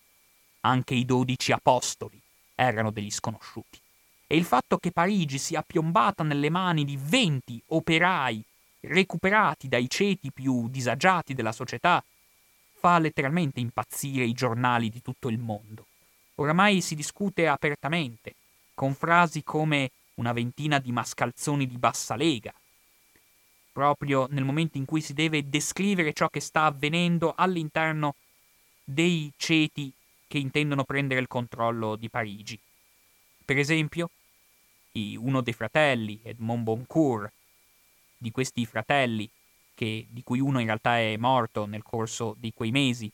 Anche 0.60 0.94
i 0.94 1.04
dodici 1.04 1.52
apostoli 1.52 2.20
erano 2.54 2.90
degli 2.90 3.10
sconosciuti. 3.10 3.78
E 4.26 4.36
il 4.36 4.44
fatto 4.44 4.78
che 4.78 4.90
Parigi 4.90 5.38
sia 5.38 5.62
piombata 5.62 6.22
nelle 6.22 6.50
mani 6.50 6.84
di 6.84 6.98
venti 7.00 7.62
operai 7.68 8.44
recuperati 8.80 9.68
dai 9.68 9.88
ceti 9.88 10.30
più 10.30 10.68
disagiati 10.68 11.34
della 11.34 11.52
società 11.52 12.02
fa 12.72 12.98
letteralmente 12.98 13.60
impazzire 13.60 14.24
i 14.24 14.32
giornali 14.32 14.90
di 14.90 15.00
tutto 15.00 15.28
il 15.28 15.38
mondo. 15.38 15.86
Oramai 16.36 16.80
si 16.80 16.94
discute 16.94 17.46
apertamente, 17.46 18.34
con 18.74 18.94
frasi 18.94 19.42
come 19.42 19.90
una 20.14 20.32
ventina 20.32 20.78
di 20.78 20.92
mascalzoni 20.92 21.66
di 21.66 21.78
bassa 21.78 22.16
lega, 22.16 22.52
proprio 23.74 24.28
nel 24.30 24.44
momento 24.44 24.78
in 24.78 24.84
cui 24.84 25.00
si 25.00 25.14
deve 25.14 25.48
descrivere 25.48 26.12
ciò 26.12 26.28
che 26.28 26.38
sta 26.38 26.66
avvenendo 26.66 27.34
all'interno 27.36 28.14
dei 28.84 29.32
ceti 29.36 29.92
che 30.28 30.38
intendono 30.38 30.84
prendere 30.84 31.18
il 31.18 31.26
controllo 31.26 31.96
di 31.96 32.08
Parigi. 32.08 32.56
Per 33.44 33.58
esempio, 33.58 34.10
uno 34.92 35.40
dei 35.40 35.52
fratelli, 35.52 36.20
Edmond 36.22 36.62
Boncourt, 36.62 37.32
di 38.16 38.30
questi 38.30 38.64
fratelli, 38.64 39.28
che, 39.74 40.06
di 40.08 40.22
cui 40.22 40.38
uno 40.38 40.60
in 40.60 40.66
realtà 40.66 41.00
è 41.00 41.16
morto 41.16 41.66
nel 41.66 41.82
corso 41.82 42.36
di 42.38 42.52
quei 42.54 42.70
mesi, 42.70 43.10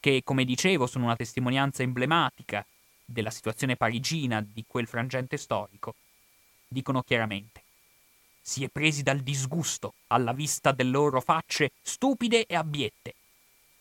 che, 0.00 0.22
come 0.24 0.46
dicevo, 0.46 0.86
sono 0.86 1.04
una 1.04 1.16
testimonianza 1.16 1.82
emblematica 1.82 2.64
della 3.04 3.30
situazione 3.30 3.76
parigina 3.76 4.40
di 4.40 4.64
quel 4.66 4.86
frangente 4.86 5.36
storico, 5.36 5.94
dicono 6.66 7.02
chiaramente 7.02 7.64
si 8.40 8.64
è 8.64 8.68
presi 8.68 9.02
dal 9.02 9.20
disgusto 9.20 9.94
alla 10.08 10.32
vista 10.32 10.72
delle 10.72 10.90
loro 10.90 11.20
facce 11.20 11.72
stupide 11.82 12.46
e 12.46 12.54
abbiette, 12.54 13.14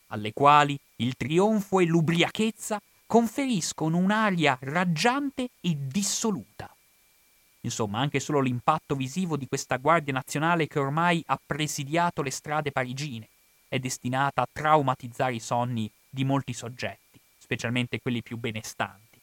alle 0.08 0.34
quali 0.34 0.78
il 0.98 1.16
trionfo 1.16 1.80
e 1.80 1.86
l'ubriachezza 1.86 2.80
conferiscono 3.06 3.98
un'aria 3.98 4.58
raggiante 4.62 5.50
e 5.62 5.76
dissoluta. 5.78 6.74
Insomma, 7.62 8.00
anche 8.00 8.20
solo 8.20 8.40
l'impatto 8.40 8.96
visivo 8.96 9.36
di 9.36 9.48
questa 9.48 9.78
Guardia 9.78 10.14
Nazionale 10.14 10.68
che 10.68 10.80
ormai 10.80 11.22
ha 11.28 11.40
presidiato 11.44 12.22
le 12.22 12.32
strade 12.32 12.72
parigine 12.72 13.28
è 13.70 13.78
destinata 13.78 14.42
a 14.42 14.50
traumatizzare 14.52 15.36
i 15.36 15.40
sonni 15.40 15.90
di 16.10 16.26
molti 16.26 16.54
soggetti, 16.54 17.20
specialmente 17.38 18.02
quelli 18.02 18.24
più 18.24 18.38
benestanti. 18.38 19.20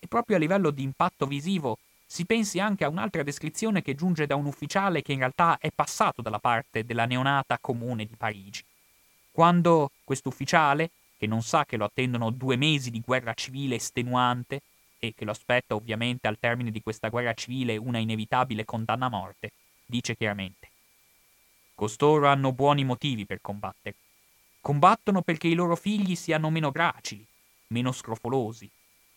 E 0.00 0.06
proprio 0.08 0.36
a 0.36 0.40
livello 0.40 0.70
di 0.70 0.82
impatto 0.82 1.26
visivo 1.26 1.78
si 2.12 2.26
pensi 2.26 2.60
anche 2.60 2.84
a 2.84 2.90
un'altra 2.90 3.22
descrizione 3.22 3.80
che 3.80 3.94
giunge 3.94 4.26
da 4.26 4.36
un 4.36 4.44
ufficiale 4.44 5.00
che 5.00 5.14
in 5.14 5.20
realtà 5.20 5.56
è 5.56 5.70
passato 5.74 6.20
dalla 6.20 6.40
parte 6.40 6.84
della 6.84 7.06
neonata 7.06 7.56
comune 7.58 8.04
di 8.04 8.16
Parigi. 8.16 8.62
Quando 9.30 9.92
quest'ufficiale, 10.04 10.90
che 11.16 11.26
non 11.26 11.40
sa 11.40 11.64
che 11.64 11.78
lo 11.78 11.86
attendono 11.86 12.28
due 12.28 12.56
mesi 12.56 12.90
di 12.90 13.00
guerra 13.00 13.32
civile 13.32 13.76
estenuante 13.76 14.60
e 14.98 15.14
che 15.16 15.24
lo 15.24 15.30
aspetta 15.30 15.74
ovviamente 15.74 16.28
al 16.28 16.36
termine 16.38 16.70
di 16.70 16.82
questa 16.82 17.08
guerra 17.08 17.32
civile 17.32 17.78
una 17.78 17.96
inevitabile 17.96 18.66
condanna 18.66 19.06
a 19.06 19.08
morte, 19.08 19.52
dice 19.86 20.14
chiaramente 20.14 20.68
Costoro 21.74 22.28
hanno 22.28 22.52
buoni 22.52 22.84
motivi 22.84 23.24
per 23.24 23.40
combattere. 23.40 23.96
Combattono 24.60 25.22
perché 25.22 25.48
i 25.48 25.54
loro 25.54 25.76
figli 25.76 26.14
siano 26.14 26.50
meno 26.50 26.70
gracili, 26.72 27.26
meno 27.68 27.90
scrofolosi, 27.90 28.68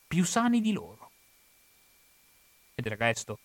più 0.08 0.24
sani 0.24 0.62
di 0.62 0.72
loro 0.72 1.05
e 2.76 2.82
del 2.82 2.98
resto, 2.98 3.40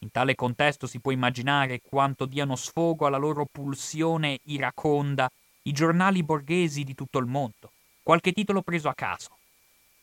in 0.00 0.10
tale 0.12 0.36
contesto 0.36 0.86
si 0.86 1.00
può 1.00 1.10
immaginare 1.10 1.80
quanto 1.82 2.26
diano 2.26 2.54
sfogo 2.54 3.06
alla 3.06 3.16
loro 3.16 3.46
pulsione 3.50 4.38
iraconda 4.44 5.30
i 5.62 5.72
giornali 5.72 6.22
borghesi 6.22 6.84
di 6.84 6.94
tutto 6.94 7.18
il 7.18 7.26
mondo. 7.26 7.72
Qualche 8.02 8.32
titolo 8.32 8.62
preso 8.62 8.88
a 8.88 8.94
caso. 8.94 9.36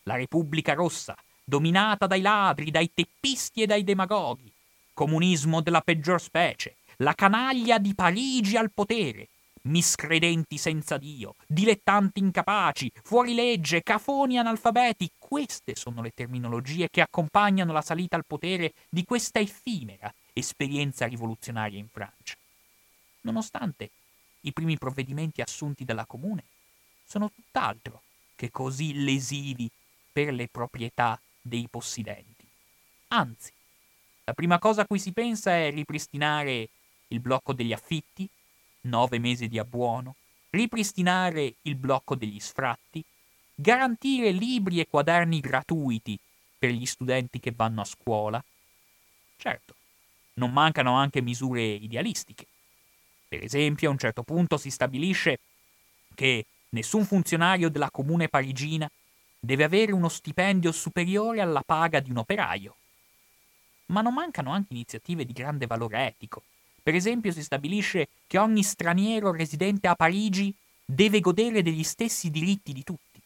La 0.02 0.14
Repubblica 0.14 0.74
Rossa, 0.74 1.16
dominata 1.42 2.06
dai 2.06 2.20
ladri, 2.20 2.70
dai 2.70 2.90
teppisti 2.92 3.62
e 3.62 3.66
dai 3.66 3.82
demagoghi. 3.82 4.52
Comunismo 4.92 5.62
della 5.62 5.80
peggior 5.80 6.20
specie. 6.20 6.76
La 6.98 7.14
canaglia 7.14 7.78
di 7.78 7.94
Parigi 7.94 8.56
al 8.56 8.70
potere 8.72 9.28
miscredenti 9.66 10.58
senza 10.58 10.96
Dio, 10.96 11.34
dilettanti 11.46 12.20
incapaci, 12.20 12.90
fuorilegge, 13.02 13.82
cafoni 13.82 14.38
analfabeti. 14.38 15.10
Queste 15.18 15.76
sono 15.76 16.02
le 16.02 16.12
terminologie 16.14 16.88
che 16.90 17.00
accompagnano 17.00 17.72
la 17.72 17.82
salita 17.82 18.16
al 18.16 18.26
potere 18.26 18.72
di 18.88 19.04
questa 19.04 19.38
effimera 19.40 20.12
esperienza 20.32 21.06
rivoluzionaria 21.06 21.78
in 21.78 21.88
Francia. 21.88 22.34
Nonostante 23.22 23.90
i 24.42 24.52
primi 24.52 24.78
provvedimenti 24.78 25.40
assunti 25.40 25.84
dalla 25.84 26.06
Comune 26.06 26.44
sono 27.04 27.30
tutt'altro 27.34 28.02
che 28.34 28.50
così 28.50 29.02
lesivi 29.02 29.68
per 30.12 30.32
le 30.32 30.48
proprietà 30.48 31.20
dei 31.40 31.66
possidenti. 31.68 32.46
Anzi, 33.08 33.52
la 34.24 34.34
prima 34.34 34.58
cosa 34.58 34.82
a 34.82 34.86
cui 34.86 34.98
si 34.98 35.12
pensa 35.12 35.56
è 35.56 35.70
ripristinare 35.70 36.68
il 37.08 37.20
blocco 37.20 37.52
degli 37.52 37.72
affitti, 37.72 38.28
nove 38.86 39.18
mesi 39.18 39.48
di 39.48 39.58
abbuono, 39.58 40.14
ripristinare 40.50 41.54
il 41.62 41.76
blocco 41.76 42.14
degli 42.14 42.40
sfratti, 42.40 43.04
garantire 43.54 44.30
libri 44.30 44.80
e 44.80 44.86
quaderni 44.88 45.40
gratuiti 45.40 46.18
per 46.58 46.70
gli 46.70 46.86
studenti 46.86 47.40
che 47.40 47.52
vanno 47.54 47.82
a 47.82 47.84
scuola. 47.84 48.42
Certo, 49.36 49.74
non 50.34 50.52
mancano 50.52 50.94
anche 50.94 51.20
misure 51.20 51.62
idealistiche. 51.62 52.46
Per 53.28 53.42
esempio, 53.42 53.88
a 53.88 53.92
un 53.92 53.98
certo 53.98 54.22
punto 54.22 54.56
si 54.56 54.70
stabilisce 54.70 55.38
che 56.14 56.46
nessun 56.70 57.04
funzionario 57.04 57.68
della 57.68 57.90
comune 57.90 58.28
parigina 58.28 58.88
deve 59.38 59.64
avere 59.64 59.92
uno 59.92 60.08
stipendio 60.08 60.72
superiore 60.72 61.40
alla 61.40 61.62
paga 61.64 62.00
di 62.00 62.10
un 62.10 62.18
operaio. 62.18 62.76
Ma 63.86 64.00
non 64.00 64.14
mancano 64.14 64.50
anche 64.50 64.72
iniziative 64.72 65.24
di 65.24 65.32
grande 65.32 65.66
valore 65.66 66.06
etico. 66.06 66.42
Per 66.86 66.94
esempio 66.94 67.32
si 67.32 67.42
stabilisce 67.42 68.06
che 68.28 68.38
ogni 68.38 68.62
straniero 68.62 69.32
residente 69.32 69.88
a 69.88 69.96
Parigi 69.96 70.54
deve 70.84 71.18
godere 71.18 71.60
degli 71.60 71.82
stessi 71.82 72.30
diritti 72.30 72.72
di 72.72 72.84
tutti. 72.84 73.20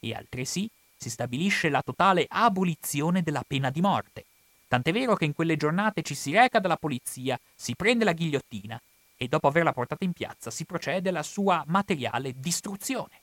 E 0.00 0.14
altresì 0.14 0.68
si 0.94 1.08
stabilisce 1.08 1.70
la 1.70 1.80
totale 1.80 2.26
abolizione 2.28 3.22
della 3.22 3.42
pena 3.48 3.70
di 3.70 3.80
morte. 3.80 4.26
Tant'è 4.68 4.92
vero 4.92 5.16
che 5.16 5.24
in 5.24 5.32
quelle 5.32 5.56
giornate 5.56 6.02
ci 6.02 6.14
si 6.14 6.32
reca 6.32 6.58
dalla 6.58 6.76
polizia, 6.76 7.40
si 7.54 7.74
prende 7.74 8.04
la 8.04 8.12
ghigliottina 8.12 8.78
e 9.16 9.26
dopo 9.26 9.46
averla 9.46 9.72
portata 9.72 10.04
in 10.04 10.12
piazza 10.12 10.50
si 10.50 10.66
procede 10.66 11.08
alla 11.08 11.22
sua 11.22 11.64
materiale 11.68 12.34
distruzione. 12.36 13.20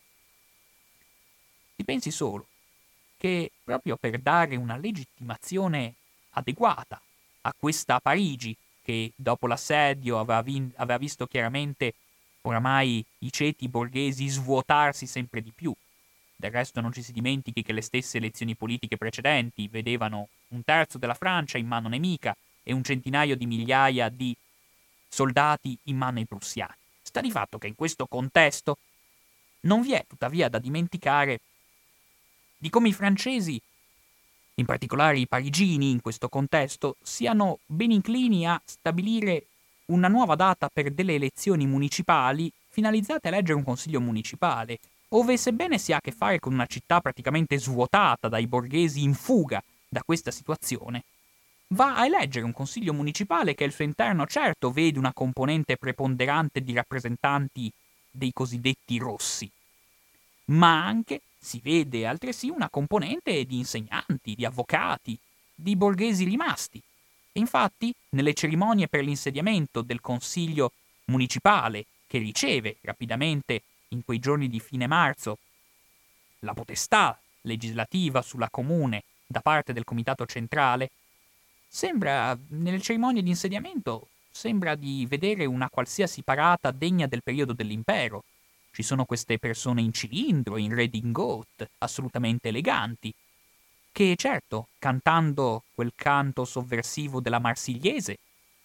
Si 1.75 1.83
pensi 1.83 2.09
solo 2.09 2.47
che 3.17 3.51
proprio 3.63 3.97
per 3.97 4.17
dare 4.17 4.55
una 4.55 4.77
legittimazione 4.77 5.93
adeguata 6.31 6.99
a 7.41 7.53
questa 7.55 7.99
Parigi, 7.99 8.57
che 8.83 9.11
dopo 9.15 9.47
l'assedio 9.47 10.19
aveva, 10.19 10.41
vin- 10.41 10.71
aveva 10.75 10.97
visto 10.97 11.25
chiaramente 11.25 11.93
oramai 12.41 13.03
i 13.19 13.31
ceti 13.31 13.67
borghesi 13.69 14.27
svuotarsi 14.27 15.07
sempre 15.07 15.41
di 15.41 15.51
più, 15.55 15.73
del 16.35 16.51
resto 16.51 16.81
non 16.81 16.91
ci 16.91 17.01
si 17.01 17.13
dimentichi 17.13 17.63
che 17.63 17.71
le 17.71 17.81
stesse 17.81 18.17
elezioni 18.17 18.55
politiche 18.55 18.97
precedenti 18.97 19.69
vedevano 19.69 20.27
un 20.49 20.63
terzo 20.63 20.97
della 20.97 21.13
Francia 21.13 21.57
in 21.57 21.67
mano 21.67 21.87
nemica 21.87 22.35
e 22.61 22.73
un 22.73 22.83
centinaio 22.83 23.37
di 23.37 23.45
migliaia 23.45 24.09
di 24.09 24.35
soldati 25.07 25.77
in 25.83 25.97
mano 25.97 26.19
ai 26.19 26.25
prussiani. 26.25 26.73
Sta 27.01 27.21
di 27.21 27.31
fatto 27.31 27.57
che 27.57 27.67
in 27.67 27.75
questo 27.75 28.07
contesto 28.07 28.77
non 29.61 29.81
vi 29.81 29.93
è 29.93 30.05
tuttavia 30.05 30.49
da 30.49 30.59
dimenticare 30.59 31.39
di 32.57 32.69
come 32.69 32.89
i 32.89 32.93
francesi, 32.93 33.61
in 34.55 34.65
particolare 34.65 35.19
i 35.19 35.27
parigini 35.27 35.89
in 35.89 36.01
questo 36.01 36.29
contesto, 36.29 36.97
siano 37.01 37.59
ben 37.65 37.91
inclini 37.91 38.47
a 38.47 38.61
stabilire 38.63 39.45
una 39.85 40.07
nuova 40.07 40.35
data 40.35 40.69
per 40.71 40.91
delle 40.91 41.15
elezioni 41.15 41.65
municipali 41.65 42.51
finalizzate 42.69 43.27
a 43.27 43.31
eleggere 43.31 43.57
un 43.57 43.63
consiglio 43.63 43.99
municipale 43.99 44.79
ove 45.09 45.37
sebbene 45.37 45.77
si 45.77 45.93
ha 45.93 45.97
a 45.97 46.01
che 46.01 46.11
fare 46.11 46.39
con 46.39 46.53
una 46.53 46.65
città 46.65 46.99
praticamente 46.99 47.59
svuotata 47.59 48.29
dai 48.29 48.47
borghesi 48.47 49.03
in 49.03 49.13
fuga 49.13 49.61
da 49.87 50.01
questa 50.03 50.31
situazione, 50.31 51.03
va 51.67 51.97
a 51.97 52.05
eleggere 52.05 52.45
un 52.45 52.53
consiglio 52.53 52.93
municipale 52.93 53.53
che 53.53 53.63
al 53.63 53.71
suo 53.71 53.83
interno 53.83 54.25
certo 54.25 54.71
vede 54.71 54.97
una 54.97 55.13
componente 55.13 55.77
preponderante 55.77 56.61
di 56.61 56.73
rappresentanti 56.73 57.71
dei 58.09 58.31
cosiddetti 58.33 58.97
rossi, 58.97 59.49
ma 60.45 60.83
anche 60.83 61.21
si 61.43 61.59
vede 61.61 62.07
altresì 62.07 62.49
una 62.49 62.69
componente 62.69 63.43
di 63.43 63.57
insegnanti, 63.57 64.33
di 64.33 64.45
avvocati, 64.45 65.19
di 65.53 65.75
borghesi 65.75 66.23
rimasti. 66.23 66.81
E 67.33 67.39
infatti, 67.39 67.93
nelle 68.09 68.33
cerimonie 68.33 68.87
per 68.87 69.03
l'insediamento 69.03 69.81
del 69.81 69.99
consiglio 69.99 70.71
municipale, 71.05 71.85
che 72.07 72.17
riceve 72.19 72.77
rapidamente 72.81 73.63
in 73.89 74.05
quei 74.05 74.19
giorni 74.19 74.47
di 74.47 74.59
fine 74.59 74.87
marzo 74.87 75.37
la 76.39 76.53
potestà 76.53 77.19
legislativa 77.41 78.21
sulla 78.21 78.49
comune 78.49 79.03
da 79.25 79.41
parte 79.41 79.73
del 79.73 79.83
comitato 79.83 80.25
centrale, 80.25 80.91
sembra, 81.67 82.37
nelle 82.49 82.79
cerimonie 82.79 83.21
di 83.21 83.29
insediamento, 83.29 84.07
sembra 84.31 84.75
di 84.75 85.05
vedere 85.07 85.45
una 85.45 85.69
qualsiasi 85.69 86.21
parata 86.21 86.71
degna 86.71 87.07
del 87.07 87.23
periodo 87.23 87.53
dell'impero. 87.53 88.23
Ci 88.73 88.81
sono 88.81 89.05
queste 89.05 89.37
persone 89.37 89.81
in 89.81 89.93
cilindro, 89.93 90.57
in 90.57 90.73
redingote, 90.73 91.69
assolutamente 91.77 92.47
eleganti, 92.47 93.13
che 93.91 94.15
certo, 94.17 94.69
cantando 94.79 95.61
quel 95.75 95.91
canto 95.95 96.43
sovversivo 96.43 97.21
della 97.21 97.37
marsigliese, 97.37 98.17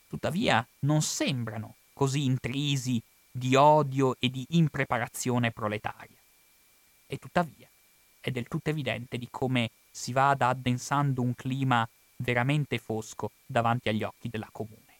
tuttavia 0.09 0.67
non 0.81 1.03
sembrano 1.03 1.75
così 1.93 2.25
intrisi 2.25 3.03
di 3.31 3.55
odio 3.55 4.17
e 4.19 4.31
di 4.31 4.47
impreparazione 4.53 5.51
proletaria. 5.51 6.17
E 7.07 7.19
tuttavia 7.19 7.69
è 8.19 8.31
del 8.31 8.49
tutto 8.49 8.71
evidente 8.71 9.19
di 9.19 9.29
come 9.31 9.71
si 9.91 10.13
vada 10.13 10.49
addensando 10.49 11.21
un 11.21 11.35
clima 11.35 11.87
veramente 12.17 12.79
fosco 12.79 13.33
davanti 13.45 13.91
agli 13.91 14.05
occhi 14.05 14.31
della 14.31 14.49
comune. 14.51 14.97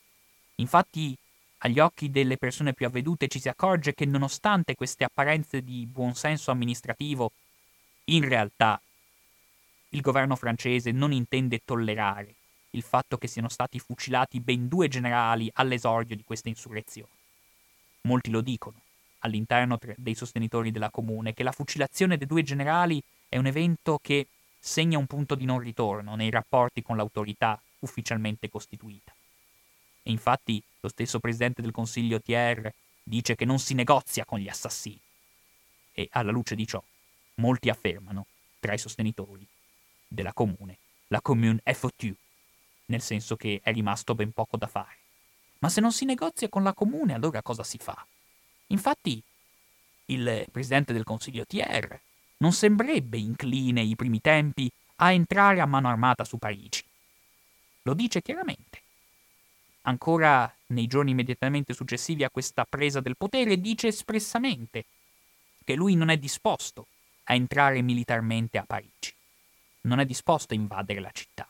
Infatti, 0.57 1.17
agli 1.59 1.81
occhi 1.81 2.11
delle 2.11 2.37
persone 2.37 2.73
più 2.73 2.87
avvedute 2.87 3.29
ci 3.29 3.41
si 3.41 3.49
accorge 3.49 3.95
che 3.95 4.07
nonostante 4.07 4.75
queste 4.75 5.05
apparenze 5.05 5.63
di 5.63 5.87
buonsenso 5.87 6.51
amministrativo, 6.51 7.33
in 8.05 8.29
realtà 8.29 8.81
il 9.91 10.01
governo 10.01 10.37
francese 10.37 10.93
non 10.93 11.13
intende 11.13 11.63
tollerare 11.65 12.35
il 12.71 12.83
fatto 12.83 13.17
che 13.17 13.27
siano 13.27 13.49
stati 13.49 13.79
fucilati 13.79 14.41
ben 14.41 14.69
due 14.69 14.89
generali 14.89 15.51
all'esordio 15.55 16.15
di 16.15 16.25
questa 16.25 16.49
insurrezione. 16.49 17.11
Molti 18.03 18.31
lo 18.31 18.41
dicono, 18.41 18.81
all'interno 19.21 19.79
dei 19.97 20.15
sostenitori 20.15 20.71
della 20.71 20.91
comune, 20.91 21.35
che 21.35 21.43
la 21.43 21.53
fucilazione 21.53 22.19
dei 22.19 22.27
due 22.27 22.43
generali 22.43 23.03
è 23.29 23.37
un 23.37 23.47
evento 23.47 23.99
che 24.01 24.29
segna 24.59 24.99
un 24.99 25.07
punto 25.07 25.35
di 25.35 25.45
non 25.45 25.59
ritorno 25.59 26.15
nei 26.15 26.31
rapporti 26.31 26.83
con 26.83 26.97
l'autorità 26.97 27.61
ufficialmente 27.81 28.49
costituita. 28.49 29.13
E 30.09 30.11
infatti 30.11 30.63
lo 30.81 30.89
stesso 30.89 31.21
presidente 31.21 31.61
del 31.61 31.71
Consiglio 31.71 32.19
Thiers 32.19 32.71
dice 33.03 33.35
che 33.35 33.45
non 33.45 33.59
si 33.59 33.75
negozia 33.75 34.25
con 34.25 34.39
gli 34.39 34.49
assassini. 34.49 34.99
E 35.93 36.09
alla 36.13 36.31
luce 36.31 36.55
di 36.55 36.67
ciò, 36.67 36.83
molti 37.35 37.69
affermano, 37.69 38.25
tra 38.59 38.73
i 38.73 38.79
sostenitori 38.79 39.47
della 40.09 40.33
comune, 40.33 40.79
la 41.09 41.21
commune 41.21 41.61
è 41.63 41.75
foutue, 41.75 42.15
nel 42.87 43.03
senso 43.03 43.37
che 43.37 43.61
è 43.63 43.71
rimasto 43.71 44.15
ben 44.15 44.33
poco 44.33 44.57
da 44.57 44.67
fare. 44.67 44.97
Ma 45.59 45.69
se 45.69 45.83
non 45.83 45.93
si 45.93 46.07
negozia 46.07 46.49
con 46.49 46.63
la 46.63 46.73
comune, 46.73 47.13
allora 47.13 47.43
cosa 47.43 47.63
si 47.63 47.77
fa? 47.77 48.07
Infatti, 48.69 49.23
il 50.07 50.47
presidente 50.51 50.95
del 50.95 51.05
Consiglio 51.05 51.45
Thiers 51.45 52.01
non 52.39 52.55
sembrerebbe 52.55 53.19
incline 53.19 53.83
i 53.83 53.95
primi 53.95 54.23
tempi 54.23 54.73
a 54.97 55.13
entrare 55.13 55.61
a 55.61 55.67
mano 55.67 55.91
armata 55.91 56.25
su 56.25 56.39
Parigi. 56.39 56.83
Lo 57.83 57.93
dice 57.93 58.23
chiaramente. 58.23 58.87
Ancora 59.89 60.55
nei 60.67 60.87
giorni 60.87 61.13
immediatamente 61.13 61.73
successivi 61.73 62.23
a 62.23 62.29
questa 62.29 62.67
presa 62.69 63.01
del 63.01 63.17
potere 63.17 63.59
dice 63.59 63.87
espressamente 63.87 64.85
che 65.65 65.75
lui 65.75 65.95
non 65.95 66.11
è 66.11 66.19
disposto 66.19 66.89
a 67.25 67.35
entrare 67.35 67.81
militarmente 67.81 68.59
a 68.59 68.65
Parigi. 68.67 69.15
Non 69.83 69.99
è 69.99 70.05
disposto 70.05 70.53
a 70.53 70.57
invadere 70.57 71.01
la 71.01 71.11
città. 71.11 71.49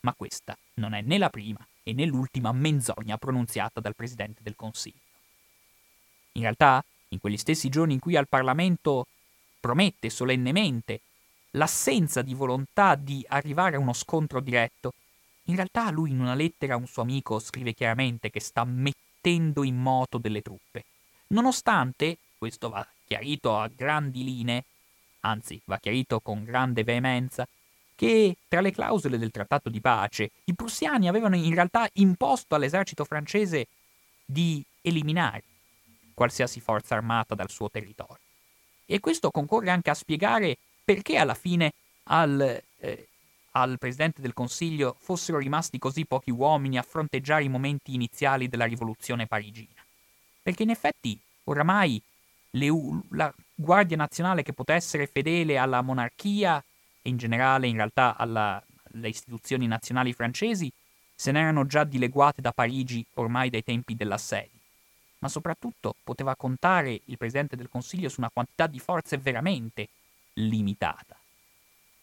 Ma 0.00 0.14
questa 0.14 0.56
non 0.74 0.94
è 0.94 1.00
né 1.00 1.18
la 1.18 1.30
prima 1.30 1.66
e 1.82 1.92
nell'ultima 1.94 2.52
menzogna 2.52 3.18
pronunziata 3.18 3.80
dal 3.80 3.96
Presidente 3.96 4.40
del 4.44 4.54
Consiglio. 4.54 5.00
In 6.34 6.42
realtà, 6.42 6.84
in 7.08 7.18
quegli 7.18 7.36
stessi 7.36 7.68
giorni 7.68 7.94
in 7.94 7.98
cui 7.98 8.14
al 8.14 8.28
Parlamento 8.28 9.08
promette 9.58 10.10
solennemente 10.10 11.00
l'assenza 11.52 12.22
di 12.22 12.34
volontà 12.34 12.94
di 12.94 13.24
arrivare 13.28 13.74
a 13.74 13.80
uno 13.80 13.94
scontro 13.94 14.38
diretto, 14.40 14.94
in 15.48 15.56
realtà 15.56 15.90
lui 15.90 16.10
in 16.10 16.20
una 16.20 16.34
lettera 16.34 16.74
a 16.74 16.78
un 16.78 16.86
suo 16.86 17.02
amico 17.02 17.38
scrive 17.38 17.74
chiaramente 17.74 18.30
che 18.30 18.40
sta 18.40 18.64
mettendo 18.64 19.64
in 19.64 19.76
moto 19.76 20.18
delle 20.18 20.42
truppe. 20.42 20.84
Nonostante, 21.28 22.18
questo 22.36 22.68
va 22.68 22.86
chiarito 23.06 23.58
a 23.58 23.68
grandi 23.68 24.24
linee, 24.24 24.64
anzi 25.20 25.60
va 25.64 25.78
chiarito 25.78 26.20
con 26.20 26.44
grande 26.44 26.84
veemenza, 26.84 27.46
che 27.94 28.36
tra 28.46 28.60
le 28.60 28.70
clausole 28.70 29.18
del 29.18 29.30
trattato 29.30 29.68
di 29.68 29.80
pace 29.80 30.30
i 30.44 30.54
prussiani 30.54 31.08
avevano 31.08 31.34
in 31.34 31.52
realtà 31.52 31.88
imposto 31.94 32.54
all'esercito 32.54 33.04
francese 33.04 33.66
di 34.24 34.62
eliminare 34.82 35.42
qualsiasi 36.14 36.60
forza 36.60 36.94
armata 36.94 37.34
dal 37.34 37.50
suo 37.50 37.70
territorio. 37.70 38.20
E 38.86 39.00
questo 39.00 39.30
concorre 39.30 39.70
anche 39.70 39.90
a 39.90 39.94
spiegare 39.94 40.56
perché 40.84 41.16
alla 41.16 41.34
fine 41.34 41.72
al, 42.04 42.62
eh, 42.78 43.07
al 43.60 43.78
Presidente 43.78 44.20
del 44.20 44.34
Consiglio 44.34 44.96
fossero 45.00 45.38
rimasti 45.38 45.78
così 45.78 46.04
pochi 46.06 46.30
uomini 46.30 46.78
a 46.78 46.82
fronteggiare 46.82 47.44
i 47.44 47.48
momenti 47.48 47.94
iniziali 47.94 48.48
della 48.48 48.64
rivoluzione 48.64 49.26
parigina. 49.26 49.82
Perché 50.42 50.62
in 50.62 50.70
effetti 50.70 51.18
oramai 51.44 52.00
le, 52.50 52.68
la 53.10 53.32
Guardia 53.54 53.96
Nazionale 53.96 54.42
che 54.42 54.52
potesse 54.52 54.86
essere 54.86 55.06
fedele 55.06 55.58
alla 55.58 55.82
monarchia 55.82 56.62
in 57.02 57.16
generale 57.16 57.66
in 57.66 57.76
realtà 57.76 58.16
alla, 58.16 58.62
le 58.92 59.08
istituzioni 59.08 59.66
nazionali 59.66 60.12
francesi 60.12 60.70
se 61.14 61.32
n'erano 61.32 61.66
già 61.66 61.84
dileguate 61.84 62.40
da 62.40 62.52
Parigi 62.52 63.04
ormai 63.14 63.50
dai 63.50 63.64
tempi 63.64 63.96
dell'assedio, 63.96 64.60
ma 65.18 65.28
soprattutto 65.28 65.96
poteva 66.04 66.36
contare 66.36 67.00
il 67.06 67.18
Presidente 67.18 67.56
del 67.56 67.68
Consiglio 67.68 68.08
su 68.08 68.20
una 68.20 68.30
quantità 68.32 68.68
di 68.68 68.78
forze 68.78 69.18
veramente 69.18 69.88
limitata. 70.34 71.17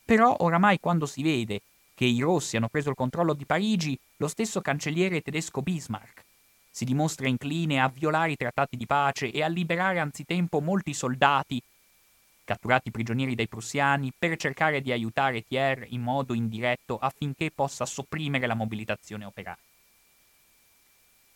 Però 0.06 0.36
oramai 0.40 0.80
quando 0.80 1.06
si 1.06 1.23
vede 1.23 1.61
che 1.95 2.06
i 2.06 2.19
rossi 2.19 2.56
hanno 2.56 2.69
preso 2.69 2.90
il 2.90 2.95
controllo 2.95 3.34
di 3.34 3.45
Parigi, 3.45 3.98
lo 4.18 4.27
stesso 4.27 4.61
cancelliere 4.61 5.22
tedesco 5.22 5.61
Bismarck 5.61 6.23
si 6.76 6.84
dimostra 6.84 7.30
incline 7.30 7.80
a 7.80 7.88
violare 7.88 8.34
i 8.34 8.36
trattati 8.36 8.76
di 8.76 8.86
pace 8.86 9.32
e 9.32 9.41
a 9.41 9.48
liberare 9.48 9.99
anzitempo 9.99 10.60
molti 10.60 10.94
soldati 10.94 11.64
catturati 12.44 12.91
prigionieri 12.91 13.34
dai 13.34 13.48
prussiani 13.48 14.11
per 14.18 14.36
cercare 14.36 14.82
di 14.82 14.91
aiutare 14.91 15.41
Thiers 15.41 15.88
in 15.91 16.02
modo 16.02 16.34
indiretto 16.34 16.98
affinché 16.98 17.49
possa 17.49 17.86
sopprimere 17.86 18.45
la 18.45 18.56
mobilitazione 18.56 19.23
operaia. 19.23 19.57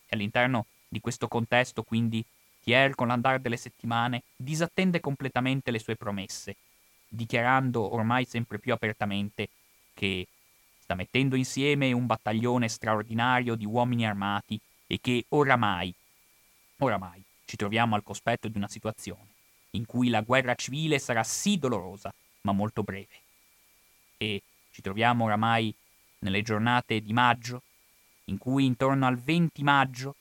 E 0.05 0.15
all'interno 0.15 0.65
di 0.89 0.99
questo 0.99 1.29
contesto, 1.29 1.83
quindi, 1.83 2.21
Thiers, 2.61 2.95
con 2.95 3.07
l'andare 3.07 3.39
delle 3.39 3.57
settimane, 3.57 4.23
disattende 4.35 4.99
completamente 4.99 5.71
le 5.71 5.79
sue 5.79 5.95
promesse, 5.95 6.57
dichiarando 7.09 7.93
ormai 7.93 8.25
sempre 8.25 8.59
più 8.59 8.71
apertamente 8.71 9.49
che 9.93 10.27
sta 10.79 10.95
mettendo 10.95 11.35
insieme 11.35 11.91
un 11.91 12.05
battaglione 12.05 12.69
straordinario 12.69 13.55
di 13.55 13.65
uomini 13.65 14.05
armati 14.05 14.59
e 14.87 14.99
che 15.01 15.25
oramai, 15.29 15.93
oramai 16.77 17.21
ci 17.45 17.57
troviamo 17.57 17.95
al 17.95 18.03
cospetto 18.03 18.47
di 18.47 18.57
una 18.57 18.67
situazione 18.67 19.27
in 19.71 19.85
cui 19.85 20.09
la 20.09 20.21
guerra 20.21 20.55
civile 20.55 20.99
sarà 20.99 21.23
sì 21.23 21.57
dolorosa, 21.57 22.13
ma 22.41 22.51
molto 22.51 22.83
breve. 22.83 23.21
E 24.17 24.41
ci 24.71 24.81
troviamo 24.81 25.25
oramai 25.25 25.73
nelle 26.19 26.41
giornate 26.41 27.01
di 27.01 27.13
maggio, 27.13 27.63
in 28.25 28.37
cui 28.37 28.65
intorno 28.65 29.05
al 29.05 29.17
20 29.17 29.63
maggio 29.63 30.15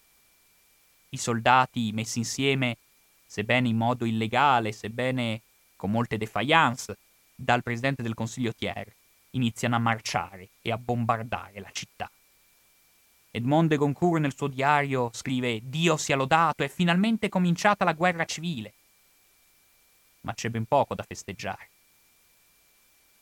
i 1.11 1.17
soldati 1.17 1.93
messi 1.93 2.19
insieme, 2.19 2.77
sebbene 3.27 3.69
in 3.69 3.77
modo 3.77 4.05
illegale, 4.05 4.73
sebbene 4.73 5.41
con 5.79 5.93
molte 5.93 6.19
defiance, 6.19 6.99
dal 7.37 7.63
presidente 7.63 8.03
del 8.03 8.15
Consiglio 8.15 8.53
Thiers, 8.53 8.93
iniziano 9.31 9.77
a 9.77 9.79
marciare 9.79 10.49
e 10.61 10.73
a 10.73 10.77
bombardare 10.77 11.61
la 11.61 11.71
città. 11.71 12.11
Edmond 13.31 13.69
de 13.69 13.77
Goncourt 13.77 14.21
nel 14.21 14.35
suo 14.35 14.49
diario 14.49 15.11
scrive 15.13 15.61
Dio 15.63 15.97
sia 15.97 16.17
lodato, 16.17 16.65
è 16.65 16.69
finalmente 16.69 17.29
cominciata 17.29 17.85
la 17.85 17.93
guerra 17.93 18.25
civile. 18.25 18.73
Ma 20.23 20.35
c'è 20.35 20.49
ben 20.49 20.65
poco 20.65 20.97
da 20.97 21.05
festeggiare. 21.07 21.69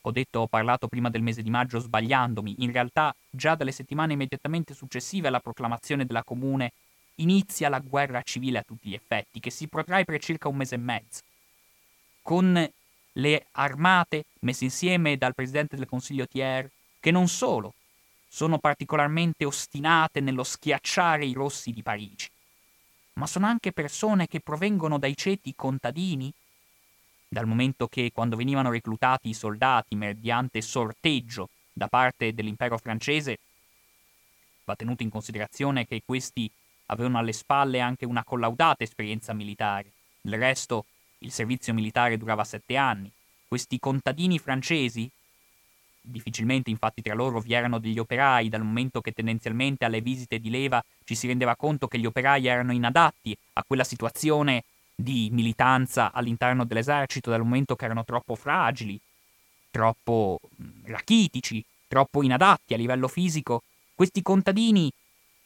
Ho 0.01 0.11
detto, 0.11 0.39
ho 0.39 0.47
parlato 0.47 0.87
prima 0.87 1.11
del 1.11 1.21
mese 1.21 1.43
di 1.43 1.51
maggio 1.51 1.77
sbagliandomi, 1.77 2.63
in 2.63 2.71
realtà 2.71 3.13
già 3.29 3.53
dalle 3.53 3.71
settimane 3.71 4.13
immediatamente 4.13 4.73
successive 4.73 5.27
alla 5.27 5.41
proclamazione 5.41 6.05
della 6.05 6.23
comune 6.23 6.71
inizia 7.15 7.69
la 7.69 7.79
guerra 7.79 8.21
civile 8.23 8.59
a 8.59 8.63
tutti 8.63 8.89
gli 8.89 8.93
effetti, 8.93 9.39
che 9.39 9.51
si 9.51 9.67
protrae 9.67 10.05
per 10.05 10.19
circa 10.19 10.47
un 10.47 10.55
mese 10.55 10.75
e 10.75 10.79
mezzo. 10.79 11.21
Con 12.27 12.71
le 13.13 13.47
armate 13.51 14.25
messe 14.39 14.65
insieme 14.65 15.15
dal 15.15 15.33
presidente 15.33 15.77
del 15.77 15.85
Consiglio 15.85 16.27
Thiers, 16.27 16.69
che 16.99 17.09
non 17.09 17.29
solo 17.29 17.73
sono 18.27 18.57
particolarmente 18.57 19.45
ostinate 19.45 20.19
nello 20.19 20.43
schiacciare 20.43 21.25
i 21.25 21.31
rossi 21.31 21.71
di 21.71 21.81
Parigi, 21.81 22.29
ma 23.13 23.27
sono 23.27 23.45
anche 23.45 23.71
persone 23.71 24.27
che 24.27 24.41
provengono 24.41 24.99
dai 24.99 25.15
ceti 25.15 25.53
contadini, 25.55 26.29
dal 27.29 27.47
momento 27.47 27.87
che 27.87 28.11
quando 28.13 28.35
venivano 28.35 28.71
reclutati 28.71 29.29
i 29.29 29.33
soldati 29.33 29.95
mediante 29.95 30.59
sorteggio 30.59 31.47
da 31.71 31.87
parte 31.87 32.33
dell'impero 32.33 32.77
francese, 32.77 33.39
va 34.65 34.75
tenuto 34.75 35.01
in 35.01 35.09
considerazione 35.09 35.87
che 35.87 36.01
questi 36.05 36.51
avevano 36.87 37.19
alle 37.19 37.31
spalle 37.31 37.79
anche 37.79 38.05
una 38.05 38.25
collaudata 38.25 38.83
esperienza 38.83 39.31
militare. 39.31 39.93
Del 40.19 40.37
resto, 40.37 40.87
il 41.19 41.31
servizio 41.31 41.73
militare 41.73 42.17
durava 42.17 42.43
sette 42.43 42.75
anni. 42.75 43.11
Questi 43.47 43.79
contadini 43.79 44.39
francesi 44.39 45.09
Difficilmente 46.09 46.69
infatti 46.69 47.01
tra 47.01 47.13
loro 47.13 47.41
vi 47.41 47.53
erano 47.53 47.79
degli 47.79 47.99
operai, 47.99 48.47
dal 48.47 48.63
momento 48.63 49.01
che 49.01 49.11
tendenzialmente 49.11 49.83
alle 49.83 49.99
visite 49.99 50.39
di 50.39 50.49
leva 50.49 50.81
ci 51.03 51.15
si 51.15 51.27
rendeva 51.27 51.57
conto 51.57 51.87
che 51.87 51.99
gli 51.99 52.05
operai 52.05 52.47
erano 52.47 52.71
inadatti 52.71 53.37
a 53.53 53.63
quella 53.67 53.83
situazione 53.83 54.63
di 54.95 55.27
militanza 55.31 56.13
all'interno 56.13 56.63
dell'esercito, 56.63 57.29
dal 57.29 57.43
momento 57.43 57.75
che 57.75 57.83
erano 57.83 58.05
troppo 58.05 58.35
fragili, 58.35 58.97
troppo 59.69 60.39
rachitici, 60.85 61.63
troppo 61.89 62.23
inadatti 62.23 62.73
a 62.73 62.77
livello 62.77 63.09
fisico. 63.09 63.63
Questi 63.93 64.21
contadini 64.21 64.89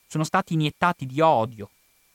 sono 0.05 0.23
stati 0.23 0.53
iniettati 0.53 1.07
di 1.07 1.21
odio, 1.21 1.71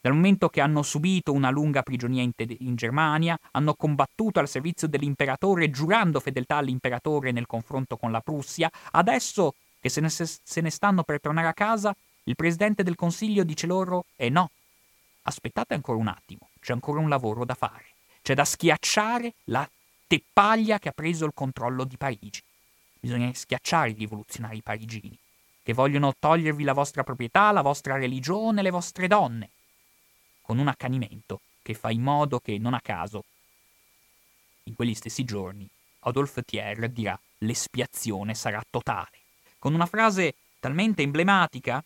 dal 0.07 0.15
momento 0.15 0.49
che 0.49 0.61
hanno 0.61 0.83
subito 0.83 1.33
una 1.33 1.51
lunga 1.51 1.83
prigionia 1.83 2.23
in, 2.23 2.33
te- 2.33 2.57
in, 2.61 2.77
Germania, 2.77 3.37
hanno 3.51 3.75
combattuto 3.75 4.39
al 4.39 4.49
servizio 4.49 4.87
dell'imperatore 4.87 5.69
giurando 5.69 6.21
fedeltà 6.21 6.59
all'imperatore 6.59 7.33
nel 7.33 7.49
confronto 7.49 7.97
con 7.97 8.13
la 8.13 8.21
Prussia, 8.21 8.71
adesso 8.93 9.55
che 9.81 9.89
se 9.89 10.01
ne, 10.01 10.09
se 10.09 10.61
ne 10.61 10.71
stanno 10.71 11.03
per 11.03 11.21
tornare 11.21 11.49
a 11.49 11.53
casa, 11.53 11.93
il 12.23 12.37
presidente 12.37 12.85
del 12.85 12.95
consiglio 12.95 13.43
dice 13.43 13.67
loro 13.67 14.05
eh 14.15 14.29
no, 14.29 14.51
aspettate 15.23 15.75
ancora 15.75 15.99
un 15.99 16.07
attimo, 16.07 16.51
c'è 16.61 16.73
ancora 16.73 17.01
un 17.01 17.09
lavoro 17.09 17.45
da 17.45 17.55
fare, 17.55 17.87
c'è 18.23 18.35
da 18.35 18.45
schiacciare 18.45 19.35
la 19.47 19.69
teppaglia 20.07 20.79
che 20.79 20.91
ha 20.91 20.95
preso 20.95 21.25
il 21.25 21.33
controllo 21.35 21.83
di 21.83 21.97
Parigi. 21.97 22.41
Bisogna 23.01 23.35
schiacciare 23.35 23.91
i 23.91 23.95
rivoluzionari 23.95 24.63
parigini, 24.63 25.19
che 25.65 25.73
vogliono 25.73 26.15
togliervi 26.17 26.63
la 26.63 26.75
vostra 26.75 27.03
proprietà, 27.03 27.51
la 27.51 27.63
vostra 27.63 27.97
religione, 27.97 28.63
le 28.63 28.71
vostre 28.71 29.09
donne 29.09 29.51
con 30.47 30.59
un 30.59 30.69
accanimento 30.69 31.41
che 31.61 31.75
fa 31.75 31.91
in 31.91 32.03
modo 32.03 32.39
che, 32.39 32.57
non 32.57 32.73
a 32.73 32.81
caso, 32.81 33.25
in 34.63 34.77
quegli 34.77 34.95
stessi 34.95 35.25
giorni, 35.25 35.69
Adolphe 36.01 36.43
Thiers 36.43 36.87
dirà 36.87 37.19
l'espiazione 37.39 38.33
sarà 38.37 38.63
totale, 38.71 39.19
con 39.59 39.75
una 39.75 39.87
frase 39.87 40.37
talmente 40.61 41.03
emblematica, 41.03 41.83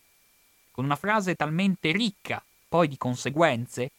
con 0.69 0.85
una 0.85 0.95
frase 0.95 1.33
talmente 1.33 1.91
ricca 1.91 2.43
poi 2.69 2.87
di 2.87 2.97
conseguenze, 2.97 3.89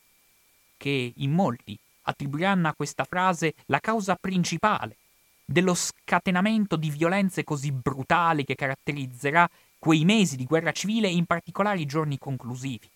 che 0.76 1.12
in 1.16 1.32
molti 1.32 1.76
attribuiranno 2.02 2.68
a 2.68 2.74
questa 2.74 3.02
frase 3.02 3.54
la 3.66 3.80
causa 3.80 4.14
principale 4.14 4.96
dello 5.44 5.74
scatenamento 5.74 6.76
di 6.76 6.88
violenze 6.88 7.42
così 7.42 7.72
brutali 7.72 8.44
che 8.44 8.54
caratterizzerà 8.54 9.48
quei 9.76 10.04
mesi 10.04 10.36
di 10.36 10.44
guerra 10.44 10.70
civile 10.70 11.08
e 11.08 11.14
in 11.14 11.26
particolare 11.26 11.80
i 11.80 11.86
giorni 11.86 12.16
conclusivi 12.16 12.88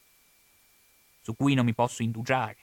su 1.27 1.35
cui 1.35 1.55
non 1.55 1.65
mi 1.65 1.74
posso 1.74 2.05
indugiare, 2.05 2.57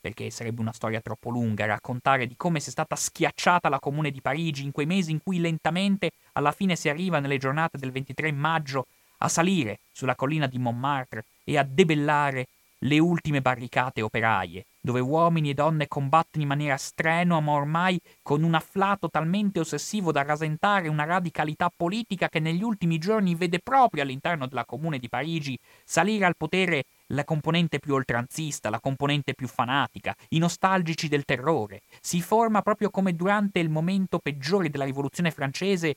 perché 0.00 0.30
sarebbe 0.30 0.62
una 0.62 0.72
storia 0.72 1.02
troppo 1.02 1.28
lunga 1.28 1.66
raccontare 1.66 2.26
di 2.26 2.36
come 2.38 2.58
sia 2.58 2.72
stata 2.72 2.96
schiacciata 2.96 3.68
la 3.68 3.78
comune 3.78 4.10
di 4.10 4.22
Parigi 4.22 4.64
in 4.64 4.72
quei 4.72 4.86
mesi 4.86 5.10
in 5.10 5.20
cui 5.22 5.38
lentamente 5.38 6.12
alla 6.32 6.52
fine 6.52 6.74
si 6.74 6.88
arriva 6.88 7.18
nelle 7.18 7.36
giornate 7.36 7.76
del 7.76 7.92
23 7.92 8.32
maggio 8.32 8.86
a 9.18 9.28
salire 9.28 9.80
sulla 9.92 10.14
collina 10.14 10.46
di 10.46 10.56
Montmartre 10.58 11.26
e 11.44 11.58
a 11.58 11.62
debellare 11.62 12.46
le 12.82 12.98
ultime 12.98 13.42
barricate 13.42 14.00
operaie, 14.00 14.64
dove 14.80 15.00
uomini 15.00 15.50
e 15.50 15.54
donne 15.54 15.86
combattono 15.86 16.42
in 16.42 16.48
maniera 16.48 16.78
strenua, 16.78 17.40
ma 17.40 17.52
ormai 17.52 18.00
con 18.22 18.42
un 18.42 18.54
afflato 18.54 19.10
talmente 19.10 19.60
ossessivo 19.60 20.12
da 20.12 20.22
rasentare 20.22 20.88
una 20.88 21.04
radicalità 21.04 21.70
politica 21.76 22.30
che 22.30 22.40
negli 22.40 22.62
ultimi 22.62 22.96
giorni 22.96 23.34
vede 23.34 23.58
proprio 23.58 24.02
all'interno 24.02 24.46
della 24.46 24.64
comune 24.64 24.98
di 24.98 25.10
Parigi 25.10 25.58
salire 25.84 26.24
al 26.24 26.36
potere 26.38 26.84
la 27.08 27.24
componente 27.24 27.78
più 27.78 27.94
oltranzista, 27.94 28.70
la 28.70 28.80
componente 28.80 29.34
più 29.34 29.48
fanatica, 29.48 30.14
i 30.30 30.38
nostalgici 30.38 31.08
del 31.08 31.24
terrore. 31.24 31.82
Si 32.00 32.20
forma 32.20 32.62
proprio 32.62 32.90
come 32.90 33.14
durante 33.14 33.58
il 33.60 33.68
momento 33.68 34.18
peggiore 34.18 34.70
della 34.70 34.84
rivoluzione 34.84 35.30
francese 35.30 35.96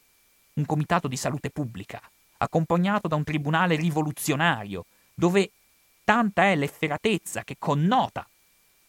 un 0.53 0.65
comitato 0.65 1.07
di 1.07 1.17
salute 1.17 1.49
pubblica, 1.49 2.01
accompagnato 2.37 3.07
da 3.07 3.15
un 3.15 3.23
tribunale 3.23 3.75
rivoluzionario, 3.75 4.85
dove 5.13 5.51
tanta 6.03 6.43
è 6.43 6.55
l'efferatezza 6.55 7.43
che 7.43 7.55
connota 7.57 8.25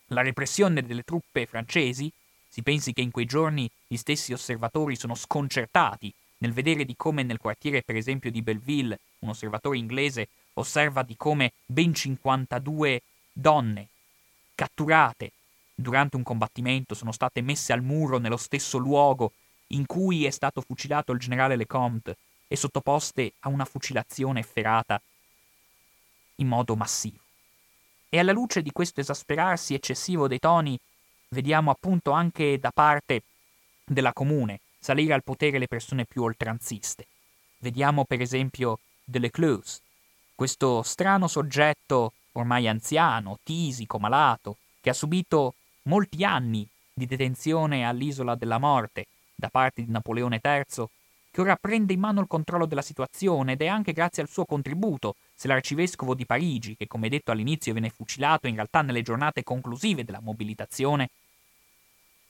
la 0.07 0.23
repressione 0.23 0.82
delle 0.82 1.03
truppe 1.05 1.47
francesi, 1.47 2.12
si 2.49 2.62
pensi 2.62 2.93
che 2.93 3.01
in 3.01 3.11
quei 3.11 3.24
giorni 3.24 3.69
gli 3.86 3.97
stessi 3.97 4.32
osservatori 4.32 4.94
sono 4.94 5.15
sconcertati 5.15 6.12
nel 6.39 6.53
vedere 6.53 6.85
di 6.85 6.94
come 6.97 7.23
nel 7.23 7.39
quartiere 7.39 7.82
per 7.82 7.97
esempio 7.97 8.31
di 8.31 8.43
Belleville 8.43 8.99
un 9.20 9.31
osservatore 9.31 9.78
inglese 9.78 10.28
osserva 10.55 11.03
di 11.03 11.16
come 11.16 11.53
ben 11.65 11.95
52 11.95 13.03
donne 13.33 13.89
catturate 14.55 15.33
durante 15.74 16.16
un 16.16 16.23
combattimento 16.23 16.95
sono 16.95 17.12
state 17.12 17.41
messe 17.41 17.73
al 17.73 17.83
muro 17.83 18.19
nello 18.19 18.37
stesso 18.37 18.79
luogo 18.79 19.33
in 19.69 19.87
cui 19.87 20.27
è 20.27 20.31
stato 20.31 20.61
fucilato 20.61 21.12
il 21.12 21.19
generale 21.19 21.57
Lecomte 21.57 22.16
e 22.47 22.57
sottoposte 22.57 23.33
a 23.41 23.49
una 23.49 23.65
fucilazione 23.65 24.41
efferata 24.41 25.01
in 26.37 26.47
modo 26.47 26.77
massivo. 26.77 27.19
E 28.11 28.19
alla 28.19 28.33
luce 28.33 28.61
di 28.61 28.70
questo 28.70 29.01
esasperarsi 29.01 29.73
eccessivo 29.73 30.29
dei 30.29 30.39
toni, 30.39 30.79
vediamo 31.29 31.70
appunto 31.70 32.11
anche 32.11 32.59
da 32.59 32.70
parte 32.70 33.23
della 33.85 34.12
comune 34.12 34.61
salire 34.79 35.15
al 35.15 35.23
potere 35.23 35.59
le 35.59 35.69
persone 35.69 36.05
più 36.05 36.23
oltranziste, 36.23 37.07
Vediamo 37.62 38.05
per 38.05 38.20
esempio 38.20 38.81
Delecluse, 39.05 39.81
questo 40.35 40.83
strano 40.83 41.29
soggetto 41.29 42.13
ormai 42.33 42.69
anziano, 42.69 43.39
tisico, 43.43 43.99
malato, 43.99 44.57
che 44.81 44.91
ha 44.91 44.95
subito 44.95 45.55
molti 45.83 46.25
anni 46.25 46.67
di 46.93 47.07
detenzione 47.07 47.87
all'isola 47.87 48.35
della 48.35 48.59
morte 48.59 49.07
da 49.35 49.49
parte 49.49 49.85
di 49.85 49.91
Napoleone 49.91 50.41
III, 50.43 50.87
che 51.31 51.41
ora 51.41 51.57
prende 51.57 51.95
in 51.95 52.01
mano 52.01 52.21
il 52.21 52.27
controllo 52.27 52.67
della 52.67 52.83
situazione 52.83 53.53
ed 53.53 53.63
è 53.63 53.67
anche 53.67 53.93
grazie 53.93 54.23
al 54.23 54.29
suo 54.29 54.45
contributo 54.45 55.17
se 55.35 55.49
l'arcivescovo 55.49 56.15
di 56.15 56.27
Parigi, 56.27 56.77
che 56.77 56.87
come 56.87 57.09
detto 57.09 57.31
all'inizio 57.31 57.73
viene 57.73 57.89
fucilato 57.89 58.47
in 58.47 58.55
realtà 58.55 58.83
nelle 58.83 59.03
giornate 59.03 59.43
conclusive 59.43 60.05
della 60.05 60.21
mobilitazione, 60.21 61.09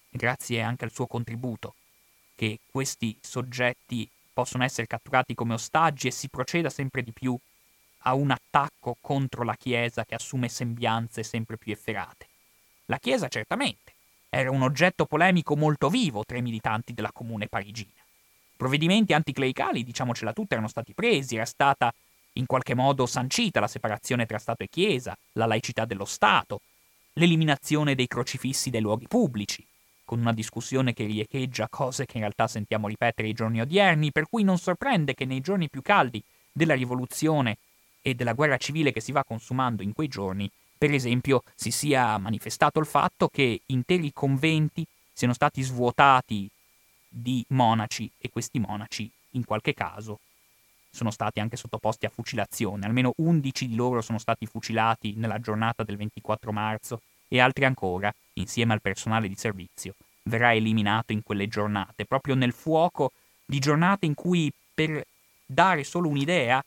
grazie 0.09 0.63
anche 0.63 0.85
al 0.85 0.93
suo 0.93 1.07
contributo, 1.07 1.75
che 2.35 2.61
questi 2.71 3.17
soggetti 3.21 4.09
possono 4.33 4.65
essere 4.65 4.87
catturati 4.87 5.35
come 5.35 5.55
ostaggi 5.55 6.07
e 6.07 6.13
si 6.13 6.29
proceda 6.29 6.71
sempre 6.71 7.03
di 7.03 7.13
più 7.13 7.37
a 8.03 8.15
un 8.15 8.31
attacco 8.31 8.97
contro 9.01 9.45
la 9.45 9.57
Chiesa 9.57 10.05
che 10.05 10.15
assume 10.15 10.49
sembianze 10.49 11.23
sempre 11.23 11.57
più 11.57 11.73
efferate. 11.73 12.27
La 12.87 12.99
Chiesa 12.99 13.29
certamente 13.29 13.93
era 14.29 14.51
un 14.51 14.63
oggetto 14.63 15.07
polemico 15.07 15.57
molto 15.57 15.89
vivo 15.89 16.25
tra 16.25 16.39
i 16.39 16.43
militanti 16.43 16.93
della 16.93 17.13
comune 17.13 17.49
parigina. 17.49 17.91
Provvedimenti 18.57 19.13
anticlericali, 19.13 19.85
diciamocela 19.85 20.33
tutta, 20.33 20.55
erano 20.55 20.69
stati 20.69 20.95
presi, 20.95 21.35
era 21.35 21.45
stata 21.45 21.93
in 22.35 22.47
qualche 22.47 22.75
modo 22.75 23.07
sancita 23.07 23.61
la 23.61 23.69
separazione 23.69 24.25
tra 24.25 24.39
Stato 24.39 24.63
e 24.63 24.69
Chiesa, 24.69 25.17
la 25.33 25.47
laicità 25.47 25.85
dello 25.85 26.05
Stato, 26.05 26.61
l'eliminazione 27.15 27.95
dei 27.95 28.07
crocifissi 28.07 28.71
dai 28.71 28.81
luoghi 28.81 29.07
pubblici, 29.07 29.67
con 30.05 30.21
una 30.21 30.33
discussione 30.33 30.95
che 30.95 31.05
riecheggia 31.05 31.69
cose 31.69 32.07
che 32.07 32.17
in 32.17 32.21
realtà 32.23 32.47
sentiamo 32.49 32.89
ripetere 32.89 33.29
i 33.29 33.35
giorni 33.35 33.61
odierni, 33.61 34.13
per 34.13 34.29
cui 34.29 34.45
non 34.45 34.59
sorprende 34.59 35.15
che 35.15 35.25
nei 35.25 35.41
giorni 35.41 35.69
più 35.69 35.83
caldi 35.83 36.23
della 36.51 36.75
rivoluzione 36.75 37.59
e 38.03 38.15
della 38.15 38.35
guerra 38.35 38.57
civile 38.59 38.93
che 38.93 39.01
si 39.01 39.13
va 39.13 39.25
consumando 39.25 39.83
in 39.83 39.93
quei 39.93 40.09
giorni, 40.09 40.51
per 40.77 40.93
esempio, 40.93 41.45
si 41.55 41.71
sia 41.71 42.19
manifestato 42.19 42.81
il 42.81 42.87
fatto 42.87 43.29
che 43.29 43.63
interi 43.67 44.13
conventi 44.13 44.85
siano 45.13 45.33
stati 45.33 45.63
svuotati 45.63 46.51
di 47.09 47.45
monaci 47.49 48.11
e 48.19 48.31
questi 48.31 48.59
monaci, 48.59 49.09
in 49.31 49.45
qualche 49.45 49.75
caso, 49.75 50.19
sono 50.91 51.11
stati 51.11 51.41
anche 51.41 51.57
sottoposti 51.57 52.05
a 52.05 52.11
fucilazione. 52.11 52.85
Almeno 52.85 53.13
11 53.17 53.69
di 53.69 53.77
loro 53.77 54.01
sono 54.01 54.19
stati 54.19 54.47
fucilati 54.47 55.15
nella 55.17 55.39
giornata 55.39 55.85
del 55.85 55.97
24 55.97 56.53
marzo 56.53 57.01
e 57.29 57.39
altri 57.39 57.65
ancora, 57.65 58.13
insieme 58.35 58.73
al 58.73 58.83
personale 58.83 59.29
di 59.29 59.37
servizio, 59.37 59.95
verrà 60.25 60.53
eliminato 60.53 61.13
in 61.13 61.23
quelle 61.23 61.49
giornate, 61.49 62.05
proprio 62.05 62.35
nel 62.35 62.53
fuoco 62.53 63.13
di 63.45 63.59
giornate 63.59 64.07
in 64.07 64.15
cui, 64.15 64.53
per 64.75 65.05
dare 65.47 65.85
solo 65.85 66.09
un'idea 66.09 66.63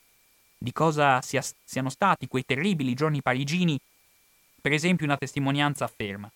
di 0.66 0.74
cosa 0.74 1.22
sia, 1.22 1.44
siano 1.64 1.90
stati 1.90 2.28
quei 2.28 2.44
terribili 2.44 2.96
giorni 2.96 3.22
parigini, 3.22 3.80
per 4.60 4.74
esempio 4.74 5.06
una 5.06 5.16
testimonianza 5.16 5.86
afferma 5.86 6.28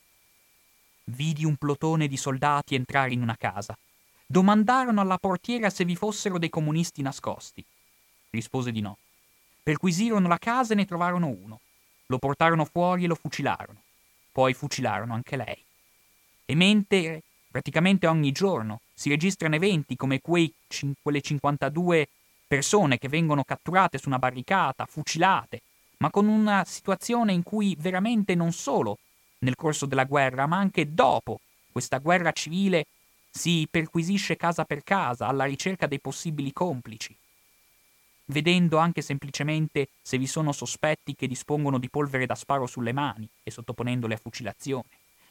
Vidi 1.06 1.46
un 1.46 1.56
plotone 1.56 2.08
di 2.08 2.16
soldati 2.16 2.76
entrare 2.76 3.12
in 3.12 3.24
una 3.24 3.36
casa. 3.36 3.76
Domandarono 4.28 5.02
alla 5.02 5.18
portiera 5.18 5.72
se 5.72 5.84
vi 5.84 5.96
fossero 5.96 6.38
dei 6.38 6.50
comunisti 6.50 7.02
nascosti. 7.02 7.66
Rispose 8.30 8.72
di 8.72 8.80
no. 8.80 9.00
Perquisirono 9.64 10.28
la 10.28 10.38
casa 10.38 10.74
e 10.74 10.76
ne 10.76 10.86
trovarono 10.86 11.26
uno. 11.26 11.60
Lo 12.06 12.20
portarono 12.20 12.66
fuori 12.66 13.06
e 13.06 13.08
lo 13.08 13.16
fucilarono. 13.16 13.82
Poi 14.32 14.54
fucilarono 14.54 15.16
anche 15.16 15.36
lei. 15.36 15.58
E 16.46 16.54
mentre 16.54 17.24
praticamente 17.50 18.06
ogni 18.06 18.32
giorno 18.32 18.82
si 18.94 19.10
registrano 19.10 19.56
eventi 19.56 19.96
come 19.96 20.22
quei, 20.22 20.54
quelle 21.02 21.22
52 21.22 22.08
persone 22.50 22.98
che 22.98 23.08
vengono 23.08 23.44
catturate 23.44 24.00
su 24.00 24.08
una 24.08 24.18
barricata, 24.18 24.88
fucilate, 24.88 25.62
ma 25.98 26.10
con 26.10 26.28
una 26.28 26.66
situazione 26.66 27.32
in 27.32 27.44
cui 27.44 27.78
veramente 27.80 28.34
non 28.34 28.52
solo 28.52 28.98
nel 29.40 29.56
corso 29.56 29.86
della 29.86 30.06
guerra, 30.06 30.48
ma 30.48 30.58
anche 30.58 30.92
dopo 30.92 31.42
questa 31.72 32.00
guerra 32.00 32.32
civile 32.32 32.88
si 33.30 33.68
perquisisce 33.70 34.36
casa 34.36 34.66
per 34.66 34.84
casa 34.84 35.28
alla 35.28 35.44
ricerca 35.44 35.86
dei 35.86 36.00
possibili 36.00 36.52
complici 36.52 37.16
vedendo 38.30 38.78
anche 38.78 39.02
semplicemente 39.02 39.90
se 40.02 40.18
vi 40.18 40.28
sono 40.28 40.52
sospetti 40.52 41.16
che 41.16 41.28
dispongono 41.28 41.78
di 41.78 41.90
polvere 41.90 42.26
da 42.26 42.36
sparo 42.36 42.66
sulle 42.66 42.92
mani 42.92 43.28
e 43.44 43.52
sottoponendole 43.52 44.16
a 44.16 44.18
fucilazione, 44.18 44.88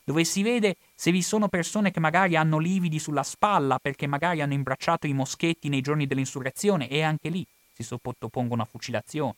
dove 0.09 0.25
si 0.25 0.43
vede 0.43 0.77
se 0.95 1.11
vi 1.11 1.21
sono 1.21 1.49
persone 1.49 1.91
che 1.91 2.01
magari 2.01 2.35
hanno 2.35 2.57
lividi 2.57 2.99
sulla 2.99 3.23
spalla 3.23 3.79
perché 3.79 4.07
magari 4.07 4.41
hanno 4.41 4.55
imbracciato 4.55 5.07
i 5.07 5.13
moschetti 5.13 5.69
nei 5.69 5.83
giorni 5.83 6.07
dell'insurrezione 6.07 6.89
e 6.89 7.03
anche 7.03 7.29
lì 7.29 7.47
si 7.75 7.83
sottopongono 7.83 8.63
a 8.63 8.65
fucilazione. 8.65 9.35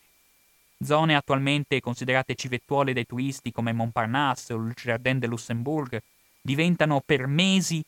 Zone 0.79 1.17
attualmente 1.17 1.81
considerate 1.81 2.37
civettuole 2.37 2.93
dai 2.93 3.05
turisti 3.05 3.51
come 3.51 3.73
Montparnasse 3.73 4.53
o 4.53 4.65
il 4.65 4.73
Jardin 4.75 5.19
de 5.19 5.27
Luxembourg 5.27 6.01
diventano 6.41 7.03
per 7.05 7.27
mesi 7.27 7.83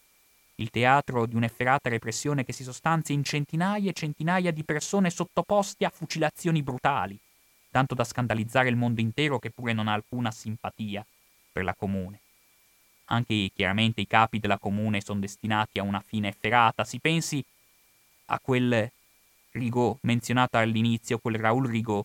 il 0.56 0.70
teatro 0.70 1.26
di 1.26 1.36
un'efferata 1.36 1.88
repressione 1.88 2.44
che 2.44 2.52
si 2.52 2.64
sostanzia 2.64 3.14
in 3.14 3.22
centinaia 3.22 3.90
e 3.90 3.92
centinaia 3.92 4.50
di 4.50 4.64
persone 4.64 5.10
sottoposte 5.10 5.84
a 5.84 5.90
fucilazioni 5.90 6.64
brutali, 6.64 7.16
tanto 7.70 7.94
da 7.94 8.02
scandalizzare 8.02 8.68
il 8.68 8.74
mondo 8.74 9.00
intero 9.00 9.38
che 9.38 9.50
pure 9.50 9.72
non 9.72 9.86
ha 9.86 9.92
alcuna 9.92 10.32
simpatia 10.32 11.06
per 11.52 11.62
la 11.62 11.76
comune. 11.76 12.18
Anche 13.12 13.50
chiaramente 13.54 14.00
i 14.00 14.06
capi 14.06 14.38
della 14.38 14.58
comune 14.58 15.02
sono 15.02 15.20
destinati 15.20 15.78
a 15.78 15.82
una 15.82 16.02
fine 16.04 16.28
efferata, 16.28 16.82
si 16.82 16.98
pensi 16.98 17.44
a 18.26 18.38
quel 18.40 18.90
Rigaud 19.50 19.98
menzionato 20.00 20.56
all'inizio, 20.56 21.18
quel 21.18 21.34
Raoul 21.34 21.68
Rigaud, 21.68 22.04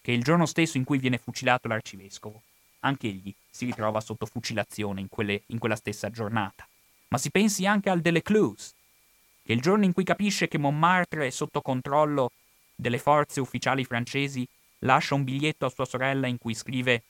che 0.00 0.12
il 0.12 0.22
giorno 0.22 0.46
stesso 0.46 0.78
in 0.78 0.84
cui 0.84 0.96
viene 0.96 1.18
fucilato 1.18 1.68
l'arcivescovo, 1.68 2.40
anche 2.80 3.06
egli 3.06 3.34
si 3.50 3.66
ritrova 3.66 4.00
sotto 4.00 4.24
fucilazione 4.24 5.00
in, 5.02 5.10
quelle, 5.10 5.42
in 5.48 5.58
quella 5.58 5.76
stessa 5.76 6.10
giornata. 6.10 6.66
Ma 7.08 7.18
si 7.18 7.30
pensi 7.30 7.66
anche 7.66 7.90
al 7.90 8.00
Delecluse, 8.00 8.72
che 9.44 9.52
il 9.52 9.60
giorno 9.60 9.84
in 9.84 9.92
cui 9.92 10.04
capisce 10.04 10.48
che 10.48 10.56
Montmartre 10.56 11.26
è 11.26 11.30
sotto 11.30 11.60
controllo 11.60 12.32
delle 12.74 12.98
forze 12.98 13.40
ufficiali 13.40 13.84
francesi, 13.84 14.48
lascia 14.80 15.14
un 15.14 15.24
biglietto 15.24 15.66
a 15.66 15.70
sua 15.70 15.84
sorella 15.84 16.26
in 16.26 16.38
cui 16.38 16.54
scrive 16.54 17.02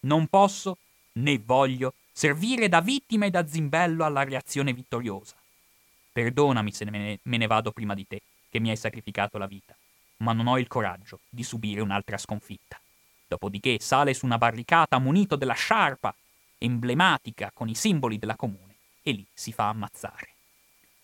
Non 0.00 0.26
posso, 0.26 0.76
né 1.12 1.38
voglio, 1.38 1.94
servire 2.18 2.68
da 2.68 2.80
vittima 2.80 3.26
e 3.26 3.30
da 3.30 3.46
zimbello 3.46 4.04
alla 4.04 4.24
reazione 4.24 4.72
vittoriosa. 4.72 5.36
Perdonami 6.10 6.72
se 6.72 6.84
me 6.84 7.20
ne, 7.22 7.46
vado 7.46 7.70
prima 7.70 7.94
di 7.94 8.08
te, 8.08 8.22
che 8.50 8.58
mi 8.58 8.70
hai 8.70 8.76
sacrificato 8.76 9.38
la 9.38 9.46
vita, 9.46 9.72
ma 10.16 10.32
non 10.32 10.48
ho 10.48 10.58
il 10.58 10.66
coraggio 10.66 11.20
di 11.28 11.44
subire 11.44 11.80
un'altra 11.80 12.18
sconfitta. 12.18 12.76
Dopodiché 13.24 13.78
sale 13.78 14.14
su 14.14 14.26
una 14.26 14.36
barricata 14.36 14.98
munito 14.98 15.36
della 15.36 15.54
sciarpa, 15.54 16.12
emblematica 16.58 17.52
con 17.54 17.68
i 17.68 17.76
simboli 17.76 18.18
della 18.18 18.34
comune 18.34 18.74
e 19.04 19.12
lì 19.12 19.24
si 19.32 19.52
fa 19.52 19.68
ammazzare. 19.68 20.28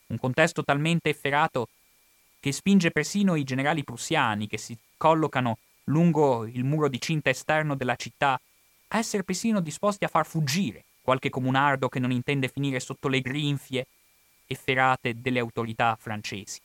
Un 0.09 0.19
contesto 0.19 0.65
talmente 0.65 1.11
efferato 1.11 1.69
che 2.41 2.51
spinge 2.51 2.91
persino 2.91 3.37
i 3.37 3.45
generali 3.45 3.85
prussiani 3.85 4.49
che 4.49 4.59
si 4.59 4.77
collocano 4.97 5.59
lungo 5.85 6.45
il 6.45 6.65
muro 6.65 6.89
di 6.89 7.01
cinta 7.01 7.31
esterno 7.31 7.77
della 7.77 7.95
città 7.95 8.33
a 8.89 8.99
essere 8.99 9.23
persino 9.23 9.61
disposti 9.61 10.03
a 10.03 10.09
far 10.09 10.27
fuggire 10.27 10.87
qualche 11.05 11.29
comunardo 11.29 11.91
che 11.91 11.99
non 11.99 12.11
intende 12.11 12.49
finire 12.49 12.81
sotto 12.81 13.09
le 13.09 13.21
grinfie 13.21 13.87
efferate 14.47 15.21
delle 15.21 15.39
autorità 15.39 15.99
francesi, 16.01 16.61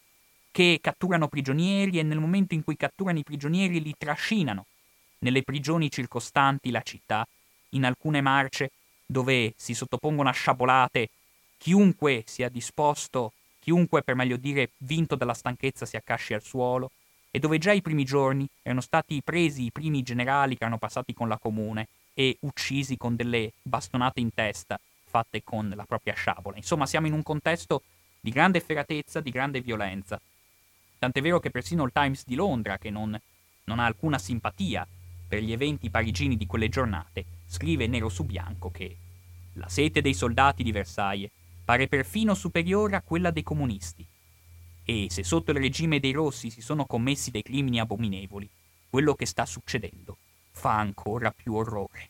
che 0.49 0.79
catturano 0.81 1.27
prigionieri 1.27 1.99
e 1.99 2.03
nel 2.03 2.19
momento 2.19 2.53
in 2.53 2.63
cui 2.63 2.77
catturano 2.77 3.19
i 3.19 3.23
prigionieri 3.23 3.81
li 3.81 3.93
trascinano 3.97 4.65
nelle 5.19 5.43
prigioni 5.43 5.91
circostanti 5.91 6.71
la 6.71 6.81
città, 6.81 7.27
in 7.71 7.83
alcune 7.83 8.21
marce 8.21 8.71
dove 9.05 9.53
si 9.57 9.73
sottopongono 9.73 10.29
a 10.29 10.33
sciabolate 10.33 11.09
chiunque 11.57 12.23
sia 12.25 12.47
disposto, 12.47 13.33
chiunque 13.59 14.03
per 14.03 14.15
meglio 14.15 14.37
dire 14.37 14.69
vinto 14.77 15.15
dalla 15.15 15.33
stanchezza 15.33 15.85
si 15.85 15.97
accasci 15.97 16.33
al 16.33 16.43
suolo, 16.43 16.91
e 17.29 17.39
dove 17.39 17.57
già 17.57 17.73
i 17.73 17.81
primi 17.81 18.05
giorni 18.05 18.47
erano 18.61 18.79
stati 18.79 19.21
presi 19.21 19.65
i 19.65 19.71
primi 19.71 20.01
generali 20.01 20.55
che 20.55 20.63
erano 20.63 20.77
passati 20.77 21.13
con 21.13 21.27
la 21.27 21.37
comune 21.37 21.89
e 22.19 22.35
uccisi 22.41 22.97
con 22.97 23.15
delle 23.15 23.53
bastonate 23.61 24.19
in 24.19 24.33
testa 24.33 24.77
fatte 25.05 25.41
con 25.41 25.71
la 25.73 25.85
propria 25.85 26.13
sciabola. 26.13 26.57
Insomma, 26.57 26.85
siamo 26.85 27.07
in 27.07 27.13
un 27.13 27.23
contesto 27.23 27.83
di 28.19 28.29
grande 28.29 28.57
efferatezza, 28.57 29.21
di 29.21 29.31
grande 29.31 29.61
violenza. 29.61 30.19
Tant'è 30.99 31.21
vero 31.21 31.39
che 31.39 31.49
persino 31.49 31.85
il 31.85 31.93
Times 31.93 32.25
di 32.25 32.35
Londra, 32.35 32.77
che 32.77 32.89
non, 32.89 33.17
non 33.63 33.79
ha 33.79 33.85
alcuna 33.85 34.17
simpatia 34.17 34.85
per 35.29 35.41
gli 35.41 35.53
eventi 35.53 35.89
parigini 35.89 36.35
di 36.35 36.45
quelle 36.45 36.67
giornate, 36.67 37.23
scrive 37.47 37.87
nero 37.87 38.09
su 38.09 38.25
bianco 38.25 38.69
che 38.69 38.97
la 39.53 39.69
sete 39.69 40.01
dei 40.01 40.13
soldati 40.13 40.61
di 40.61 40.73
Versailles 40.73 41.31
pare 41.63 41.87
perfino 41.87 42.33
superiore 42.33 42.97
a 42.97 43.01
quella 43.01 43.31
dei 43.31 43.43
comunisti. 43.43 44.05
E 44.83 45.07
se 45.09 45.23
sotto 45.23 45.51
il 45.51 45.57
regime 45.57 46.01
dei 46.01 46.11
rossi 46.11 46.49
si 46.49 46.59
sono 46.59 46.85
commessi 46.85 47.31
dei 47.31 47.43
crimini 47.43 47.79
abominevoli, 47.79 48.49
quello 48.89 49.15
che 49.15 49.25
sta 49.25 49.45
succedendo 49.45 50.17
fa 50.59 50.77
ancora 50.77 51.31
più 51.31 51.53
orrore. 51.53 52.09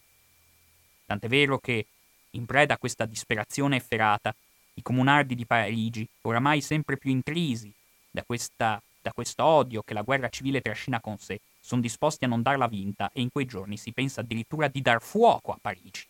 Tant'è 1.05 1.27
vero 1.27 1.59
che, 1.59 1.85
in 2.31 2.45
preda 2.45 2.73
a 2.73 2.77
questa 2.77 3.05
disperazione 3.05 3.77
efferata, 3.77 4.35
i 4.73 4.81
comunardi 4.81 5.35
di 5.35 5.45
Parigi, 5.45 6.07
oramai 6.21 6.61
sempre 6.61 6.97
più 6.97 7.11
intrisi 7.11 7.71
da 8.11 8.23
questa 8.23 8.81
da 9.01 9.11
questo 9.13 9.43
odio 9.43 9.81
che 9.81 9.93
la 9.93 10.01
guerra 10.01 10.29
civile 10.29 10.61
trascina 10.61 10.99
con 10.99 11.17
sé, 11.17 11.39
sono 11.59 11.81
disposti 11.81 12.25
a 12.25 12.27
non 12.27 12.41
darla 12.41 12.67
vinta 12.67 13.09
e 13.13 13.21
in 13.21 13.31
quei 13.31 13.45
giorni 13.45 13.77
si 13.77 13.91
pensa 13.91 14.21
addirittura 14.21 14.67
di 14.67 14.81
dar 14.81 15.01
fuoco 15.01 15.51
a 15.51 15.57
Parigi, 15.59 16.05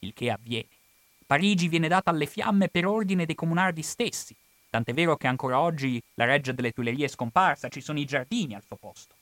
il 0.00 0.12
che 0.14 0.30
avviene. 0.30 0.68
Parigi 1.26 1.68
viene 1.68 1.88
data 1.88 2.10
alle 2.10 2.26
fiamme 2.26 2.68
per 2.68 2.86
ordine 2.86 3.26
dei 3.26 3.34
comunardi 3.34 3.82
stessi, 3.82 4.34
tant'è 4.68 4.94
vero 4.94 5.16
che 5.16 5.26
ancora 5.26 5.60
oggi 5.60 6.02
la 6.14 6.24
reggia 6.24 6.52
delle 6.52 6.72
Tuilerie 6.72 7.06
è 7.06 7.08
scomparsa, 7.08 7.68
ci 7.68 7.80
sono 7.80 7.98
i 7.98 8.04
giardini 8.04 8.54
al 8.54 8.64
suo 8.64 8.76
posto. 8.76 9.14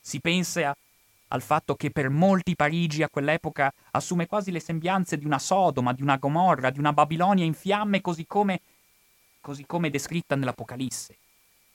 Si 0.00 0.20
pensa 0.20 0.76
al 1.34 1.42
fatto 1.42 1.74
che 1.74 1.90
per 1.90 2.10
molti 2.10 2.54
Parigi 2.54 3.02
a 3.02 3.08
quell'epoca 3.08 3.72
assume 3.90 4.28
quasi 4.28 4.52
le 4.52 4.60
sembianze 4.60 5.18
di 5.18 5.26
una 5.26 5.40
Sodoma, 5.40 5.92
di 5.92 6.00
una 6.00 6.16
Gomorra, 6.16 6.70
di 6.70 6.78
una 6.78 6.92
Babilonia 6.92 7.44
in 7.44 7.54
fiamme 7.54 8.00
così 8.00 8.24
come, 8.24 8.60
così 9.40 9.66
come 9.66 9.90
descritta 9.90 10.36
nell'Apocalisse. 10.36 11.16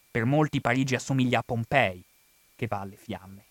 Per 0.10 0.23
molti 0.23 0.61
Parigi 0.61 0.95
assomiglia 0.95 1.40
a 1.40 1.44
Pompei, 1.45 2.02
che 2.56 2.68
va 2.68 2.80
alle 2.80 2.95
fiamme. 2.95 3.44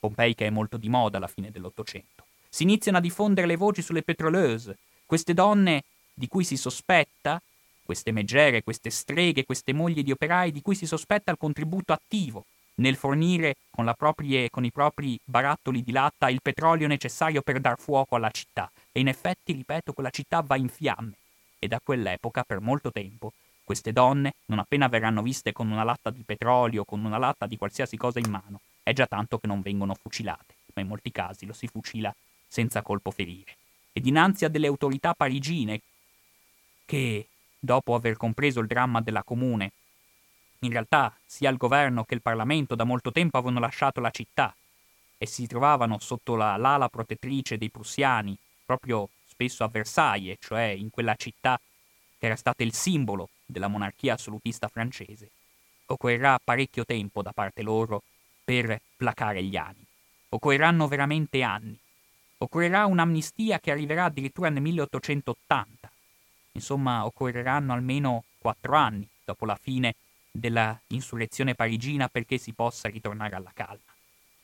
Pompei 0.00 0.34
che 0.34 0.46
è 0.46 0.50
molto 0.50 0.78
di 0.78 0.88
moda 0.88 1.18
alla 1.18 1.28
fine 1.28 1.50
dell'Ottocento. 1.50 2.24
Si 2.48 2.62
iniziano 2.62 2.96
a 2.96 3.02
diffondere 3.02 3.46
le 3.46 3.56
voci 3.56 3.82
sulle 3.82 4.02
petroleuse, 4.02 4.78
queste 5.04 5.34
donne 5.34 5.84
di 6.14 6.26
cui 6.26 6.44
si 6.44 6.56
sospetta, 6.56 7.40
queste 7.82 8.12
megere, 8.12 8.62
queste 8.62 8.88
streghe, 8.88 9.44
queste 9.44 9.74
mogli 9.74 10.02
di 10.02 10.10
operai 10.10 10.50
di 10.50 10.62
cui 10.62 10.74
si 10.74 10.86
sospetta 10.86 11.30
il 11.30 11.36
contributo 11.36 11.92
attivo 11.92 12.46
nel 12.76 12.96
fornire 12.96 13.56
con, 13.70 13.92
proprie, 13.96 14.50
con, 14.50 14.64
i 14.64 14.72
propri 14.72 15.18
barattoli 15.24 15.82
di 15.82 15.92
latta 15.92 16.30
il 16.30 16.40
petrolio 16.42 16.86
necessario 16.86 17.42
per 17.42 17.60
dar 17.60 17.78
fuoco 17.78 18.16
alla 18.16 18.30
città. 18.30 18.70
E 18.90 19.00
in 19.00 19.08
effetti, 19.08 19.52
ripeto, 19.52 19.92
quella 19.92 20.10
città 20.10 20.40
va 20.40 20.56
in 20.56 20.68
fiamme. 20.68 21.14
E 21.58 21.68
da 21.68 21.80
quell'epoca, 21.82 22.42
per 22.42 22.60
molto 22.60 22.90
tempo, 22.90 23.32
queste 23.64 23.92
donne, 23.92 24.34
non 24.46 24.58
appena 24.58 24.88
verranno 24.88 25.22
viste 25.22 25.52
con 25.52 25.70
una 25.70 25.84
latta 25.84 26.10
di 26.10 26.22
petrolio, 26.22 26.84
con 26.84 27.04
una 27.04 27.18
latta 27.18 27.46
di 27.46 27.56
qualsiasi 27.56 27.96
cosa 27.96 28.18
in 28.18 28.30
mano, 28.30 28.60
è 28.82 28.92
già 28.92 29.06
tanto 29.06 29.38
che 29.38 29.46
non 29.46 29.62
vengono 29.62 29.94
fucilate, 29.94 30.54
ma 30.74 30.82
in 30.82 30.88
molti 30.88 31.10
casi 31.10 31.46
lo 31.46 31.54
si 31.54 31.66
fucila 31.66 32.14
senza 32.46 32.82
colpo 32.82 33.10
ferire. 33.10 33.56
E 33.92 34.00
dinanzi 34.00 34.44
a 34.44 34.48
delle 34.48 34.66
autorità 34.66 35.14
parigine 35.14 35.80
che, 36.84 37.26
dopo 37.58 37.94
aver 37.94 38.16
compreso 38.16 38.60
il 38.60 38.66
dramma 38.66 39.00
della 39.00 39.22
comune, 39.22 39.72
in 40.64 40.72
realtà 40.72 41.14
sia 41.24 41.50
il 41.50 41.56
governo 41.56 42.04
che 42.04 42.14
il 42.14 42.22
Parlamento 42.22 42.74
da 42.74 42.84
molto 42.84 43.12
tempo 43.12 43.36
avevano 43.36 43.60
lasciato 43.60 44.00
la 44.00 44.10
città 44.10 44.54
e 45.18 45.26
si 45.26 45.46
trovavano 45.46 45.98
sotto 45.98 46.36
la, 46.36 46.56
l'ala 46.56 46.88
protettrice 46.88 47.56
dei 47.56 47.70
prussiani, 47.70 48.36
proprio 48.64 49.08
spesso 49.26 49.64
a 49.64 49.68
Versailles, 49.68 50.36
cioè 50.40 50.64
in 50.64 50.90
quella 50.90 51.14
città 51.16 51.60
che 52.18 52.26
era 52.26 52.36
stata 52.36 52.62
il 52.62 52.72
simbolo 52.72 53.28
della 53.44 53.68
monarchia 53.68 54.14
assolutista 54.14 54.68
francese. 54.68 55.30
Occorrerà 55.86 56.38
parecchio 56.42 56.84
tempo 56.84 57.22
da 57.22 57.32
parte 57.32 57.62
loro 57.62 58.02
per 58.44 58.80
placare 58.96 59.42
gli 59.42 59.56
animi. 59.56 59.84
Occorreranno 60.30 60.88
veramente 60.88 61.42
anni. 61.42 61.78
Occorrerà 62.38 62.86
un'amnistia 62.86 63.60
che 63.60 63.70
arriverà 63.70 64.04
addirittura 64.04 64.48
nel 64.48 64.62
1880. 64.62 65.90
Insomma, 66.52 67.04
occorreranno 67.04 67.72
almeno 67.72 68.24
quattro 68.38 68.76
anni 68.76 69.08
dopo 69.24 69.44
la 69.44 69.56
fine 69.60 69.94
della 70.36 70.78
insurrezione 70.88 71.54
parigina 71.54 72.08
perché 72.08 72.38
si 72.38 72.52
possa 72.52 72.88
ritornare 72.88 73.36
alla 73.36 73.52
calma. 73.54 73.94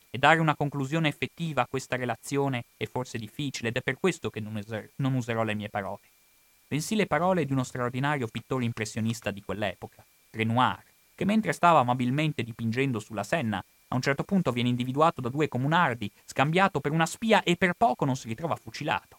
E 0.08 0.18
dare 0.18 0.38
una 0.38 0.54
conclusione 0.54 1.08
effettiva 1.08 1.62
a 1.62 1.66
questa 1.68 1.96
relazione 1.96 2.64
è 2.76 2.86
forse 2.86 3.18
difficile 3.18 3.68
ed 3.68 3.76
è 3.76 3.82
per 3.82 3.98
questo 3.98 4.30
che 4.30 4.40
non, 4.40 4.54
user- 4.54 4.92
non 4.96 5.14
userò 5.14 5.42
le 5.42 5.54
mie 5.54 5.68
parole, 5.68 6.00
bensì 6.68 6.94
le 6.94 7.06
parole 7.06 7.44
di 7.44 7.52
uno 7.52 7.64
straordinario 7.64 8.28
pittore 8.28 8.64
impressionista 8.64 9.32
di 9.32 9.42
quell'epoca, 9.42 10.04
Renoir, 10.30 10.82
che 11.14 11.24
mentre 11.24 11.52
stava 11.52 11.80
amabilmente 11.80 12.44
dipingendo 12.44 13.00
sulla 13.00 13.24
Senna, 13.24 13.62
a 13.88 13.94
un 13.96 14.02
certo 14.02 14.22
punto 14.22 14.52
viene 14.52 14.68
individuato 14.68 15.20
da 15.20 15.28
due 15.28 15.48
comunardi, 15.48 16.10
scambiato 16.24 16.78
per 16.78 16.92
una 16.92 17.06
spia 17.06 17.42
e 17.42 17.56
per 17.56 17.74
poco 17.76 18.04
non 18.04 18.14
si 18.14 18.28
ritrova 18.28 18.54
fucilato. 18.54 19.18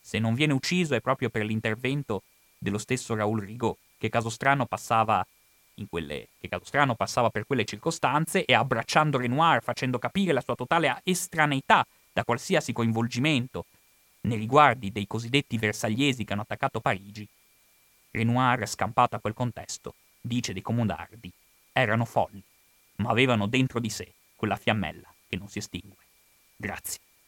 Se 0.00 0.20
non 0.20 0.34
viene 0.34 0.52
ucciso 0.52 0.94
è 0.94 1.00
proprio 1.00 1.28
per 1.28 1.44
l'intervento 1.44 2.22
dello 2.56 2.78
stesso 2.78 3.14
Raoul 3.14 3.40
Rigaud, 3.40 3.76
che 3.98 4.08
caso 4.08 4.30
strano 4.30 4.66
passava 4.66 5.26
in 5.78 5.88
quelle, 5.88 6.28
che 6.38 6.48
Calustrano 6.48 6.94
passava 6.94 7.30
per 7.30 7.46
quelle 7.46 7.64
circostanze 7.64 8.44
e 8.44 8.54
abbracciando 8.54 9.18
Renoir, 9.18 9.62
facendo 9.62 9.98
capire 9.98 10.32
la 10.32 10.40
sua 10.40 10.54
totale 10.54 11.00
estraneità 11.04 11.86
da 12.12 12.24
qualsiasi 12.24 12.72
coinvolgimento 12.72 13.66
nei 14.22 14.38
riguardi 14.38 14.92
dei 14.92 15.06
cosiddetti 15.06 15.56
versagliesi 15.58 16.24
che 16.24 16.32
hanno 16.32 16.42
attaccato 16.42 16.80
Parigi, 16.80 17.26
Renoir, 18.10 18.66
scampato 18.66 19.16
a 19.16 19.20
quel 19.20 19.34
contesto, 19.34 19.94
dice 20.20 20.52
dei 20.52 20.62
comunardi, 20.62 21.30
erano 21.72 22.04
folli, 22.04 22.42
ma 22.96 23.10
avevano 23.10 23.46
dentro 23.46 23.80
di 23.80 23.90
sé 23.90 24.12
quella 24.34 24.56
fiammella 24.56 25.12
che 25.28 25.36
non 25.36 25.48
si 25.48 25.58
estingue. 25.58 26.04
Grazie. 26.56 27.00